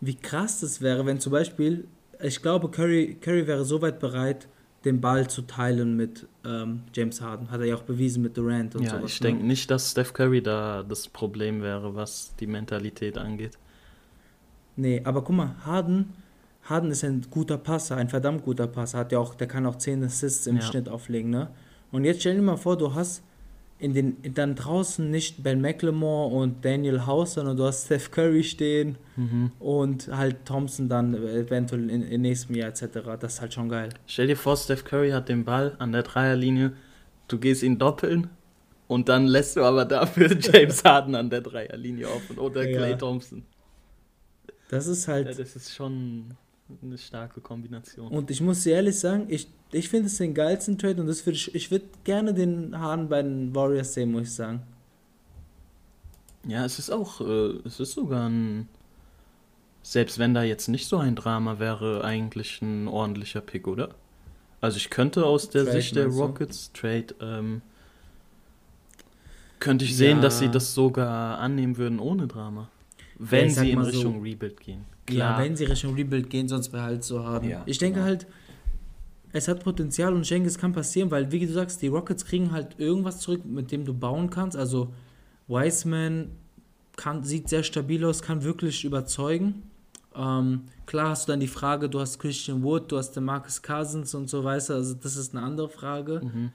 wie 0.00 0.14
krass 0.14 0.60
das 0.60 0.80
wäre, 0.80 1.06
wenn 1.06 1.20
zum 1.20 1.32
Beispiel, 1.32 1.86
ich 2.22 2.42
glaube, 2.42 2.70
Curry, 2.70 3.16
Curry 3.20 3.46
wäre 3.46 3.64
soweit 3.64 3.98
bereit, 3.98 4.48
den 4.84 5.00
Ball 5.00 5.28
zu 5.28 5.42
teilen 5.42 5.96
mit 5.96 6.26
ähm, 6.44 6.82
James 6.94 7.20
Harden. 7.20 7.50
Hat 7.50 7.60
er 7.60 7.66
ja 7.66 7.74
auch 7.74 7.82
bewiesen 7.82 8.22
mit 8.22 8.36
Durant 8.36 8.76
und 8.76 8.84
ja, 8.84 8.90
sowas. 8.90 9.12
ich 9.12 9.20
ne? 9.20 9.28
denke 9.28 9.44
nicht, 9.44 9.70
dass 9.70 9.90
Steph 9.90 10.12
Curry 10.12 10.40
da 10.42 10.84
das 10.84 11.08
Problem 11.08 11.62
wäre, 11.62 11.94
was 11.96 12.34
die 12.38 12.46
Mentalität 12.46 13.18
angeht. 13.18 13.58
Nee, 14.76 15.02
aber 15.04 15.22
guck 15.22 15.34
mal, 15.34 15.56
Harden, 15.64 16.12
Harden 16.62 16.92
ist 16.92 17.02
ein 17.02 17.26
guter 17.28 17.58
Passer, 17.58 17.96
ein 17.96 18.08
verdammt 18.08 18.44
guter 18.44 18.68
Passer. 18.68 18.98
Hat 18.98 19.10
ja 19.10 19.18
auch, 19.18 19.34
der 19.34 19.48
kann 19.48 19.66
auch 19.66 19.76
10 19.76 20.04
Assists 20.04 20.46
im 20.46 20.56
Ja. 20.56 20.62
Schnitt 20.62 20.88
auflegen, 20.88 21.30
ne? 21.30 21.50
Und 21.90 22.04
jetzt 22.04 22.20
stell 22.20 22.36
dir 22.36 22.42
mal 22.42 22.56
vor, 22.56 22.76
du 22.78 22.94
hast 22.94 23.22
in 23.80 23.94
den, 23.94 24.16
dann 24.34 24.54
draußen 24.56 25.08
nicht 25.10 25.42
Ben 25.42 25.60
McLemore 25.60 26.34
und 26.34 26.64
Daniel 26.64 27.06
House, 27.06 27.34
sondern 27.34 27.56
du 27.56 27.64
hast 27.64 27.86
Steph 27.86 28.10
Curry 28.10 28.42
stehen 28.42 28.96
Mhm. 29.16 29.52
und 29.60 30.08
halt 30.08 30.44
Thompson 30.44 30.88
dann 30.88 31.14
eventuell 31.14 31.88
in, 31.90 32.02
im 32.02 32.20
nächsten 32.22 32.54
Jahr 32.54 32.68
etc. 32.70 32.98
Das 33.20 33.34
ist 33.34 33.40
halt 33.40 33.54
schon 33.54 33.68
geil. 33.68 33.90
Stell 34.06 34.26
dir 34.26 34.36
vor, 34.36 34.56
Steph 34.56 34.84
Curry 34.84 35.10
hat 35.10 35.28
den 35.28 35.44
Ball 35.44 35.76
an 35.78 35.92
der 35.92 36.02
Dreierlinie, 36.02 36.72
du 37.28 37.38
gehst 37.38 37.62
ihn 37.62 37.78
doppeln 37.78 38.28
und 38.88 39.08
dann 39.08 39.26
lässt 39.26 39.56
du 39.56 39.62
aber 39.64 39.84
dafür 39.84 40.28
James 40.40 40.82
Harden 40.84 41.14
an 41.14 41.30
der 41.30 41.40
Dreierlinie 41.42 42.08
offen 42.08 42.38
oder 42.38 42.68
Ja. 42.68 42.76
Clay 42.78 42.96
Thompson. 42.98 43.44
Das 44.70 44.86
ist 44.86 45.06
Ja, 45.06 45.14
halt. 45.14 45.28
das 45.38 45.56
ist 45.56 45.74
schon 45.74 46.32
eine 46.82 46.98
starke 46.98 47.40
Kombination. 47.40 48.08
Und 48.08 48.30
ich 48.30 48.40
muss 48.40 48.62
dir 48.62 48.74
ehrlich 48.74 48.98
sagen, 48.98 49.26
ich, 49.28 49.48
ich 49.72 49.88
finde 49.88 50.06
es 50.06 50.18
den 50.18 50.34
geilsten 50.34 50.76
Trade 50.78 51.00
und 51.00 51.06
das 51.06 51.24
würd 51.24 51.36
ich, 51.36 51.54
ich 51.54 51.70
würde 51.70 51.86
gerne 52.04 52.34
den 52.34 52.78
Hahn 52.78 53.08
bei 53.08 53.22
den 53.22 53.54
Warriors 53.54 53.94
sehen, 53.94 54.12
muss 54.12 54.22
ich 54.24 54.34
sagen. 54.34 54.62
Ja, 56.46 56.64
es 56.64 56.78
ist 56.78 56.90
auch, 56.90 57.20
äh, 57.20 57.58
es 57.66 57.80
ist 57.80 57.92
sogar 57.92 58.28
ein, 58.28 58.68
selbst 59.82 60.18
wenn 60.18 60.34
da 60.34 60.42
jetzt 60.42 60.68
nicht 60.68 60.86
so 60.88 60.98
ein 60.98 61.14
Drama 61.16 61.58
wäre, 61.58 62.04
eigentlich 62.04 62.60
ein 62.62 62.88
ordentlicher 62.88 63.40
Pick, 63.40 63.66
oder? 63.66 63.90
Also 64.60 64.76
ich 64.76 64.90
könnte 64.90 65.24
aus 65.24 65.50
der 65.50 65.64
Trade, 65.64 65.76
Sicht 65.80 65.96
der 65.96 66.04
meinst 66.04 66.18
du? 66.18 66.22
Rockets 66.22 66.72
Trade, 66.72 67.06
ähm, 67.20 67.62
könnte 69.58 69.84
ich 69.84 69.96
sehen, 69.96 70.18
Ja. 70.18 70.22
dass 70.22 70.38
sie 70.38 70.48
das 70.48 70.74
sogar 70.74 71.38
annehmen 71.38 71.76
würden 71.76 71.98
ohne 71.98 72.26
Drama. 72.26 72.68
Wenn 73.18 73.50
sag 73.50 73.64
sie 73.64 73.70
in 73.72 73.78
mal 73.78 73.84
so- 73.86 73.90
Richtung 73.90 74.22
Rebuild 74.22 74.60
gehen. 74.60 74.84
Ja, 75.10 75.38
wenn 75.38 75.56
sie 75.56 75.64
Richtung 75.64 75.94
Rebuild 75.94 76.30
gehen, 76.30 76.48
sonst 76.48 76.72
wäre 76.72 76.82
halt 76.82 77.04
so 77.04 77.24
haben. 77.24 77.48
Ja, 77.48 77.62
ich 77.66 77.78
denke 77.78 77.96
genau. 77.96 78.06
halt, 78.06 78.26
es 79.32 79.48
hat 79.48 79.62
Potenzial 79.62 80.14
und 80.14 80.22
ich 80.22 80.28
denke, 80.28 80.48
es 80.48 80.58
kann 80.58 80.72
passieren, 80.72 81.10
weil, 81.10 81.30
wie 81.32 81.46
du 81.46 81.52
sagst, 81.52 81.82
die 81.82 81.88
Rockets 81.88 82.24
kriegen 82.24 82.52
halt 82.52 82.78
irgendwas 82.78 83.20
zurück, 83.20 83.44
mit 83.44 83.70
dem 83.70 83.84
du 83.84 83.94
bauen 83.94 84.30
kannst. 84.30 84.56
Also, 84.56 84.92
Wiseman 85.48 86.30
kann, 86.96 87.24
sieht 87.24 87.48
sehr 87.48 87.62
stabil 87.62 88.04
aus, 88.04 88.22
kann 88.22 88.42
wirklich 88.42 88.84
überzeugen. 88.84 89.62
Ähm, 90.14 90.62
klar 90.86 91.10
hast 91.10 91.28
du 91.28 91.32
dann 91.32 91.40
die 91.40 91.48
Frage, 91.48 91.88
du 91.88 92.00
hast 92.00 92.18
Christian 92.18 92.62
Wood, 92.62 92.90
du 92.90 92.98
hast 92.98 93.12
den 93.12 93.24
Marcus 93.24 93.62
Cousins 93.62 94.14
und 94.14 94.28
so 94.28 94.42
weiter, 94.42 94.74
also 94.74 94.94
das 94.94 95.16
ist 95.16 95.34
eine 95.34 95.44
andere 95.44 95.68
Frage. 95.68 96.20
Mhm. 96.24 96.50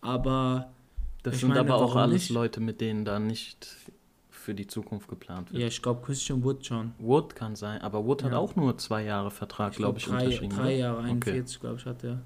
Aber 0.00 0.72
Das 1.22 1.40
sind 1.40 1.48
meine, 1.48 1.60
aber 1.60 1.76
auch 1.76 1.96
alles 1.96 2.14
nicht? 2.14 2.30
Leute, 2.30 2.60
mit 2.60 2.80
denen 2.80 3.04
da 3.04 3.18
nicht 3.18 3.68
für 4.42 4.54
die 4.54 4.66
Zukunft 4.66 5.08
geplant 5.08 5.52
wird. 5.52 5.60
ja, 5.62 5.68
ich 5.68 5.80
glaube 5.80 6.02
Christian 6.04 6.42
Wood 6.44 6.66
schon. 6.66 6.92
Wood 6.98 7.34
kann 7.34 7.54
sein, 7.56 7.80
aber 7.80 8.04
Wood 8.04 8.24
hat 8.24 8.32
Ja. 8.32 8.38
auch 8.38 8.56
nur 8.56 8.76
zwei 8.78 9.04
Jahre 9.04 9.30
Vertrag, 9.30 9.72
glaube 9.74 9.98
ich, 9.98 10.04
glaub, 10.04 10.18
drei, 10.18 10.24
unterschrieben. 10.26 10.56
drei? 10.56 10.76
Jahre, 10.76 10.98
Okay. 10.98 11.10
41, 11.30 11.60
glaube 11.60 11.76
ich, 11.78 11.86
hat 11.86 12.02
er. 12.04 12.20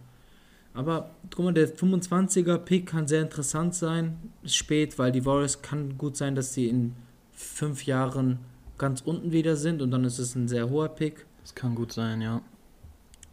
Aber 0.74 1.10
guck 1.34 1.44
mal, 1.46 1.54
der 1.54 1.68
25er-Pick 1.74 2.86
kann 2.86 3.06
sehr 3.08 3.22
interessant 3.22 3.74
sein. 3.74 4.18
Ist 4.42 4.56
spät, 4.56 4.98
weil 4.98 5.10
die 5.12 5.24
Warriors 5.24 5.62
kann 5.62 5.96
gut 5.96 6.16
sein, 6.16 6.34
dass 6.34 6.52
sie 6.52 6.68
in 6.68 6.94
fünf 7.32 7.86
Jahren 7.86 8.38
ganz 8.76 9.00
unten 9.00 9.32
wieder 9.32 9.56
sind 9.56 9.80
und 9.80 9.90
dann 9.90 10.04
ist 10.04 10.18
es 10.18 10.34
ein 10.34 10.48
sehr 10.48 10.68
hoher 10.68 10.88
Pick. 10.90 11.24
Das 11.42 11.54
kann 11.54 11.74
gut 11.74 11.92
sein, 11.92 12.20
ja. 12.20 12.42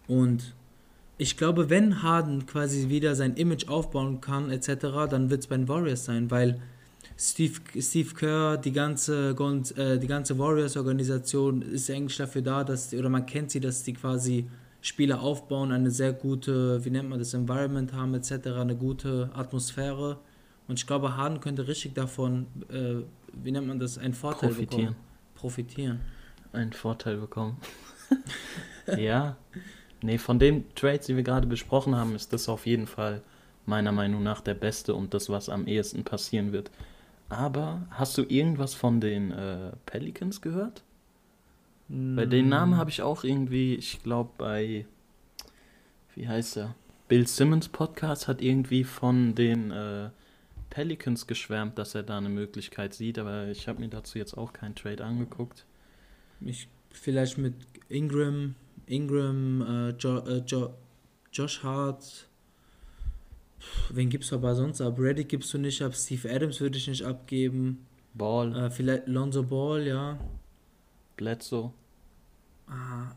Und 0.07 0.53
ich 1.17 1.38
glaube, 1.38 1.69
wenn 1.69 2.01
Harden 2.01 2.45
quasi 2.45 2.89
wieder 2.89 3.15
sein 3.15 3.36
Image 3.36 3.67
aufbauen 3.67 4.21
kann, 4.21 4.49
etc., 4.49 5.07
dann 5.09 5.29
wird 5.29 5.41
es 5.41 5.47
bei 5.47 5.57
den 5.57 5.67
Warriors 5.67 6.05
sein, 6.05 6.31
weil 6.31 6.61
Steve, 7.18 7.59
Steve 7.80 8.14
Kerr, 8.16 8.57
die 8.57 8.72
ganze, 8.72 9.36
äh, 9.78 9.99
die 9.99 10.07
ganze 10.07 10.38
Warriors-Organisation 10.38 11.61
ist 11.61 11.89
eigentlich 11.89 12.18
dafür 12.18 12.41
da, 12.41 12.64
dass 12.64 12.89
die, 12.89 12.97
oder 12.97 13.09
man 13.09 13.26
kennt 13.26 13.51
sie, 13.51 13.59
dass 13.59 13.84
die 13.84 13.93
quasi 13.93 14.49
Spieler 14.82 15.22
aufbauen, 15.22 15.72
eine 15.72 15.91
sehr 15.91 16.11
gute, 16.11 16.84
wie 16.84 16.89
nennt 16.89 17.09
man 17.09 17.20
das, 17.20 17.34
Environment 17.34 17.93
haben, 17.93 18.14
etc., 18.16 18.47
eine 18.47 18.76
gute 18.76 19.30
Atmosphäre. 19.34 20.20
Und 20.68 20.80
ich 20.80 20.88
glaube, 20.88 21.16
Harden 21.16 21.39
könnte 21.39 21.68
richtig 21.68 21.93
davon, 21.93 22.47
äh, 22.70 22.95
wie 23.32 23.51
nennt 23.51 23.68
man 23.68 23.80
das, 23.80 23.97
einen 23.97 24.14
Vorteil 24.14 24.49
Profitieren. 24.49 24.88
bekommen. 24.88 24.95
Profitieren. 25.36 25.99
Einen 26.51 26.74
Vorteil 26.74 27.18
bekommen. 27.18 27.57
ja. 28.97 29.38
Nee, 30.01 30.18
von 30.18 30.38
den 30.39 30.66
Trades, 30.76 31.05
die 31.05 31.16
wir 31.16 31.24
gerade 31.24 31.47
besprochen 31.47 31.95
haben, 31.95 32.16
ist 32.16 32.34
das 32.34 32.49
auf 32.49 32.66
jeden 32.66 32.88
Fall 32.88 33.22
meiner 33.66 33.91
Meinung 33.91 34.24
nach 34.24 34.41
der 34.41 34.53
beste 34.53 34.93
und 34.93 35.14
das, 35.14 35.30
was 35.30 35.47
am 35.47 35.68
ehesten 35.68 36.03
passieren 36.03 36.51
wird. 36.51 36.72
Aber 37.34 37.88
hast 37.89 38.17
du 38.17 38.23
irgendwas 38.23 38.75
von 38.75 39.01
den 39.01 39.31
äh, 39.31 39.71
Pelicans 39.86 40.41
gehört? 40.41 40.84
Bei 41.89 42.25
den 42.25 42.47
Namen 42.47 42.77
habe 42.77 42.89
ich 42.89 43.01
auch 43.01 43.23
irgendwie, 43.23 43.75
ich 43.75 44.01
glaube 44.03 44.31
bei, 44.38 44.86
wie 46.15 46.27
heißt 46.27 46.57
er? 46.57 46.75
Bill 47.07 47.27
Simmons 47.27 47.69
Podcast 47.69 48.27
hat 48.27 48.41
irgendwie 48.41 48.84
von 48.84 49.36
den 49.36 49.71
äh, 49.71 50.09
Pelicans 50.69 51.27
geschwärmt, 51.27 51.77
dass 51.77 51.93
er 51.93 52.03
da 52.03 52.17
eine 52.17 52.29
Möglichkeit 52.29 52.93
sieht, 52.93 53.19
aber 53.19 53.47
ich 53.49 53.67
habe 53.67 53.79
mir 53.79 53.89
dazu 53.89 54.17
jetzt 54.17 54.38
auch 54.38 54.53
keinen 54.53 54.75
Trade 54.75 55.03
angeguckt. 55.03 55.65
Ich, 56.41 56.67
vielleicht 56.91 57.38
mit 57.38 57.55
Ingram, 57.89 58.55
Ingram, 58.86 59.61
äh, 59.61 59.89
jo, 59.91 60.17
äh, 60.19 60.43
jo, 60.47 60.73
Josh 61.31 61.63
Hart. 61.63 62.27
Wen 63.91 64.09
gibst 64.09 64.32
du 64.32 64.36
aber 64.36 64.55
sonst 64.55 64.82
ab? 64.82 64.97
Reddick 64.99 65.30
gibst 65.30 65.53
du 65.53 65.57
nicht 65.57 65.82
ab. 65.82 65.95
Steve 65.95 66.30
Adams 66.34 66.59
würde 66.61 66.78
ich 66.78 66.88
nicht 66.88 67.03
abgeben. 67.03 67.86
Ball, 68.14 68.55
Äh, 68.55 68.70
vielleicht 68.70 69.07
Lonzo 69.07 69.43
Ball, 69.43 69.88
ja. 69.88 70.20
Bledsoe. 71.18 71.72
Ah, 72.68 73.11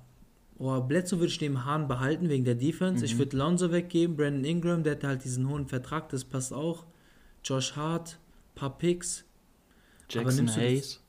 oh, 0.59 0.80
Bledsoe 0.80 1.18
würde 1.18 1.32
ich 1.32 1.40
neben 1.40 1.64
Hahn 1.64 1.88
behalten 1.88 2.28
wegen 2.28 2.44
der 2.44 2.55
Defense. 2.55 3.05
Ich 3.05 3.14
Mhm. 3.14 3.18
würde 3.18 3.36
Lonzo 3.36 3.72
weggeben. 3.72 4.16
Brandon 4.16 4.44
Ingram, 4.44 4.82
der 4.82 4.92
hat 4.97 5.05
halt 5.05 5.24
diesen 5.24 5.49
hohen 5.49 5.66
Vertrag, 5.66 6.09
das 6.11 6.24
passt 6.24 6.53
auch. 6.53 6.84
Josh 7.44 7.76
Hart, 7.76 8.18
paar 8.55 8.76
Picks. 8.78 9.24
Jackson 10.09 10.36
nimmst 10.44 10.57
du 10.57 10.61
das- 10.61 10.68
Hayes. 10.70 11.03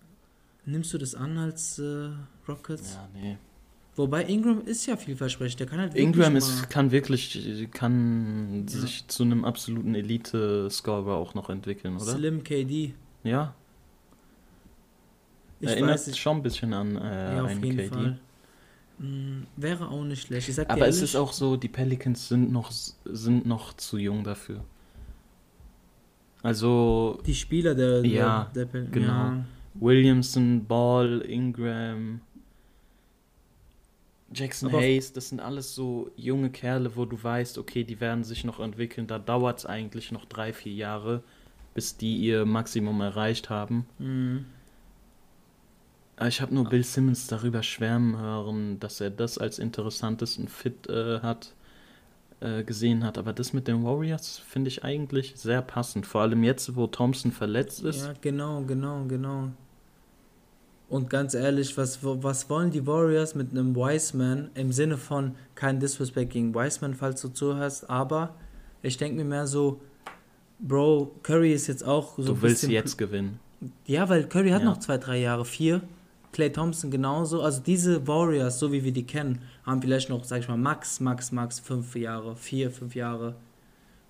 Nimmst 0.65 0.93
du 0.93 0.97
das 0.97 1.15
an 1.15 1.37
als 1.37 1.79
äh, 1.79 2.09
Rockets? 2.47 2.95
Ja, 2.95 3.09
nee. 3.13 3.37
Wobei 3.97 4.23
Ingram 4.25 4.61
ist 4.65 4.85
ja 4.85 4.95
vielversprechend. 4.95 5.59
Der 5.59 5.67
kann 5.67 5.79
halt 5.79 5.93
wirklich 5.93 6.05
Ingram 6.05 6.35
ist, 6.35 6.69
kann 6.69 6.91
wirklich, 6.91 7.67
kann 7.71 8.65
Ja. 8.67 8.79
sich 8.81 9.07
zu 9.07 9.23
einem 9.23 9.43
absoluten 9.43 9.95
Elite-Scorer 9.95 11.15
auch 11.15 11.33
noch 11.33 11.49
entwickeln, 11.49 11.95
oder? 11.95 12.05
Slim 12.05 12.43
KD. 12.43 12.93
Ja, 13.23 13.53
Ich 15.59 15.67
erinnert 15.69 15.91
weiß 15.95 16.07
nicht. 16.07 16.19
schon 16.19 16.37
ein 16.37 16.43
bisschen 16.43 16.73
an 16.73 16.95
äh, 16.95 17.35
ja, 17.35 17.43
einen 17.45 17.61
KD. 17.61 17.87
Fall. 17.87 18.19
Mm, 18.99 19.43
wäre 19.55 19.87
auch 19.89 20.03
nicht 20.03 20.27
schlecht. 20.27 20.47
Ich 20.49 20.59
Aber 20.59 20.87
es 20.87 20.97
ehrlich, 20.97 21.01
ist 21.03 21.15
auch 21.15 21.33
so, 21.33 21.57
die 21.57 21.67
Pelicans 21.67 22.27
sind 22.29 22.51
noch, 22.51 22.71
sind 22.71 23.45
noch 23.47 23.73
zu 23.73 23.97
jung 23.97 24.23
dafür. 24.23 24.63
Also 26.43 27.19
die 27.25 27.33
Spieler 27.35 27.73
der, 27.75 28.05
Ja, 28.05 28.49
der, 28.55 28.65
der 28.65 28.83
genau. 28.83 29.07
Ja, 29.07 29.45
Williamson, 29.73 30.65
Ball, 30.65 31.21
Ingram, 31.21 32.21
Jackson 34.33 34.69
Aber- 34.69 34.79
Hayes, 34.79 35.13
das 35.13 35.29
sind 35.29 35.39
alles 35.39 35.73
so 35.73 36.11
junge 36.15 36.49
Kerle, 36.49 36.95
wo 36.95 37.05
du 37.05 37.21
weißt, 37.21 37.57
okay, 37.57 37.83
die 37.83 37.99
werden 38.01 38.23
sich 38.23 38.43
noch 38.43 38.59
entwickeln. 38.59 39.07
Da 39.07 39.19
dauert 39.19 39.59
es 39.59 39.65
eigentlich 39.65 40.11
noch 40.11 40.25
drei, 40.25 40.51
vier 40.53 40.73
Jahre, 40.73 41.23
bis 41.73 41.95
die 41.97 42.17
ihr 42.17 42.45
Maximum 42.45 42.99
erreicht 43.01 43.49
haben. 43.49 43.85
mm, 43.99 44.37
Aber 46.17 46.27
Ich 46.27 46.41
habe 46.41 46.53
nur 46.53 46.67
Bill 46.67 46.83
Simmons 46.83 47.27
darüber 47.27 47.61
schwärmen 47.63 48.17
hören, 48.17 48.79
dass 48.79 48.99
er 49.01 49.11
das 49.11 49.37
als 49.37 49.59
interessantesten 49.59 50.47
Fit 50.47 50.87
äh, 50.89 51.19
hat, 51.21 51.53
äh, 52.39 52.63
gesehen 52.63 53.03
hat. 53.03 53.17
Aber 53.19 53.33
das 53.33 53.53
mit 53.53 53.67
den 53.67 53.83
Warriors 53.83 54.39
finde 54.39 54.69
ich 54.69 54.83
eigentlich 54.83 55.33
sehr 55.37 55.61
passend. 55.61 56.05
Vor 56.07 56.21
allem 56.21 56.43
jetzt, 56.43 56.75
wo 56.75 56.87
Thompson 56.87 57.31
verletzt 57.31 57.83
ist. 57.83 58.03
ja, 58.05 58.13
genau, 58.19 58.61
genau, 58.63 59.05
genau. 59.05 59.49
Und 60.89 61.09
ganz 61.09 61.33
ehrlich, 61.33 61.77
was, 61.77 61.99
was 62.01 62.49
wollen 62.49 62.71
die 62.71 62.87
Warriors 62.87 63.35
mit 63.35 63.51
einem 63.51 63.75
Wiseman 63.75 64.49
im 64.55 64.71
Sinne 64.71 64.97
von 64.97 65.35
kein 65.55 65.79
Disrespect 65.79 66.31
gegen 66.31 66.55
Wiseman, 66.55 66.93
falls 66.93 67.21
du 67.21 67.27
zuhörst, 67.29 67.89
aber 67.89 68.35
ich 68.81 68.97
denke 68.97 69.17
mir 69.17 69.25
mehr 69.25 69.47
so, 69.47 69.81
Bro, 70.59 71.11
Curry 71.23 71.53
ist 71.53 71.67
jetzt 71.67 71.85
auch 71.85 72.15
so 72.17 72.33
du 72.33 72.41
willst 72.41 72.63
jetzt 72.67 72.97
gewinnen. 72.97 73.39
Ja, 73.85 74.07
weil 74.09 74.27
Curry 74.27 74.49
hat 74.51 74.61
Ja. 74.63 74.69
noch 74.69 74.77
zwei, 74.79 74.97
drei 74.97 75.19
Jahre, 75.19 75.45
vier. 75.45 75.81
Clay 76.31 76.51
Thompson 76.51 76.89
genauso. 76.91 77.41
Also 77.41 77.61
diese 77.61 78.07
Warriors, 78.07 78.57
so 78.59 78.71
wie 78.71 78.83
wir 78.83 78.91
die 78.91 79.05
kennen, 79.05 79.41
haben 79.65 79.81
vielleicht 79.81 80.09
noch, 80.09 80.23
sag 80.23 80.39
ich 80.39 80.47
mal, 80.47 80.57
max, 80.57 80.99
max, 80.99 81.31
max 81.31 81.59
fünf 81.59 81.95
Jahre, 81.95 82.35
vier, 82.35 82.71
fünf 82.71 82.95
Jahre. 82.95 83.35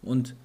Und 0.01 0.36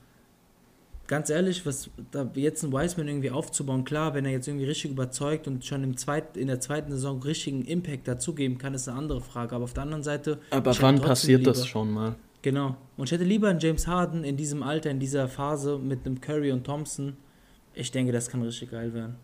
ganz 1.12 1.28
ehrlich, 1.28 1.66
was 1.66 1.90
da 2.10 2.26
jetzt 2.34 2.62
ein 2.64 2.72
Wiseman 2.72 3.06
irgendwie 3.06 3.30
aufzubauen, 3.30 3.84
klar, 3.84 4.14
wenn 4.14 4.24
er 4.24 4.30
jetzt 4.32 4.48
irgendwie 4.48 4.64
richtig 4.64 4.92
überzeugt 4.92 5.46
und 5.46 5.62
schon 5.62 5.84
im 5.84 5.98
zweit, 5.98 6.38
in 6.38 6.46
der 6.46 6.58
zweiten 6.58 6.90
Saison 6.90 7.20
richtigen 7.22 7.66
Impact 7.66 8.08
dazugeben 8.08 8.56
kann, 8.56 8.72
ist 8.72 8.88
eine 8.88 8.96
andere 8.96 9.20
Frage. 9.20 9.54
Aber 9.54 9.64
auf 9.64 9.74
der 9.74 9.82
anderen 9.82 10.02
Seite. 10.02 10.38
Aber 10.48 10.74
wann 10.80 11.02
passiert 11.02 11.46
das 11.46 11.58
lieber- 11.58 11.68
schon 11.68 11.90
mal? 11.92 12.14
Genau. 12.40 12.76
Und 12.96 13.04
ich 13.04 13.12
hätte 13.12 13.24
lieber 13.24 13.48
einen 13.50 13.60
James 13.60 13.86
Harden 13.86 14.24
in 14.24 14.38
diesem 14.38 14.62
Alter, 14.62 14.90
in 14.90 15.00
dieser 15.00 15.28
Phase 15.28 15.76
mit 15.78 16.06
einem 16.06 16.18
Curry 16.22 16.50
und 16.50 16.64
Thompson. 16.64 17.14
Ich 17.74 17.90
denke, 17.92 18.10
das 18.12 18.30
kann 18.30 18.40
richtig 18.42 18.70
geil 18.70 18.94
werden. 18.94 19.16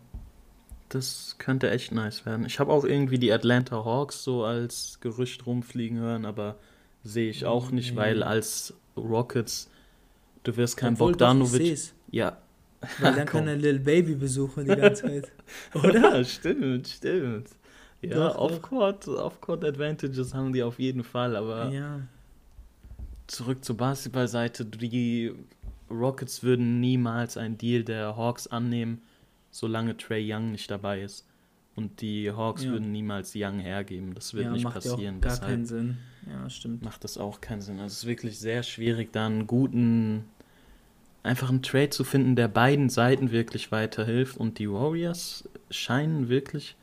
Das 0.89 1.35
könnte 1.39 1.71
echt 1.71 1.91
nice 1.91 2.23
werden. 2.27 2.45
Ich 2.45 2.59
habe 2.59 2.71
auch 2.71 2.83
irgendwie 2.85 3.17
die 3.17 3.31
Atlanta 3.33 3.83
Hawks 3.83 4.23
so 4.23 4.43
als 4.43 4.99
Gerücht 5.01 5.45
rumfliegen 5.47 5.97
hören, 5.97 6.25
aber 6.25 6.55
sehe 7.03 7.29
ich 7.31 7.45
auch 7.45 7.71
nicht, 7.71 7.91
Nee. 7.91 7.97
weil 7.97 8.23
als 8.23 8.73
Rockets, 8.95 9.69
du 10.43 10.57
wirst 10.57 10.77
kein 10.77 10.93
Obwohl, 10.93 11.11
Bogdanovic. 11.11 11.93
Ja, 12.11 12.37
Weil 12.99 13.15
dann 13.15 13.25
kann 13.27 13.47
er 13.47 13.55
Lil 13.55 13.79
Baby 13.79 14.15
besuchen 14.15 14.65
die 14.65 14.75
ganze 14.75 15.03
Zeit. 15.03 15.31
Oder? 15.73 16.17
Ja, 16.17 16.23
stimmt, 16.23 16.87
stimmt. 16.87 17.49
Ja. 18.01 18.35
Off-Court, 18.35 19.07
Off-Court 19.07 19.65
Advantages 19.65 20.33
haben 20.33 20.53
die 20.53 20.63
auf 20.63 20.79
jeden 20.79 21.03
Fall, 21.03 21.35
aber 21.35 21.69
ja. 21.69 21.99
zurück 23.27 23.63
zur 23.65 23.75
Basketballseite, 23.75 24.65
die 24.65 25.33
Rockets 25.89 26.43
würden 26.43 26.79
niemals 26.79 27.35
einen 27.35 27.57
Deal 27.57 27.83
der 27.83 28.15
Hawks 28.15 28.47
annehmen, 28.47 29.01
solange 29.51 29.97
Trey 29.97 30.31
Young 30.31 30.51
nicht 30.51 30.71
dabei 30.71 31.01
ist. 31.01 31.25
Und 31.79 32.01
die 32.01 32.29
Hawks 32.29 32.65
Ja. 32.65 32.71
würden 32.71 32.91
niemals 32.91 33.31
Young 33.37 33.59
hergeben. 33.59 34.13
Das 34.13 34.33
wird 34.33 34.43
ja, 34.47 34.51
nicht 34.51 34.65
macht 34.65 34.73
passieren. 34.75 35.15
auch 35.17 35.21
gar 35.21 35.31
Deshalb 35.31 35.49
keinen 35.49 35.65
Sinn. 35.65 35.97
Ja, 36.29 36.49
stimmt. 36.49 36.83
macht 36.83 37.05
das 37.05 37.17
auch 37.17 37.39
keinen 37.39 37.61
Sinn. 37.61 37.79
Also 37.79 37.93
es 37.93 37.97
ist 37.99 38.05
wirklich 38.05 38.37
sehr 38.37 38.63
schwierig, 38.63 39.13
da 39.13 39.25
einen 39.25 39.47
guten, 39.47 40.25
einfach 41.23 41.47
einen 41.49 41.63
Trade 41.63 41.89
zu 41.91 42.03
finden, 42.03 42.35
der 42.35 42.49
beiden 42.49 42.89
Seiten 42.89 43.31
wirklich 43.31 43.71
weiterhilft. 43.71 44.35
Und 44.35 44.59
die 44.59 44.69
Warriors 44.69 45.47
scheinen 45.69 46.27
wirklich, 46.27 46.75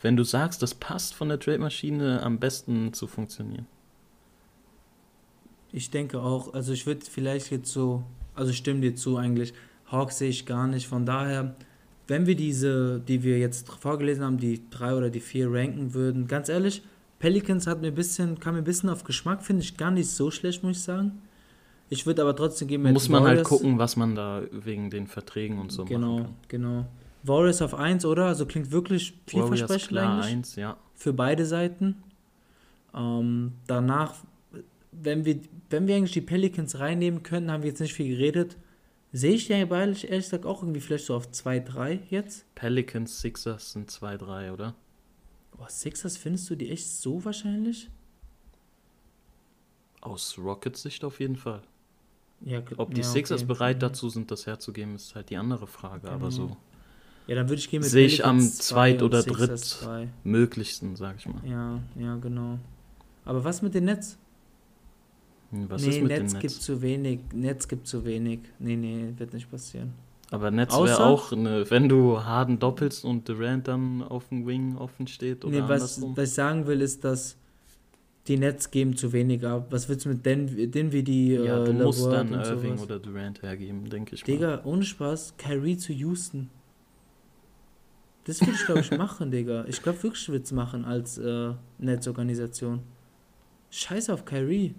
wenn 0.00 0.16
du 0.16 0.22
sagst, 0.22 0.62
das 0.62 0.76
passt 0.76 1.12
von 1.14 1.28
der 1.28 1.40
Trade-Maschine, 1.40 2.22
am 2.22 2.38
besten 2.38 2.92
zu 2.92 3.08
funktionieren. 3.08 3.66
Ich 5.72 5.90
denke 5.90 6.20
auch, 6.22 6.54
also 6.54 6.72
ich 6.72 6.86
würde 6.86 7.04
vielleicht 7.04 7.50
jetzt 7.50 7.72
so, 7.72 8.04
also 8.36 8.52
ich 8.52 8.58
stimme 8.58 8.80
dir 8.80 8.94
zu 8.94 9.16
eigentlich, 9.16 9.52
Hawks 9.90 10.18
sehe 10.18 10.30
ich 10.30 10.46
gar 10.46 10.68
nicht. 10.68 10.86
Von 10.86 11.04
daher, 11.04 11.56
wenn 12.08 12.26
wir 12.26 12.34
diese, 12.34 13.00
die 13.06 13.22
wir 13.22 13.38
jetzt 13.38 13.70
vorgelesen 13.70 14.24
haben, 14.24 14.38
die 14.38 14.62
drei 14.70 14.94
oder 14.94 15.10
die 15.10 15.20
vier 15.20 15.52
ranken 15.52 15.94
würden, 15.94 16.26
ganz 16.26 16.48
ehrlich, 16.48 16.82
Pelicans 17.18 17.66
hat 17.66 17.80
mir 17.80 17.88
ein 17.88 17.94
bisschen, 17.94 18.40
kam 18.40 18.54
mir 18.54 18.62
ein 18.62 18.64
bisschen 18.64 18.88
auf 18.88 19.04
Geschmack, 19.04 19.42
finde 19.44 19.62
ich 19.62 19.76
gar 19.76 19.90
nicht 19.90 20.08
so 20.10 20.30
schlecht, 20.30 20.62
muss 20.62 20.78
ich 20.78 20.82
sagen. 20.82 21.20
Ich 21.90 22.06
würde 22.06 22.22
aber 22.22 22.34
trotzdem 22.36 22.68
geben, 22.68 22.90
Muss 22.92 23.08
man 23.08 23.24
halt 23.24 23.44
gucken, 23.44 23.78
was 23.78 23.96
man 23.96 24.14
da 24.14 24.42
wegen 24.52 24.90
den 24.90 25.06
Verträgen 25.06 25.58
und 25.58 25.72
so 25.72 25.84
Genau, 25.84 26.14
machen 26.18 26.24
kann. 26.24 26.34
genau. 26.48 26.86
Warriors 27.24 27.62
auf 27.62 27.74
1, 27.74 28.04
oder? 28.04 28.26
Also 28.26 28.46
klingt 28.46 28.70
wirklich 28.70 29.14
Warriors 29.32 29.48
vielversprechend 29.50 29.88
klar 29.88 30.14
eigentlich. 30.16 30.32
eins, 30.32 30.56
ja. 30.56 30.76
für 30.94 31.12
beide 31.12 31.44
Seiten. 31.46 31.96
Ähm, 32.94 33.52
danach, 33.66 34.14
wenn 34.92 35.24
wir, 35.24 35.40
wenn 35.70 35.86
wir 35.86 35.96
eigentlich 35.96 36.12
die 36.12 36.20
Pelicans 36.20 36.78
reinnehmen 36.78 37.22
können, 37.22 37.50
haben 37.50 37.62
wir 37.62 37.70
jetzt 37.70 37.80
nicht 37.80 37.94
viel 37.94 38.08
geredet. 38.16 38.56
Sehe 39.12 39.32
ich 39.32 39.46
die 39.46 39.52
ehrlich, 39.54 40.04
ehrlich 40.08 40.26
gesagt 40.26 40.44
auch 40.44 40.62
irgendwie 40.62 40.80
vielleicht 40.80 41.06
so 41.06 41.14
auf 41.14 41.28
2-3 41.30 42.00
jetzt. 42.10 42.44
Pelicans, 42.54 43.20
Sixers 43.20 43.72
sind 43.72 43.90
2-3, 43.90 44.52
oder? 44.52 44.74
Oh, 45.58 45.64
Sixers 45.68 46.16
findest 46.16 46.48
du 46.50 46.56
die 46.56 46.70
echt 46.70 46.86
so 46.88 47.24
wahrscheinlich? 47.24 47.88
Aus 50.00 50.38
Rockets 50.38 50.82
Sicht 50.82 51.04
auf 51.04 51.20
jeden 51.20 51.36
Fall. 51.36 51.62
Ja, 52.42 52.62
Ob 52.76 52.94
die 52.94 53.00
ja, 53.00 53.06
Sixers 53.06 53.40
okay. 53.42 53.48
bereit 53.48 53.76
Mhm. 53.78 53.80
dazu 53.80 54.08
sind, 54.10 54.30
das 54.30 54.46
herzugeben, 54.46 54.94
ist 54.94 55.14
halt 55.14 55.30
die 55.30 55.36
andere 55.36 55.66
Frage. 55.66 56.08
Aber 56.08 56.28
Genau. 56.28 56.30
so 56.30 56.56
Ja, 57.26 57.34
dann 57.34 57.48
würde 57.48 57.60
ich 57.60 57.68
gehen 57.68 57.80
mit 57.82 57.90
Sehe 57.90 58.06
ich 58.06 58.24
am 58.24 58.40
zweit- 58.40 59.02
oder 59.02 59.22
dritt. 59.22 59.78
möglichsten, 60.24 60.96
sag 60.96 61.16
ich 61.16 61.26
mal. 61.26 61.42
Ja, 61.44 61.80
ja, 61.96 62.16
genau. 62.16 62.58
Aber 63.24 63.42
was 63.44 63.60
mit 63.60 63.74
den 63.74 63.84
Nets? 63.86 64.16
Hm, 65.50 65.70
Was 65.70 65.82
nee, 65.82 65.88
ist 65.90 66.00
mit 66.02 66.08
Netz 66.08 66.32
dem 66.32 66.40
gibt 66.40 66.54
Netz? 66.54 66.60
zu 66.60 66.82
wenig. 66.82 67.20
Netz 67.32 67.68
gibt 67.68 67.86
zu 67.86 68.04
wenig. 68.04 68.40
Nee, 68.58 68.76
nee, 68.76 69.12
wird 69.16 69.32
nicht 69.32 69.50
passieren. 69.50 69.92
Aber 70.30 70.50
Netz 70.50 70.74
wäre 70.76 71.02
auch, 71.06 71.32
eine, 71.32 71.70
wenn 71.70 71.88
du 71.88 72.22
Harden 72.22 72.58
doppelst 72.58 73.02
und 73.04 73.26
Durant 73.28 73.66
dann 73.66 74.02
auf 74.02 74.28
dem 74.28 74.46
Wing 74.46 74.76
offen 74.76 75.06
steht 75.06 75.42
oder 75.44 75.54
Nee, 75.54 75.62
was, 75.68 75.96
andersrum. 75.96 76.16
was 76.16 76.28
ich 76.28 76.34
sagen 76.34 76.66
will, 76.66 76.82
ist, 76.82 77.02
dass 77.02 77.36
die 78.26 78.36
Nets 78.36 78.70
geben 78.70 78.94
zu 78.94 79.10
wenig 79.14 79.42
ab. 79.46 79.68
Was 79.70 79.88
willst 79.88 80.04
du 80.04 80.10
mit 80.10 80.26
Den 80.26 80.70
Dinwiddie, 80.70 81.32
Ja, 81.32 81.62
äh, 81.62 81.64
du 81.64 81.72
musst 81.72 82.00
LeVert 82.04 82.14
dann 82.14 82.32
Irving 82.34 82.76
sowas? 82.76 82.82
oder 82.82 82.98
Durant 82.98 83.40
hergeben, 83.40 83.88
denke 83.88 84.16
ich 84.16 84.20
mal. 84.26 84.26
Digga, 84.34 84.60
ohne 84.64 84.82
Spaß, 84.82 85.34
Kyrie 85.38 85.78
zu 85.78 85.94
Houston. 85.94 86.50
Das 88.24 88.42
würde 88.42 88.52
ich, 88.52 88.66
glaube 88.66 88.80
ich, 88.80 88.90
machen, 88.98 89.30
Digga. 89.30 89.64
Ich 89.66 89.82
glaube 89.82 90.02
wirklich, 90.02 90.22
ich 90.24 90.28
würde 90.28 90.44
es 90.44 90.52
machen 90.52 90.84
als 90.84 91.16
äh, 91.16 91.52
Netzorganisation. 91.78 92.80
Scheiß 93.70 94.10
auf 94.10 94.26
Kyrie. 94.26 94.74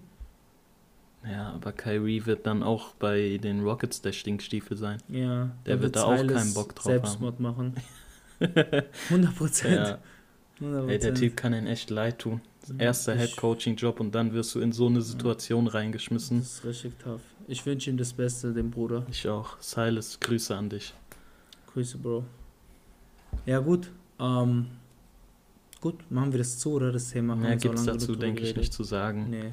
Ja, 1.24 1.52
aber 1.52 1.72
Kyrie 1.72 2.24
wird 2.24 2.46
dann 2.46 2.62
auch 2.62 2.94
bei 2.94 3.38
den 3.42 3.62
Rockets 3.62 4.00
der 4.00 4.12
Stinkstiefel 4.12 4.76
sein. 4.76 4.98
Ja, 5.08 5.50
Der 5.66 5.82
wird 5.82 5.96
da 5.96 6.04
auch 6.04 6.26
keinen 6.26 6.54
Bock 6.54 6.74
drauf 6.74 6.84
Selbstmord 6.86 7.40
machen. 7.40 7.74
100 9.10 9.36
Prozent. 9.36 9.98
Ja, 10.60 10.86
ey, 10.86 10.98
der 10.98 11.14
Typ 11.14 11.36
kann 11.36 11.52
ihnen 11.52 11.66
echt 11.66 11.90
leid 11.90 12.20
tun. 12.20 12.40
Erster 12.78 13.14
Head-Coaching-Job 13.14 14.00
und 14.00 14.14
dann 14.14 14.32
wirst 14.32 14.54
du 14.54 14.60
in 14.60 14.72
so 14.72 14.86
eine 14.86 15.02
Situation 15.02 15.66
reingeschmissen. 15.66 16.38
Das 16.40 16.54
ist 16.54 16.64
richtig 16.64 16.98
tough. 16.98 17.20
Ich 17.48 17.64
wünsche 17.66 17.90
ihm 17.90 17.96
das 17.96 18.12
Beste, 18.12 18.52
dem 18.52 18.70
Bruder. 18.70 19.04
Ich 19.10 19.28
auch. 19.28 19.58
Silas, 19.60 20.20
Grüße 20.20 20.56
an 20.56 20.68
dich. 20.68 20.94
Grüße, 21.72 21.98
Bro. 21.98 22.24
Ja, 23.46 23.58
gut. 23.60 23.90
Ähm, 24.18 24.66
gut, 25.80 26.10
machen 26.10 26.32
wir 26.32 26.38
das 26.38 26.58
zu, 26.58 26.72
oder 26.72 26.92
das 26.92 27.10
Thema? 27.10 27.32
Haben 27.32 27.42
Mehr 27.42 27.56
gibt 27.56 27.74
es 27.76 27.84
dazu, 27.84 28.14
denke 28.14 28.42
ich, 28.42 28.54
nicht 28.56 28.72
zu 28.72 28.84
sagen. 28.84 29.30
Nee. 29.30 29.52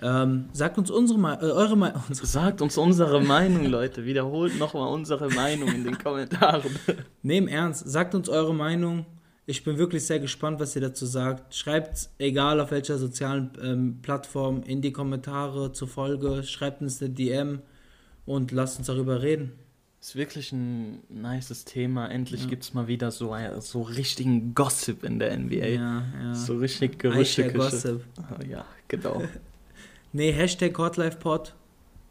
Ähm, 0.00 0.46
sagt 0.52 0.78
uns 0.78 0.90
unsere 0.90 1.18
Me 1.18 1.38
äh, 1.40 1.44
eure 1.44 1.76
Meinung. 1.76 2.02
Sagt 2.12 2.60
uns 2.62 2.76
unsere 2.76 3.20
Meinung, 3.22 3.66
Leute. 3.66 4.04
Wiederholt 4.04 4.58
nochmal 4.58 4.88
unsere 4.92 5.28
Meinung 5.30 5.68
in 5.72 5.84
den 5.84 5.96
Kommentaren. 5.98 6.70
Im 7.22 7.46
Ernst, 7.48 7.88
sagt 7.88 8.14
uns 8.14 8.28
eure 8.28 8.54
Meinung. 8.54 9.06
Ich 9.46 9.64
bin 9.64 9.76
wirklich 9.78 10.04
sehr 10.04 10.18
gespannt, 10.20 10.58
was 10.60 10.74
ihr 10.74 10.82
dazu 10.82 11.04
sagt. 11.06 11.54
Schreibt, 11.54 12.08
egal 12.18 12.60
auf 12.60 12.70
welcher 12.70 12.98
sozialen 12.98 13.50
ähm, 13.62 13.98
Plattform, 14.02 14.62
in 14.64 14.82
die 14.82 14.92
Kommentare 14.92 15.72
zur 15.72 15.88
Folge. 15.88 16.42
Schreibt 16.44 16.80
uns 16.80 17.00
eine 17.00 17.10
DM 17.10 17.60
und 18.24 18.50
lasst 18.52 18.78
uns 18.78 18.86
darüber 18.86 19.22
reden. 19.22 19.52
Ist 20.00 20.16
wirklich 20.16 20.50
ein 20.52 21.00
nices 21.08 21.64
Thema. 21.64 22.08
Endlich 22.08 22.42
Ja. 22.44 22.48
gibt 22.48 22.64
es 22.64 22.74
mal 22.74 22.88
wieder 22.88 23.12
so, 23.12 23.36
so 23.60 23.82
richtigen 23.82 24.52
Gossip 24.54 25.04
in 25.04 25.20
der 25.20 25.36
NBA. 25.38 25.66
Ja, 25.66 26.02
ja. 26.22 26.34
So 26.34 26.56
richtig 26.56 26.98
Gerüchteküche. 26.98 27.56
Gossip. 27.56 28.04
Ah, 28.18 28.42
Ja, 28.48 28.64
genau. 28.88 29.22
Nee, 30.12 30.32
Hashtag 30.32 30.76
HotLifePod. 30.78 31.54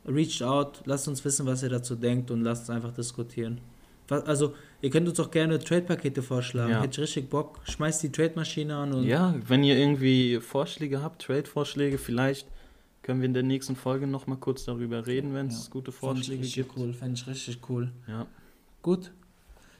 Reached 0.07 0.41
out. 0.41 0.81
Lasst 0.85 1.07
uns 1.07 1.23
wissen, 1.23 1.45
was 1.45 1.61
ihr 1.63 1.69
dazu 1.69 1.95
denkt 1.95 2.31
und 2.31 2.41
lasst 2.41 2.61
uns 2.63 2.69
einfach 2.71 2.91
diskutieren. 2.91 3.61
Was, 4.07 4.25
also, 4.25 4.55
ihr 4.81 4.89
könnt 4.89 5.07
uns 5.07 5.19
auch 5.19 5.29
gerne 5.29 5.59
Trade-Pakete 5.59 6.23
vorschlagen. 6.23 6.71
Ja. 6.71 6.81
Hätte 6.81 6.93
ich 7.01 7.07
richtig 7.07 7.29
Bock. 7.29 7.59
Schmeißt 7.65 8.01
die 8.03 8.11
Trade-Maschine 8.11 8.75
an 8.75 8.93
und 8.93 9.03
Ja, 9.03 9.35
wenn 9.47 9.63
ihr 9.63 9.77
irgendwie 9.77 10.39
Vorschläge 10.39 11.01
habt, 11.03 11.21
Trade-Vorschläge, 11.21 11.97
vielleicht 11.99 12.47
können 13.03 13.21
wir 13.21 13.27
in 13.27 13.33
der 13.35 13.43
nächsten 13.43 13.75
Folge 13.75 14.07
nochmal 14.07 14.37
kurz 14.37 14.65
darüber 14.65 15.05
reden, 15.05 15.33
wenn 15.33 15.47
es 15.47 15.65
Ja, 15.65 15.71
gute 15.71 15.91
Vorschläge 15.91 16.41
richtig 16.41 16.55
gibt. 16.55 16.77
cool. 16.77 16.93
Fände 16.93 17.13
ich 17.15 17.27
richtig 17.27 17.59
cool. 17.69 17.91
Ja. 18.07 18.25
Gut. 18.81 19.11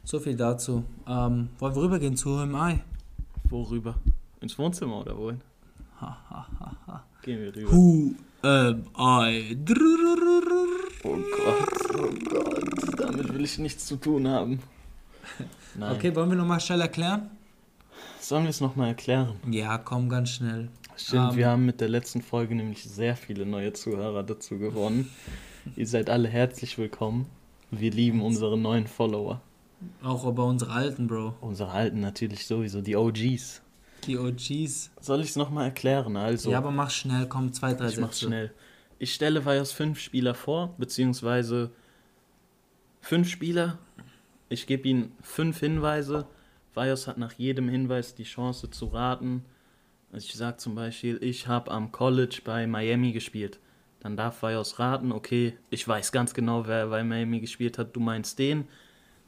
So 0.04 0.20
viel 0.20 0.36
dazu. 0.36 0.84
Ähm, 1.08 1.50
wollen 1.60 1.76
wir 1.76 1.82
rübergehen 1.82 2.16
zu 2.16 2.38
HMI? 2.40 2.80
Worüber? 3.50 3.96
Ins 4.40 4.58
Wohnzimmer 4.58 5.02
oder 5.02 5.18
wohin? 5.18 5.42
Gehen 7.22 7.42
wir 7.42 7.56
rüber. 7.56 7.72
Who 7.72 8.16
am 8.42 8.86
I? 8.98 9.56
Oh 11.04 11.18
Gott, 11.38 11.96
oh 11.96 12.10
Gott, 12.30 13.00
damit 13.00 13.34
will 13.34 13.44
ich 13.44 13.60
nichts 13.60 13.86
zu 13.86 13.96
tun 13.98 14.28
haben. 14.28 14.60
Nein. 15.76 15.96
Okay, 15.96 16.16
wollen 16.16 16.30
wir 16.32 16.38
nochmal 16.38 16.60
schnell 16.60 16.82
erklären? 16.82 17.30
Sollen 18.20 18.44
wir 18.44 18.50
es 18.50 18.60
nochmal 18.62 18.90
erklären? 18.90 19.36
Ja, 19.50 19.78
komm, 19.78 20.10
ganz 20.10 20.32
schnell. 20.32 20.70
Stimmt, 20.98 21.32
Ähm. 21.32 21.38
wir 21.38 21.48
haben 21.48 21.66
mit 21.66 21.80
der 21.80 21.90
letzten 21.90 22.22
Folge 22.22 22.56
nämlich 22.56 22.84
sehr 22.84 23.16
viele 23.16 23.46
neue 23.46 23.74
Zuhörer 23.74 24.24
dazu 24.24 24.58
gewonnen. 24.58 25.10
Ihr 25.76 25.88
seid 25.88 26.10
alle 26.10 26.28
herzlich 26.28 26.78
willkommen. 26.80 27.28
Wir 27.70 27.92
lieben 27.92 28.22
unsere 28.22 28.58
neuen 28.58 28.88
Follower. 28.88 29.42
Auch 30.04 30.26
über 30.26 30.46
unsere 30.46 30.72
alten, 30.72 31.08
Bro. 31.08 31.36
Unsere 31.42 31.70
alten 31.72 32.00
natürlich 32.02 32.46
sowieso, 32.48 32.82
die 32.82 32.96
OGs. 32.96 33.61
Die 34.06 34.18
OGs. 34.18 34.92
Soll 35.00 35.22
ich 35.22 35.30
es 35.30 35.36
nochmal 35.36 35.66
erklären? 35.66 36.18
Also, 36.18 36.52
Ja, 36.52 36.58
aber 36.58 36.72
mach 36.72 36.90
schnell, 36.90 37.28
komm, 37.28 37.54
zwei, 37.54 37.74
drei 37.74 37.88
ich 37.90 37.96
Sätze. 37.96 38.26
schnell. 38.26 38.52
Ich 39.00 39.14
stelle 39.14 39.46
Vajos 39.46 39.72
fünf 39.72 40.00
Spieler 40.00 40.34
vor, 40.36 40.76
beziehungsweise 40.78 41.72
fünf 43.02 43.30
Spieler. 43.30 43.80
Ich 44.50 44.68
gebe 44.68 44.88
ihnen 44.88 45.12
fünf 45.22 45.60
Hinweise. 45.60 46.28
Vajos 46.74 47.08
hat 47.08 47.18
nach 47.18 47.34
jedem 47.34 47.68
Hinweis 47.70 48.16
die 48.16 48.24
Chance 48.24 48.70
zu 48.70 48.86
raten. 48.88 49.44
Also 50.12 50.26
ich 50.28 50.34
sage 50.36 50.58
zum 50.58 50.76
Beispiel, 50.76 51.18
ich 51.22 51.48
habe 51.48 51.72
am 51.72 51.92
College 51.92 52.42
bei 52.44 52.68
Miami 52.68 53.12
gespielt. 53.12 53.60
Dann 54.02 54.18
darf 54.18 54.42
Vajos 54.42 54.80
raten, 54.80 55.12
okay, 55.12 55.58
ich 55.70 55.88
weiß 55.88 56.12
ganz 56.12 56.34
genau, 56.34 56.68
wer 56.68 56.88
bei 56.88 57.04
Miami 57.04 57.40
gespielt 57.40 57.78
hat, 57.78 57.96
du 57.96 58.00
meinst 58.00 58.40
den. 58.40 58.68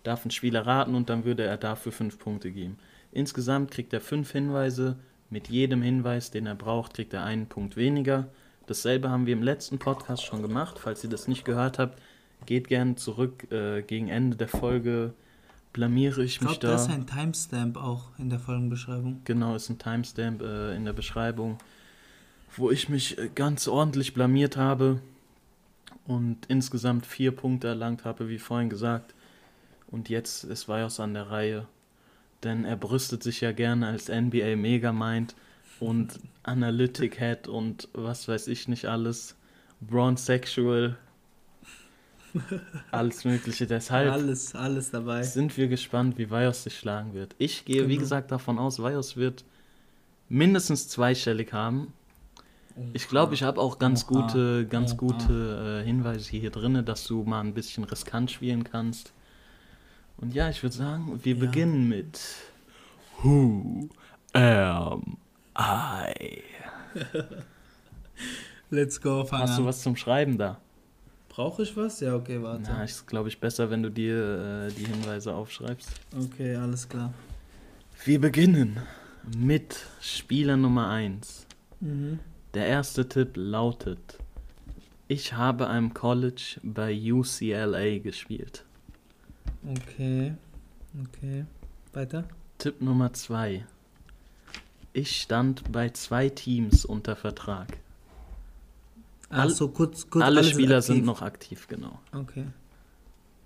Darf 0.04 0.26
ein 0.26 0.32
Spieler 0.32 0.66
raten 0.66 0.96
und 0.96 1.10
dann 1.10 1.24
würde 1.26 1.44
er 1.44 1.58
dafür 1.58 1.92
fünf 1.92 2.20
Punkte 2.20 2.52
geben. 2.52 2.78
Insgesamt 3.14 3.72
kriegt 3.72 3.94
er 3.94 4.02
fünf 4.02 4.32
Hinweise. 4.32 4.98
Mit 5.30 5.50
jedem 5.50 5.82
Hinweis, 5.82 6.32
den 6.32 6.46
er 6.46 6.56
braucht, 6.56 6.94
kriegt 6.94 7.14
er 7.14 7.24
einen 7.24 7.48
Punkt 7.48 7.76
weniger. 7.76 8.28
Dasselbe 8.68 9.10
haben 9.10 9.26
wir 9.26 9.34
im 9.34 9.44
letzten 9.44 9.80
Podcast 9.80 10.24
schon 10.24 10.42
gemacht. 10.42 10.78
Falls 10.80 11.04
ihr 11.04 11.10
das 11.10 11.28
nicht 11.28 11.44
gehört 11.46 11.80
habt, 11.80 12.00
geht 12.46 12.68
gerne 12.68 12.96
zurück. 12.96 13.52
Äh, 13.52 13.82
gegen 13.82 14.10
Ende 14.10 14.38
der 14.38 14.48
Folge 14.48 15.14
blamiere 15.74 16.24
ich 16.24 16.36
Ich 16.36 16.42
mich 16.42 16.60
glaube, 16.60 16.68
da 16.68 16.68
da. 16.70 16.84
ist 16.84 16.90
ein 16.92 17.08
Timestamp 17.08 17.78
auch 17.78 18.10
in 18.20 18.30
der 18.30 18.40
Folgenbeschreibung. 18.40 19.22
Genau, 19.26 19.56
ist 19.56 19.70
ein 19.70 19.80
Timestamp 19.80 20.42
äh, 20.42 20.76
in 20.76 20.86
der 20.86 20.94
Beschreibung, 20.94 21.58
wo 22.56 22.70
ich 22.72 22.90
mich 22.90 23.18
äh, 23.18 23.30
ganz 23.34 23.68
ordentlich 23.68 24.14
blamiert 24.14 24.56
habe 24.56 25.02
und 26.06 26.46
insgesamt 26.48 27.06
vier 27.06 27.32
Punkte 27.32 27.68
erlangt 27.70 28.06
habe, 28.06 28.30
wie 28.30 28.38
vorhin 28.40 28.70
gesagt. 28.70 29.14
Und 29.88 30.10
jetzt 30.10 30.44
ist 30.44 30.68
Vajos 30.68 31.00
an 31.00 31.14
der 31.14 31.30
Reihe, 31.32 31.68
denn 32.44 32.66
er 32.66 32.76
brüstet 32.76 33.24
sich 33.24 33.42
ja 33.42 33.52
gerne 33.52 33.88
als 33.88 34.10
NBA 34.10 34.56
Megamind 34.56 35.36
und 35.80 36.20
Analytic 36.44 37.20
Head 37.20 37.48
und 37.48 37.88
was 37.94 38.28
weiß 38.28 38.48
ich 38.48 38.68
nicht 38.68 38.86
alles, 38.86 39.36
Bronzexual, 39.82 40.98
alles 42.92 43.26
Mögliche. 43.26 43.68
Deshalb 43.68 44.12
Alles, 44.12 44.56
alles 44.56 44.92
dabei. 44.92 45.22
sind 45.24 45.56
wir 45.58 45.68
gespannt, 45.68 46.18
wie 46.18 46.30
Vajos 46.30 46.64
sich 46.64 46.78
schlagen 46.78 47.14
wird. 47.14 47.36
Ich 47.38 47.66
gehe, 47.66 47.88
wie 47.88 47.94
Genau. 47.94 48.00
gesagt, 48.02 48.32
davon 48.32 48.58
aus, 48.60 48.82
Vajos 48.82 49.18
wird 49.18 49.44
mindestens 50.30 50.88
zweistellig 50.88 51.54
haben. 51.54 51.94
Ich 52.94 53.08
glaube, 53.08 53.36
ich 53.36 53.44
habe 53.44 53.62
auch 53.62 53.78
ganz 53.78 54.04
Oha. 54.10 54.22
gute, 54.22 54.66
ganz 54.68 54.94
Oha. 54.94 54.98
gute 54.98 55.82
äh, 55.84 55.86
Hinweise 55.86 56.32
hier 56.32 56.50
drin, 56.50 56.84
dass 56.86 57.06
du 57.06 57.24
mal 57.24 57.42
ein 57.42 57.54
bisschen 57.54 57.84
riskant 57.84 58.32
spielen 58.32 58.64
kannst. 58.64 59.14
Und 60.18 60.34
ja, 60.34 60.50
ich 60.50 60.62
würde 60.64 60.76
sagen, 60.76 61.20
wir 61.24 61.34
Ja. 61.36 61.40
beginnen 61.40 61.88
mit 61.90 62.20
Who 63.22 63.90
am 64.34 65.18
I? 65.58 66.42
Let's 68.70 69.00
go, 69.02 69.24
fang 69.26 69.42
Hast 69.42 69.60
du 69.60 69.66
was 69.66 69.82
zum 69.82 69.96
Schreiben 69.96 70.38
da? 70.38 70.60
Brauche 71.30 71.64
ich 71.64 71.76
was? 71.76 72.00
Ja, 72.00 72.16
okay, 72.16 72.42
warte. 72.42 72.64
Na, 72.68 72.84
ist 72.84 73.08
glaube 73.08 73.30
ich 73.30 73.40
besser, 73.40 73.70
wenn 73.70 73.82
du 73.84 73.90
dir 73.90 74.68
äh, 74.70 74.72
die 74.74 74.86
Hinweise 74.86 75.34
aufschreibst. 75.34 75.90
Okay, 76.16 76.56
alles 76.56 76.88
klar. 76.88 77.14
Wir 78.06 78.20
beginnen 78.22 78.80
mit 79.38 79.78
Spieler 80.02 80.58
Nummer 80.58 80.90
1. 80.90 81.46
Mhm. 81.80 82.20
Der 82.54 82.68
erste 82.68 83.08
Tipp 83.10 83.32
lautet: 83.36 84.20
Ich 85.08 85.34
habe 85.34 85.68
am 85.68 85.94
College 85.94 86.60
bei 86.62 86.94
UCLA 87.12 87.98
gespielt. 88.00 88.64
Okay. 89.68 90.34
Okay. 91.04 91.46
Weiter? 91.94 92.26
Tipp 92.58 92.82
Nummer 92.82 93.14
2. 93.14 93.66
Ich 94.94 95.22
stand 95.22 95.72
bei 95.72 95.90
zwei 95.90 96.30
Teams 96.30 96.86
unter 96.86 97.16
Vertrag. 97.16 97.78
All- 99.30 99.50
so, 99.50 99.70
kurz, 99.70 100.10
kurz. 100.10 100.24
Alle 100.24 100.44
Spieler 100.44 100.82
sind 100.82 101.06
noch 101.06 101.22
aktiv, 101.22 101.68
genau. 101.68 102.00
Okay. 102.12 102.46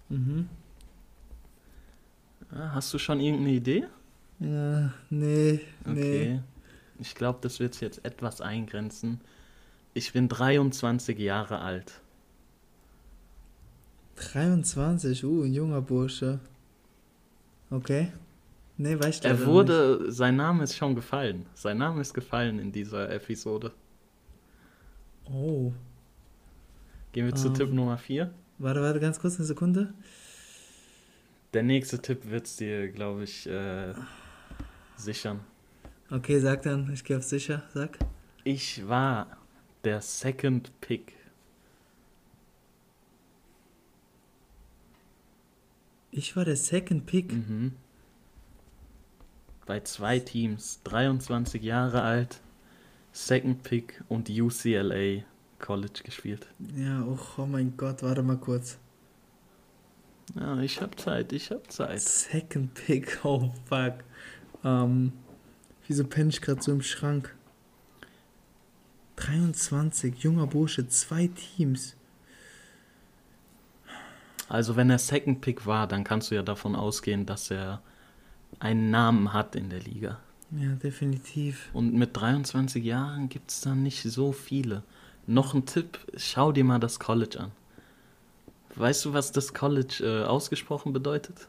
Mhm. 0.09 0.49
Hast 2.51 2.93
du 2.93 2.97
schon 2.97 3.20
irgendeine 3.20 3.51
Idee? 3.55 3.86
Ja, 4.39 4.93
nee, 5.09 5.59
nee. 5.86 5.91
Okay. 5.91 6.41
Ich 6.99 7.15
glaube, 7.15 7.39
das 7.41 7.59
wird 7.59 7.80
jetzt 7.82 8.03
etwas 8.05 8.41
eingrenzen. 8.41 9.22
Ich 9.93 10.13
bin 10.13 10.28
23 10.30 11.18
Jahre 11.20 11.59
alt. 11.59 12.01
23, 14.18 15.24
uh, 15.24 15.43
ein 15.43 15.53
junger 15.53 15.82
Bursche. 15.82 16.39
Okay. 17.70 18.11
Nee, 18.78 18.99
weiß 18.99 19.20
ich 19.20 19.26
Er 19.26 19.45
wurde, 19.45 20.11
sein 20.11 20.36
Name 20.36 20.63
ist 20.63 20.76
schon 20.76 20.93
gefallen. 20.95 21.45
Sein 21.53 21.78
Name 21.78 22.01
ist 22.01 22.13
gefallen 22.13 22.59
in 22.59 22.72
dieser 22.72 23.09
Episode. 23.11 23.72
nicht. 25.28 25.36
Oh. 25.36 25.74
Gehen 27.11 27.26
wir 27.26 27.36
zu 27.36 27.47
Ähm. 27.47 27.53
Tipp 27.53 27.74
Nummer 27.74 27.97
4. 27.97 28.32
Warte, 28.59 28.82
warte, 28.82 28.99
ganz 28.99 29.20
kurz, 29.20 29.38
eine 29.38 29.45
Sekunde. 29.45 29.93
Der 31.53 31.63
nächste 31.63 31.99
Tipp 31.99 32.30
wird 32.30 32.45
es 32.45 32.57
dir, 32.57 32.89
glaube 32.89 33.24
ich, 33.24 33.47
äh, 33.47 33.93
sichern. 34.95 35.39
Okay, 36.09 36.39
sag 36.39 36.63
dann, 36.63 36.91
ich 36.93 37.03
gehe 37.03 37.18
auf 37.18 37.24
sicher, 37.24 37.63
sag. 37.74 37.97
Ich 38.43 38.88
war 38.88 39.28
der 39.84 40.01
Second 40.01 40.72
Pick. 40.82 41.16
Ich 46.18 46.36
war 46.36 46.45
der 46.45 46.55
Second 46.55 47.05
Pick. 47.05 47.32
Mhm. 47.32 47.74
Bei 49.68 49.82
zwei 49.82 50.18
Teams, 50.18 50.82
23 50.84 51.61
Jahre 51.61 52.01
alt, 52.01 52.41
Second 53.11 53.61
Pick 53.61 54.03
und 54.09 54.28
UCLA 54.28 55.24
College 55.59 56.01
gespielt. 56.03 56.47
Ja, 56.76 57.03
oh, 57.03 57.20
oh 57.38 57.45
mein 57.45 57.78
Gott, 57.78 58.01
warte 58.01 58.24
mal 58.24 58.38
kurz. 58.38 58.80
Ja, 60.34 60.59
ich 60.59 60.82
hab 60.82 60.99
Zeit, 60.99 61.32
ich 61.34 61.51
hab 61.51 61.72
Zeit. 61.72 62.01
Second 62.01 62.74
Pick, 62.74 63.20
oh 63.24 63.53
fuck. 63.65 64.03
Ähm, 64.63 65.13
wieso 65.88 66.03
penne 66.03 66.30
ich 66.30 66.41
gerade 66.41 66.63
so 66.63 66.72
im 66.72 66.82
Schrank? 66.82 67.36
23, 69.18 70.18
junger 70.18 70.47
Bursche, 70.47 70.88
zwei 70.88 71.28
Teams. 71.28 71.96
Also 74.49 74.75
wenn 74.75 74.89
er 74.89 74.99
Second 74.99 75.41
Pick 75.41 75.65
war, 75.65 75.87
dann 75.87 76.03
kannst 76.03 76.31
du 76.31 76.35
ja 76.35 76.41
davon 76.43 76.75
ausgehen, 76.75 77.25
dass 77.25 77.51
er 77.51 77.81
einen 78.59 78.89
Namen 78.91 79.33
hat 79.33 79.55
in 79.55 79.69
der 79.69 79.81
Liga. 79.81 80.19
Ja, 80.51 80.69
definitiv. 80.75 81.69
Und 81.73 81.93
mit 81.93 82.15
23 82.15 82.83
Jahren 82.83 83.27
gibt 83.27 83.51
es 83.51 83.61
da 83.61 83.75
nicht 83.75 84.03
so 84.03 84.31
viele. 84.31 84.83
Noch 85.25 85.53
ein 85.53 85.65
Tipp, 85.65 85.99
schau 86.15 86.53
dir 86.53 86.63
mal 86.63 86.79
das 86.79 86.99
College 86.99 87.39
an. 87.41 87.51
Weißt 88.75 89.03
du, 89.03 89.13
was 89.13 89.31
das 89.33 89.53
College 89.53 89.99
äh, 90.03 90.25
ausgesprochen 90.25 90.93
bedeutet? 90.93 91.47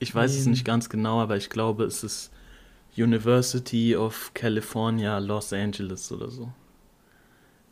Ich 0.00 0.12
weiß 0.14 0.34
es 0.34 0.44
Nee. 0.46 0.50
nicht 0.52 0.64
ganz 0.64 0.88
genau, 0.88 1.20
aber 1.20 1.36
ich 1.36 1.48
glaube, 1.48 1.84
es 1.84 2.02
ist 2.02 2.32
University 2.96 3.94
of 3.96 4.32
California, 4.34 5.18
Los 5.18 5.52
Angeles 5.52 6.10
oder 6.10 6.30
so. 6.30 6.52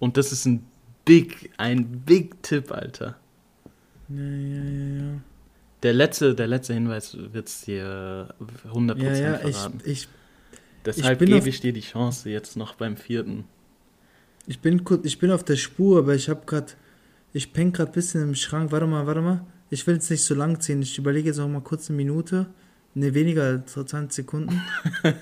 Und 0.01 0.17
das 0.17 0.33
ist 0.33 0.47
ein 0.47 0.65
Big, 1.05 1.51
ein 1.57 2.01
Big 2.01 2.43
Tipp, 2.43 2.73
Alter. 2.73 3.17
Ja, 4.09 4.17
ja, 4.25 4.63
ja, 4.65 5.03
ja. 5.05 5.21
Der 5.85 5.93
letzte, 5.95 6.35
der 6.35 6.47
letzte 6.49 6.75
Hinweis 6.75 7.17
wird 7.17 7.47
es 7.49 7.61
dir 7.63 8.35
100% 8.73 8.99
Ja, 9.03 9.15
ja, 9.15 9.35
ich, 9.47 9.55
verraten. 9.57 9.81
ich, 9.85 10.09
Deshalb 10.85 11.19
bin 11.21 11.33
auf- 11.33 11.39
gebe 11.41 11.49
ich 11.51 11.61
dir 11.61 11.73
die 11.73 11.81
Chance 11.81 12.29
jetzt 12.31 12.57
noch 12.57 12.75
beim 12.75 12.97
vierten. 12.97 13.45
ich, 14.47 14.59
bin, 14.61 14.83
kurz- 14.85 15.05
ich 15.07 15.19
bin 15.19 15.31
auf 15.31 15.45
der 15.45 15.57
Spur, 15.57 15.99
aber 16.01 16.15
ich 16.15 16.29
habe 16.29 16.43
gerade, 16.45 16.73
ich 17.33 17.53
penne 17.53 17.71
gerade 17.73 17.91
ein 17.93 17.95
bisschen 17.95 18.23
im 18.23 18.35
Schrank. 18.35 18.73
Warte 18.73 18.87
mal, 18.87 19.07
warte 19.07 19.21
mal. 19.23 19.47
Ich 19.71 19.87
will 19.87 19.95
jetzt 19.95 20.11
nicht 20.11 20.23
so 20.25 20.35
lang 20.35 20.61
ziehen. 20.61 20.83
Ich 20.83 20.99
überlege 20.99 21.29
jetzt 21.29 21.39
auch 21.39 21.47
mal 21.49 21.61
kurz 21.63 21.89
eine 21.89 21.97
Minute. 21.97 22.47
Ne, 22.95 23.15
weniger 23.15 23.45
als 23.45 23.73
so 23.73 23.85
20 23.85 24.13
Sekunden. 24.17 24.61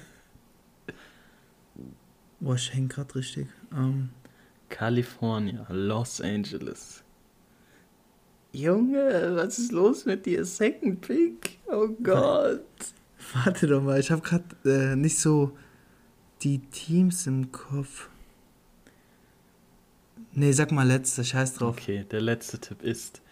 Boah, 2.41 2.55
ich 2.55 2.73
hänge 2.73 2.89
gerade 2.89 3.15
richtig. 3.17 3.49
Ähm, 3.73 4.11
California, 4.69 5.67
Los 5.71 6.21
Angeles. 6.21 7.03
Junge, 8.53 9.37
was 9.37 9.59
ist 9.59 9.73
los 9.73 10.07
mit 10.07 10.25
dir? 10.25 10.45
Second 10.45 11.01
Pick? 11.01 11.59
Oh 11.67 11.89
Gott. 12.03 12.65
warte 13.35 13.67
doch 13.67 13.83
mal, 13.83 14.01
ich 14.01 14.11
habe 14.11 14.23
gerade 14.23 14.45
äh, 14.65 14.97
nicht 14.97 15.19
so 15.19 15.57
die 16.43 16.59
Teams 16.59 17.27
im 17.27 17.53
Kopf. 17.53 18.09
Nee, 20.33 20.53
sag 20.53 20.73
mal 20.73 20.87
letzte, 20.87 21.25
scheiß 21.25 21.55
drauf. 21.55 21.77
Okay, 21.77 22.05
der 22.11 22.21
letzte 22.21 22.59
Tipp 22.59 22.83
ist, 22.83 23.23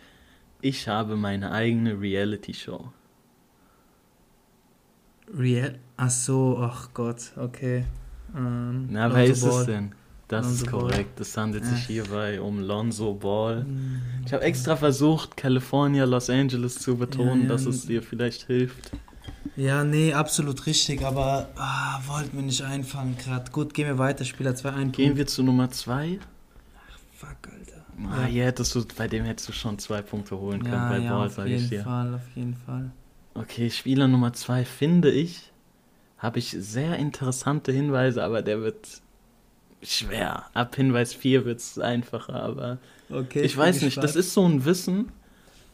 ich 0.61 0.89
habe 0.89 1.17
meine 1.17 1.53
eigene 1.53 2.01
Reality-Show. 2.01 2.93
Real. 5.37 5.79
Ach 5.97 6.11
so, 6.11 6.59
ach 6.61 6.91
Gott, 6.95 7.33
okay. 7.37 7.85
Ähm, 8.35 8.89
Na, 8.91 9.13
wer 9.15 9.25
ist 9.25 9.43
es 9.43 9.67
denn? 9.67 9.95
Das 10.29 10.45
Lonzo 10.47 10.65
ist 10.65 10.71
Ball. 10.73 10.81
korrekt. 10.81 11.21
Es 11.21 11.37
handelt 11.37 11.65
Ja. 11.65 11.71
sich 11.71 11.87
hierbei 11.87 12.41
um 12.41 12.61
Lonzo 12.61 13.15
Ball. 13.15 13.61
Hm, 13.65 14.01
Ich 14.27 14.33
habe 14.33 14.43
extra 14.43 14.75
versucht, 14.77 15.37
California, 15.37 16.05
Los 16.05 16.29
Angeles 16.31 16.77
zu 16.81 16.97
betonen, 16.97 17.43
Ja, 17.43 17.43
ja. 17.43 17.49
dass 17.49 17.67
es 17.67 17.87
dir 17.87 18.03
vielleicht 18.03 18.43
hilft. 18.47 18.91
Ja, 19.55 19.85
nee, 19.85 20.13
absolut 20.13 20.67
richtig, 20.67 21.03
aber 21.05 21.49
ah, 21.57 22.01
wollte 22.09 22.35
mir 22.35 22.43
nicht 22.43 22.61
einfallen 22.63 23.17
gerade. 23.17 23.51
Gut, 23.53 23.73
gehen 23.73 23.87
wir 23.87 23.99
weiter, 23.99 24.25
Spieler 24.25 24.55
2, 24.55 24.71
ein 24.73 24.93
Gehen 24.93 25.07
Punkt. 25.11 25.19
wir 25.19 25.27
zu 25.29 25.43
Nummer 25.45 25.71
2. 25.71 26.19
Fuck, 27.15 27.29
Alter. 27.51 27.85
Ah, 28.11 28.25
hier 28.27 28.45
hättest 28.45 28.75
du, 28.75 28.85
bei 28.99 29.09
dem 29.09 29.25
hättest 29.25 29.49
du 29.49 29.53
schon 29.53 29.79
zwei 29.79 30.03
Punkte 30.03 30.37
holen 30.39 30.61
können 30.63 30.75
Ja, 30.75 30.89
bei 30.91 30.99
ja, 30.99 31.17
Ball, 31.17 31.27
auf 31.29 31.35
sage 31.35 31.51
ich 31.55 31.63
jeden 31.63 31.71
dir. 31.71 31.83
Fall, 31.85 32.15
auf 32.15 32.29
jeden 32.37 32.55
Fall. 32.57 32.91
Okay, 33.35 33.71
Spieler 33.71 34.09
Nummer 34.09 34.33
2 34.35 34.65
finde 34.65 35.11
ich, 35.11 35.51
habe 36.19 36.39
ich 36.39 36.51
sehr 36.51 36.97
interessante 36.97 37.71
Hinweise, 37.73 38.23
aber 38.25 38.43
der 38.43 38.61
wird 38.61 39.01
schwer. 39.93 40.47
Ab 40.55 40.77
Hinweis 40.77 41.15
4 41.15 41.45
wird 41.45 41.61
es 41.61 41.79
einfacher, 41.79 42.43
aber 42.43 42.79
Okay, 43.11 43.43
ich 43.43 43.57
weiß 43.57 43.83
nicht, 43.83 43.97
das 43.99 44.17
ist 44.17 44.33
so 44.33 44.47
ein 44.47 44.65
Wissen, 44.65 45.13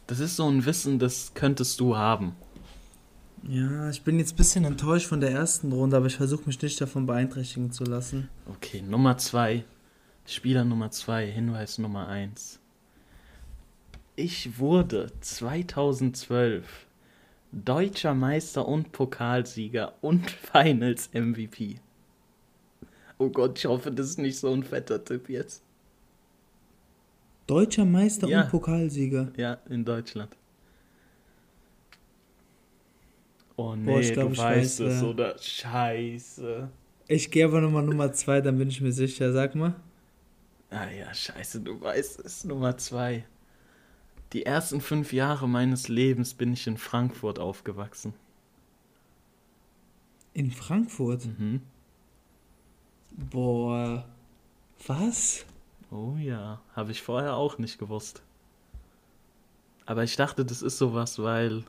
das 0.07 0.19
ist 0.19 0.35
so 0.35 0.47
ein 0.47 0.65
Wissen, 0.65 0.99
das 0.99 1.33
könntest 1.33 1.79
du 1.79 1.97
haben. 1.97 2.35
Ja, 3.47 3.89
ich 3.89 4.03
bin 4.03 4.19
jetzt 4.19 4.33
ein 4.33 4.37
bisschen 4.37 4.63
enttäuscht 4.65 5.07
von 5.07 5.19
der 5.19 5.31
ersten 5.31 5.71
Runde, 5.71 5.97
aber 5.97 6.05
ich 6.05 6.15
versuche 6.15 6.45
mich 6.45 6.61
nicht 6.61 6.79
davon 6.79 7.05
beeinträchtigen 7.05 7.71
zu 7.71 7.83
lassen. 7.83 8.29
Okay, 8.49 8.81
Nummer 8.81 9.17
2, 9.17 9.65
Spieler 10.25 10.63
Nummer 10.63 10.91
2, 10.91 11.29
Hinweis 11.29 11.77
Nummer 11.77 12.07
1. 12.07 12.59
Ich 14.15 14.59
wurde 14.59 15.11
2012 15.19 16.65
deutscher 17.51 18.13
Meister 18.13 18.67
und 18.67 18.91
Pokalsieger 18.91 19.93
und 20.01 20.29
Finals 20.53 21.09
MVP. 21.13 21.79
Oh 23.23 23.29
Gott, 23.29 23.57
ich 23.57 23.65
hoffe, 23.65 23.89
das 23.89 24.07
ist 24.09 24.19
nicht 24.19 24.37
so 24.37 24.51
ein 24.53 24.63
fetter 24.63 25.03
Tipp 25.03 25.29
jetzt. 25.29 25.63
Deutscher 27.47 27.85
Meister 27.85 28.27
Ja. 28.27 28.41
und 28.43 28.49
Pokalsieger. 28.49 29.31
Ja, 29.37 29.53
in 29.69 29.85
Deutschland. 29.85 30.35
Oh 33.55 33.75
nee, 33.75 33.85
Boah, 33.85 33.99
ich 34.01 34.11
glaub, 34.11 34.27
du 34.27 34.33
ich 34.33 34.39
weißt 34.39 34.79
weiß, 34.81 34.93
es, 34.97 35.03
oder? 35.03 35.37
Scheiße. 35.39 36.69
Ich 37.07 37.31
gehe 37.31 37.45
aber 37.45 37.61
nochmal 37.61 37.83
Nummer 37.83 38.11
2, 38.11 38.41
dann 38.41 38.57
bin 38.57 38.67
ich 38.69 38.81
mir 38.81 38.91
sicher. 38.91 39.31
Sag 39.31 39.55
mal. 39.55 39.75
Ah 40.69 40.89
ja, 40.89 41.13
scheiße, 41.13 41.61
du 41.61 41.79
weißt 41.79 42.19
es. 42.21 42.43
Nummer 42.43 42.77
zwei. 42.77 43.25
Die 44.33 44.45
ersten 44.45 44.81
fünf 44.81 45.13
Jahre 45.13 45.47
meines 45.47 45.87
Lebens 45.87 46.33
bin 46.33 46.51
ich 46.53 46.65
in 46.65 46.77
Frankfurt 46.77 47.37
aufgewachsen. 47.37 48.15
In 50.33 50.49
Frankfurt? 50.49 51.25
Mhm. 51.37 51.61
Boah. 53.17 54.05
Was? 54.87 55.45
Oh 55.91 56.15
ja, 56.19 56.59
habe 56.75 56.91
ich 56.91 57.01
vorher 57.01 57.35
auch 57.35 57.57
nicht 57.57 57.77
gewusst. 57.77 58.21
Aber 59.85 60.03
ich 60.03 60.15
dachte, 60.15 60.45
das 60.45 60.61
ist 60.61 60.77
sowas, 60.77 61.19
weil. 61.19 61.63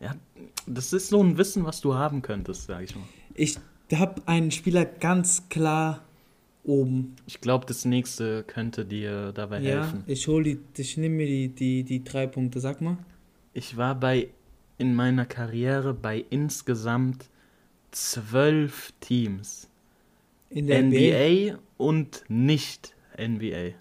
Ja, 0.00 0.14
das 0.66 0.92
ist 0.92 1.08
so 1.08 1.22
ein 1.22 1.38
Wissen, 1.38 1.64
was 1.64 1.80
du 1.80 1.94
haben 1.94 2.20
könntest, 2.22 2.66
sag 2.66 2.82
ich 2.82 2.94
mal. 2.94 3.04
Ich 3.34 3.58
habe 3.92 4.22
einen 4.26 4.50
Spieler 4.50 4.84
ganz 4.84 5.48
klar 5.48 6.00
oben. 6.64 7.16
Ich 7.26 7.40
glaube, 7.40 7.66
das 7.66 7.84
nächste 7.84 8.42
könnte 8.44 8.84
dir 8.84 9.32
dabei 9.32 9.60
Ja, 9.60 9.82
helfen. 9.82 10.04
ich 10.06 10.26
hol 10.28 10.42
die, 10.42 10.58
ich 10.76 10.96
nehme 10.96 11.16
mir 11.16 11.26
die, 11.26 11.48
die, 11.48 11.84
die 11.84 12.04
drei 12.04 12.26
Punkte. 12.26 12.60
Sag 12.60 12.80
mal. 12.80 12.98
Ich 13.52 13.76
war 13.76 13.94
bei 13.94 14.28
in 14.78 14.94
meiner 14.94 15.26
Karriere 15.26 15.94
bei 15.94 16.24
insgesamt 16.30 17.28
zwölf 17.92 18.92
Teams. 19.00 19.68
In 20.54 20.66
der 20.68 20.82
NBA. 20.82 21.50
NBA 21.52 21.58
und 21.76 22.24
nicht 22.28 22.94
NBA. 23.18 23.74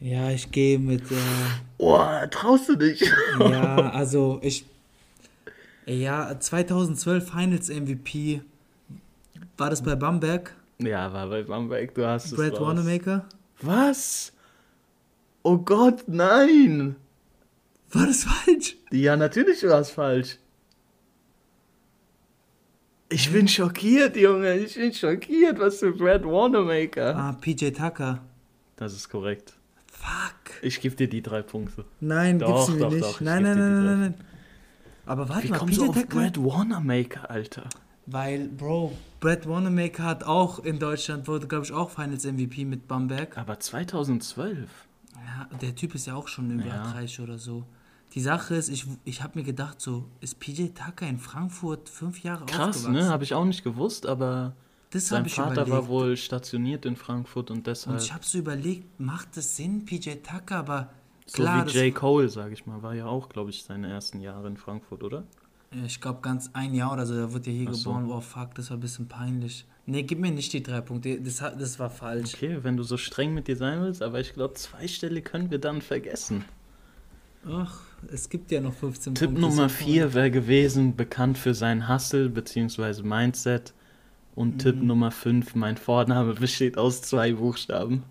Ja, 0.00 0.30
ich 0.30 0.50
gehe 0.50 0.78
mit. 0.78 1.10
Äh, 1.10 1.14
Oh, 1.78 1.98
traust 2.30 2.68
du 2.68 2.76
dich? 2.76 3.04
ja, 3.40 3.90
also 3.92 4.38
ich. 4.42 4.64
Ja, 5.86 6.38
2012 6.38 7.30
Finals 7.30 7.68
MVP. 7.68 8.42
War 9.56 9.70
das 9.70 9.82
bei 9.82 9.96
Bamberg? 9.96 10.54
Ja, 10.78 11.12
war 11.12 11.28
bei 11.28 11.42
Bamberg, 11.42 11.94
du 11.94 12.06
hast 12.06 12.26
es 12.26 12.36
Brad. 12.36 12.60
Wanamaker? 12.60 13.26
Was? 13.62 14.32
Oh 15.42 15.56
Gott, 15.58 16.04
nein! 16.06 16.94
War 17.90 18.06
das 18.06 18.24
falsch? 18.24 18.76
Ja, 18.92 19.16
natürlich 19.16 19.62
war 19.64 19.80
es 19.80 19.90
falsch. 19.90 20.38
Ich 23.10 23.32
bin 23.32 23.48
schockiert, 23.48 24.16
Junge. 24.16 24.54
Ich 24.58 24.74
bin 24.74 24.92
schockiert. 24.92 25.58
Was 25.58 25.78
für 25.78 25.92
Brad 25.92 26.24
Wanamaker. 26.24 27.16
Ah, 27.16 27.32
PJ 27.40 27.70
Tucker. 27.70 28.20
Das 28.76 28.92
ist 28.92 29.08
korrekt. 29.08 29.54
Fuck. 29.90 30.62
Ich 30.62 30.80
gebe 30.80 30.94
dir 30.94 31.08
die 31.08 31.22
drei 31.22 31.42
Punkte. 31.42 31.84
Nein, 32.00 32.38
Doch, 32.38 32.48
gibst 32.48 32.68
du 32.68 32.72
mir 32.72 32.78
doch, 32.80 32.90
nicht. 32.92 33.02
doch, 33.04 33.14
ich 33.14 33.20
nein, 33.22 33.42
nein, 33.42 33.56
dir 33.56 33.62
nein, 33.64 33.84
nein, 33.84 34.00
nein. 34.00 34.14
Aber 35.06 35.28
warte 35.28 35.44
Wie 35.44 35.48
mal, 35.50 35.58
kommst 35.58 35.74
PJ 35.78 35.84
du 35.84 35.90
auf 35.90 35.96
Tucker? 35.96 36.16
Brad 36.20 36.38
Wanamaker, 36.38 37.30
Alter? 37.30 37.64
Weil, 38.06 38.48
Bro, 38.48 38.92
Brad 39.20 39.48
Wanamaker 39.48 40.04
hat 40.04 40.24
auch 40.24 40.58
in 40.64 40.78
Deutschland, 40.78 41.26
wurde, 41.28 41.46
glaube 41.46 41.64
ich, 41.64 41.72
auch 41.72 41.90
Finals 41.90 42.24
MVP 42.24 42.64
mit 42.66 42.86
Bamberg. 42.88 43.36
Aber 43.38 43.58
2012? 43.58 44.68
Ja, 45.14 45.48
der 45.58 45.74
Typ 45.74 45.94
ist 45.94 46.06
ja 46.06 46.14
auch 46.14 46.28
schon 46.28 46.50
über 46.50 46.66
Ja. 46.66 46.92
30 46.92 47.20
oder 47.20 47.38
so. 47.38 47.64
Die 48.14 48.20
Sache 48.20 48.54
ist, 48.54 48.68
ich, 48.70 48.86
ich 49.04 49.22
habe 49.22 49.38
mir 49.38 49.44
gedacht, 49.44 49.80
so, 49.80 50.06
ist 50.20 50.40
PJ 50.40 50.68
Tucker 50.68 51.06
in 51.06 51.18
Frankfurt 51.18 51.88
fünf 51.88 52.22
Jahre 52.22 52.46
Krass, 52.46 52.76
aufgewachsen? 52.78 52.92
ne? 52.92 53.08
Habe 53.08 53.24
ich 53.24 53.34
auch 53.34 53.44
nicht 53.44 53.62
gewusst, 53.64 54.06
aber 54.06 54.54
Das 54.90 55.08
sein 55.08 55.28
Vater 55.28 55.52
überlegt. 55.52 55.70
war 55.70 55.88
wohl 55.88 56.16
stationiert 56.16 56.86
in 56.86 56.96
Frankfurt 56.96 57.50
und 57.50 57.58
Und 57.58 57.66
deshalb. 57.66 58.00
ich 58.00 58.12
habe 58.12 58.24
so 58.24 58.38
überlegt, 58.38 58.98
macht 58.98 59.36
das 59.36 59.56
Sinn, 59.56 59.84
PJ 59.84 60.12
Tucker, 60.22 60.56
aber 60.56 60.90
so 61.26 61.42
klar, 61.42 61.66
wie 61.66 61.78
J. 61.86 61.94
Cole, 61.94 62.28
sag 62.30 62.50
ich 62.52 62.64
mal, 62.64 62.82
war 62.82 62.94
ja 62.94 63.04
auch, 63.06 63.28
glaube 63.28 63.50
ich, 63.50 63.62
seine 63.62 63.88
ersten 63.90 64.20
Jahre 64.20 64.48
in 64.48 64.56
Frankfurt, 64.56 65.02
oder? 65.02 65.24
Ja, 65.74 65.84
ich 65.84 66.00
glaube 66.00 66.20
ganz 66.22 66.48
ein 66.54 66.72
Jahr 66.74 66.94
oder 66.94 67.04
so, 67.04 67.12
er 67.12 67.30
wurde 67.34 67.50
ja 67.50 67.58
hier 67.64 67.74
so. 67.74 67.90
geboren. 67.92 68.10
Oh 68.10 68.22
fuck, 68.22 68.54
das 68.54 68.70
war 68.70 68.78
ein 68.78 68.80
bisschen 68.80 69.06
peinlich. 69.06 69.66
Nee, 69.84 70.02
gib 70.02 70.18
mir 70.18 70.30
nicht 70.30 70.50
die 70.54 70.62
drei 70.62 70.80
Punkte, 70.80 71.20
das, 71.20 71.36
das 71.36 71.78
war 71.78 71.90
falsch. 71.90 72.32
Okay, 72.34 72.58
wenn 72.62 72.78
du 72.78 72.82
so 72.84 72.96
streng 72.96 73.34
mit 73.34 73.48
dir 73.48 73.56
sein 73.56 73.82
willst, 73.82 74.02
aber 74.02 74.18
ich 74.18 74.32
glaube, 74.32 74.54
zweistellig 74.54 75.26
können 75.26 75.50
wir 75.50 75.58
dann 75.58 75.82
vergessen. 75.82 76.46
Ach, 77.46 77.80
es 78.12 78.28
gibt 78.28 78.50
ja 78.50 78.60
noch 78.60 78.74
15 78.74 79.14
Tipp 79.14 79.26
Punkte. 79.30 79.40
Nummer 79.42 79.68
so- 79.68 79.74
4 79.74 80.14
wäre 80.14 80.30
gewesen, 80.30 80.96
bekannt 80.96 81.36
für 81.38 81.54
sein 81.54 81.88
Hustle 81.88 82.28
bzw. 82.28 83.02
Mindset. 83.02 83.74
Und 84.34 84.54
Mhm. 84.54 84.58
Tipp 84.58 84.82
Nummer 84.82 85.10
5, 85.10 85.54
mein 85.56 85.76
Vorname 85.76 86.34
besteht 86.34 86.78
aus 86.78 87.02
zwei 87.02 87.32
Buchstaben. 87.32 88.04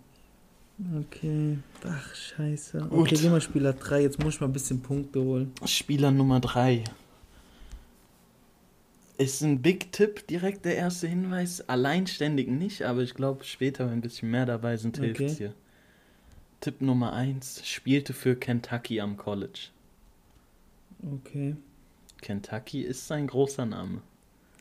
Okay, 0.99 1.57
ach 1.87 2.13
scheiße. 2.13 2.79
Gut. 2.89 2.91
Okay, 2.91 3.17
geh 3.19 3.29
mal 3.29 3.41
Spieler 3.41 3.73
3, 3.73 4.01
jetzt 4.03 4.21
muss 4.21 4.35
ich 4.35 4.41
mal 4.41 4.47
ein 4.47 4.53
bisschen 4.53 4.81
Punkte 4.81 5.21
holen. 5.21 5.51
Spieler 5.65 6.11
Nummer 6.11 6.39
3. 6.39 6.83
Ist 9.17 9.41
ein 9.41 9.61
Big 9.63 9.91
Tipp, 9.91 10.27
direkt 10.27 10.65
der 10.65 10.75
erste 10.75 11.07
Hinweis. 11.07 11.67
Alleinständig 11.67 12.47
nicht, 12.49 12.83
aber 12.83 13.01
ich 13.01 13.15
glaube, 13.15 13.43
später, 13.45 13.85
wenn 13.87 13.93
ein 13.93 14.01
bisschen 14.01 14.29
mehr 14.29 14.45
dabei 14.45 14.77
sind, 14.77 14.97
hilft 14.97 15.19
es 15.21 15.33
Okay. 15.33 15.43
dir. 15.45 15.53
Tipp 16.59 16.81
Nummer 16.81 17.13
1, 17.13 17.61
spielte 17.65 18.13
für 18.13 18.35
Kentucky 18.35 19.01
am 19.01 19.17
College. 19.17 19.69
Okay, 21.03 21.55
Kentucky 22.21 22.81
ist 22.81 23.07
sein 23.07 23.27
großer 23.27 23.65
Name. 23.65 24.01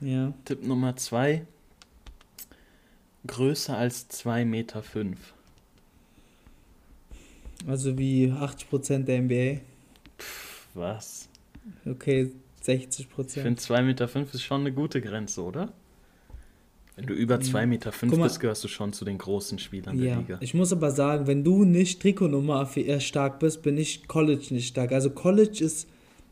ja. 0.00 0.32
Tipp 0.44 0.64
Nummer 0.66 0.96
2, 0.96 1.46
größer 3.26 3.76
als 3.76 4.08
2,5 4.10 4.44
Meter. 4.44 4.82
Fünf. 4.82 5.32
Also 7.66 7.96
wie 7.98 8.30
80% 8.30 9.04
der 9.04 9.22
NBA. 9.22 9.60
Was? 10.74 11.28
Okay, 11.86 12.30
60%. 12.64 13.06
Ich 13.18 13.32
finde 13.42 13.60
2,5 13.60 13.82
Meter 13.82 14.08
fünf 14.08 14.34
ist 14.34 14.42
schon 14.42 14.60
eine 14.60 14.72
gute 14.72 15.00
Grenze, 15.00 15.42
oder? 15.42 15.72
Wenn 16.96 17.06
du 17.06 17.14
über 17.14 17.36
2,5 17.36 17.66
Meter 17.66 17.92
fünf 17.92 18.16
mal. 18.16 18.24
bist, 18.24 18.40
gehörst 18.40 18.62
du 18.64 18.68
schon 18.68 18.92
zu 18.92 19.04
den 19.04 19.18
großen 19.18 19.58
Spielern 19.58 19.98
der 19.98 20.06
Ja, 20.06 20.18
Liga. 20.18 20.38
ich 20.40 20.54
muss 20.54 20.72
aber 20.72 20.90
sagen, 20.90 21.26
wenn 21.26 21.44
du 21.44 21.64
nicht 21.64 22.00
Trikotnummer 22.00 22.68
stark 23.00 23.38
bist, 23.40 23.62
bin 23.62 23.76
ich 23.78 24.06
College 24.06 24.46
nicht 24.54 24.68
stark. 24.68 24.92
Also 24.92 25.10
College 25.10 25.64
ist 25.64 25.88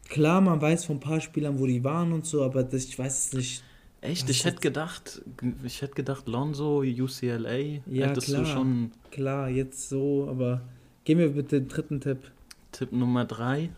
klar, 0.09 0.41
man 0.41 0.61
weiß 0.61 0.85
von 0.87 0.97
ein 0.97 1.01
paar 1.01 1.21
Spielern, 1.21 1.59
wo 1.59 1.67
die 1.67 1.83
waren 1.85 2.13
und 2.13 2.27
so, 2.27 2.45
aber 2.45 2.63
das, 2.63 2.85
ich 2.85 2.99
weiß 2.99 3.27
es 3.27 3.33
nicht. 3.33 3.65
Echt? 4.01 4.29
Ich 4.29 4.45
hätte 4.45 4.61
gedacht, 4.61 5.23
ich 5.63 5.81
hätte 5.81 5.95
gedacht, 5.95 6.29
Lonzo, 6.29 6.81
UCLA, 6.81 7.81
Ja, 7.87 8.09
hättest 8.09 8.27
klar. 8.27 8.43
du 8.43 8.47
schon 8.47 8.93
Klar, 9.11 9.49
jetzt 9.49 9.89
so, 9.89 10.29
aber 10.29 10.61
gib 11.05 11.17
mir 11.17 11.31
bitte 11.31 11.61
den 11.61 11.69
dritten 11.69 12.01
Tipp. 12.01 12.31
Tipp 12.71 12.93
Nummer 12.93 13.25
3. 13.25 13.71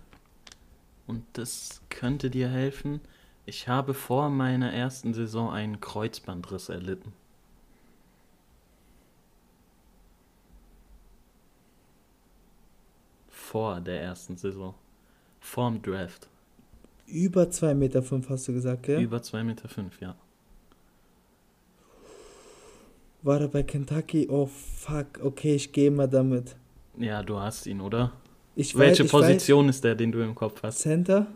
Und 1.06 1.22
das 1.34 1.80
könnte 1.90 2.30
dir 2.30 2.48
helfen. 2.48 3.00
Ich 3.44 3.68
habe 3.68 3.94
vor 3.94 4.28
meiner 4.28 4.72
ersten 4.72 5.14
Saison 5.14 5.52
einen 5.52 5.80
Kreuzbandriss 5.80 6.68
erlitten. 6.68 7.12
Vor 13.28 13.80
der 13.80 14.02
ersten 14.02 14.36
Saison. 14.36 14.74
Vorm 15.46 15.80
Draft. 15.80 16.28
Über 17.06 17.44
2,5 17.44 17.74
Meter 17.74 18.02
fünf 18.02 18.28
hast 18.28 18.48
du 18.48 18.52
gesagt, 18.52 18.82
gell? 18.82 19.00
Über 19.00 19.18
2,5 19.18 19.44
Meter, 19.44 19.68
fünf, 19.68 20.00
ja. 20.00 20.16
War 23.22 23.40
er 23.40 23.48
bei 23.48 23.62
Kentucky? 23.62 24.26
Oh 24.28 24.46
fuck, 24.46 25.06
okay, 25.22 25.54
ich 25.54 25.70
gehe 25.72 25.90
mal 25.92 26.08
damit. 26.08 26.56
Ja, 26.98 27.22
du 27.22 27.38
hast 27.38 27.66
ihn, 27.66 27.80
oder? 27.80 28.12
Ich 28.56 28.76
Welche 28.76 29.04
weiß, 29.04 29.06
ich 29.06 29.10
Position 29.12 29.68
ist 29.68 29.84
der, 29.84 29.94
den 29.94 30.10
du 30.10 30.20
im 30.20 30.34
Kopf 30.34 30.62
Weiß, 30.64 30.74
hast? 30.74 30.80
Center? 30.80 31.28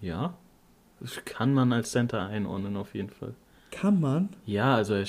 Ja. 0.00 0.34
Das 1.00 1.22
kann 1.24 1.52
man 1.52 1.72
als 1.72 1.90
Center 1.90 2.26
einordnen, 2.26 2.76
auf 2.76 2.94
jeden 2.94 3.10
Fall. 3.10 3.34
Kann 3.72 4.00
man? 4.00 4.28
Ja, 4.46 4.76
also 4.76 4.94
er, 4.94 5.06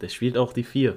der 0.00 0.08
spielt 0.08 0.38
auch 0.38 0.54
die 0.54 0.64
4. 0.64 0.96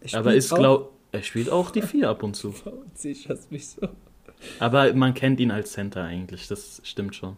Er 0.00 0.18
Aber 0.18 0.34
ist, 0.34 0.54
glaub, 0.54 0.92
er 1.12 1.22
spielt 1.22 1.50
auch 1.50 1.70
die 1.70 1.82
4 1.82 2.08
ab 2.08 2.22
und 2.22 2.34
zu. 2.34 2.54
Sicherst 2.94 3.52
mich 3.52 3.68
so. 3.68 3.88
Aber 4.60 4.92
man 4.94 5.14
kennt 5.14 5.40
ihn 5.40 5.50
als 5.50 5.72
Center 5.72 6.04
eigentlich, 6.04 6.48
das 6.48 6.80
stimmt 6.84 7.14
schon. 7.16 7.36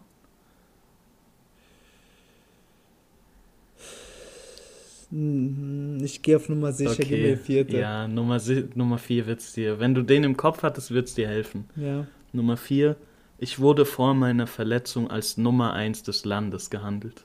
Hm, 5.11 5.99
Ich 6.03 6.23
gehe 6.23 6.37
auf 6.37 6.49
Nummer 6.49 6.73
sicher, 6.73 6.97
gib 7.05 7.11
mir 7.23 7.37
vierte. 7.39 7.79
ja, 7.79 8.09
Nummer, 8.09 8.41
si- 8.41 8.69
Nummer 8.75 8.99
4 8.99 9.27
wird's 9.27 9.53
dir. 9.53 9.79
Wenn 9.79 9.95
du 9.95 10.03
den 10.03 10.25
im 10.25 10.37
Kopf 10.37 10.63
hattest, 10.63 10.91
wird's 10.91 11.15
dir 11.15 11.29
helfen. 11.29 11.69
ja. 11.77 12.07
Nummer 12.33 12.57
4. 12.59 12.97
Ich 13.39 13.61
wurde 13.61 13.87
vor 13.87 14.13
meiner 14.13 14.47
Verletzung 14.47 15.11
als 15.11 15.39
Nummer 15.39 15.73
1 15.73 16.03
des 16.03 16.25
Landes 16.27 16.69
gehandelt. 16.69 17.25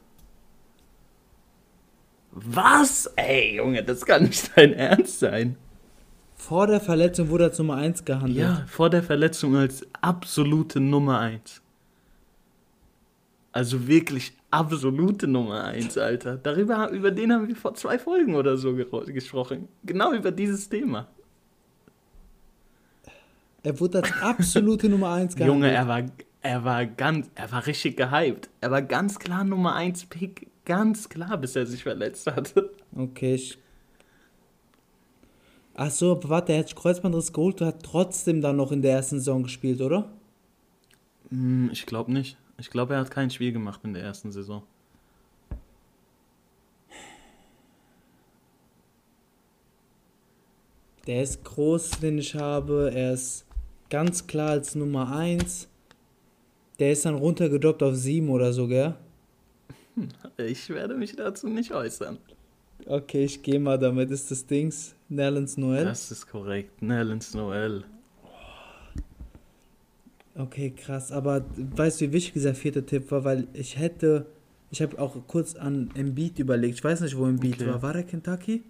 Was? 2.32 3.08
Ey, 3.18 3.56
Junge, 3.58 3.84
das 3.84 4.06
kann 4.06 4.24
nicht 4.24 4.52
dein 4.56 4.72
Ernst 4.74 5.20
sein. 5.20 5.58
Vor 6.42 6.66
der 6.66 6.82
Verletzung 6.82 7.30
wurde 7.30 7.44
er 7.44 7.50
als 7.50 7.60
Nummer 7.60 7.76
1 7.76 8.04
gehandelt. 8.04 8.40
Ja, 8.40 8.66
vor 8.66 8.90
der 8.90 9.04
Verletzung 9.04 9.56
als 9.56 9.86
absolute 10.02 10.80
Nummer 10.80 11.20
1. 11.20 11.62
Also 13.52 13.88
wirklich 13.88 14.34
absolute 14.50 15.28
Nummer 15.28 15.66
1, 15.66 16.00
Alter. 16.00 16.38
Darüber, 16.38 16.90
über 16.90 17.12
den 17.12 17.32
haben 17.32 17.48
wir 17.48 17.56
vor 17.56 17.76
zwei 17.76 18.00
Folgen 18.00 18.34
oder 18.34 18.58
so 18.58 18.74
gesprochen. 18.74 19.68
Genau 19.84 20.14
über 20.14 20.32
dieses 20.32 20.68
Thema. 20.68 21.08
Er 23.62 23.80
wurde 23.80 24.00
als 24.00 24.12
absolute 24.20 24.90
Nummer 24.90 25.12
1 25.12 25.36
gehandelt. 25.36 25.56
Junge, 25.64 25.72
er 25.72 25.88
war, 25.88 26.04
er 26.42 26.64
war 26.64 26.88
ganz, 26.88 27.30
er 27.36 27.52
war 27.52 27.68
richtig 27.68 27.98
gehypt. 27.98 28.50
Er 28.62 28.72
war 28.72 28.82
ganz 28.82 29.20
klar 29.20 29.44
Nummer 29.44 29.76
1 29.76 30.08
Pick. 30.08 30.48
Ganz 30.66 31.08
klar, 31.08 31.38
bis 31.38 31.56
er 31.56 31.68
sich 31.68 31.84
verletzt 31.84 32.26
hatte. 32.26 32.72
Okay, 32.96 33.36
ich. 33.36 33.61
Ach 35.84 35.90
so, 35.90 36.12
aber 36.12 36.30
warte, 36.30 36.54
er 36.54 36.60
hat 36.60 36.76
Kreuzbandriss 36.76 37.34
geholt 37.34 37.60
und 37.60 37.66
hat 37.66 37.82
trotzdem 37.82 38.40
dann 38.40 38.56
noch 38.56 38.72
in 38.72 38.84
der 38.84 38.92
ersten 38.92 39.18
Saison 39.18 39.42
gespielt, 39.42 39.82
oder? 39.82 40.12
Hm, 41.30 41.72
ich 41.74 41.88
glaube 41.88 42.12
nicht. 42.14 42.38
Ich 42.60 42.70
glaube, 42.70 42.94
er 42.94 43.00
hat 43.00 43.10
kein 43.10 43.32
Spiel 43.32 43.52
gemacht 43.52 43.80
in 43.84 43.94
der 43.94 44.04
ersten 44.04 44.32
Saison. 44.32 44.62
Der 51.08 51.24
ist 51.24 51.44
groß, 51.44 51.90
den 52.00 52.20
ich 52.20 52.36
habe. 52.36 52.92
Er 52.94 53.14
ist 53.14 53.48
ganz 53.90 54.28
klar 54.28 54.52
als 54.52 54.76
Nummer 54.76 55.12
1. 55.12 55.68
Der 56.78 56.92
ist 56.92 57.06
dann 57.06 57.16
runtergedroppt 57.16 57.82
auf 57.82 57.96
7 57.96 58.30
oder 58.30 58.54
so, 58.54 58.68
gell? 58.68 58.94
Ich 60.38 60.70
werde 60.70 60.94
mich 60.94 61.16
dazu 61.16 61.48
nicht 61.48 61.72
äußern. 61.72 62.20
Okay, 62.86 63.26
ich 63.26 63.42
gehe 63.42 63.60
mal 63.60 63.78
damit. 63.78 64.12
Ist 64.12 64.32
das 64.32 64.46
Dings? 64.46 64.96
Nerlens 65.10 65.58
Noel? 65.58 65.86
Das 65.86 66.12
ist 66.12 66.28
korrekt. 66.28 66.82
Nellens 66.82 67.34
Noel. 67.34 67.84
Okay, 70.36 70.72
krass. 70.72 71.12
Aber 71.12 71.46
weißt 71.58 72.02
du, 72.02 72.06
wie 72.06 72.14
wichtig 72.14 72.34
dieser 72.34 72.56
vierte 72.56 72.86
Tipp 72.86 73.12
war? 73.12 73.24
Weil 73.24 73.48
ich 73.54 73.78
hätte. 73.78 74.26
Ich 74.74 74.82
habe 74.82 74.98
auch 75.00 75.18
kurz 75.28 75.56
an 75.56 75.92
Embiid 75.96 76.40
überlegt. 76.40 76.76
Ich 76.76 76.84
weiß 76.84 77.02
nicht, 77.02 77.18
wo 77.18 77.26
Embiid 77.26 77.56
Okay. 77.56 77.68
war. 77.68 77.82
War 77.82 77.94
der 77.94 78.04
Kentucky? 78.04 78.64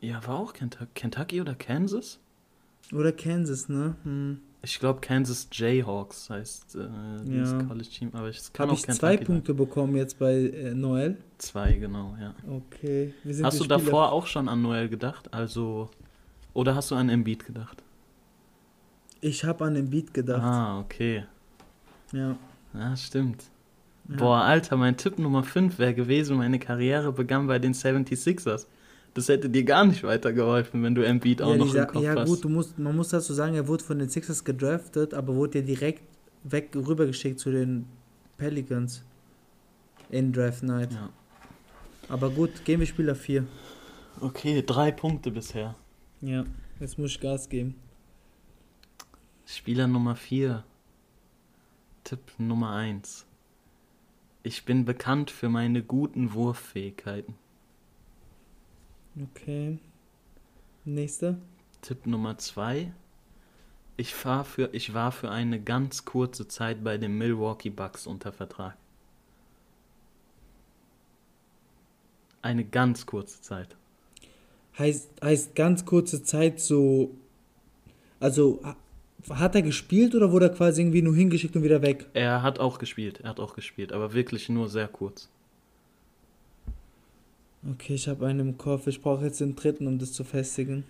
Ja, 0.00 0.24
war 0.26 0.38
auch 0.38 0.52
Kentucky, 0.52 0.90
Kentucky 0.94 1.40
oder 1.40 1.54
Kansas? 1.56 2.20
Oder 2.92 3.10
Kansas, 3.10 3.68
ne? 3.68 3.96
Hm. 4.04 4.40
Ich 4.66 4.80
glaube, 4.80 5.00
Kansas 5.00 5.46
Jayhawks 5.52 6.28
heißt 6.28 6.74
äh, 6.74 6.88
dieses 7.24 7.52
Ja. 7.52 7.62
College-Team, 7.62 8.10
aber 8.14 8.26
es 8.28 8.52
kann 8.52 8.64
Habe 8.64 8.72
auch 8.72 8.78
ich 8.78 8.82
Kentucky 8.84 8.98
zwei 9.00 9.16
sein. 9.16 9.24
Punkte 9.24 9.54
bekommen 9.54 9.94
jetzt 9.94 10.18
bei 10.18 10.34
äh, 10.34 10.74
Noel? 10.74 11.18
Zwei, 11.38 11.74
genau, 11.74 12.16
ja. 12.20 12.34
Okay. 12.50 13.14
Hast 13.44 13.60
du 13.60 13.64
Spieler- 13.64 13.78
davor 13.78 14.10
auch 14.10 14.26
schon 14.26 14.48
an 14.48 14.62
Noel 14.62 14.88
gedacht? 14.88 15.32
Also. 15.32 15.88
Oder 16.52 16.74
hast 16.74 16.90
du 16.90 16.96
an 16.96 17.08
Embiid 17.10 17.46
gedacht? 17.46 17.80
Ich 19.20 19.44
habe 19.44 19.64
an 19.66 19.76
Embiid 19.76 20.12
gedacht. 20.12 20.42
Ah, 20.42 20.80
okay. 20.80 21.24
Ja. 22.12 22.36
Ja, 22.74 22.96
stimmt. 22.96 23.44
Ja. 24.08 24.16
Boah, 24.16 24.38
Alter, 24.42 24.76
mein 24.76 24.96
Tipp 24.96 25.18
Nummer 25.20 25.44
5 25.44 25.78
wäre 25.78 25.94
gewesen, 25.94 26.38
meine 26.38 26.58
Karriere 26.58 27.12
begann 27.12 27.46
bei 27.46 27.60
den 27.60 27.72
76ers. 27.72 28.66
Das 29.16 29.30
hätte 29.30 29.48
dir 29.48 29.64
gar 29.64 29.86
nicht 29.86 30.02
weitergeholfen, 30.04 30.82
wenn 30.82 30.94
du 30.94 31.00
Embiid 31.00 31.40
auch 31.40 31.52
ja, 31.52 31.56
noch 31.56 31.74
im 31.74 31.86
Kopf 31.86 32.02
ja 32.02 32.14
hast. 32.16 32.28
gut, 32.28 32.44
du 32.44 32.50
musst, 32.50 32.78
man 32.78 32.94
muss 32.94 33.08
dazu 33.08 33.32
sagen, 33.32 33.54
er 33.54 33.66
wurde 33.66 33.82
von 33.82 33.98
den 33.98 34.10
Sixers 34.10 34.44
gedraftet, 34.44 35.14
aber 35.14 35.34
wurde 35.34 35.60
ja 35.60 35.64
direkt 35.64 36.02
weg 36.42 36.76
rübergeschickt 36.76 37.40
zu 37.40 37.50
den 37.50 37.86
Pelicans 38.36 39.02
in 40.10 40.34
Draft 40.34 40.64
Night. 40.64 40.92
Ja. 40.92 41.08
Aber 42.10 42.28
gut, 42.28 42.62
gehen 42.66 42.78
wir 42.78 42.86
Spieler 42.86 43.14
4. 43.14 43.46
Okay, 44.20 44.62
drei 44.66 44.90
Punkte 44.90 45.30
bisher. 45.30 45.74
Ja, 46.20 46.44
jetzt 46.78 46.98
muss 46.98 47.12
ich 47.12 47.20
Gas 47.20 47.48
geben. 47.48 47.74
Spieler 49.46 49.86
Nummer 49.86 50.14
4. 50.14 50.62
Tipp 52.04 52.20
Nummer 52.36 52.72
1. 52.72 53.24
Ich 54.42 54.66
bin 54.66 54.84
bekannt 54.84 55.30
für 55.30 55.48
meine 55.48 55.82
guten 55.82 56.34
Wurffähigkeiten. 56.34 57.34
Okay. 59.22 59.78
Nächster. 60.84 61.36
Tipp 61.82 62.06
Nummer 62.06 62.38
2. 62.38 62.92
Ich, 63.96 64.14
fahr 64.14 64.44
für, 64.44 64.68
ich 64.72 64.92
war 64.92 65.10
für 65.10 65.30
eine 65.30 65.60
ganz 65.60 66.04
kurze 66.04 66.46
Zeit 66.48 66.84
bei 66.84 66.98
den 66.98 67.16
Milwaukee 67.16 67.70
Bucks 67.70 68.06
unter 68.06 68.32
Vertrag. 68.32 68.76
Eine 72.42 72.64
ganz 72.64 73.06
kurze 73.06 73.40
Zeit. 73.40 73.76
Heißt, 74.78 75.08
heißt 75.22 75.54
ganz 75.54 75.84
kurze 75.84 76.22
Zeit 76.22 76.60
so. 76.60 77.10
Also, 78.20 78.60
ha- 78.62 78.76
hat 79.30 79.54
er 79.54 79.62
gespielt 79.62 80.14
oder 80.14 80.30
wurde 80.30 80.46
er 80.46 80.54
quasi 80.54 80.82
irgendwie 80.82 81.02
nur 81.02 81.16
hingeschickt 81.16 81.56
und 81.56 81.62
wieder 81.62 81.82
weg? 81.82 82.06
Er 82.14 82.42
hat 82.42 82.58
auch 82.60 82.78
gespielt, 82.78 83.20
er 83.20 83.30
hat 83.30 83.40
auch 83.40 83.54
gespielt, 83.54 83.92
aber 83.92 84.12
wirklich 84.12 84.48
nur 84.48 84.68
sehr 84.68 84.86
kurz. 84.88 85.28
Okay, 87.64 87.94
ich 87.94 88.08
habe 88.08 88.26
einen 88.26 88.40
im 88.40 88.58
Kopf. 88.58 88.86
Ich 88.86 89.00
brauche 89.00 89.24
jetzt 89.24 89.40
den 89.40 89.56
dritten, 89.56 89.86
um 89.86 89.98
das 89.98 90.12
zu 90.12 90.24
festigen. 90.24 90.84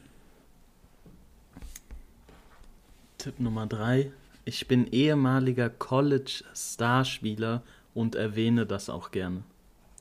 Tipp 3.18 3.40
Nummer 3.40 3.66
3. 3.66 4.10
Ich 4.44 4.68
bin 4.68 4.86
ehemaliger 4.92 5.70
College-Starspieler 5.70 7.62
und 7.94 8.14
erwähne 8.14 8.66
das 8.66 8.88
auch 8.90 9.10
gerne. 9.10 9.42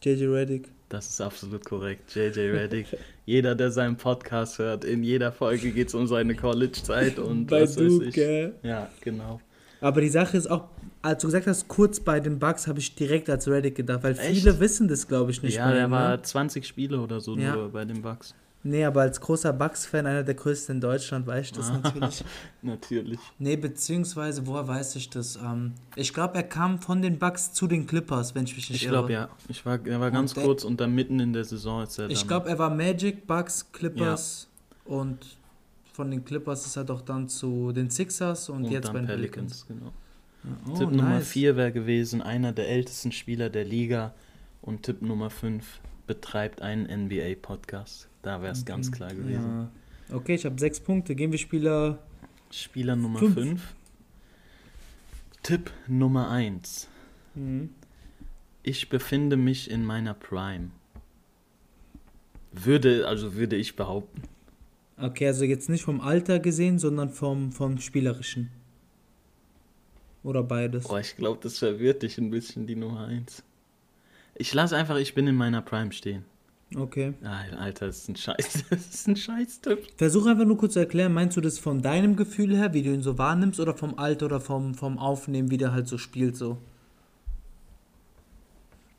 JJ 0.03 0.25
Reddick. 0.25 0.69
Das 0.89 1.07
ist 1.09 1.21
absolut 1.21 1.65
korrekt. 1.65 2.13
JJ 2.13 2.39
Reddick. 2.51 2.87
Jeder, 3.25 3.55
der 3.55 3.71
seinen 3.71 3.95
Podcast 3.97 4.59
hört, 4.59 4.83
in 4.83 5.03
jeder 5.03 5.31
Folge 5.31 5.71
geht 5.71 5.87
es 5.87 5.95
um 5.95 6.05
seine 6.07 6.35
College-Zeit 6.35 7.17
und 7.17 7.47
Bei 7.47 7.63
was 7.63 7.71
weiß 7.77 7.87
Duke, 7.87 8.05
ich. 8.05 8.13
gell? 8.13 8.53
Ja, 8.61 8.89
genau. 9.01 9.39
Aber 9.85 10.01
die 10.01 10.09
Sache 10.09 10.35
ist 10.37 10.49
auch, 10.49 10.65
als 11.03 11.21
du 11.21 11.27
gesagt 11.27 11.45
hast, 11.47 11.67
kurz 11.67 11.99
bei 11.99 12.19
den 12.19 12.39
Bucks, 12.39 12.65
habe 12.67 12.79
ich 12.79 12.95
direkt 12.95 13.29
als 13.29 13.47
Reddick 13.47 13.75
gedacht, 13.75 14.01
weil 14.03 14.13
Echt? 14.17 14.41
viele 14.41 14.59
wissen 14.59 14.87
das, 14.87 15.07
glaube 15.07 15.29
ich, 15.31 15.43
nicht. 15.43 15.55
ja, 15.57 15.65
bei 15.67 15.73
der 15.73 15.91
war 15.91 16.09
ne? 16.17 16.21
20 16.23 16.65
Spiele 16.65 16.99
oder 16.99 17.19
so 17.19 17.35
Ja. 17.37 17.55
nur 17.55 17.69
bei 17.69 17.85
den 17.85 18.01
Bucks. 18.01 18.33
Nee, 18.63 18.83
aber 18.83 19.01
als 19.01 19.21
großer 19.21 19.53
Bucks-Fan, 19.53 20.07
einer 20.07 20.23
der 20.23 20.33
größten 20.33 20.77
in 20.77 20.81
Deutschland, 20.81 21.27
weiß 21.27 21.45
ich 21.45 21.51
das 21.51 21.69
Ah. 21.69 21.79
natürlich. 21.83 22.23
Natürlich. 22.63 23.19
Nee, 23.37 23.57
beziehungsweise, 23.57 24.47
woher 24.47 24.67
weiß 24.67 24.95
ich 24.95 25.07
das? 25.11 25.35
Ähm, 25.35 25.73
ich 25.95 26.11
glaube, 26.15 26.33
er 26.33 26.41
kam 26.43 26.79
von 26.81 27.03
den 27.03 27.19
Bucks 27.19 27.53
zu 27.53 27.67
den 27.67 27.85
Clippers, 27.85 28.33
wenn 28.33 28.45
ich 28.45 28.55
mich 28.55 28.71
nicht 28.71 28.81
Ich 28.81 28.87
irre. 28.87 28.93
glaube, 28.93 29.13
ja. 29.13 29.29
Ich 29.49 29.63
war, 29.67 29.77
er 29.85 29.99
war 29.99 30.09
ganz 30.09 30.33
der- 30.33 30.43
kurz 30.45 30.63
und 30.63 30.79
dann 30.81 30.95
mitten 30.95 31.19
in 31.19 31.31
der 31.31 31.43
Saison 31.45 31.83
ist 31.83 31.99
er 31.99 32.09
Ich 32.09 32.27
glaube, 32.27 32.49
er 32.49 32.57
war 32.57 32.71
Magic, 32.71 33.27
Bucks, 33.27 33.71
Clippers 33.71 34.47
und 34.85 35.19
von 35.95 36.11
den 36.11 36.25
Clippers 36.25 36.65
ist 36.65 36.75
er 36.75 36.83
doch 36.83 37.01
dann 37.01 37.29
zu 37.29 37.71
den 37.71 37.89
Sixers 37.89 38.49
und, 38.49 38.65
und 38.65 38.71
jetzt 38.71 38.91
bei 38.91 38.99
den 38.99 39.07
Pelicans. 39.07 39.63
Pelicans. 39.63 39.67
Genau. 39.67 39.93
Ja, 40.43 40.73
oh, 40.73 40.77
Tipp 40.77 40.91
Nummer 40.91 41.09
nice. 41.15 41.27
4 41.29 41.55
wäre 41.55 41.71
gewesen, 41.71 42.21
einer 42.21 42.51
der 42.51 42.67
ältesten 42.67 43.13
Spieler 43.13 43.49
der 43.49 43.63
Liga. 43.63 44.13
Und 44.61 44.83
Tipp 44.83 45.01
Nummer 45.01 45.29
5 45.29 45.79
betreibt 46.05 46.61
einen 46.61 47.05
NBA-Podcast. 47.05 48.09
Da 48.23 48.41
wäre 48.41 48.51
es 48.51 48.65
ganz 48.65 48.91
klar 48.91 49.13
gewesen. 49.13 49.69
Ja. 50.09 50.15
Okay, 50.15 50.35
ich 50.35 50.45
habe 50.45 50.59
sechs 50.59 50.79
Punkte. 50.79 51.15
Gehen 51.15 51.31
wir 51.31 51.39
Spieler. 51.39 51.99
Spieler 52.51 52.95
Nummer 52.95 53.19
Fünf. 53.19 53.33
5. 53.33 53.75
Tipp 55.43 55.71
Nummer 55.87 56.29
1. 56.29 56.89
Mhm. 57.35 57.69
Ich 58.63 58.89
befinde 58.89 59.37
mich 59.37 59.71
in 59.71 59.85
meiner 59.85 60.13
Prime. 60.13 60.71
Würde, 62.51 63.07
also 63.07 63.35
würde 63.35 63.55
ich 63.55 63.75
behaupten. 63.75 64.23
Okay, 64.97 65.27
also 65.27 65.43
jetzt 65.43 65.69
nicht 65.69 65.83
vom 65.83 65.99
Alter 66.01 66.39
gesehen, 66.39 66.79
sondern 66.79 67.09
vom, 67.09 67.51
vom 67.51 67.79
Spielerischen. 67.79 68.49
Oder 70.23 70.41
beides. 70.41 70.87
Boah, 70.87 70.99
ich 70.99 71.15
glaube, 71.15 71.39
das 71.43 71.59
verwirrt 71.59 72.01
dich 72.01 72.17
ein 72.17 72.31
bisschen, 72.31 72.65
die 72.65 72.75
Nummer 72.75 73.05
1. 73.05 73.43
Ich 74.35 74.53
lasse 74.53 74.75
einfach, 74.75 74.97
ich 74.97 75.13
bin 75.13 75.27
in 75.27 75.35
meiner 75.35 75.61
Prime 75.61 75.91
stehen. 75.91 76.25
Okay. 76.75 77.13
Ah, 77.23 77.43
Alter, 77.59 77.87
das 77.87 77.99
ist 77.99 78.09
ein 78.09 78.15
Scheiß, 78.15 78.65
das 78.69 78.87
ist 78.93 79.07
ein 79.07 79.15
Scheiß-Tipp. 79.15 79.87
Versuch 79.97 80.25
einfach 80.25 80.45
nur 80.45 80.57
kurz 80.57 80.73
zu 80.73 80.79
erklären, 80.79 81.13
meinst 81.13 81.37
du 81.37 81.41
das 81.41 81.59
von 81.59 81.81
deinem 81.81 82.15
Gefühl 82.15 82.55
her, 82.55 82.73
wie 82.73 82.81
du 82.81 82.91
ihn 82.91 83.03
so 83.03 83.17
wahrnimmst, 83.17 83.59
oder 83.59 83.75
vom 83.75 83.99
Alter 83.99 84.25
oder 84.25 84.41
vom, 84.41 84.73
vom 84.73 84.97
Aufnehmen, 84.97 85.51
wie 85.51 85.57
der 85.57 85.73
halt 85.73 85.87
so 85.87 85.97
spielt, 85.97 86.35
so? 86.35 86.57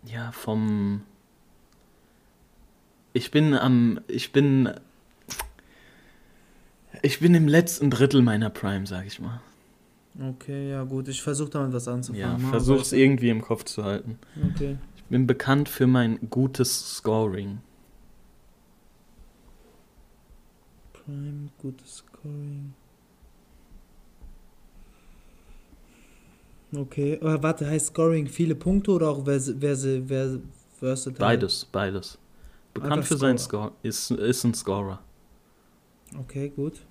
Ja, 0.05 0.31
vom. 0.31 1.03
Ich 3.13 3.31
bin 3.31 3.55
am. 3.55 4.01
Ich 4.07 4.33
bin. 4.33 4.71
Ich 7.03 7.21
bin 7.21 7.35
im 7.35 7.49
letzten 7.49 7.91
Drittel 7.91 8.23
meiner 8.23 8.51
Prime, 8.51 8.87
sag 8.87 9.07
ich 9.07 9.21
mal. 9.21 9.41
Okay, 10.19 10.71
ja 10.71 10.83
gut, 10.85 11.09
ich 11.09 11.23
versuche 11.23 11.51
damit 11.51 11.73
was 11.75 11.89
anzufangen. 11.89 12.21
Ja, 12.21 12.39
Mach 12.39 12.51
versuch's 12.51 12.93
weiter. 12.93 13.03
irgendwie 13.03 13.29
im 13.29 13.43
Kopf 13.43 13.65
zu 13.65 13.85
halten. 13.85 14.19
Okay. 14.55 14.79
Ich 14.97 15.05
bin 15.05 15.27
bekannt 15.27 15.69
für 15.69 15.87
mein 15.87 16.19
gutes 16.31 16.97
Scoring. 16.97 17.59
Prime, 20.93 21.49
gutes 21.59 21.97
Scoring. 21.99 22.73
Okay, 26.75 27.19
aber 27.21 27.43
warte, 27.43 27.67
heißt 27.67 27.87
Scoring 27.89 28.27
viele 28.27 28.55
Punkte 28.55 28.91
oder 28.91 29.11
auch 29.11 29.25
vers 29.25 29.53
vers 29.61 29.87
vers 30.07 30.39
versatile? 30.79 31.19
Beides, 31.19 31.65
beides. 31.67 32.19
Bekannt 32.75 32.93
Einfach 32.95 33.07
für 33.09 33.17
Scorer. 33.19 33.39
Score. 33.39 33.73
Ist, 33.83 34.11
ist 34.11 34.45
ein 34.45 34.55
Scorer. 34.55 34.99
Okay, 36.15 36.49
gut. 36.51 36.83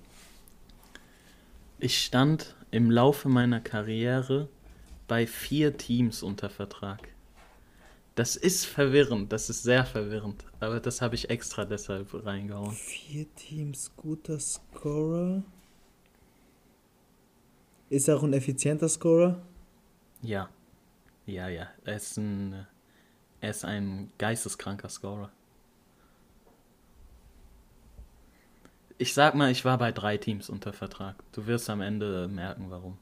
Ich 1.78 2.02
stand 2.04 2.54
im 2.70 2.90
Laufe 2.90 3.28
meiner 3.28 3.60
Karriere 3.60 4.48
bei 5.08 5.26
vier 5.26 5.76
Teams 5.76 6.22
unter 6.22 6.50
Vertrag. 6.50 7.08
Das 8.14 8.34
ist 8.34 8.64
verwirrend, 8.64 9.30
das 9.30 9.50
ist 9.50 9.62
sehr 9.62 9.84
verwirrend. 9.84 10.44
Aber 10.58 10.80
das 10.80 11.02
habe 11.02 11.14
ich 11.14 11.28
extra 11.28 11.66
deshalb 11.66 12.08
reingehauen. 12.24 12.72
Vier 12.72 13.26
Teams, 13.34 13.92
guter 13.94 14.40
Scorer. 14.40 15.42
Ist 17.90 18.08
er 18.08 18.16
auch 18.16 18.22
ein 18.22 18.32
effizienter 18.32 18.88
Scorer? 18.88 19.42
Ja. 20.22 20.48
Ja, 21.26 21.48
ja. 21.48 21.68
Er 21.84 21.96
ist 21.96 22.16
ein, 22.16 22.66
er 23.40 23.50
ist 23.50 23.64
ein 23.66 24.10
geisteskranker 24.16 24.88
Scorer. 24.88 25.30
Ich 28.98 29.12
sag 29.12 29.34
mal, 29.34 29.50
ich 29.50 29.64
war 29.64 29.76
bei 29.78 29.92
drei 29.92 30.16
Teams 30.16 30.48
unter 30.48 30.72
Vertrag. 30.72 31.16
Du 31.32 31.46
wirst 31.46 31.68
am 31.68 31.80
Ende 31.80 32.28
merken, 32.28 32.66
warum. 32.70 32.96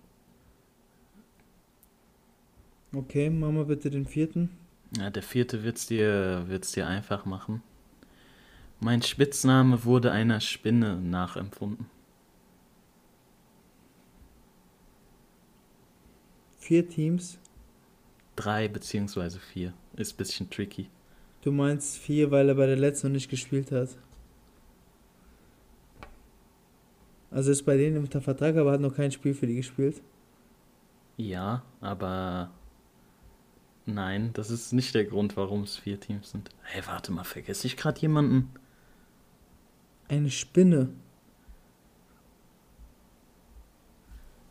Okay, 2.92 3.30
machen 3.30 3.56
wir 3.56 3.64
bitte 3.64 3.90
den 3.90 4.06
vierten. 4.06 4.50
Ja, 4.98 5.10
der 5.10 5.22
vierte 5.22 5.62
wird's 5.64 5.86
dir, 5.86 6.44
wird's 6.46 6.72
dir 6.72 6.86
einfach 6.86 7.24
machen. 7.24 7.62
Mein 8.80 9.02
Spitzname 9.02 9.84
wurde 9.84 10.12
einer 10.12 10.40
Spinne 10.40 11.00
nachempfunden. 11.00 11.86
Vier 16.58 16.88
Teams. 16.88 17.38
Drei 18.36 18.68
beziehungsweise 18.68 19.38
vier. 19.38 19.74
Ist 19.96 20.14
ein 20.14 20.16
bisschen 20.16 20.50
tricky. 20.50 20.88
Du 21.42 21.52
meinst 21.52 21.98
vier, 21.98 22.30
weil 22.30 22.48
er 22.48 22.54
bei 22.54 22.66
der 22.66 22.76
letzten 22.76 23.08
noch 23.08 23.14
nicht 23.14 23.28
gespielt 23.28 23.70
hat. 23.70 23.90
Also 27.34 27.50
ist 27.50 27.64
bei 27.64 27.76
denen 27.76 27.98
unter 27.98 28.20
Vertrag, 28.20 28.56
aber 28.56 28.70
hat 28.70 28.80
noch 28.80 28.94
kein 28.94 29.10
Spiel 29.10 29.34
für 29.34 29.48
die 29.48 29.56
gespielt. 29.56 30.00
Ja, 31.16 31.64
aber 31.80 32.52
nein, 33.86 34.30
das 34.34 34.50
ist 34.50 34.72
nicht 34.72 34.94
der 34.94 35.04
Grund, 35.04 35.36
warum 35.36 35.64
es 35.64 35.76
vier 35.76 35.98
Teams 35.98 36.30
sind. 36.30 36.50
Hey, 36.62 36.82
warte 36.86 37.10
mal, 37.10 37.24
vergesse 37.24 37.66
ich 37.66 37.76
gerade 37.76 38.00
jemanden? 38.00 38.50
Eine 40.06 40.30
Spinne. 40.30 40.90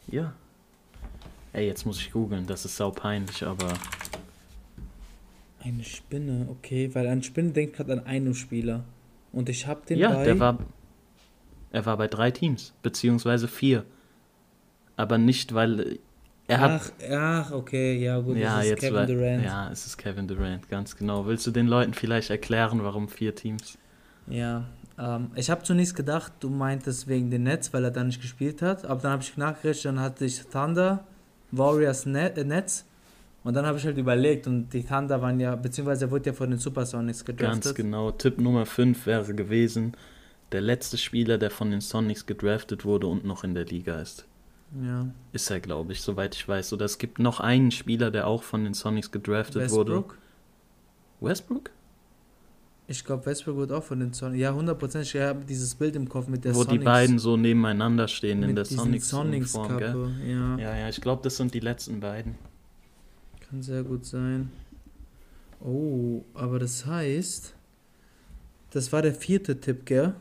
Ja. 0.07 0.34
Ey, 1.53 1.65
jetzt 1.65 1.86
muss 1.86 2.01
ich 2.01 2.11
googeln, 2.11 2.47
das 2.47 2.65
ist 2.65 2.75
sau 2.75 2.91
peinlich, 2.91 3.45
aber 3.45 3.73
Eine 5.61 5.86
Spinne, 5.86 6.47
okay, 6.49 6.93
weil 6.93 7.07
an 7.07 7.23
Spinne 7.23 7.51
denkt 7.51 7.77
gerade 7.77 7.93
an 7.93 8.05
einen 8.05 8.36
Spieler. 8.36 8.84
Und 9.31 9.47
ich 9.47 9.67
hab 9.67 9.86
den 9.86 9.99
ja, 9.99 10.11
bei. 10.11 10.25
der 10.25 10.39
war 10.39 10.59
er 11.74 11.86
war 11.86 11.97
bei 11.97 12.07
drei 12.07 12.32
Teams, 12.32 12.74
beziehungsweise 12.82 13.49
vier. 13.49 13.84
Aber 14.95 15.17
nicht, 15.17 15.53
weil 15.53 15.99
er 16.47 16.59
hat 16.59 16.71
ach, 16.71 17.11
ach, 17.11 17.51
okay, 17.51 17.97
ja 17.97 18.19
gut, 18.19 18.38
ja, 18.38 18.57
das 18.57 18.65
ist 18.65 18.69
jetzt 18.69 18.80
Kevin 18.80 18.95
war, 18.95 19.05
Durant. 19.07 19.43
Ja, 19.43 19.71
es 19.71 19.86
ist 19.86 19.97
Kevin 19.97 20.28
Durant, 20.28 20.69
ganz 20.69 20.95
genau. 20.95 21.26
Willst 21.26 21.47
du 21.47 21.51
den 21.51 21.67
Leuten 21.67 21.93
vielleicht 21.93 22.30
erklären, 22.30 22.84
warum 22.84 23.09
vier 23.09 23.34
Teams? 23.34 23.78
Ja, 24.28 24.65
ähm, 24.99 25.32
ich 25.36 25.49
habe 25.49 25.63
zunächst 25.63 25.95
gedacht, 25.95 26.34
du 26.41 26.49
meintest 26.49 27.07
wegen 27.07 27.32
den 27.32 27.43
Nets, 27.43 27.74
weil 27.74 27.84
er 27.86 27.91
da 27.91 28.03
nicht 28.03 28.21
gespielt 28.21 28.61
hat. 28.61 28.86
Aber 28.86 29.01
dann 29.01 29.13
habe 29.13 29.24
ich 29.24 29.36
nachgerechnet, 29.36 29.86
dann 29.86 29.99
hatte 29.99 30.26
ich 30.26 30.41
Thunder, 30.45 31.03
Warriors, 31.51 32.05
Net, 32.05 32.38
äh, 32.38 32.43
Nets. 32.43 32.86
Und 33.43 33.55
dann 33.55 33.65
habe 33.65 33.78
ich 33.78 33.86
halt 33.86 33.97
überlegt 33.97 34.47
und 34.47 34.69
die 34.69 34.84
Thunder 34.84 35.21
waren 35.21 35.39
ja, 35.39 35.55
beziehungsweise 35.55 36.05
er 36.05 36.11
wurde 36.11 36.28
ja 36.28 36.34
von 36.34 36.49
den 36.49 36.59
Supersonics 36.59 37.26
gedraftet. 37.26 37.63
Ganz 37.63 37.76
genau. 37.76 38.11
Tipp 38.11 38.39
Nummer 38.39 38.65
5 38.65 39.05
wäre 39.05 39.34
gewesen, 39.34 39.97
der 40.53 40.61
letzte 40.61 40.97
Spieler, 40.97 41.37
der 41.37 41.51
von 41.51 41.71
den 41.71 41.81
Sonics 41.81 42.25
gedraftet 42.25 42.85
wurde 42.85 43.07
und 43.07 43.25
noch 43.25 43.43
in 43.43 43.53
der 43.55 43.65
Liga 43.65 43.99
ist. 43.99 44.25
Ja. 44.81 45.07
Ist 45.33 45.49
er, 45.51 45.59
glaube 45.59 45.93
ich, 45.93 46.01
soweit 46.01 46.35
ich 46.35 46.47
weiß. 46.47 46.73
Oder 46.73 46.85
es 46.85 46.97
gibt 46.97 47.19
noch 47.19 47.39
einen 47.39 47.71
Spieler, 47.71 48.09
der 48.11 48.27
auch 48.27 48.41
von 48.43 48.63
den 48.63 48.73
Sonics 48.73 49.11
gedraftet 49.11 49.69
wurde. 49.71 49.93
Westbrook? 49.97 50.17
Westbrook? 51.21 51.69
Ich 52.87 53.05
glaube, 53.05 53.25
Westbrook 53.25 53.57
wird 53.57 53.71
auch 53.71 53.83
von 53.83 53.99
den 53.99 54.13
Sonics. 54.13 54.41
Ja, 54.41 54.51
100%. 54.51 55.01
Ich 55.01 55.15
habe 55.15 55.45
dieses 55.45 55.75
Bild 55.75 55.95
im 55.95 56.09
Kopf 56.09 56.27
mit 56.27 56.43
der 56.43 56.53
Wo 56.55 56.63
Sonics. 56.63 56.79
die 56.79 56.85
beiden 56.85 57.19
so 57.19 57.37
nebeneinander 57.37 58.07
stehen 58.07 58.41
in 58.41 58.47
mit 58.49 58.57
der 58.57 58.63
diesen 58.65 58.79
Sonics, 58.79 59.09
Sonics 59.09 59.55
Uniform, 59.55 59.77
gell? 59.77 60.11
Ja, 60.27 60.57
Ja, 60.57 60.77
ja, 60.77 60.89
ich 60.89 60.99
glaube, 61.01 61.21
das 61.23 61.37
sind 61.37 61.53
die 61.53 61.59
letzten 61.61 61.99
beiden. 61.99 62.35
kann 63.49 63.61
sehr 63.61 63.83
gut 63.83 64.05
sein. 64.05 64.51
Oh, 65.61 66.23
aber 66.33 66.59
das 66.59 66.85
heißt, 66.85 67.53
das 68.71 68.91
war 68.91 69.01
der 69.01 69.13
vierte 69.13 69.59
Tipp, 69.61 69.85
gell? 69.85 70.13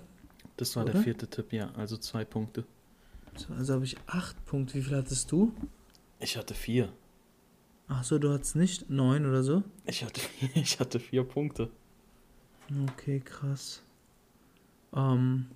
Das 0.57 0.76
war 0.76 0.84
Oder? 0.84 0.92
der 0.92 1.03
vierte 1.03 1.26
Tipp, 1.26 1.53
ja. 1.53 1.70
Also 1.76 1.96
zwei 1.96 2.24
Punkte. 2.24 2.64
So, 3.36 3.53
Also 3.55 3.74
habe 3.74 3.84
ich 3.84 3.96
acht 4.07 4.44
Punkte. 4.44 4.74
Wie 4.74 4.82
viel 4.82 4.96
hattest 4.96 5.30
du? 5.32 5.53
Ich 6.20 6.36
hatte 6.36 6.55
vier. 6.55 6.90
Ach 7.88 8.05
so, 8.05 8.18
du 8.18 8.30
hattest 8.32 8.57
nicht 8.57 8.88
neun 8.90 9.26
oder 9.26 9.42
so? 9.42 9.62
Ich 9.86 10.05
hatte, 10.05 10.20
ich 10.55 10.78
hatte 10.78 11.00
vier 11.00 11.24
Punkte. 11.24 11.70
Okay, 12.90 13.20
krass. 13.20 13.82
Ähm, 14.94 15.46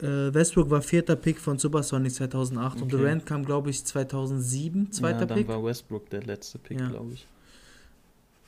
äh, 0.00 0.32
Westbrook 0.34 0.70
war 0.70 0.82
vierter 0.82 1.16
Pick 1.16 1.38
von 1.40 1.58
Supersonics 1.58 2.16
2008 2.16 2.76
und 2.76 2.82
Okay. 2.84 2.90
Durant 2.90 3.26
kam, 3.26 3.44
glaube 3.44 3.70
ich, 3.70 3.84
2007, 3.84 4.92
zweiter 4.92 5.20
ja, 5.20 5.26
dann 5.26 5.38
Pick. 5.38 5.48
war 5.48 5.62
Westbrook 5.64 6.08
der 6.10 6.22
letzte 6.24 6.58
Pick, 6.58 6.78
Ja. 6.80 6.88
glaube 6.88 7.12
ich. 7.14 7.26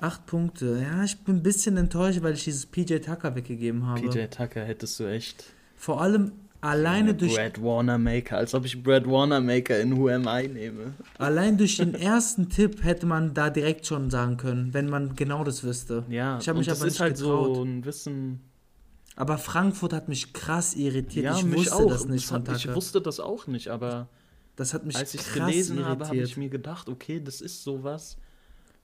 Acht 0.02 0.26
Punkte. 0.26 0.80
Ja, 0.82 1.04
ich 1.04 1.16
bin 1.20 1.36
ein 1.36 1.42
bisschen 1.42 1.76
enttäuscht, 1.76 2.22
weil 2.22 2.34
ich 2.34 2.44
dieses 2.44 2.66
PJ 2.66 2.96
Tucker 2.98 3.34
weggegeben 3.36 3.86
habe. 3.86 4.00
PJ 4.00 4.24
Tucker 4.26 4.64
hättest 4.64 4.98
du 5.00 5.04
echt. 5.04 5.44
Vor 5.76 6.00
allem 6.00 6.32
alleine 6.60 7.08
Ja, 7.08 7.12
durch, 7.14 7.34
Brad 7.36 7.62
Warner 7.62 7.98
Maker, 7.98 8.36
als 8.38 8.52
ob 8.54 8.64
ich 8.64 8.82
Brad 8.82 9.06
Warner 9.06 9.40
Maker 9.40 9.78
in 9.80 9.96
Who 9.96 10.08
Am 10.08 10.26
I 10.28 10.48
nehme. 10.48 10.94
allein 11.18 11.56
durch 11.56 11.76
den 11.76 11.94
ersten 11.94 12.48
Tipp 12.48 12.82
hätte 12.84 13.06
man 13.06 13.32
da 13.34 13.48
direkt 13.50 13.86
schon 13.86 14.10
sagen 14.10 14.36
können, 14.36 14.74
wenn 14.74 14.88
man 14.88 15.14
genau 15.16 15.44
das 15.44 15.62
wüsste. 15.64 16.04
Ja, 16.08 16.38
Ich 16.40 16.48
hab 16.48 16.54
und 16.56 16.60
mich 16.60 16.68
das 16.68 16.80
aber 16.80 16.88
ist 16.88 16.94
nicht 16.94 17.00
halt 17.00 17.16
getraut. 17.16 17.56
so 17.56 17.62
ein 17.64 17.84
Wissen. 17.84 18.40
Aber 19.16 19.38
Frankfurt 19.38 19.92
hat 19.92 20.08
mich 20.08 20.32
krass 20.32 20.74
irritiert. 20.74 21.26
Ja, 21.26 21.36
ich 21.36 21.44
mich 21.44 21.58
wusste 21.58 21.74
auch. 21.76 21.88
das 21.90 22.06
nicht 22.06 22.24
Das 22.24 22.30
von 22.30 22.48
hat, 22.48 22.56
ich 22.56 22.74
wusste 22.74 23.00
das 23.00 23.20
auch 23.20 23.46
nicht, 23.46 23.68
aber 23.68 24.08
Das 24.56 24.72
hat 24.74 24.84
mich 24.86 24.96
als 24.96 25.14
ich 25.14 25.20
es 25.20 25.32
gelesen 25.32 25.76
irritiert. 25.78 25.88
habe, 26.00 26.06
habe 26.08 26.16
ich 26.22 26.36
mir 26.36 26.48
gedacht, 26.48 26.88
okay, 26.88 27.20
das 27.22 27.40
ist 27.40 27.62
sowas, 27.62 28.16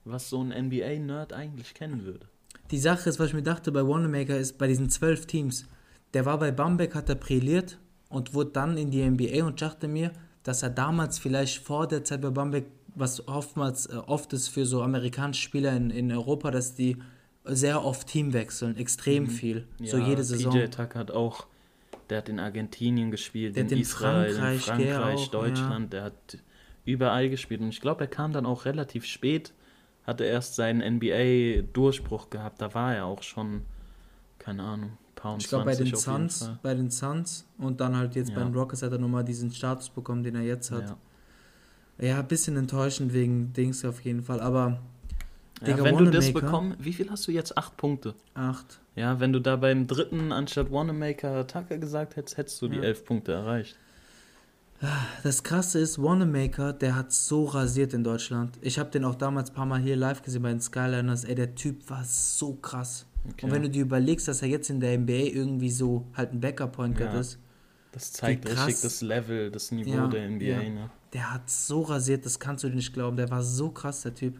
was 0.05 0.29
so 0.29 0.43
ein 0.43 0.49
NBA-Nerd 0.49 1.33
eigentlich 1.33 1.73
kennen 1.73 2.05
würde. 2.05 2.27
Die 2.71 2.77
Sache 2.77 3.09
ist, 3.09 3.19
was 3.19 3.27
ich 3.27 3.33
mir 3.33 3.43
dachte 3.43 3.71
bei 3.71 3.85
Wanamaker 3.85 4.37
ist, 4.37 4.57
bei 4.57 4.67
diesen 4.67 4.89
zwölf 4.89 5.25
Teams, 5.25 5.65
der 6.13 6.25
war 6.25 6.37
bei 6.37 6.51
Bamberg, 6.51 6.95
hat 6.95 7.09
er 7.09 7.15
brilliert 7.15 7.79
und 8.09 8.33
wurde 8.33 8.51
dann 8.51 8.77
in 8.77 8.91
die 8.91 9.07
NBA 9.07 9.45
und 9.45 9.61
dachte 9.61 9.87
mir, 9.87 10.11
dass 10.43 10.63
er 10.63 10.69
damals 10.69 11.19
vielleicht 11.19 11.59
vor 11.63 11.87
der 11.87 12.03
Zeit 12.03 12.21
bei 12.21 12.29
Bamberg, 12.29 12.65
was 12.95 13.27
oftmals 13.27 13.85
äh, 13.87 13.95
oft 13.95 14.33
ist 14.33 14.49
für 14.49 14.65
so 14.65 14.81
amerikanische 14.81 15.41
Spieler 15.41 15.75
in, 15.75 15.89
in 15.89 16.11
Europa, 16.11 16.51
dass 16.51 16.75
die 16.75 16.97
sehr 17.45 17.83
oft 17.83 18.07
Team 18.07 18.33
wechseln, 18.33 18.77
extrem 18.77 19.27
viel, 19.27 19.67
so 19.83 19.97
Mhm. 19.97 20.03
Ja, 20.03 20.09
jede 20.09 20.23
Saison. 20.23 20.51
PJ 20.51 20.65
Tucker 20.65 20.99
hat 20.99 21.11
auch, 21.11 21.47
der 22.09 22.19
hat 22.19 22.29
in 22.29 22.39
Argentinien 22.39 23.11
gespielt, 23.11 23.55
Der 23.55 23.63
in 23.63 23.69
in 23.69 23.79
Israel, 23.79 24.33
Frankreich, 24.33 24.53
in 24.55 24.59
Frankreich, 24.61 24.87
gell, 24.87 25.03
auch, 25.03 25.27
Deutschland, 25.27 25.93
der 25.93 26.03
hat 26.03 26.37
überall 26.85 27.29
gespielt. 27.29 27.61
Und 27.61 27.69
ich 27.69 27.81
glaube, 27.81 28.01
er 28.01 28.07
kam 28.07 28.33
dann 28.33 28.45
auch 28.45 28.65
relativ 28.65 29.05
spät, 29.05 29.53
hatte 30.09 30.25
erst 30.25 30.55
seinen 30.55 30.81
NBA-Durchbruch 30.97 32.29
gehabt. 32.29 32.61
Da 32.61 32.73
war 32.73 32.95
er 32.95 33.05
auch 33.05 33.23
schon, 33.23 33.61
keine 34.37 34.63
Ahnung, 34.63 34.91
paar 35.15 35.33
und 35.33 35.41
Ich 35.43 35.49
glaube 35.49 35.65
bei 35.65 35.75
20 35.75 35.91
den 35.91 35.99
Suns, 35.99 36.51
bei 36.61 36.73
den 36.73 36.89
Suns 36.91 37.45
und 37.57 37.79
dann 37.81 37.95
halt 37.97 38.15
jetzt 38.15 38.29
Ja. 38.29 38.35
bei 38.35 38.43
den 38.43 38.53
Rockets 38.53 38.81
hat 38.83 38.91
er 38.91 38.97
nochmal 38.99 39.23
diesen 39.23 39.51
Status 39.51 39.89
bekommen, 39.89 40.23
den 40.23 40.35
er 40.35 40.41
jetzt 40.43 40.71
hat. 40.71 40.89
Ja. 41.99 42.07
Ja, 42.07 42.19
ein 42.19 42.27
bisschen 42.27 42.55
enttäuschend 42.55 43.11
wegen 43.13 43.51
Dings 43.53 43.83
auf 43.83 43.99
jeden 44.01 44.23
Fall, 44.23 44.39
aber 44.39 44.79
Ja, 45.61 45.67
Digga, 45.75 45.83
wenn 45.83 45.97
du 45.97 46.05
das 46.11 46.27
Wanamaker. 46.27 46.45
bekommen, 46.45 46.75
wie 46.79 46.93
viel 46.93 47.09
hast 47.11 47.27
du 47.27 47.31
jetzt? 47.33 47.57
Acht 47.57 47.75
Punkte. 47.75 48.15
acht. 48.33 48.79
Ja, 48.95 49.19
wenn 49.19 49.33
du 49.33 49.39
da 49.41 49.57
beim 49.57 49.85
dritten 49.87 50.31
anstatt 50.31 50.71
Wanamaker 50.71 51.45
Tucker 51.47 51.77
gesagt 51.77 52.15
hättest, 52.15 52.37
hättest 52.37 52.61
du 52.61 52.69
die 52.69 52.79
elf 52.79 53.03
Punkte 53.05 53.33
erreicht. 53.33 53.77
Das 55.23 55.43
krasse 55.43 55.79
ist, 55.79 56.01
Wanamaker, 56.01 56.71
der 56.71 56.95
hat 56.95 57.11
so 57.11 57.43
rasiert 57.45 57.93
in 57.93 58.03
Deutschland. 58.03 58.57
Ich 58.61 58.79
habe 58.79 58.89
den 58.89 59.03
auch 59.03 59.15
damals 59.15 59.49
ein 59.49 59.53
paar 59.55 59.65
Mal 59.65 59.79
hier 59.81 59.97
live 59.97 60.21
gesehen 60.21 60.41
bei 60.43 60.49
den 60.49 60.61
Skyliners. 60.61 61.25
Ey, 61.25 61.35
der 61.35 61.53
Typ 61.55 61.89
war 61.89 62.03
so 62.05 62.53
krass. 62.55 63.05
Okay. 63.29 63.45
Und 63.45 63.51
wenn 63.51 63.61
du 63.63 63.69
dir 63.69 63.81
überlegst, 63.81 64.27
dass 64.29 64.41
er 64.41 64.47
jetzt 64.47 64.69
in 64.69 64.79
der 64.79 64.97
NBA 64.97 65.11
irgendwie 65.33 65.69
so 65.69 66.05
halt 66.15 66.31
ein 66.31 66.39
Backup-Point 66.39 66.97
Guard 66.97 67.13
Ja. 67.13 67.19
ist, 67.19 67.37
Das 67.91 68.13
zeigt 68.13 68.45
krass. 68.45 68.67
richtig 68.67 68.83
das 68.83 69.01
Level, 69.01 69.51
das 69.51 69.71
Niveau 69.71 69.89
Ja, 69.91 70.07
der 70.07 70.29
NBA, 70.29 70.45
ja. 70.45 70.59
ne? 70.69 70.89
der 71.11 71.33
hat 71.33 71.49
so 71.49 71.81
rasiert, 71.81 72.25
das 72.25 72.39
kannst 72.39 72.63
du 72.63 72.69
dir 72.69 72.75
nicht 72.75 72.93
glauben. 72.93 73.17
Der 73.17 73.29
war 73.29 73.43
so 73.43 73.69
krass, 73.71 74.03
der 74.03 74.15
Typ. 74.15 74.39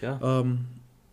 Tja, 0.00 0.18
Ähm, 0.40 0.64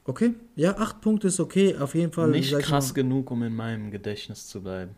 okay. 0.06 0.34
Ja, 0.56 0.76
acht 0.78 1.02
Punkte 1.02 1.28
ist 1.28 1.40
okay, 1.40 1.78
auf 1.78 1.94
jeden 1.94 2.12
Fall. 2.12 2.30
nicht 2.32 2.58
krass 2.60 2.88
mal, 2.90 2.94
genug, 2.96 3.30
um 3.30 3.44
in 3.44 3.54
meinem 3.56 3.92
Gedächtnis 3.92 4.48
zu 4.48 4.62
bleiben. 4.62 4.96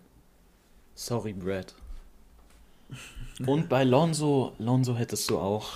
Sorry, 0.95 1.34
Brad. 1.34 1.76
Und 3.45 3.69
bei 3.69 3.83
Lonzo, 3.83 4.53
Lonzo 4.59 4.95
hättest 4.95 5.29
du 5.29 5.37
auch 5.39 5.69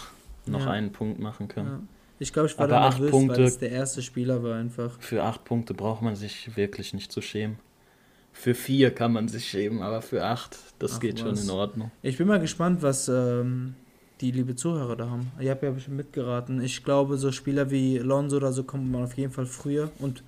noch 0.45 0.66
Ja. 0.66 0.72
einen 0.72 0.91
Punkt 0.91 1.20
machen 1.20 1.47
können. 1.47 1.68
Ja. 1.70 1.80
Ich 2.20 2.32
glaube, 2.32 2.47
ich 2.47 2.57
war 2.57 2.66
Aber 2.66 2.74
da 2.76 2.82
acht 2.88 2.97
nervös, 2.99 3.11
Punkte- 3.11 3.38
weil 3.38 3.43
es 3.45 3.57
der 3.57 3.72
erste 3.72 4.01
Spieler 4.01 4.41
war 4.43 4.55
einfach. 4.55 4.99
Für 4.99 5.24
acht 5.24 5.43
Punkte 5.43 5.74
braucht 5.74 6.01
man 6.01 6.16
sich 6.16 6.55
wirklich 6.55 6.93
nicht 6.93 7.11
zu 7.11 7.22
schämen. 7.22 7.57
Für 8.32 8.53
vier 8.53 8.91
kann 8.93 9.13
man 9.13 9.28
sich 9.28 9.47
schämen, 9.47 9.82
aber 9.82 10.01
für 10.01 10.24
acht, 10.26 10.57
das 10.80 10.95
Ach, 10.95 10.99
geht 10.99 11.20
schon 11.20 11.32
was. 11.32 11.43
in 11.43 11.49
Ordnung. 11.49 11.91
Ich 12.01 12.18
bin 12.18 12.28
mal 12.28 12.39
gespannt, 12.39 12.82
was 12.84 13.07
ähm, 13.09 13.76
die 14.22 14.32
liebe 14.32 14.55
Zuhörer 14.55 14.95
da 14.95 15.09
haben. 15.09 15.32
Ihr 15.39 15.51
habt 15.51 15.63
ja 15.63 15.72
bestimmt 15.72 15.97
mitgeraten. 15.97 16.61
Ich 16.61 16.84
glaube, 16.84 17.18
so 17.18 17.32
Spieler 17.32 17.70
wie 17.72 17.97
Lonzo 17.97 18.38
oder 18.38 18.51
so 18.53 18.63
kommen 18.63 18.91
man 18.91 19.03
auf 19.03 19.18
jeden 19.18 19.32
Fall 19.32 19.45
früher. 19.45 19.89
Und 19.99 20.24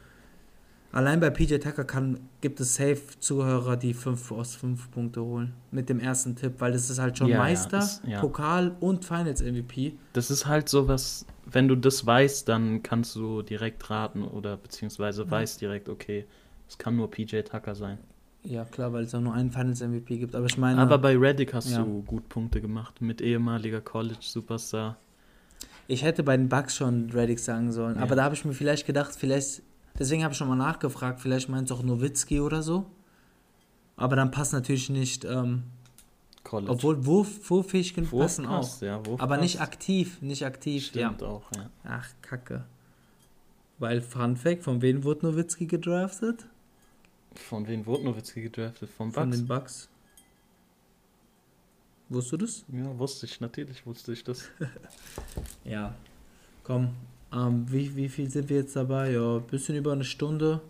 allein 0.92 1.20
bei 1.20 1.30
PJ 1.30 1.58
Tucker 1.58 1.84
kann, 1.84 2.20
gibt 2.42 2.60
es 2.60 2.76
safe 2.76 3.02
Zuhörer, 3.20 3.78
die 3.78 3.94
5 3.94 4.32
aus 4.32 4.56
5 4.56 4.90
Punkte 4.92 5.22
holen. 5.24 5.54
Mit 5.72 5.90
dem 5.90 6.00
ersten 6.00 6.36
Tipp, 6.36 6.54
weil 6.60 6.72
das 6.72 6.90
ist 6.90 7.00
halt 7.00 7.18
schon 7.18 7.28
Ja, 7.28 7.36
ja, 7.38 7.42
Meister, 7.44 7.80
ist- 7.80 8.02
ja. 8.06 8.20
Pokal 8.20 8.76
und 8.80 9.06
Finals 9.06 9.42
MVP. 9.42 9.94
Das 10.14 10.32
ist 10.32 10.46
halt 10.48 10.70
sowas, 10.70 11.26
wenn 11.46 11.68
du 11.68 11.76
das 11.76 12.06
weißt, 12.06 12.48
dann 12.50 12.84
kannst 12.84 13.16
du 13.16 13.42
direkt 13.42 13.90
raten 13.90 14.24
oder 14.24 14.58
beziehungsweise 14.58 15.30
weißt 15.30 15.62
direkt, 15.62 15.90
okay, 15.90 16.26
es 16.68 16.78
kann 16.78 16.96
nur 16.96 17.10
PJ 17.12 17.42
Tucker 17.42 17.76
sein. 17.76 17.98
Ja, 18.44 18.64
klar, 18.66 18.94
weil 18.94 19.04
es 19.04 19.14
auch 19.14 19.20
nur 19.20 19.34
einen 19.34 19.52
Finals 19.52 19.82
MVP 19.82 20.18
gibt. 20.20 20.34
Aber 20.36 20.46
ich 20.46 20.58
meine, 20.58 20.80
Aber 20.80 20.98
bei 21.00 21.18
Reddick 21.18 21.54
hast 21.54 21.70
Ja. 21.72 21.84
du 21.84 22.02
gut 22.04 22.30
Punkte 22.30 22.62
gemacht 22.62 23.02
mit 23.02 23.20
ehemaliger 23.22 23.82
College-Superstar. 23.82 24.98
ich 25.90 26.04
hätte 26.04 26.22
bei 26.24 26.36
den 26.36 26.50
Bucks 26.50 26.76
schon 26.76 27.10
Reddick 27.12 27.40
sagen 27.40 27.72
sollen. 27.72 27.96
Ja. 27.96 28.02
Aber 28.04 28.16
da 28.16 28.24
habe 28.26 28.36
ich 28.36 28.44
mir 28.44 28.52
vielleicht 28.54 28.86
gedacht, 28.86 29.16
vielleicht, 29.18 29.62
deswegen 30.00 30.24
habe 30.24 30.32
ich 30.34 30.38
schon 30.38 30.48
mal 30.48 30.56
nachgefragt, 30.56 31.20
vielleicht 31.22 31.50
meint 31.50 31.70
es 31.70 31.78
auch 31.78 31.84
Nowitzki 31.84 32.40
oder 32.40 32.62
so. 32.64 32.86
Aber 33.96 34.16
dann 34.16 34.32
passt 34.32 34.54
natürlich 34.54 34.90
nicht, 34.90 35.26
ähm, 35.26 35.64
College. 36.44 36.72
obwohl 36.72 37.06
Wurf, 37.06 37.50
Wurffähigkeiten 37.50 38.12
Wurf 38.12 38.24
passen 38.24 38.46
auch. 38.46 38.60
passt, 38.62 38.82
Ja, 38.82 39.04
Wurf 39.06 39.20
Aber 39.22 39.38
nicht 39.38 39.58
passt. 39.58 39.70
aktiv, 39.74 40.22
nicht 40.22 40.46
aktiv. 40.46 40.86
Stimmt 40.86 41.22
Ja. 41.22 41.28
auch, 41.28 41.52
ja. 41.56 41.70
Ach, 41.84 42.08
Kacke. 42.22 42.66
Weil, 43.80 44.02
Fun 44.02 44.36
Fact, 44.38 44.64
von 44.64 44.82
wem 44.82 45.04
wurde 45.04 45.26
Nowitzki 45.28 45.66
gedraftet? 45.68 46.46
Von 47.36 47.68
wem 47.68 47.86
wurde 47.86 48.06
Nowitzki 48.06 48.42
gedraftet? 48.42 48.90
Von 48.90 49.12
Bucks? 49.12 49.36
den 49.38 49.48
Bucks. 49.48 49.90
Wusstest 52.10 52.32
du 52.34 52.38
das? 52.38 52.66
Ja, 52.72 52.98
wusste 52.98 53.26
ich, 53.26 53.40
natürlich 53.42 53.86
wusste 53.86 54.14
ich 54.14 54.24
das. 54.24 54.46
Ja. 55.66 55.94
Komm, 56.64 56.96
ähm, 57.34 57.66
wie, 57.70 57.96
wie 57.96 58.10
viel 58.10 58.30
sind 58.30 58.50
wir 58.50 58.58
jetzt 58.58 58.76
dabei? 58.76 59.12
Ja, 59.12 59.38
ein 59.38 59.44
bisschen 59.44 59.76
über 59.76 59.92
eine 59.94 60.04
Stunde. 60.04 60.62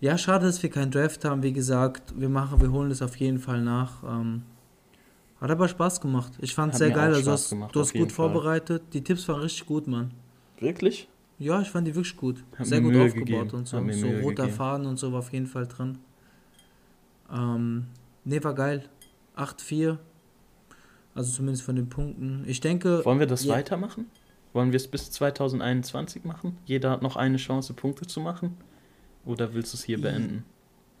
Ja, 0.00 0.16
schade, 0.16 0.46
dass 0.46 0.62
wir 0.62 0.70
keinen 0.70 0.90
Draft 0.90 1.24
haben. 1.24 1.42
Wie 1.42 1.52
gesagt, 1.52 2.14
wir 2.18 2.28
machen, 2.28 2.60
wir 2.60 2.72
holen 2.72 2.88
das 2.88 3.02
auf 3.02 3.16
jeden 3.16 3.38
Fall 3.38 3.60
nach. 3.62 4.02
Ähm, 4.02 4.42
hat 5.40 5.50
aber 5.50 5.68
Spaß 5.68 6.00
gemacht. 6.00 6.32
Ich 6.40 6.54
fand 6.54 6.72
es 6.72 6.78
sehr 6.78 6.90
geil. 6.90 7.14
Also, 7.14 7.30
hast, 7.32 7.50
gemacht, 7.50 7.74
du 7.74 7.80
hast 7.80 7.92
gut 7.92 8.10
Fall. 8.12 8.30
vorbereitet. 8.30 8.82
Die 8.92 9.02
Tipps 9.02 9.28
waren 9.28 9.40
richtig 9.40 9.66
gut, 9.66 9.86
Mann. 9.86 10.10
Wirklich? 10.58 11.08
Ja, 11.38 11.60
ich 11.62 11.70
fand 11.70 11.86
die 11.86 11.94
wirklich 11.94 12.16
gut. 12.16 12.42
Hab 12.58 12.66
Sehr 12.66 12.80
gut 12.82 12.92
Mühe 12.92 13.04
aufgebaut 13.06 13.26
gegeben. 13.28 13.50
und 13.56 13.66
so. 13.68 13.78
Hab 13.78 13.92
So 13.94 14.06
roter 14.06 14.42
gegeben. 14.42 14.50
Faden 14.50 14.86
und 14.86 14.98
so 14.98 15.10
war 15.12 15.20
auf 15.20 15.32
jeden 15.32 15.46
Fall 15.46 15.66
drin. 15.66 15.96
Ähm, 17.32 17.86
ne, 18.24 18.42
war 18.44 18.54
geil. 18.54 18.84
8-4. 19.36 19.96
Also 21.14 21.32
zumindest 21.32 21.62
von 21.64 21.76
den 21.76 21.88
Punkten. 21.88 22.44
Ich 22.46 22.60
denke, 22.60 23.02
Wollen 23.04 23.18
wir 23.20 23.26
das 23.26 23.44
Ja. 23.44 23.54
weitermachen? 23.54 24.06
Wollen 24.52 24.72
wir 24.72 24.76
es 24.76 24.88
bis 24.88 25.10
2021 25.10 26.24
machen? 26.24 26.56
Jeder 26.64 26.90
hat 26.90 27.02
noch 27.02 27.16
eine 27.16 27.36
Chance, 27.36 27.72
Punkte 27.72 28.06
zu 28.06 28.20
machen? 28.20 28.56
Oder 29.24 29.54
willst 29.54 29.72
du 29.72 29.76
es 29.76 29.84
hier 29.84 30.00
beenden? 30.00 30.44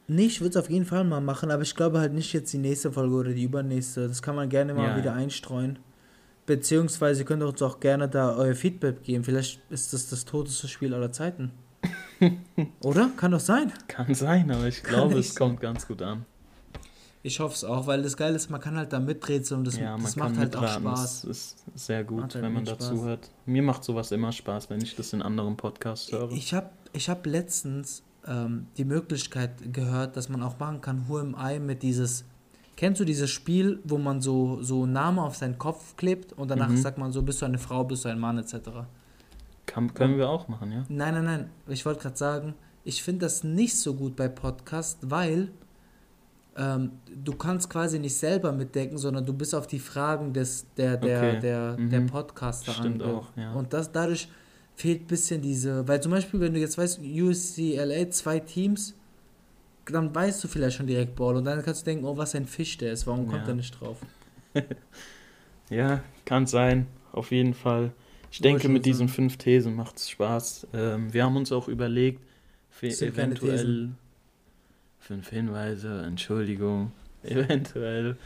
Nee, 0.06 0.26
ich 0.26 0.40
würde 0.40 0.50
es 0.50 0.56
auf 0.56 0.70
jeden 0.70 0.84
Fall 0.84 1.04
mal 1.04 1.20
machen, 1.20 1.50
aber 1.50 1.62
ich 1.62 1.74
glaube 1.74 2.00
halt 2.00 2.12
nicht 2.12 2.32
jetzt 2.32 2.52
die 2.52 2.58
nächste 2.58 2.92
Folge 2.92 3.14
oder 3.14 3.32
die 3.32 3.44
übernächste. 3.44 4.08
Das 4.08 4.22
kann 4.22 4.34
man 4.36 4.48
gerne 4.48 4.74
mal 4.74 4.88
Ja, 4.90 4.96
wieder 4.96 5.12
ja. 5.12 5.16
einstreuen. 5.16 5.78
Beziehungsweise 6.46 7.22
ihr 7.22 7.26
könnt 7.26 7.42
uns 7.42 7.62
auch 7.62 7.78
gerne 7.80 8.08
da 8.08 8.34
euer 8.34 8.54
Feedback 8.54 9.02
geben. 9.04 9.22
Vielleicht 9.24 9.60
ist 9.70 9.92
das 9.92 10.08
das 10.08 10.24
toteste 10.24 10.66
Spiel 10.68 10.94
aller 10.94 11.12
Zeiten. 11.12 11.52
oder? 12.82 13.10
Kann 13.16 13.30
doch 13.30 13.40
sein. 13.40 13.72
Kann 13.88 14.14
sein, 14.14 14.50
aber 14.50 14.66
ich 14.66 14.82
glaube, 14.82 15.14
nicht 15.14 15.28
es 15.28 15.34
kommt 15.36 15.60
ganz 15.60 15.86
gut 15.86 16.02
an. 16.02 16.26
Ich 17.22 17.38
hoffe 17.38 17.54
es 17.54 17.64
auch, 17.64 17.86
weil 17.86 18.02
das 18.02 18.16
Geile 18.16 18.36
ist, 18.36 18.48
man 18.50 18.60
kann 18.62 18.76
halt 18.76 18.92
da 18.94 18.98
miträtseln 18.98 19.60
und 19.60 19.66
das, 19.66 19.76
ja, 19.76 19.96
das 19.98 20.16
macht 20.16 20.38
halt 20.38 20.56
auch. 20.56 20.66
Spaß. 20.66 21.22
Das 21.22 21.24
ist 21.24 21.56
sehr 21.74 22.02
gut, 22.02 22.20
Macht 22.22 22.34
halt 22.34 22.44
wenn 22.44 22.52
man 22.54 22.64
dazu 22.64 23.04
hört. 23.04 23.30
Mir 23.44 23.62
macht 23.62 23.84
sowas 23.84 24.10
immer 24.12 24.32
Spaß, 24.32 24.70
wenn 24.70 24.80
ich 24.80 24.96
das 24.96 25.12
in 25.12 25.20
anderen 25.20 25.56
Podcasts 25.56 26.10
höre. 26.10 26.30
Ich 26.32 26.54
habe 26.54 26.70
ich 26.94 27.10
hab 27.10 27.26
letztens 27.26 28.02
ähm, 28.26 28.68
die 28.78 28.86
Möglichkeit 28.86 29.72
gehört, 29.72 30.16
dass 30.16 30.30
man 30.30 30.42
auch 30.42 30.58
machen 30.58 30.80
kann, 30.80 31.08
Who 31.08 31.18
am 31.18 31.36
I 31.38 31.58
mit 31.58 31.82
dieses. 31.82 32.24
Kennst 32.76 32.98
du 32.98 33.04
dieses 33.04 33.28
Spiel, 33.28 33.80
wo 33.84 33.98
man 33.98 34.22
so, 34.22 34.62
so 34.62 34.86
Name 34.86 35.22
auf 35.22 35.36
seinen 35.36 35.58
Kopf 35.58 35.96
klebt 35.96 36.32
und 36.32 36.50
danach 36.50 36.70
Mhm. 36.70 36.78
sagt 36.78 36.96
man 36.96 37.12
so, 37.12 37.20
bist 37.20 37.42
du 37.42 37.44
eine 37.46 37.58
Frau, 37.58 37.84
bist 37.84 38.06
du 38.06 38.08
ein 38.08 38.18
Mann, 38.18 38.38
etc. 38.38 38.54
Kann, 39.66 39.92
können 39.92 40.16
wir 40.16 40.30
auch 40.30 40.48
machen, 40.48 40.72
ja? 40.72 40.84
Nein, 40.88 41.12
nein, 41.14 41.24
nein. 41.24 41.50
Ich 41.68 41.84
wollte 41.84 42.00
gerade 42.00 42.16
sagen, 42.16 42.54
ich 42.82 43.02
finde 43.02 43.26
das 43.26 43.44
nicht 43.44 43.76
so 43.78 43.92
gut 43.94 44.16
bei 44.16 44.28
Podcast, 44.28 44.98
weil 45.02 45.50
ähm, 46.60 46.90
du 47.24 47.32
kannst 47.34 47.70
quasi 47.70 47.98
nicht 47.98 48.14
selber 48.14 48.52
mitdenken, 48.52 48.98
sondern 48.98 49.24
du 49.24 49.32
bist 49.32 49.54
auf 49.54 49.66
die 49.66 49.78
Fragen 49.78 50.32
des, 50.34 50.66
der, 50.76 50.98
der, 50.98 51.20
Okay. 51.30 51.40
der, 51.40 51.76
Mhm. 51.78 51.90
der 51.90 52.00
Podcaster 52.02 52.72
Stimmt 52.72 53.02
auch, 53.02 53.28
ja. 53.36 53.54
Und 53.54 53.72
das, 53.72 53.90
dadurch 53.90 54.28
fehlt 54.74 55.02
ein 55.02 55.06
bisschen 55.06 55.40
diese, 55.40 55.86
weil 55.88 56.02
zum 56.02 56.12
Beispiel, 56.12 56.38
wenn 56.40 56.52
du 56.52 56.60
jetzt 56.60 56.76
weißt, 56.76 57.00
UCLA, 57.00 58.10
zwei 58.10 58.40
Teams, 58.40 58.94
dann 59.86 60.14
weißt 60.14 60.44
du 60.44 60.48
vielleicht 60.48 60.76
schon 60.76 60.86
direkt 60.86 61.16
Ball 61.16 61.36
und 61.36 61.44
dann 61.46 61.62
kannst 61.62 61.80
du 61.82 61.84
denken, 61.86 62.04
oh, 62.04 62.16
was 62.16 62.34
ein 62.34 62.46
Fisch 62.46 62.76
der 62.78 62.92
ist, 62.92 63.06
warum 63.06 63.26
kommt 63.26 63.42
Ja. 63.42 63.48
er 63.52 63.54
nicht 63.54 63.80
drauf? 63.80 63.96
Ja, 65.70 66.02
kann 66.24 66.46
sein, 66.46 66.88
auf 67.12 67.30
jeden 67.30 67.54
Fall. 67.54 67.92
Ich 68.32 68.40
denke, 68.40 68.68
mit 68.68 68.86
diesen 68.86 69.08
fünf 69.08 69.36
Thesen 69.36 69.76
macht 69.76 69.98
es 69.98 70.10
Spaß. 70.10 70.66
Ähm, 70.74 71.12
wir 71.12 71.24
haben 71.24 71.36
uns 71.36 71.52
auch 71.52 71.68
überlegt, 71.68 72.20
für 72.70 72.88
eventuell. 72.88 73.90
Fünf 75.10 75.28
Hinweise, 75.30 76.02
Entschuldigung, 76.06 76.92
eventuell 77.24 78.16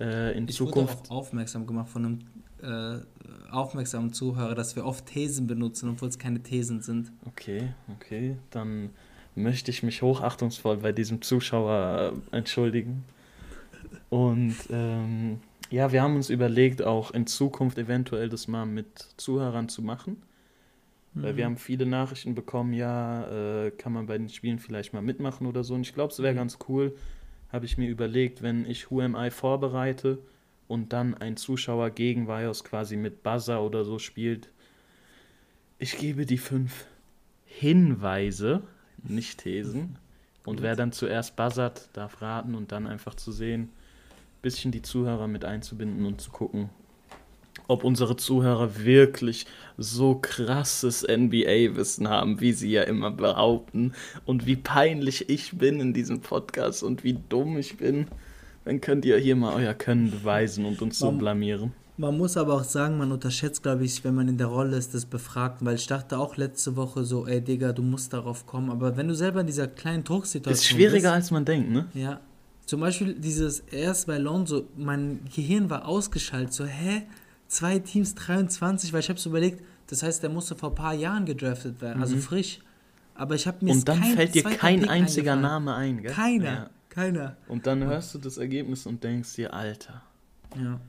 äh, 0.00 0.36
in 0.36 0.48
Ich 0.48 0.60
wurde 0.60 0.72
Zukunft. 0.72 1.08
auch 1.08 1.18
aufmerksam 1.18 1.68
gemacht 1.68 1.88
von 1.88 2.04
einem 2.04 2.98
äh, 2.98 3.52
aufmerksamen 3.52 4.12
Zuhörer, 4.12 4.56
dass 4.56 4.74
wir 4.74 4.84
oft 4.84 5.06
Thesen 5.06 5.46
benutzen, 5.46 5.88
obwohl 5.90 6.08
es 6.08 6.18
keine 6.18 6.42
Thesen 6.42 6.82
sind. 6.82 7.12
Okay, 7.26 7.68
okay, 7.94 8.36
dann 8.50 8.90
möchte 9.36 9.70
ich 9.70 9.84
mich 9.84 10.02
hochachtungsvoll 10.02 10.78
bei 10.78 10.90
diesem 10.90 11.22
Zuschauer 11.22 12.12
äh, 12.32 12.36
entschuldigen. 12.36 13.04
Und 14.10 14.56
ähm, 14.70 15.38
ja, 15.70 15.92
wir 15.92 16.02
haben 16.02 16.16
uns 16.16 16.28
überlegt, 16.28 16.82
auch 16.82 17.12
in 17.12 17.28
Zukunft 17.28 17.78
eventuell 17.78 18.28
das 18.28 18.48
mal 18.48 18.66
mit 18.66 19.06
Zuhörern 19.16 19.68
zu 19.68 19.80
machen. 19.80 20.20
Weil 21.14 21.32
Mhm. 21.32 21.36
wir 21.36 21.44
haben 21.44 21.56
viele 21.56 21.86
Nachrichten 21.86 22.34
bekommen, 22.34 22.72
ja, 22.72 23.64
äh, 23.66 23.70
kann 23.70 23.92
man 23.92 24.06
bei 24.06 24.16
den 24.18 24.28
Spielen 24.28 24.58
vielleicht 24.58 24.92
mal 24.94 25.02
mitmachen 25.02 25.46
oder 25.46 25.62
so. 25.64 25.74
Und 25.74 25.82
ich 25.82 25.94
glaube, 25.94 26.12
es 26.12 26.18
wäre 26.20 26.32
Mhm. 26.32 26.38
ganz 26.38 26.58
cool, 26.68 26.94
habe 27.52 27.66
ich 27.66 27.76
mir 27.76 27.88
überlegt, 27.88 28.42
wenn 28.42 28.64
ich 28.64 28.90
Who 28.90 29.00
Am 29.02 29.14
I 29.16 29.30
vorbereite 29.30 30.18
und 30.68 30.92
dann 30.94 31.14
ein 31.14 31.36
Zuschauer 31.36 31.90
gegen 31.90 32.28
Vios 32.28 32.64
quasi 32.64 32.96
mit 32.96 33.22
Buzzer 33.22 33.62
oder 33.62 33.84
so 33.84 33.98
spielt. 33.98 34.48
Ich 35.78 35.98
gebe 35.98 36.24
die 36.24 36.38
fünf 36.38 36.86
Hinweise, 37.44 38.62
nicht 39.02 39.38
Thesen. 39.40 39.96
Und 40.44 40.56
Gut. 40.56 40.62
wer 40.62 40.74
dann 40.74 40.90
zuerst 40.90 41.36
buzzert, 41.36 41.88
darf 41.92 42.20
raten 42.20 42.56
und 42.56 42.72
dann 42.72 42.88
einfach 42.88 43.14
zu 43.14 43.30
sehen, 43.30 43.68
bisschen 44.42 44.72
die 44.72 44.82
Zuhörer 44.82 45.28
mit 45.28 45.44
einzubinden 45.44 46.04
und 46.04 46.20
zu 46.20 46.32
gucken, 46.32 46.68
ob 47.68 47.84
unsere 47.84 48.16
Zuhörer 48.16 48.84
wirklich 48.84 49.46
so 49.78 50.18
krasses 50.20 51.02
NBA-Wissen 51.02 52.08
haben, 52.08 52.40
wie 52.40 52.52
sie 52.52 52.70
ja 52.70 52.82
immer 52.82 53.10
behaupten, 53.10 53.92
und 54.24 54.46
wie 54.46 54.56
peinlich 54.56 55.28
ich 55.28 55.58
bin 55.58 55.80
in 55.80 55.92
diesem 55.92 56.20
Podcast 56.20 56.82
und 56.82 57.04
wie 57.04 57.18
dumm 57.28 57.58
ich 57.58 57.76
bin, 57.76 58.06
dann 58.64 58.80
könnt 58.80 59.04
ihr 59.04 59.18
hier 59.18 59.36
mal 59.36 59.54
euer 59.54 59.74
Können 59.74 60.10
beweisen 60.10 60.64
und 60.64 60.82
uns 60.82 60.98
so 60.98 61.10
blamieren. 61.12 61.72
Man 61.98 62.16
muss 62.16 62.36
aber 62.36 62.54
auch 62.54 62.64
sagen, 62.64 62.96
man 62.96 63.12
unterschätzt, 63.12 63.62
glaube 63.62 63.84
ich, 63.84 64.02
wenn 64.02 64.14
man 64.14 64.26
in 64.26 64.38
der 64.38 64.46
Rolle 64.46 64.76
ist, 64.76 64.94
des 64.94 65.04
Befragten, 65.04 65.66
weil 65.66 65.74
ich 65.74 65.86
dachte 65.86 66.18
auch 66.18 66.36
letzte 66.36 66.74
Woche 66.74 67.04
so, 67.04 67.26
ey 67.26 67.40
Digga, 67.40 67.72
du 67.72 67.82
musst 67.82 68.12
darauf 68.12 68.46
kommen, 68.46 68.70
aber 68.70 68.96
wenn 68.96 69.08
du 69.08 69.14
selber 69.14 69.42
in 69.42 69.46
dieser 69.46 69.68
kleinen 69.68 70.02
Drucksituation 70.02 70.54
Ist 70.54 70.66
schwieriger, 70.66 71.10
bist, 71.10 71.14
als 71.14 71.30
man 71.30 71.44
denkt, 71.44 71.70
ne? 71.70 71.86
Ja. 71.94 72.20
Zum 72.64 72.80
Beispiel 72.80 73.14
dieses 73.14 73.60
erst 73.60 74.06
bei 74.06 74.18
Lonzo, 74.18 74.64
mein 74.76 75.20
Gehirn 75.34 75.68
war 75.68 75.86
ausgeschaltet, 75.86 76.54
so, 76.54 76.64
hä? 76.64 77.02
Zwei 77.52 77.78
Teams 77.80 78.14
23, 78.14 78.94
weil 78.94 79.00
ich 79.00 79.10
habe 79.10 79.20
so 79.20 79.28
überlegt, 79.28 79.62
das 79.88 80.02
heißt, 80.02 80.22
der 80.22 80.30
musste 80.30 80.54
vor 80.56 80.70
ein 80.70 80.74
paar 80.74 80.94
Jahren 80.94 81.26
gedraftet 81.26 81.82
werden, 81.82 82.00
also 82.02 82.16
Mhm. 82.16 82.20
frisch. 82.22 82.60
Aber 83.14 83.34
ich 83.34 83.46
habe 83.46 83.62
mir 83.62 83.72
Und 83.72 83.86
dann 83.86 84.00
kein 84.00 84.14
fällt 84.16 84.34
dir 84.34 84.42
kein 84.44 84.80
Pick 84.80 84.88
einziger. 84.90 85.36
Name 85.36 85.74
ein, 85.74 86.00
gell? 86.00 86.12
Keiner, 86.12 86.44
Ja. 86.54 86.70
keiner. 86.88 87.36
Und 87.48 87.66
dann 87.66 87.84
hörst 87.84 88.14
du 88.14 88.18
das 88.18 88.38
Ergebnis 88.38 88.86
und 88.86 89.04
denkst 89.04 89.34
dir, 89.34 89.52
Alter, 89.52 90.00
Ja, 90.56 90.80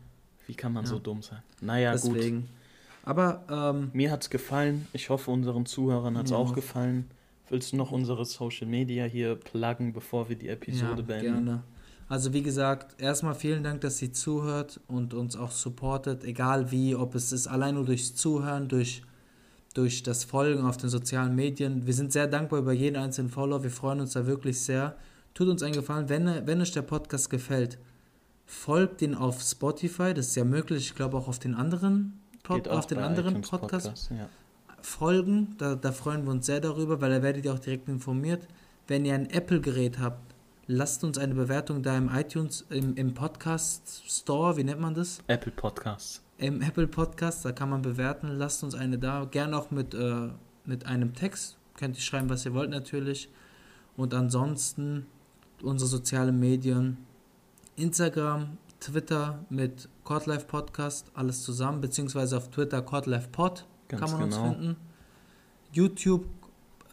wie 0.48 0.56
kann 0.56 0.72
man 0.72 0.86
Ja. 0.86 0.90
so 0.92 1.00
dumm 1.00 1.22
sein? 1.22 1.40
Naja, 1.60 1.96
gut. 1.98 2.16
deswegen. 2.16 2.48
Aber, 3.04 3.44
ähm, 3.50 3.90
Mir 3.92 4.10
hat's 4.12 4.30
gefallen. 4.30 4.88
Ich 4.94 5.10
hoffe, 5.10 5.32
unseren 5.32 5.66
Zuhörern 5.66 6.18
hat's 6.18 6.32
Ja. 6.32 6.38
auch 6.38 6.54
gefallen. 6.54 7.10
Willst 7.50 7.74
du 7.74 7.76
noch 7.76 7.92
unsere 7.92 8.24
Social 8.24 8.68
Media 8.68 9.04
hier 9.04 9.36
pluggen, 9.36 9.92
bevor 9.92 10.30
wir 10.30 10.38
die 10.38 10.48
Episode 10.48 11.02
ja, 11.02 11.06
beenden? 11.08 11.46
gerne. 11.46 11.64
Also 12.14 12.32
wie 12.32 12.44
gesagt, 12.44 13.02
erstmal 13.02 13.34
vielen 13.34 13.64
Dank, 13.64 13.82
dass 13.82 13.98
sie 13.98 14.12
zuhört 14.12 14.80
und 14.86 15.16
uns 15.16 15.36
auch 15.36 15.50
supportet, 15.50 16.24
egal 16.24 16.70
wie, 16.70 16.96
ob 16.96 17.16
es 17.16 17.32
ist 17.32 17.48
allein 17.48 17.74
nur 17.74 17.86
durchs 17.86 18.14
Zuhören, 18.14 18.68
durch, 18.68 19.02
durch 19.74 20.04
das 20.04 20.24
Folgen 20.24 20.64
auf 20.64 20.78
den 20.78 20.92
sozialen 20.92 21.34
Medien. 21.34 21.88
Wir 21.88 21.94
sind 21.96 22.14
sehr 22.14 22.28
dankbar 22.28 22.60
über 22.60 22.72
jeden 22.72 22.98
einzelnen 22.98 23.32
Follower, 23.32 23.64
wir 23.64 23.72
freuen 23.72 24.00
uns 24.00 24.14
da 24.14 24.28
wirklich 24.28 24.62
sehr. 24.62 24.96
Tut 25.34 25.48
uns 25.48 25.64
einen 25.64 25.74
Gefallen, 25.74 26.08
wenn, 26.08 26.46
wenn 26.46 26.62
euch 26.62 26.72
der 26.72 26.84
Podcast 26.84 27.32
gefällt, 27.32 27.80
folgt 28.46 29.02
ihn 29.02 29.16
auf 29.16 29.42
Spotify, 29.42 30.14
das 30.14 30.28
ist 30.28 30.36
ja 30.36 30.44
möglich, 30.44 30.86
ich 30.86 30.96
glaube 30.96 31.18
auch 31.18 31.28
auf 31.28 31.40
den 31.40 31.56
anderen, 31.56 32.20
Pod, 32.44 32.68
auf 32.68 32.86
den 32.86 33.00
anderen 33.00 33.38
iTunes 33.38 33.50
Podcasts 33.50 34.10
Ja. 34.12 34.30
folgen. 34.84 35.56
Da, 35.58 35.74
da 35.74 35.92
freuen 35.92 36.26
wir 36.26 36.32
uns 36.32 36.46
sehr 36.46 36.60
darüber, 36.60 37.02
weil 37.02 37.10
da 37.10 37.24
werdet 37.24 37.44
ihr 37.44 37.54
auch 37.56 37.58
direkt 37.58 37.90
informiert. 37.90 38.48
Wenn 38.88 39.04
ihr 39.04 39.16
ein 39.16 39.32
Apple-Gerät 39.32 39.98
habt, 39.98 40.33
lasst 40.68 41.04
uns 41.04 41.18
eine 41.18 41.36
Bewertung 41.36 41.84
da 41.84 41.98
im 41.98 42.10
iTunes, 42.10 42.66
im, 42.70 42.96
im 42.96 43.14
Podcast 43.14 44.04
Store, 44.08 44.58
wie 44.58 44.64
nennt 44.64 44.80
man 44.80 44.94
das? 44.94 45.20
Apple 45.28 45.52
Podcasts. 45.52 46.22
Im 46.38 46.62
Apple 46.62 46.88
Podcast, 46.88 47.46
da 47.46 47.52
kann 47.52 47.70
man 47.70 47.82
bewerten. 47.82 48.28
Lasst 48.28 48.64
uns 48.64 48.76
eine 48.76 48.98
da. 48.98 49.26
Gerne 49.26 49.58
auch 49.58 49.72
mit, 49.72 49.94
äh, 49.94 50.30
mit 50.66 50.86
einem 50.86 51.14
Text. 51.14 51.58
Könnt 51.78 51.96
ihr 51.96 52.02
schreiben, 52.02 52.30
was 52.30 52.46
ihr 52.46 52.54
wollt 52.54 52.70
natürlich. 52.70 53.30
Und 53.96 54.14
ansonsten 54.14 55.06
unsere 55.62 55.90
sozialen 55.90 56.40
Medien. 56.40 56.98
Instagram, 57.76 58.58
Twitter 58.80 59.46
mit 59.50 59.90
Codlife 60.04 60.46
Podcast, 60.46 61.12
alles 61.16 61.44
zusammen, 61.44 61.82
beziehungsweise 61.82 62.38
auf 62.38 62.52
Twitter 62.52 62.82
Codlife 62.82 63.30
Pod 63.30 63.66
Ganz 63.88 64.02
kann 64.02 64.12
man 64.12 64.30
genau. 64.30 64.44
uns 64.44 64.56
finden. 64.56 64.76
YouTube 65.72 66.26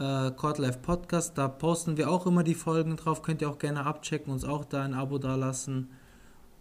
äh, 0.01 0.31
Codlife 0.33 0.79
Podcast, 0.81 1.37
da 1.39 1.47
posten 1.47 1.97
wir 1.97 2.11
auch 2.11 2.27
immer 2.27 2.43
die 2.43 2.55
Folgen 2.55 2.97
drauf, 2.97 3.23
könnt 3.23 3.43
ihr 3.43 3.51
auch 3.51 3.59
gerne 3.59 3.85
abchecken, 3.87 4.33
uns 4.33 4.45
auch 4.45 4.65
da 4.65 4.83
ein 4.83 4.95
Abo 4.95 5.19
dalassen. 5.19 5.89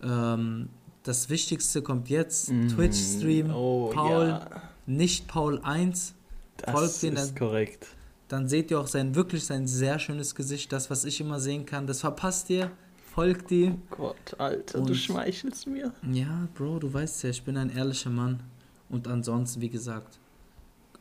Ähm, 0.04 0.70
das 1.04 1.30
Wichtigste 1.30 1.82
kommt 1.82 2.10
jetzt, 2.10 2.52
Mm, 2.52 2.68
Twitch-Stream, 2.68 3.52
Oh, 3.54 3.90
Paul, 3.94 4.28
ja. 4.28 4.46
nicht 4.86 5.28
Paul 5.28 5.60
1, 5.64 6.14
Das 6.58 6.72
folgt 6.72 7.04
ist 7.04 7.18
dann- 7.18 7.36
korrekt. 7.36 7.88
dann 8.28 8.48
seht 8.48 8.70
ihr 8.72 8.80
auch 8.80 8.88
sein, 8.88 9.16
wirklich 9.16 9.46
sein 9.46 9.66
sehr 9.68 9.98
schönes 10.00 10.36
Gesicht, 10.36 10.72
das, 10.72 10.90
was 10.90 11.06
ich 11.06 11.20
immer 11.22 11.40
sehen 11.40 11.66
kann, 11.66 11.88
das 11.88 12.02
verpasst 12.02 12.50
ihr, 12.50 12.70
folgt 13.14 13.52
ihm. 13.52 13.82
Gott, 13.90 14.36
Alter, 14.38 14.80
du 14.80 14.86
Und- 14.88 14.96
schmeichelst 14.96 15.66
mir. 15.68 15.94
Ja, 16.12 16.48
Bro, 16.56 16.80
du 16.80 16.94
weißt 16.94 17.24
ja, 17.24 17.30
ich 17.30 17.44
bin 17.44 17.58
ein 17.58 17.70
ehrlicher 17.70 18.10
Mann. 18.10 18.42
Und 18.90 19.08
ansonsten, 19.08 19.62
wie 19.62 19.70
gesagt, 19.70 20.19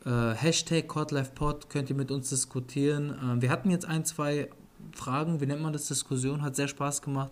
äh, 0.05 0.33
Hashtag 0.33 0.87
CodLifePod 0.87 1.69
könnt 1.69 1.89
ihr 1.89 1.95
mit 1.95 2.11
uns 2.11 2.29
diskutieren. 2.29 3.13
Ähm, 3.21 3.41
wir 3.41 3.49
hatten 3.49 3.69
jetzt 3.69 3.85
ein, 3.85 4.05
zwei 4.05 4.49
Fragen, 4.93 5.41
wie 5.41 5.45
nennt 5.45 5.61
man 5.61 5.73
das, 5.73 5.87
Diskussion, 5.87 6.41
hat 6.41 6.55
sehr 6.55 6.67
Spaß 6.67 7.01
gemacht. 7.01 7.31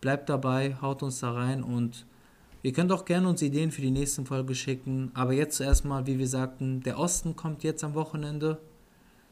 Bleibt 0.00 0.28
dabei, 0.28 0.76
haut 0.80 1.02
uns 1.02 1.20
da 1.20 1.32
rein 1.32 1.62
und 1.62 2.06
ihr 2.62 2.72
könnt 2.72 2.92
auch 2.92 3.04
gerne 3.04 3.28
uns 3.28 3.42
Ideen 3.42 3.70
für 3.70 3.80
die 3.82 3.90
nächsten 3.90 4.26
Folge 4.26 4.54
schicken. 4.54 5.10
Aber 5.14 5.32
jetzt 5.32 5.56
zuerst 5.56 5.84
mal, 5.84 6.06
wie 6.06 6.18
wir 6.18 6.28
sagten, 6.28 6.80
der 6.82 6.98
Osten 6.98 7.36
kommt 7.36 7.62
jetzt 7.64 7.82
am 7.84 7.94
Wochenende. 7.94 8.58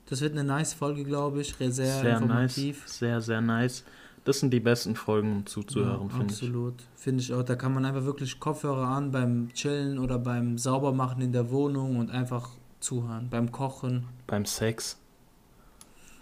Das 0.06 0.20
wird 0.20 0.32
eine 0.32 0.44
nice 0.44 0.74
Folge, 0.74 1.04
glaube 1.04 1.40
ich, 1.40 1.54
sehr, 1.54 1.70
Sehr 1.72 2.16
informativ. 2.16 2.82
nice. 2.82 2.98
Sehr, 2.98 3.20
sehr 3.20 3.40
nice. 3.40 3.84
Das 4.24 4.40
sind 4.40 4.52
die 4.52 4.60
besten 4.60 4.94
Folgen, 4.96 5.32
um 5.32 5.46
zuzuhören, 5.46 6.02
Ja, 6.02 6.08
finde 6.08 6.26
ich. 6.26 6.32
absolut. 6.42 6.74
Finde 6.96 7.22
ich 7.22 7.32
auch. 7.32 7.42
Da 7.42 7.56
kann 7.56 7.72
man 7.74 7.84
einfach 7.84 8.04
wirklich 8.04 8.40
Kopfhörer 8.40 8.86
an 8.88 9.10
beim 9.10 9.48
Chillen 9.52 9.98
oder 9.98 10.18
beim 10.18 10.56
Saubermachen 10.58 11.20
in 11.22 11.32
der 11.32 11.50
Wohnung 11.50 11.96
und 11.98 12.10
einfach 12.10 12.50
zuhören. 12.84 13.28
Beim 13.30 13.50
Kochen. 13.50 14.04
Beim 14.26 14.44
Sex. 14.44 14.98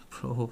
Bro. 0.09 0.51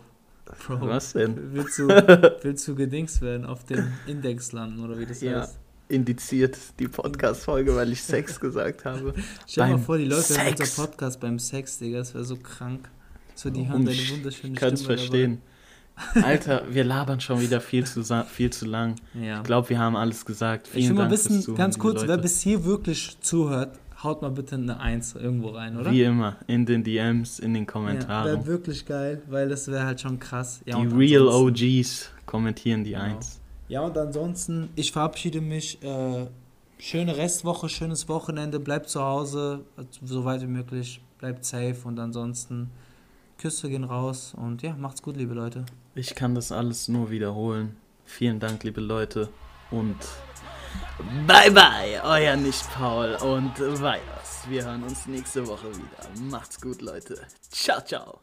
Bro. 0.67 0.81
Was 0.81 1.13
denn? 1.13 1.53
Willst 1.53 1.79
du, 1.79 1.87
willst 2.41 2.67
du 2.67 2.75
gedingst 2.75 3.21
werden, 3.21 3.45
auf 3.45 3.63
dem 3.63 3.87
Index 4.05 4.51
landen 4.51 4.83
oder 4.83 4.99
wie 4.99 5.05
das 5.05 5.21
Ja. 5.21 5.41
heißt? 5.41 5.57
Indiziert 5.87 6.57
die 6.79 6.87
Podcast-Folge, 6.87 7.75
weil 7.75 7.91
ich 7.91 8.01
Sex 8.03 8.39
gesagt 8.39 8.85
habe. 8.85 9.13
Stell 9.47 9.67
dir 9.67 9.73
mal 9.73 9.79
vor, 9.79 9.97
die 9.97 10.05
Leute 10.05 10.37
hören 10.37 10.55
unser 10.57 10.81
Podcast 10.87 11.19
beim 11.19 11.37
Sex, 11.37 11.79
Digga. 11.79 11.99
Das 11.99 12.13
wäre 12.13 12.23
so 12.23 12.37
krank. 12.37 12.89
So, 13.35 13.49
die 13.49 13.67
hören 13.67 13.81
Und 13.81 13.85
deine 13.85 13.97
ich 13.97 14.11
wunderschöne 14.13 14.55
kann 14.55 14.73
es 14.73 14.81
Stimme 14.83 14.97
verstehen. 14.97 15.41
Alter, 16.23 16.63
wir 16.69 16.83
labern 16.83 17.19
schon 17.19 17.41
wieder 17.41 17.59
viel 17.61 17.85
zu, 17.85 18.03
viel 18.25 18.49
zu 18.51 18.65
lang. 18.65 18.95
Ja. 19.13 19.37
Ich 19.37 19.43
glaube, 19.43 19.69
wir 19.69 19.79
haben 19.79 19.95
alles 19.95 20.25
gesagt. 20.25 20.67
Vielen 20.67 20.83
Ich 20.83 20.89
will 20.89 20.95
mal 20.95 21.01
Dank 21.09 21.11
wissen, 21.11 21.55
ganz 21.55 21.77
kurz, 21.77 22.07
wer 22.07 22.17
bis 22.17 22.41
hier 22.41 22.63
wirklich 22.65 23.17
zuhört, 23.21 23.77
haut 24.03 24.21
mal 24.21 24.31
bitte 24.31 24.55
eine 24.55 24.79
Eins 24.79 25.15
irgendwo 25.15 25.49
rein, 25.49 25.77
oder? 25.77 25.91
Wie 25.91 26.03
immer, 26.03 26.37
in 26.47 26.65
den 26.65 26.83
DMs, 26.83 27.39
in 27.39 27.53
den 27.53 27.63
ja, 27.63 27.71
Kommentaren. 27.71 28.25
wäre 28.25 28.45
wirklich 28.45 28.85
geil, 28.85 29.21
weil 29.27 29.49
das 29.49 29.67
wäre 29.67 29.85
halt 29.85 30.01
schon 30.01 30.19
krass. 30.19 30.61
Ja, 30.65 30.79
die 30.79 30.87
Real 30.87 31.27
OGs 31.27 32.09
kommentieren 32.25 32.83
die 32.83 32.91
Genau. 32.91 33.03
Eins. 33.03 33.39
Ja, 33.67 33.81
und 33.81 33.97
ansonsten, 33.97 34.69
ich 34.75 34.91
verabschiede 34.91 35.39
mich. 35.39 35.81
Äh, 35.81 36.27
schöne 36.77 37.15
Restwoche, 37.15 37.69
schönes 37.69 38.09
Wochenende. 38.09 38.59
Bleibt 38.59 38.89
zu 38.89 39.01
Hause, 39.01 39.61
so 40.03 40.25
weit 40.25 40.41
wie 40.41 40.47
möglich. 40.47 41.01
Bleibt 41.19 41.45
safe 41.45 41.77
und 41.85 41.99
ansonsten 41.99 42.69
Küsse 43.37 43.69
gehen 43.69 43.83
raus. 43.83 44.33
Und 44.35 44.61
ja, 44.61 44.75
macht's 44.77 45.01
gut, 45.01 45.15
liebe 45.15 45.33
Leute. 45.33 45.65
Ich 45.95 46.15
kann 46.15 46.35
das 46.35 46.51
alles 46.51 46.87
nur 46.87 47.11
wiederholen. 47.11 47.77
Vielen 48.05 48.39
Dank, 48.39 48.63
liebe 48.63 48.81
Leute. 48.81 49.29
Und 49.69 49.95
bye 51.27 51.51
bye, 51.51 52.01
euer 52.03 52.35
Nicht-Paul 52.35 53.15
und 53.21 53.57
Virus. 53.59 54.47
Wir 54.47 54.65
hören 54.65 54.83
uns 54.83 55.05
nächste 55.07 55.45
Woche 55.47 55.69
wieder. 55.75 56.21
Macht's 56.29 56.59
gut, 56.59 56.81
Leute. 56.81 57.21
Ciao, 57.49 57.81
ciao. 57.81 58.21